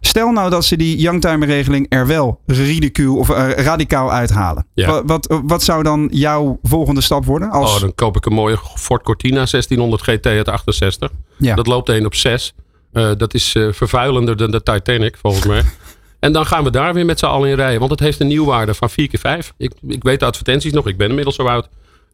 Stel 0.00 0.30
nou 0.30 0.50
dat 0.50 0.64
ze 0.64 0.76
die 0.76 0.96
youngtimer-regeling 0.96 1.86
er 1.88 2.06
wel 2.06 2.40
ridicuul 2.46 3.16
of 3.16 3.28
radicaal 3.56 4.12
uithalen. 4.12 4.66
Ja. 4.74 5.04
Wat, 5.04 5.40
wat, 5.44 5.62
zou 5.62 5.82
dan 5.82 6.08
jouw 6.12 6.58
volgende 6.62 7.00
stap 7.00 7.24
worden? 7.24 7.50
Als, 7.50 7.74
Oh, 7.74 7.80
dan 7.80 7.94
koop 7.94 8.16
ik 8.16 8.26
een 8.26 8.32
mooie 8.32 8.58
Ford 8.74 9.02
Cortina 9.02 9.34
1600 9.34 10.02
GT 10.02 10.26
uit 10.26 10.48
68. 10.48 11.10
ja. 11.36 11.54
Dat 11.54 11.66
loopt 11.66 11.88
1 11.88 12.06
op 12.06 12.14
6. 12.14 12.54
Eh, 12.98 13.10
dat 13.16 13.34
is 13.34 13.54
eh, 13.54 13.68
vervuilender 13.72 14.36
dan 14.36 14.50
de 14.50 14.62
Titanic, 14.62 15.16
volgens 15.16 15.46
mij. 15.46 15.62
En 16.18 16.32
dan 16.32 16.46
gaan 16.46 16.64
we 16.64 16.70
daar 16.70 16.94
weer 16.94 17.04
met 17.04 17.18
z'n 17.18 17.26
allen 17.26 17.48
in 17.48 17.54
rijden. 17.54 17.78
Want 17.78 17.90
het 17.90 18.00
heeft 18.00 18.20
een 18.20 18.26
nieuwwaarde 18.26 18.74
van 18.74 18.90
4 18.90 19.08
keer 19.08 19.18
5. 19.20 19.52
Ik, 19.56 19.72
ik 19.88 20.02
weet 20.02 20.20
de 20.20 20.26
advertenties 20.26 20.72
nog. 20.72 20.86
Ik 20.86 20.96
ben 20.96 21.08
inmiddels 21.08 21.36
zo 21.36 21.42
oud. 21.42 21.68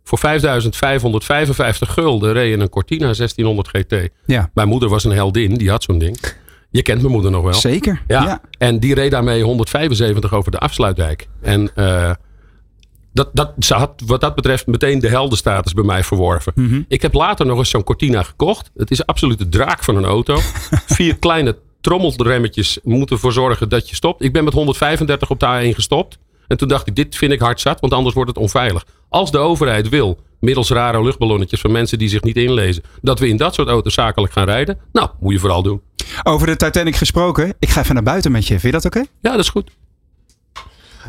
Voor 0.04 0.18
5.555 0.18 0.28
gulden 1.78 2.32
reed 2.32 2.54
je 2.54 2.62
een 2.62 2.68
Cortina 2.68 3.04
1600 3.04 3.68
GT. 3.68 4.08
ja, 4.26 4.50
Mijn 4.54 4.68
moeder 4.68 4.88
was 4.88 5.04
een 5.04 5.12
heldin. 5.12 5.54
Die 5.54 5.70
had 5.70 5.82
zo'n 5.82 5.98
ding. 5.98 6.18
Je 6.70 6.82
kent 6.82 7.00
mijn 7.00 7.12
moeder 7.12 7.30
nog 7.30 7.42
wel. 7.42 7.52
zeker. 7.54 8.02
Ja. 8.06 8.22
ja. 8.22 8.40
En 8.58 8.78
die 8.78 8.94
reed 8.94 9.10
daarmee 9.10 9.42
175 9.42 10.32
over 10.32 10.50
de 10.50 10.58
afsluitdijk. 10.58 11.28
En 11.40 11.70
eh, 11.74 12.10
dat, 13.14 13.30
dat, 13.32 13.52
ze 13.58 13.74
had 13.74 14.02
wat 14.06 14.20
dat 14.20 14.34
betreft 14.34 14.66
meteen 14.66 14.98
de 14.98 15.08
heldenstatus 15.08 15.72
bij 15.72 15.84
mij 15.84 16.04
verworven. 16.04 16.52
Mhm. 16.54 16.82
Ik 16.88 17.02
heb 17.02 17.14
later 17.14 17.46
nog 17.46 17.58
eens 17.58 17.70
zo'n 17.70 17.84
Cortina 17.84 18.22
gekocht. 18.22 18.70
Het 18.76 18.90
is 18.90 19.06
absoluut 19.06 19.38
de 19.38 19.48
draak 19.48 19.84
van 19.84 19.96
een 19.96 20.04
auto. 20.04 20.38
Vier 20.86 21.18
kleine 21.18 21.58
trommelremmetjes 21.80 22.78
moeten 22.82 23.16
ervoor 23.16 23.32
zorgen 23.32 23.68
dat 23.68 23.88
je 23.88 23.94
stopt. 23.94 24.22
Ik 24.22 24.32
ben 24.32 24.44
met 24.44 24.52
135 24.52 25.30
op 25.30 25.40
de 25.40 25.46
A1 25.46 25.74
gestopt. 25.74 26.18
En 26.46 26.56
toen 26.56 26.68
dacht 26.68 26.86
ik, 26.86 26.96
dit 26.96 27.16
vind 27.16 27.32
ik 27.32 27.40
hard 27.40 27.60
zat, 27.60 27.80
want 27.80 27.92
anders 27.92 28.14
wordt 28.14 28.30
het 28.30 28.38
onveilig. 28.38 28.86
Als 29.08 29.30
de 29.30 29.38
overheid 29.38 29.88
wil, 29.88 30.18
middels 30.40 30.70
rare 30.70 31.02
luchtballonnetjes 31.02 31.60
van 31.60 31.72
mensen 31.72 31.98
die 31.98 32.08
zich 32.08 32.22
niet 32.22 32.36
inlezen, 32.36 32.82
dat 33.02 33.18
we 33.18 33.28
in 33.28 33.36
dat 33.36 33.54
soort 33.54 33.68
auto's 33.68 33.94
zakelijk 33.94 34.32
gaan 34.32 34.44
rijden, 34.44 34.78
nou, 34.92 35.08
moet 35.20 35.32
je 35.32 35.38
vooral 35.38 35.62
doen. 35.62 35.80
Over 36.22 36.46
de 36.46 36.56
Titanic 36.56 36.96
gesproken. 36.96 37.54
Ik 37.58 37.68
ga 37.68 37.80
even 37.80 37.94
naar 37.94 38.02
buiten 38.02 38.32
met 38.32 38.46
je. 38.46 38.60
Vind 38.60 38.62
je 38.62 38.70
dat 38.70 38.84
oké? 38.84 38.98
Ja, 38.98 39.30
dat 39.30 39.40
is 39.40 39.48
goed. 39.48 39.70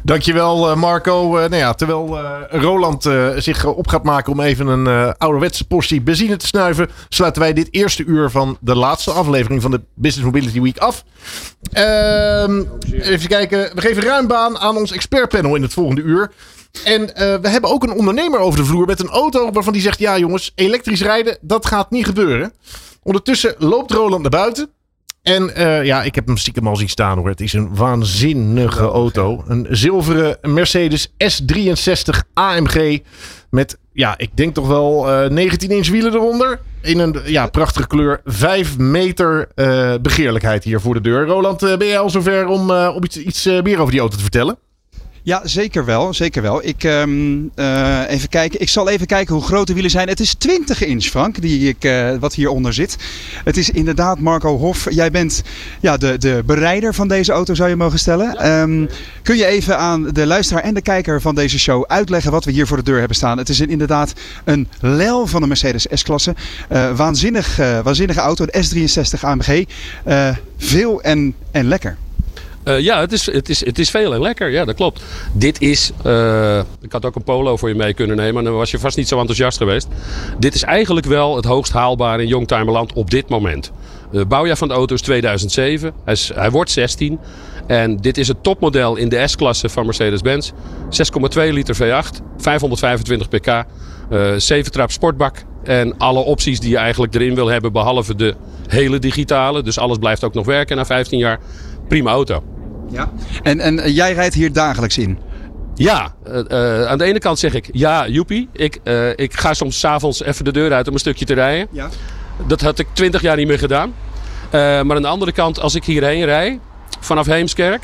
Dankjewel 0.05 0.69
eh, 0.69 0.75
Marco. 0.75 1.37
Eh, 1.37 1.49
nou 1.49 1.55
ja, 1.55 1.73
terwijl 1.73 2.17
eh, 2.17 2.61
Roland 2.61 3.03
zich 3.37 3.65
op 3.65 3.87
gaat 3.87 4.03
maken 4.03 4.31
om 4.31 4.39
even 4.39 4.67
een 4.67 5.17
ouderwetse 5.17 5.67
portie 5.67 6.01
benzine 6.01 6.37
te 6.37 6.47
snuiven, 6.47 6.89
sluiten 7.09 7.41
wij 7.41 7.53
dit 7.53 7.67
eerste 7.71 8.03
uur 8.03 8.29
van 8.29 8.57
de 8.61 8.75
laatste 8.75 9.11
aflevering 9.11 9.61
van 9.61 9.71
de 9.71 9.81
Business 9.93 10.25
Mobility 10.25 10.61
Week 10.61 10.77
af. 10.77 11.03
Ehm, 11.71 12.63
even 12.91 13.27
kijken. 13.27 13.75
We 13.75 13.81
geven 13.81 14.03
ruim 14.03 14.27
baan 14.27 14.57
aan 14.57 14.77
ons 14.77 14.91
expertpanel 14.91 15.55
in 15.55 15.61
het 15.61 15.73
volgende 15.73 16.01
uur. 16.01 16.31
En 16.83 17.05
we 17.41 17.49
hebben 17.49 17.69
ook 17.69 17.83
een 17.83 17.97
ondernemer 17.97 18.39
over 18.39 18.59
de 18.59 18.65
vloer 18.65 18.85
met 18.85 18.99
een 18.99 19.09
auto 19.09 19.51
waarvan 19.51 19.73
die 19.73 19.81
zegt: 19.81 19.99
Ja, 19.99 20.17
jongens, 20.17 20.51
elektrisch 20.55 21.01
rijden, 21.01 21.37
dat 21.41 21.65
gaat 21.65 21.91
niet 21.91 22.05
gebeuren. 22.05 22.53
Ondertussen 23.03 23.55
loopt 23.57 23.91
Roland 23.91 24.21
naar 24.21 24.31
buiten. 24.31 24.69
En 25.25 25.55
eh, 25.55 25.83
ja, 25.85 26.03
ik 26.03 26.15
heb 26.15 26.27
hem 26.27 26.37
stiekem 26.37 26.67
al 26.67 26.75
zien 26.75 26.89
staan 26.89 27.17
hoor. 27.17 27.29
Het 27.29 27.41
is 27.41 27.53
een 27.53 27.75
waanzinnige 27.75 28.83
auto. 28.83 29.43
Een 29.47 29.67
zilveren 29.69 30.37
Mercedes 30.41 31.07
S63 31.07 32.19
AMG. 32.33 32.99
Met, 33.49 33.77
ja, 33.93 34.17
ik 34.17 34.29
denk 34.37 34.53
toch 34.53 34.67
wel 34.67 35.11
eh 35.11 35.29
19 35.29 35.69
inch 35.69 35.87
wielen 35.89 36.13
eronder. 36.13 36.59
In 36.81 36.99
een 36.99 37.15
ja, 37.25 37.47
prachtige 37.47 37.87
kleur. 37.87 38.21
5 38.25 38.77
meter 38.77 39.47
eh, 39.55 39.93
begeerlijkheid 40.01 40.63
hier 40.63 40.79
voor 40.79 40.93
de 40.93 41.01
deur. 41.01 41.25
Roland, 41.25 41.63
eh, 41.63 41.77
ben 41.77 41.87
jij 41.87 41.99
al 41.99 42.09
zover 42.09 42.47
om, 42.47 42.69
eh, 42.71 42.91
om 42.95 43.03
iets, 43.03 43.17
iets 43.17 43.45
eh, 43.45 43.61
meer 43.61 43.79
over 43.79 43.91
die 43.91 43.99
auto 43.99 44.15
te 44.15 44.21
vertellen? 44.21 44.57
Ja, 45.25 45.41
zeker 45.43 45.85
wel. 45.85 46.13
Zeker 46.13 46.41
wel. 46.41 46.65
Ik, 46.65 46.83
ehm, 46.83 47.37
eh, 47.55 48.01
even 48.07 48.29
kijken. 48.29 48.61
ik 48.61 48.69
zal 48.69 48.89
even 48.89 49.07
kijken 49.07 49.35
hoe 49.35 49.43
groot 49.43 49.67
de 49.67 49.73
wielen 49.73 49.91
zijn. 49.91 50.07
Het 50.07 50.19
is 50.19 50.33
20 50.33 50.83
inch, 50.85 51.03
Frank, 51.03 51.41
die 51.41 51.69
ik, 51.69 51.83
eh, 51.83 52.15
wat 52.19 52.33
hieronder 52.33 52.73
zit. 52.73 52.95
Het 53.43 53.57
is 53.57 53.69
inderdaad 53.69 54.19
Marco 54.19 54.57
Hof. 54.57 54.87
Jij 54.89 55.11
bent 55.11 55.43
ja, 55.79 55.97
de, 55.97 56.17
de 56.17 56.43
bereider 56.45 56.93
van 56.93 57.07
deze 57.07 57.31
auto, 57.31 57.53
zou 57.53 57.69
je 57.69 57.75
mogen 57.75 57.99
stellen. 57.99 58.35
Ehm, 58.35 58.85
kun 59.23 59.37
je 59.37 59.45
even 59.45 59.77
aan 59.77 60.03
de 60.03 60.25
luisteraar 60.25 60.63
en 60.63 60.73
de 60.73 60.81
kijker 60.81 61.21
van 61.21 61.35
deze 61.35 61.59
show 61.59 61.85
uitleggen 61.87 62.31
wat 62.31 62.45
we 62.45 62.51
hier 62.51 62.67
voor 62.67 62.77
de 62.77 62.83
deur 62.83 62.99
hebben 62.99 63.17
staan? 63.17 63.37
Het 63.37 63.49
is 63.49 63.59
een, 63.59 63.69
inderdaad 63.69 64.13
een 64.43 64.67
lel 64.79 65.27
van 65.27 65.41
een 65.41 65.47
Mercedes 65.47 65.87
S-klasse. 65.91 66.35
Eh, 66.69 66.95
waanzinnig, 66.95 67.57
waanzinnige 67.83 68.19
auto, 68.19 68.45
de 68.45 68.63
S63 68.63 69.19
AMG. 69.21 69.65
Veel 70.57 71.01
en, 71.01 71.35
en 71.51 71.67
lekker. 71.67 71.97
Eh, 72.65 72.79
ja, 72.79 72.99
het 72.99 73.11
is, 73.11 73.25
het, 73.31 73.49
is, 73.49 73.65
het 73.65 73.79
is 73.79 73.89
veel 73.89 74.13
en 74.13 74.21
lekker. 74.21 74.49
Ja, 74.51 74.65
dat 74.65 74.75
klopt. 74.75 75.01
Dit 75.33 75.61
is. 75.61 75.91
eh, 76.03 76.59
ik 76.81 76.91
had 76.91 77.05
ook 77.05 77.15
een 77.15 77.23
polo 77.23 77.57
voor 77.57 77.69
je 77.69 77.75
mee 77.75 77.93
kunnen 77.93 78.15
nemen. 78.15 78.43
Dan 78.43 78.53
was 78.53 78.71
je 78.71 78.79
vast 78.79 78.97
niet 78.97 79.07
zo 79.07 79.17
enthousiast 79.19 79.57
geweest. 79.57 79.87
Dit 80.39 80.55
is 80.55 80.63
eigenlijk 80.63 81.05
wel 81.05 81.35
het 81.35 81.45
hoogst 81.45 81.71
haalbare 81.71 82.21
in 82.21 82.27
Youngtimerland 82.27 82.93
op 82.93 83.09
dit 83.09 83.29
moment. 83.29 83.71
De 84.11 84.25
bouwjaar 84.25 84.57
van 84.57 84.67
de 84.67 84.73
auto 84.73 84.95
is 84.95 85.01
2007. 85.01 85.93
Hij, 86.03 86.13
is, 86.13 86.31
hij 86.35 86.51
wordt 86.51 86.71
16. 86.71 87.19
En 87.67 87.97
dit 87.97 88.17
is 88.17 88.27
het 88.27 88.43
topmodel 88.43 88.95
in 88.95 89.09
de 89.09 89.27
S-klasse 89.27 89.69
van 89.69 89.85
Mercedes-Benz. 89.85 90.51
6,2 90.51 91.49
liter 91.51 91.75
V8, 91.75 92.21
525 92.37 93.29
pk, 93.29 93.47
eh 93.47 93.65
7 94.37 94.71
trap 94.71 94.91
sportbak. 94.91 95.43
En 95.63 95.97
alle 95.97 96.19
opties 96.19 96.59
die 96.59 96.69
je 96.69 96.77
eigenlijk 96.77 97.15
erin 97.15 97.35
wil 97.35 97.47
hebben, 97.47 97.71
behalve 97.71 98.15
de 98.15 98.35
hele 98.67 98.99
digitale. 98.99 99.63
Dus 99.63 99.77
alles 99.79 99.97
blijft 99.97 100.23
ook 100.23 100.33
nog 100.33 100.45
werken 100.45 100.75
na 100.77 100.85
15 100.85 101.19
jaar. 101.19 101.39
Prima 101.87 102.11
auto. 102.11 102.43
Ja. 102.89 103.11
En, 103.43 103.59
en 103.59 103.79
eh, 103.79 103.95
jij 103.95 104.13
rijdt 104.13 104.33
hier 104.33 104.53
dagelijks 104.53 104.97
in? 104.97 105.17
Ja, 105.75 106.13
eh, 106.23 106.39
eh, 106.81 106.87
aan 106.87 106.97
de 106.97 107.03
ene 107.03 107.19
kant 107.19 107.39
zeg 107.39 107.53
ik 107.53 107.69
ja, 107.71 108.07
joepie. 108.07 108.49
Ik, 108.53 108.79
ik 109.15 109.39
ga 109.39 109.53
soms 109.53 109.79
s'avonds 109.79 110.23
even 110.23 110.45
de 110.45 110.51
deur 110.51 110.73
uit 110.73 110.87
om 110.87 110.93
een 110.93 110.99
stukje 110.99 111.25
te 111.25 111.33
rijden. 111.33 111.67
Ja. 111.71 111.89
Dat 112.47 112.61
had 112.61 112.79
ik 112.79 112.87
20 112.93 113.21
jaar 113.21 113.37
niet 113.37 113.47
meer 113.47 113.59
gedaan. 113.59 113.93
Maar 114.51 114.95
aan 114.95 115.01
de 115.01 115.07
andere 115.07 115.31
kant, 115.31 115.59
als 115.59 115.75
ik 115.75 115.83
hierheen 115.83 116.25
rij, 116.25 116.59
vanaf 116.99 117.25
Heemskerk 117.25 117.83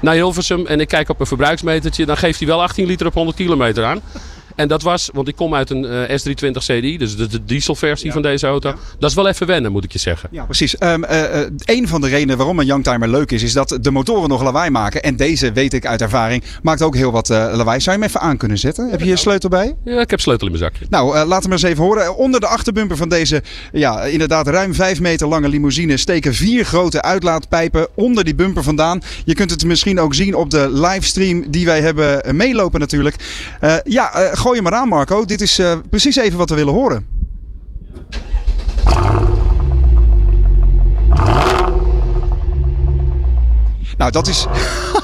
naar 0.00 0.14
Hilversum 0.14 0.66
en 0.66 0.80
ik 0.80 0.88
kijk 0.88 1.08
op 1.08 1.20
een 1.20 1.26
verbruiksmetertje, 1.26 2.06
dan 2.06 2.16
geeft 2.16 2.38
hij 2.38 2.48
wel 2.48 2.62
18 2.62 2.86
liter 2.86 3.06
op 3.06 3.14
100 3.14 3.36
kilometer 3.36 3.84
aan. 3.84 4.00
En 4.54 4.68
dat 4.68 4.82
was, 4.82 5.10
want 5.12 5.28
ik 5.28 5.36
kom 5.36 5.54
uit 5.54 5.70
een 5.70 5.84
eh, 5.84 6.18
S320 6.18 6.58
CDI, 6.58 6.98
dus 6.98 7.16
de, 7.16 7.26
de 7.26 7.44
dieselversie 7.44 8.12
van 8.12 8.22
deze 8.22 8.46
auto. 8.46 8.74
Dat 8.98 9.10
is 9.10 9.16
wel 9.16 9.28
even 9.28 9.46
wennen, 9.46 9.72
moet 9.72 9.84
ik 9.84 9.92
je 9.92 9.98
zeggen. 9.98 10.28
Ja, 10.32 10.44
precies. 10.44 10.78
Eh, 10.78 10.94
een 11.64 11.88
van 11.88 12.00
de 12.00 12.08
redenen 12.08 12.36
waarom 12.36 12.58
een 12.58 12.66
Youngtimer 12.66 13.08
leuk 13.08 13.30
is, 13.30 13.42
is 13.42 13.52
dat 13.52 13.78
de 13.80 13.90
motoren 13.90 14.28
nog 14.28 14.42
lawaai 14.42 14.70
maken. 14.70 15.02
En 15.02 15.16
deze, 15.16 15.52
weet 15.52 15.72
ik 15.72 15.86
uit 15.86 16.02
ervaring, 16.02 16.44
maakt 16.62 16.82
ook 16.82 16.94
heel 16.94 17.12
wat 17.12 17.28
lawaai. 17.28 17.80
Zou 17.80 17.96
je 17.96 18.02
hem 18.02 18.10
even 18.10 18.20
aan 18.20 18.36
kunnen 18.36 18.58
zetten? 18.58 18.90
Heb 18.90 19.00
je 19.00 19.06
je 19.06 19.16
sleutel 19.16 19.48
bij? 19.48 19.76
Ja, 19.84 20.00
ik 20.00 20.10
heb 20.10 20.20
sleutel 20.20 20.46
in 20.46 20.52
mijn 20.52 20.64
zakje. 20.64 20.86
Nou, 20.90 21.26
laten 21.26 21.48
we 21.48 21.54
eens 21.54 21.62
even 21.62 21.84
horen. 21.84 22.16
Onder 22.16 22.40
de 22.40 22.46
achterbumper 22.46 22.96
van 22.96 23.08
deze, 23.08 23.42
ja, 23.72 24.02
inderdaad 24.02 24.48
ruim 24.48 24.74
5 24.74 25.00
meter 25.00 25.28
lange 25.28 25.48
limousine 25.48 25.96
steken 25.96 26.34
vier 26.34 26.64
grote 26.64 27.02
uitlaatpijpen 27.02 27.88
onder 27.94 28.24
die 28.24 28.34
bumper 28.34 28.62
vandaan. 28.62 29.02
Je 29.24 29.34
kunt 29.34 29.50
het 29.50 29.64
misschien 29.64 30.00
ook 30.00 30.14
zien 30.14 30.34
op 30.34 30.50
de 30.50 30.68
livestream 30.70 31.50
die 31.50 31.64
wij 31.64 31.80
hebben 31.80 32.36
meelopen 32.36 32.80
natuurlijk. 32.80 33.16
Ja, 33.84 34.12
eh, 34.14 34.36
gooi 34.44 34.54
hem 34.60 34.64
maar 34.64 34.80
aan 34.80 34.88
Marco. 34.88 35.24
Dit 35.24 35.40
is 35.40 35.58
eh, 35.58 35.78
precies 35.90 36.16
even 36.16 36.38
wat 36.38 36.48
we 36.48 36.54
willen 36.54 36.74
horen. 36.74 37.06
Nou, 43.96 44.10
dat 44.10 44.26
is. 44.28 44.46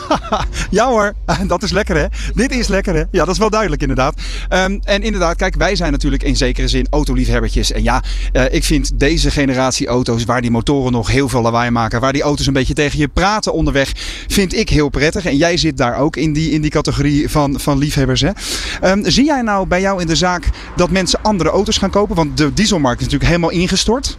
ja 0.70 0.88
hoor, 0.88 1.12
dat 1.47 1.62
is 1.62 1.70
lekker 1.70 1.97
hè. 1.97 2.07
Dit 2.34 2.53
is 2.53 2.68
lekker 2.68 2.95
hè. 2.95 3.03
Ja, 3.11 3.24
dat 3.24 3.28
is 3.28 3.38
wel 3.38 3.51
duidelijk 3.51 3.80
inderdaad. 3.82 4.20
Ehm, 4.49 4.78
en 4.82 5.03
inderdaad, 5.03 5.36
kijk, 5.36 5.55
wij 5.55 5.76
zijn 5.76 5.93
natuurlijk 5.93 6.22
in 6.22 6.36
zekere 6.36 6.68
zin 6.68 6.86
autoliefhebbertjes. 6.91 7.72
En 7.72 7.82
ja, 7.82 8.03
eh, 8.32 8.45
ik 8.55 8.64
vind 8.64 8.99
deze 8.99 9.30
generatie 9.30 9.86
auto's 9.86 10.24
waar 10.24 10.41
die 10.41 10.51
motoren 10.51 10.93
nog 10.93 11.11
heel 11.11 11.28
veel 11.28 11.43
lawaai 11.43 11.70
maken, 11.70 12.01
waar 12.01 12.12
die 12.12 12.22
auto's 12.22 12.47
een 12.47 12.53
beetje 12.53 12.74
tegen 12.74 12.99
je 12.99 13.09
praten 13.09 13.53
onderweg, 13.53 13.93
vind 14.28 14.55
ik 14.55 14.68
heel 14.68 14.88
prettig. 14.88 15.24
En 15.24 15.36
jij 15.36 15.57
zit 15.57 15.76
daar 15.76 15.99
ook 15.99 16.16
in 16.16 16.32
die, 16.32 16.51
in 16.51 16.61
die 16.61 16.70
categorie 16.70 17.28
van, 17.28 17.61
van 17.61 17.78
liefhebbers 17.78 18.20
hè. 18.20 18.30
Ehm, 18.80 19.11
zie 19.11 19.24
jij 19.24 19.43
nou 19.43 19.66
bij 19.66 19.80
jou 19.80 20.01
in 20.01 20.07
de 20.07 20.16
zaak 20.16 20.49
dat 20.76 20.91
mensen 20.91 21.22
andere 21.22 21.51
auto's 21.51 21.78
gaan 21.78 21.91
kopen? 21.91 22.16
Want 22.16 22.36
de 22.36 22.55
dieselmarkt 22.55 23.01
is 23.01 23.07
natuurlijk 23.07 23.30
helemaal 23.30 23.61
ingestort. 23.61 24.18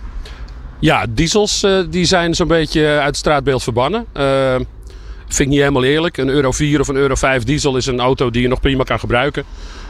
Ja, 0.81 1.05
diesels 1.09 1.63
eh, 1.63 1.79
die 1.89 2.05
zijn 2.05 2.35
zo'n 2.35 2.47
beetje 2.47 2.87
uit 2.87 3.05
het 3.05 3.17
straatbeeld 3.17 3.63
verbannen. 3.63 4.05
Eh, 4.13 4.55
vind 5.27 5.39
ik 5.39 5.47
niet 5.47 5.59
helemaal 5.59 5.83
eerlijk. 5.83 6.17
Een 6.17 6.29
euro 6.29 6.51
4 6.51 6.79
of 6.79 6.87
een 6.87 6.95
euro 6.95 7.15
5 7.15 7.43
diesel 7.43 7.77
is 7.77 7.85
een 7.85 7.99
auto 7.99 8.29
die 8.29 8.41
je 8.41 8.47
nog 8.47 8.59
prima 8.59 8.83
kan 8.83 8.99
gebruiken. 8.99 9.43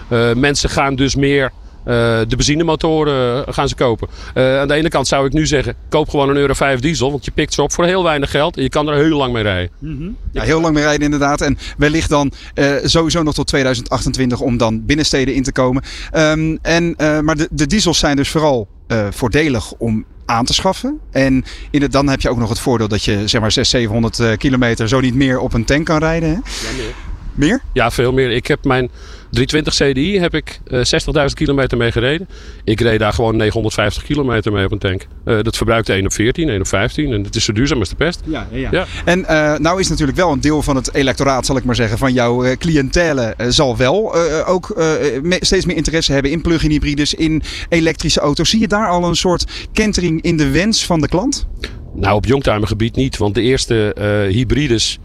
Eh, 0.07 0.33
mensen 0.33 0.69
gaan 0.69 0.95
dus 0.95 1.15
meer 1.15 1.51
eh, 1.83 2.19
de 2.27 2.35
benzinemotoren 2.35 3.53
gaan 3.53 3.67
ze 3.67 3.75
kopen. 3.75 4.07
Eh, 4.33 4.59
aan 4.59 4.67
de 4.67 4.73
ene 4.73 4.89
kant 4.89 5.07
zou 5.07 5.25
ik 5.25 5.33
nu 5.33 5.47
zeggen, 5.47 5.75
koop 5.89 6.09
gewoon 6.09 6.29
een 6.29 6.35
euro 6.35 6.53
5 6.53 6.79
diesel. 6.79 7.11
Want 7.11 7.25
je 7.25 7.31
pikt 7.31 7.53
ze 7.53 7.61
op 7.61 7.71
voor 7.71 7.85
heel 7.85 8.03
weinig 8.03 8.31
geld 8.31 8.57
en 8.57 8.63
je 8.63 8.69
kan 8.69 8.87
er 8.87 8.95
heel 8.95 9.17
lang 9.17 9.33
mee 9.33 9.43
rijden. 9.43 9.71
Ja, 10.31 10.43
heel 10.43 10.61
lang 10.61 10.73
mee 10.73 10.83
rijden 10.83 11.03
inderdaad. 11.03 11.41
En 11.41 11.57
wellicht 11.77 12.09
dan 12.09 12.31
eh, 12.53 12.73
sowieso 12.83 13.23
nog 13.23 13.33
tot 13.33 13.47
2028 13.47 14.39
om 14.39 14.57
dan 14.57 14.85
binnensteden 14.85 15.33
in 15.33 15.43
te 15.43 15.51
komen. 15.51 15.83
Ehm, 16.11 16.57
en, 16.61 16.95
eh, 16.97 17.19
maar 17.19 17.35
de, 17.35 17.47
de 17.51 17.67
diesels 17.67 17.99
zijn 17.99 18.15
dus 18.15 18.29
vooral 18.29 18.67
eh, 18.87 19.07
voordelig 19.11 19.73
om 19.77 20.05
aan 20.25 20.45
te 20.45 20.53
schaffen. 20.53 20.99
En 21.11 21.43
in 21.71 21.81
het, 21.81 21.91
dan 21.91 22.09
heb 22.09 22.21
je 22.21 22.29
ook 22.29 22.37
nog 22.37 22.49
het 22.49 22.59
voordeel 22.59 22.87
dat 22.87 23.03
je 23.03 23.27
zeg 23.27 23.41
maar 23.41 23.51
600, 23.51 23.67
700 23.67 24.19
eh, 24.19 24.37
kilometer 24.37 24.87
zo 24.87 24.99
niet 24.99 25.15
meer 25.15 25.39
op 25.39 25.53
een 25.53 25.65
tank 25.65 25.85
kan 25.85 25.97
rijden. 25.97 26.29
Hè? 26.29 26.35
Meer? 27.41 27.61
Ja, 27.73 27.91
veel 27.91 28.11
meer. 28.13 28.31
Ik 28.31 28.47
heb 28.47 28.65
mijn 28.65 28.89
320 29.31 29.73
CDI 29.73 30.19
heb 30.19 30.33
ik 30.33 30.59
eh, 30.65 30.79
60.000 31.29 31.33
kilometer 31.33 31.77
mee 31.77 31.91
gereden. 31.91 32.27
Ik 32.63 32.79
reed 32.79 32.99
daar 32.99 33.13
gewoon 33.13 33.35
950 33.35 34.03
kilometer 34.03 34.51
mee 34.51 34.65
op 34.65 34.71
een 34.71 34.77
tank. 34.79 35.07
Eh, 35.25 35.39
dat 35.41 35.57
verbruikte 35.57 35.93
1 35.93 36.05
op 36.05 36.13
14, 36.13 36.49
1 36.49 36.59
op 36.59 36.67
15 36.67 37.11
en 37.13 37.23
het 37.23 37.35
is 37.35 37.43
zo 37.45 37.53
duurzaam 37.53 37.79
als 37.79 37.89
de 37.89 37.95
pest. 37.95 38.21
Ja, 38.25 38.47
ja, 38.51 38.57
ja. 38.57 38.69
Ja. 38.71 38.85
En 39.05 39.25
eh, 39.25 39.57
nou 39.59 39.79
is 39.79 39.89
natuurlijk 39.89 40.17
wel 40.17 40.31
een 40.31 40.41
deel 40.41 40.61
van 40.61 40.75
het 40.75 40.93
electoraat, 40.93 41.45
zal 41.45 41.57
ik 41.57 41.63
maar 41.63 41.75
zeggen, 41.75 41.97
van 41.97 42.13
jouw 42.13 42.43
eh, 42.43 42.57
cliëntele 42.57 43.35
zal 43.47 43.77
wel 43.77 44.15
eh, 44.15 44.49
ook 44.49 44.69
eh, 44.69 44.85
me- 45.21 45.37
steeds 45.39 45.65
meer 45.65 45.75
interesse 45.75 46.13
hebben 46.13 46.31
in 46.31 46.41
plug-in 46.41 46.69
hybrides, 46.71 47.13
in 47.13 47.41
elektrische 47.69 48.19
auto's. 48.19 48.49
Zie 48.49 48.59
je 48.59 48.67
daar 48.67 48.87
al 48.89 49.03
een 49.03 49.15
soort 49.15 49.67
kentering 49.73 50.21
in 50.21 50.37
de 50.37 50.49
wens 50.49 50.85
van 50.85 51.01
de 51.01 51.07
klant? 51.07 51.47
Nou, 51.95 52.15
op 52.15 52.25
youngtimer 52.25 52.67
gebied 52.67 52.95
niet, 52.95 53.17
want 53.17 53.35
de 53.35 53.41
eerste 53.41 53.93
eh, 53.93 54.33
hybrides 54.35 54.99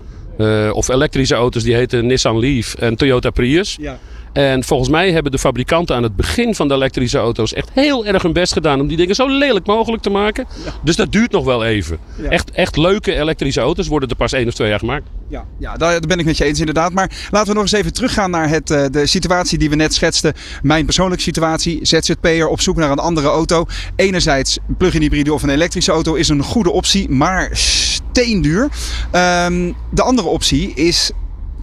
of 0.73 0.89
elektrische 0.89 1.37
auto's 1.37 1.65
die 1.65 1.75
heten 1.75 2.07
Nissan 2.07 2.39
Leaf 2.39 2.75
en 2.75 2.97
Toyota 2.97 3.31
Prius. 3.31 3.77
Ja. 3.81 3.99
En 4.37 4.65
volgens 4.65 4.89
mij 4.89 5.13
hebben 5.13 5.33
de 5.33 5.39
fabrikanten 5.39 5.97
aan 5.97 6.03
het 6.03 6.17
begin 6.17 6.55
van 6.55 6.69
de 6.69 6.75
elektrische 6.75 7.19
auto's 7.19 7.53
echt 7.53 7.71
heel 7.73 8.07
erg 8.07 8.23
hun 8.23 8.33
best 8.33 8.53
gedaan 8.53 8.81
om 8.81 8.87
die 8.87 8.97
dingen 8.97 9.15
zo 9.15 9.29
lelijk 9.29 9.67
mogelijk 9.67 10.03
te 10.03 10.11
maken. 10.11 10.47
Dus 10.83 10.97
dat 10.97 11.13
duurt 11.13 11.33
nog 11.33 11.45
wel 11.45 11.65
even. 11.65 11.99
Ja. 12.23 12.29
Echt, 12.29 12.51
echt 12.51 12.77
leuke 12.77 13.15
elektrische 13.15 13.61
auto's 13.61 13.89
worden 13.89 14.09
er 14.09 14.17
pas 14.17 14.33
één 14.33 14.47
of 14.47 14.55
twee 14.55 14.69
jaar 14.69 14.79
gemaakt. 14.79 15.05
Ja, 15.29 15.45
ja 15.59 15.77
daar 15.77 15.91
daar 15.91 16.01
ben 16.01 16.19
ik 16.19 16.25
met 16.25 16.37
je 16.37 16.45
eens 16.45 16.59
inderdaad. 16.59 16.93
Maar 16.93 17.11
laten 17.31 17.49
we 17.49 17.55
nog 17.55 17.63
eens 17.63 17.73
even 17.73 17.93
teruggaan 17.93 18.31
naar 18.31 18.49
het, 18.49 18.71
eh, 18.71 18.85
de 18.91 19.07
situatie 19.07 19.59
die 19.59 19.71
we 19.71 19.77
net 19.77 19.95
schetsten. 19.95 20.35
Mijn 20.63 20.85
persoonlijke 20.85 21.23
situatie. 21.23 21.79
ZZP'er 21.83 22.49
op 22.49 22.61
zoek 22.61 22.77
naar 22.77 22.91
een 22.91 22.99
andere 22.99 23.29
auto. 23.29 23.67
Enerzijds 23.97 24.59
een 24.69 24.77
plug-in 24.77 25.01
hybride 25.01 25.33
of 25.33 25.43
een 25.43 25.51
elektrische 25.51 25.93
auto 25.93 26.15
is 26.15 26.29
een 26.29 26.43
goede 26.43 26.71
optie, 26.71 27.11
maar 27.11 27.51
steenduur. 27.53 28.69
Ehm, 29.11 29.73
de 29.91 30.03
andere 30.03 30.29
optie 30.29 30.73
is 30.75 31.11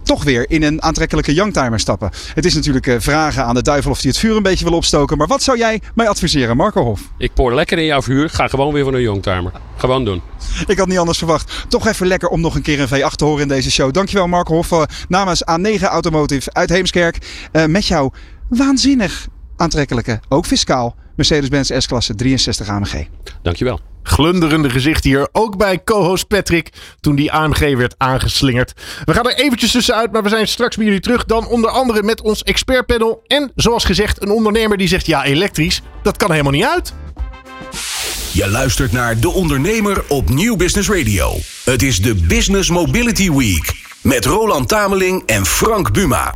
toch 0.04 0.24
weer 0.24 0.50
in 0.50 0.62
een 0.62 0.82
aantrekkelijke 0.82 1.34
youngtimer 1.34 1.80
stappen. 1.80 2.10
Het 2.34 2.44
is 2.44 2.54
natuurlijk 2.54 2.86
eh, 2.86 2.94
vragen 2.98 3.44
aan 3.44 3.54
de 3.54 3.62
duivel 3.62 3.90
of 3.90 4.00
hij 4.00 4.10
het 4.10 4.18
vuur 4.18 4.36
een 4.36 4.42
beetje 4.42 4.64
wil 4.64 4.74
opstoken. 4.74 5.18
Maar 5.18 5.26
wat 5.26 5.42
zou 5.42 5.58
jij 5.58 5.80
mij 5.94 6.08
adviseren, 6.08 6.56
Marco 6.56 6.82
Hof? 6.82 7.00
Ik 7.18 7.34
poor 7.34 7.54
lekker 7.54 7.78
in 7.78 7.84
jouw 7.84 8.02
vuur, 8.02 8.30
ga 8.30 8.48
gewoon 8.48 8.72
weer 8.72 8.84
voor 8.84 8.94
een 8.94 9.00
youngtimer. 9.00 9.52
Gewoon 9.76 10.04
doen. 10.04 10.22
Ik 10.66 10.78
had 10.78 10.88
niet 10.88 10.98
anders 10.98 11.18
verwacht. 11.18 11.64
Toch 11.68 11.86
even 11.86 12.06
lekker 12.06 12.28
om 12.28 12.40
nog 12.40 12.54
een 12.54 12.62
keer 12.62 12.80
een 12.80 12.88
V8 12.88 13.14
te 13.14 13.24
horen 13.24 13.42
in 13.42 13.48
deze 13.48 13.70
show. 13.70 13.92
Dankjewel 13.92 14.28
Marco 14.28 14.54
Hoff 14.54 14.72
eh, 14.72 14.82
namens 15.08 15.42
A9 15.50 15.82
Automotive 15.82 16.52
uit 16.52 16.68
Heemskerk. 16.68 17.18
eh, 17.52 17.64
met 17.64 17.86
jouw 17.86 18.12
waanzinnig 18.48 19.26
aantrekkelijke, 19.56 20.20
ook 20.28 20.46
fiscaal, 20.46 20.96
Mercedes-Benz 21.16 21.70
S-klasse 21.78 22.14
63 22.14 22.68
AMG. 22.68 23.06
Dankjewel. 23.42 23.80
glunderende 24.02 24.70
gezicht 24.70 25.04
hier. 25.04 25.28
Ook 25.32 25.56
bij 25.56 25.82
co-host 25.84 26.26
Patrick 26.26 26.68
toen 27.00 27.14
die 27.14 27.32
AMG 27.32 27.76
werd 27.76 27.94
aangeslingerd. 27.98 28.72
We 29.04 29.14
gaan 29.14 29.28
er 29.28 29.36
eventjes 29.36 29.70
tussenuit, 29.70 30.12
maar 30.12 30.22
we 30.22 30.28
zijn 30.28 30.48
straks 30.48 30.76
bij 30.76 30.84
jullie 30.84 31.00
terug. 31.00 31.24
Dan 31.24 31.46
onder 31.46 31.70
andere 31.70 32.02
met 32.02 32.22
ons 32.22 32.42
expertpanel. 32.42 33.22
En 33.26 33.52
zoals 33.54 33.84
gezegd, 33.84 34.22
een 34.22 34.30
ondernemer 34.30 34.76
die 34.76 34.88
zegt 34.88 35.06
ja, 35.06 35.24
elektrisch, 35.24 35.82
dat 36.02 36.16
kan 36.16 36.30
helemaal 36.30 36.52
niet 36.52 36.64
uit. 36.64 36.92
Je 38.32 38.48
luistert 38.48 38.92
naar 38.92 39.20
De 39.20 39.30
Ondernemer 39.30 40.04
op 40.08 40.28
Nieuw 40.28 40.56
Business 40.56 40.88
Radio. 40.88 41.38
Het 41.64 41.82
is 41.82 42.02
de 42.02 42.14
Business 42.14 42.70
Mobility 42.70 43.30
Week 43.30 43.72
met 44.02 44.24
Roland 44.24 44.68
Tameling 44.68 45.22
en 45.26 45.46
Frank 45.46 45.92
Buma. 45.92 46.32